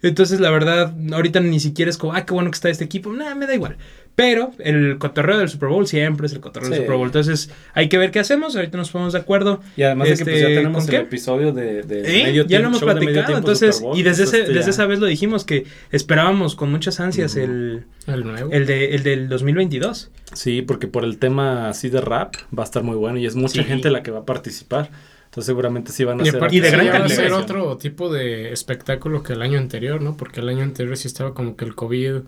Entonces, 0.09 0.41
la 0.41 0.51
verdad, 0.51 0.95
ahorita 1.13 1.41
ni 1.41 1.61
siquiera 1.61 1.91
es 1.91 1.97
como, 1.99 2.15
ah, 2.15 2.25
qué 2.27 2.33
bueno 2.35 2.51
que 2.51 2.55
está 2.57 2.69
este 2.71 2.85
equipo. 2.85 3.13
Nada, 3.13 3.35
me 3.35 3.47
da 3.47 3.55
igual. 3.55 3.77
Pero 4.17 4.53
el 4.61 4.99
cotorreo 4.99 5.39
del 5.39 5.49
Super 5.49 5.71
Bowl 5.71 5.89
siempre 5.89 6.27
es 6.29 6.33
el 6.33 6.41
cotorreo 6.41 6.71
del. 6.71 6.81
Super 6.83 6.95
Bowl. 6.97 7.07
Entonces, 7.07 7.51
hay 7.73 7.89
que 7.89 7.99
ver 7.99 8.13
qué 8.13 8.21
hacemos. 8.21 8.55
Ahorita 8.55 8.77
nos 8.79 8.91
ponemos 8.91 9.13
de 9.13 9.19
acuerdo. 9.19 9.61
Y 9.77 9.83
además 9.83 10.09
de 10.09 10.17
que 10.17 10.25
pues, 10.25 10.37
ya 10.41 10.47
Este, 10.49 10.55
tenemos 10.57 10.85
¿con 10.85 10.95
el 10.95 11.01
qué? 11.01 11.07
episodio 11.07 11.53
de, 11.53 11.83
de 11.83 12.21
¿Eh? 12.21 12.25
medio 12.25 12.47
ya 12.47 12.61
lo 12.61 12.69
hemos 12.69 12.81
platicado. 12.81 13.37
Entonces, 13.37 13.81
Bowl, 13.81 13.99
y 13.99 14.03
desde, 14.05 14.25
ese- 14.25 14.39
este, 14.41 14.53
desde 14.53 14.65
ya. 14.67 14.71
esa 14.71 14.87
vez 14.87 15.01
lo 15.01 15.07
dijimos 15.07 15.45
que 15.45 15.65
esperábamos 15.91 16.55
con 16.55 16.71
muchas 16.71 17.01
ansias 17.01 17.35
el, 17.35 17.87
El 18.07 18.23
nuevo. 18.25 18.53
el, 18.53 18.67
de, 18.67 18.95
el 18.95 19.03
del 19.03 19.29
2022. 19.29 20.11
Sí, 20.33 20.63
porque 20.63 20.87
por 20.87 21.03
el 21.05 21.19
tema 21.19 21.69
así 21.69 21.89
de 21.89 22.01
rap 22.01 22.35
va 22.57 22.63
a 22.63 22.67
estar 22.67 22.83
muy 22.85 22.97
bueno 22.97 23.19
y 23.19 23.27
es 23.27 23.35
mucha 23.35 23.63
Sí. 23.63 23.69
gente 23.69 23.91
la 23.91 24.03
que 24.05 24.11
va 24.13 24.21
a 24.21 24.25
participar. 24.25 24.91
Entonces 25.35 25.47
seguramente 25.47 25.91
sí 25.91 26.05
van 26.05 26.21
a 26.21 26.23
Y 26.23 26.31
ser 26.31 26.47
Y 26.53 26.61
de 26.61 26.71
gran 26.71 26.87
calidad. 26.89 27.09
ser 27.17 27.33
otro 27.33 27.77
tipo 27.77 28.09
de 28.13 28.53
espectáculo 28.53 29.25
que 29.25 29.33
el 29.33 29.43
año 29.43 29.59
anterior, 29.59 30.01
¿no? 30.01 30.17
Porque 30.17 30.39
el 30.39 30.49
año 30.49 30.63
anterior 30.63 30.97
sí 30.97 31.09
estaba 31.09 31.35
como 31.35 31.57
que 31.57 31.65
el 31.65 31.75
COVID 31.75 32.21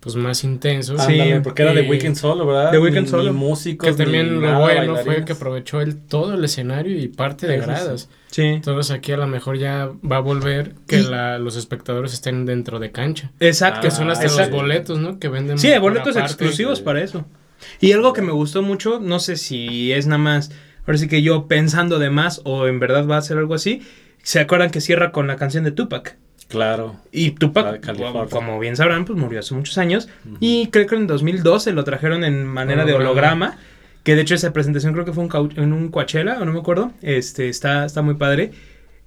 pues 0.00 0.16
más 0.16 0.44
intenso. 0.44 0.96
Sí, 0.98 1.12
Ándale, 1.12 1.40
porque 1.42 1.62
era 1.62 1.72
de 1.74 1.82
y- 1.82 1.88
Weekend 1.90 2.16
solo, 2.16 2.46
¿verdad? 2.46 2.70
The 2.70 2.78
Weeknd 2.78 3.02
Ni- 3.02 3.08
solo. 3.08 3.22
Ni 3.24 3.30
músicos, 3.32 3.88
Que 3.96 4.02
también 4.04 4.34
ni 4.34 4.40
lo 4.40 4.46
nada, 4.46 4.58
bueno 4.60 4.96
fue 4.96 5.24
que 5.26 5.32
aprovechó 5.34 5.80
el, 5.82 5.96
todo 5.96 6.34
el 6.34 6.44
escenario 6.44 6.98
y 6.98 7.08
parte 7.08 7.46
de 7.46 7.56
Eso 7.56 7.66
gradas. 7.66 8.08
Sí. 8.30 8.42
Entonces 8.42 8.90
aquí 8.94 9.12
a 9.12 9.16
lo 9.18 9.26
mejor 9.26 9.58
ya 9.58 9.90
va 10.10 10.16
a 10.16 10.20
volver 10.20 10.74
que 10.86 11.00
Y- 11.00 11.04
la- 11.04 11.38
los 11.38 11.56
espectadores 11.56 12.12
estén 12.14 12.44
dentro 12.46 12.78
de 12.80 12.92
cancha. 12.92 13.30
Exacto. 13.40 13.80
Que 13.82 13.90
son 13.90 14.10
hasta 14.10 14.24
exacto. 14.24 14.52
los 14.56 14.62
boletos, 14.62 14.98
¿no? 14.98 15.18
Que 15.18 15.28
venden. 15.28 15.58
Sí, 15.58 15.70
boletos 15.80 16.16
exclusivos 16.16 16.80
para 16.80 17.02
eso. 17.02 17.26
Y 17.80 17.92
algo 17.92 18.12
que 18.14 18.20
me 18.22 18.32
gustó 18.32 18.60
mucho, 18.62 19.00
no 19.00 19.20
sé 19.20 19.36
si 19.36 19.92
es 19.92 20.06
nada 20.06 20.18
más 20.18 20.50
ahora 20.86 20.98
sí 20.98 21.08
que 21.08 21.22
yo 21.22 21.46
pensando 21.46 21.98
de 21.98 22.10
más 22.10 22.40
o 22.44 22.66
en 22.66 22.80
verdad 22.80 23.06
va 23.06 23.16
a 23.16 23.22
ser 23.22 23.38
algo 23.38 23.54
así, 23.54 23.82
se 24.22 24.40
acuerdan 24.40 24.70
que 24.70 24.80
cierra 24.80 25.12
con 25.12 25.26
la 25.26 25.36
canción 25.36 25.64
de 25.64 25.70
Tupac. 25.70 26.16
Claro. 26.48 26.96
Y 27.10 27.32
Tupac, 27.32 27.80
California. 27.80 28.26
como 28.30 28.58
bien 28.58 28.76
sabrán, 28.76 29.04
pues 29.04 29.18
murió 29.18 29.40
hace 29.40 29.54
muchos 29.54 29.78
años. 29.78 30.08
Y 30.40 30.68
creo 30.68 30.86
que 30.86 30.94
en 30.94 31.06
2012 31.06 31.72
lo 31.72 31.84
trajeron 31.84 32.24
en 32.24 32.44
manera 32.44 32.84
de 32.84 32.94
Holograma. 32.94 33.56
Que 34.02 34.14
de 34.14 34.20
hecho 34.20 34.34
esa 34.34 34.52
presentación 34.52 34.92
creo 34.92 35.06
que 35.06 35.14
fue 35.14 35.24
un 35.24 35.52
en 35.56 35.72
un 35.72 35.88
Coachella, 35.88 36.38
o 36.38 36.44
no 36.44 36.52
me 36.52 36.60
acuerdo. 36.60 36.92
Este, 37.00 37.48
está, 37.48 37.86
está 37.86 38.02
muy 38.02 38.14
padre. 38.14 38.52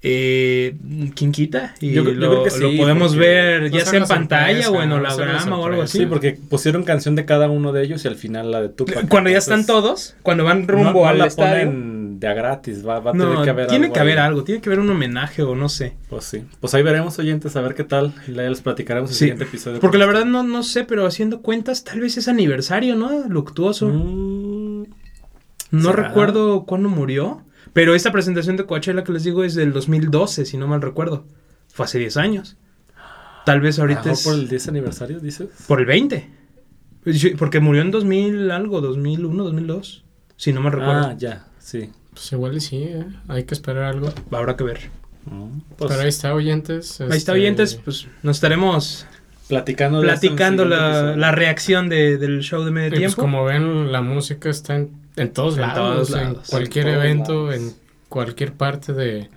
Eh, 0.04 0.76
¿Quién 1.16 1.32
quita? 1.32 1.74
Y 1.82 1.92
Yo- 1.92 2.04
yo 2.04 2.12
lo, 2.12 2.30
creo 2.30 2.44
que 2.44 2.50
sí, 2.52 2.60
lo 2.62 2.78
podemos 2.78 3.16
ver 3.16 3.72
ya 3.72 3.84
sea 3.84 4.00
en 4.00 4.06
pantalla 4.08 4.70
o 4.70 4.82
en 4.84 4.92
holograma 4.92 5.58
o 5.58 5.66
algo 5.66 5.82
así. 5.82 6.00
Sí, 6.00 6.06
porque 6.06 6.38
pusieron 6.50 6.84
canción 6.84 7.16
de 7.16 7.26
cada 7.26 7.50
uno 7.50 7.72
de 7.74 7.84
ellos 7.84 8.06
y 8.06 8.08
al 8.08 8.16
final 8.16 8.52
la 8.52 8.62
de 8.62 8.70
Tupac. 8.70 9.08
Cuando 9.10 9.30
ya 9.32 9.40
están 9.40 9.66
todos, 9.66 10.16
cuando 10.22 10.44
van 10.44 10.62
no- 10.62 10.68
rumbo 10.68 11.02
no 11.04 11.08
al 11.08 11.18
la 11.18 11.26
estadio. 11.26 11.66
ponen 11.72 12.20
de 12.20 12.28
a 12.28 12.34
gratis, 12.34 12.88
va, 12.88 13.00
va 13.00 13.12
a 13.12 13.14
No, 13.14 13.30
tener 13.30 13.44
que 13.44 13.50
haber 13.50 13.68
tiene 13.68 13.86
algo 13.86 13.94
que 13.94 14.00
haber 14.00 14.20
ahí. 14.20 14.26
algo, 14.28 14.44
tiene 14.44 14.62
que 14.62 14.70
haber 14.70 14.80
un 14.80 14.90
homenaje 14.90 15.42
o 15.44 15.56
no 15.56 15.68
sé. 15.70 15.96
Pues 16.10 16.26
sí. 16.26 16.44
Pues 16.60 16.74
ahí 16.76 16.84
veremos, 16.84 17.18
oyentes, 17.20 17.56
a 17.56 17.62
ver 17.62 17.74
qué 17.76 17.84
tal. 17.84 18.14
Y 18.28 18.34
ya 18.34 18.44
les 18.44 18.62
platicaremos 18.62 19.10
el 19.10 19.16
Sí, 19.16 19.20
siguiente 19.20 19.44
episodio. 19.46 19.80
Porque 19.80 19.98
la 19.98 20.06
verdad 20.06 20.26
no, 20.26 20.44
no 20.44 20.62
sé, 20.64 20.84
pero 20.84 21.06
haciendo 21.08 21.42
cuentas, 21.42 21.84
tal 21.84 22.00
vez 22.02 22.18
es 22.18 22.28
aniversario, 22.28 22.96
¿no? 22.96 23.28
Luctuoso. 23.28 23.88
Mm, 23.90 24.86
No 25.72 25.92
recuerdo 25.92 26.66
cuándo 26.66 26.88
murió. 26.90 27.44
Pero 27.74 27.96
esta 27.96 28.12
presentación 28.12 28.58
de 28.58 28.66
Coachella 28.66 29.04
que 29.04 29.12
les 29.12 29.24
digo 29.24 29.44
es 29.44 29.56
del 29.56 29.74
2012, 29.74 30.46
si 30.46 30.58
no 30.58 30.68
mal 30.68 30.82
recuerdo. 30.82 31.26
Fue 31.74 31.86
hace 31.86 32.00
10 32.00 32.18
años. 32.18 32.58
Tal 33.46 33.62
vez 33.62 33.80
ahorita 33.80 34.00
mejor 34.02 34.14
es 34.14 34.24
por 34.24 34.34
el 34.36 34.48
10 34.50 34.68
aniversario, 34.68 35.20
dices. 35.20 35.48
por 35.68 35.80
el 35.80 35.86
20. 35.86 36.30
Sí, 37.14 37.30
Porque 37.38 37.60
murió 37.62 37.82
en 37.82 37.92
2000 37.92 38.52
algo, 38.52 38.82
2001, 38.82 39.44
2002. 39.44 40.04
Si 40.36 40.52
no 40.54 40.62
mal 40.62 40.74
recuerdo. 40.74 41.08
Ah, 41.08 41.16
ya, 41.18 41.46
sí. 41.60 41.90
Pues 42.14 42.32
igual 42.34 42.58
y 42.58 42.62
sí, 42.62 42.78
¿eh? 42.84 43.06
hay 43.28 43.44
que 43.46 43.54
esperar 43.54 43.84
algo. 43.84 44.12
Habrá 44.32 44.56
que 44.58 44.64
ver. 44.64 44.80
Mm, 45.26 45.60
Pues, 45.78 45.90
Pero 45.92 46.02
ahí 46.02 46.10
está, 46.10 46.34
oyentes. 46.34 47.00
Ahí 47.00 47.08
está, 47.08 47.16
este, 47.18 47.32
oyentes. 47.32 47.76
Pues 47.76 48.08
nos 48.24 48.38
estaremos 48.38 49.06
platicando, 49.48 50.02
platicando 50.02 50.66
la, 50.66 51.16
la 51.16 51.32
reacción 51.32 51.88
de- 51.90 52.18
del 52.18 52.42
show 52.42 52.64
de 52.66 52.72
medio 52.72 52.88
y 52.88 52.92
pues 52.92 53.00
tiempo. 53.00 53.22
como 53.22 53.46
ven, 53.46 53.92
la 53.92 54.02
música 54.02 54.50
está 54.50 54.76
en, 54.76 54.92
en 55.18 55.34
todos 55.34 55.56
En 55.56 55.62
lados, 55.62 56.08
todos 56.10 56.22
en 56.22 56.36
cualquier 56.50 56.88
en 56.88 56.96
evento, 56.96 57.48
lados. 57.50 57.56
en 57.56 57.74
cualquier 58.10 58.54
parte 58.54 58.94
de 58.94 59.30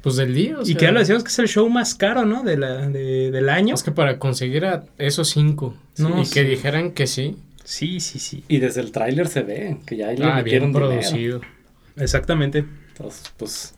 pues 0.00 0.16
del 0.16 0.32
día. 0.34 0.58
o 0.58 0.62
y 0.62 0.66
sea, 0.66 0.76
que 0.76 0.84
ya 0.86 0.92
lo 0.92 1.00
decíamos 1.00 1.24
que 1.24 1.28
es 1.30 1.38
el 1.40 1.48
show 1.48 1.68
más 1.68 1.94
caro, 1.94 2.24
¿no? 2.24 2.42
De 2.44 2.56
la, 2.56 2.88
de- 2.88 3.30
del 3.30 3.48
año. 3.48 3.74
Es 3.74 3.82
que 3.82 3.90
para 3.92 4.18
conseguir 4.18 4.64
a 4.64 4.84
esos 4.96 5.28
cinco 5.28 5.76
No, 5.98 6.20
y 6.22 6.24
sí. 6.24 6.34
que 6.34 6.44
dijeran 6.44 6.92
que 6.92 7.06
sí, 7.06 7.36
Sí, 7.64 8.00
sí, 8.00 8.18
sí. 8.18 8.44
Y 8.48 8.58
desde 8.60 8.80
el 8.80 8.92
tráiler 8.92 9.28
se 9.28 9.42
ve 9.42 9.76
que 9.84 9.96
ya 9.98 10.10
le 10.12 10.24
ah, 10.24 10.40
bien 10.40 10.68
dinero. 10.72 10.86
producido. 10.86 11.40
Exactamente. 11.96 12.64
Entonces, 12.88 13.30
pues, 13.36 13.74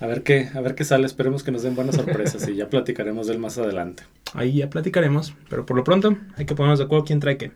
a 0.00 0.06
ver 0.06 0.22
qué, 0.24 0.48
a 0.54 0.60
ver 0.60 0.74
qué 0.74 0.82
sale. 0.84 1.06
Esperemos 1.06 1.44
que 1.44 1.52
nos 1.52 1.62
den 1.62 1.76
buenas 1.76 1.94
sorpresas 1.96 2.48
y 2.48 2.56
ya 2.56 2.68
platicaremos 2.68 3.26
de 3.28 3.34
él 3.34 3.38
más 3.38 3.56
adelante. 3.58 4.02
Ahí 4.34 4.54
ya 4.56 4.70
platicaremos. 4.70 5.34
Pero 5.48 5.64
por 5.66 5.76
lo 5.76 5.84
pronto 5.84 6.16
hay 6.36 6.46
que 6.46 6.54
ponernos 6.56 6.78
de 6.80 6.86
acuerdo 6.86 7.04
quién 7.04 7.20
trae 7.20 7.36
qué. 7.36 7.52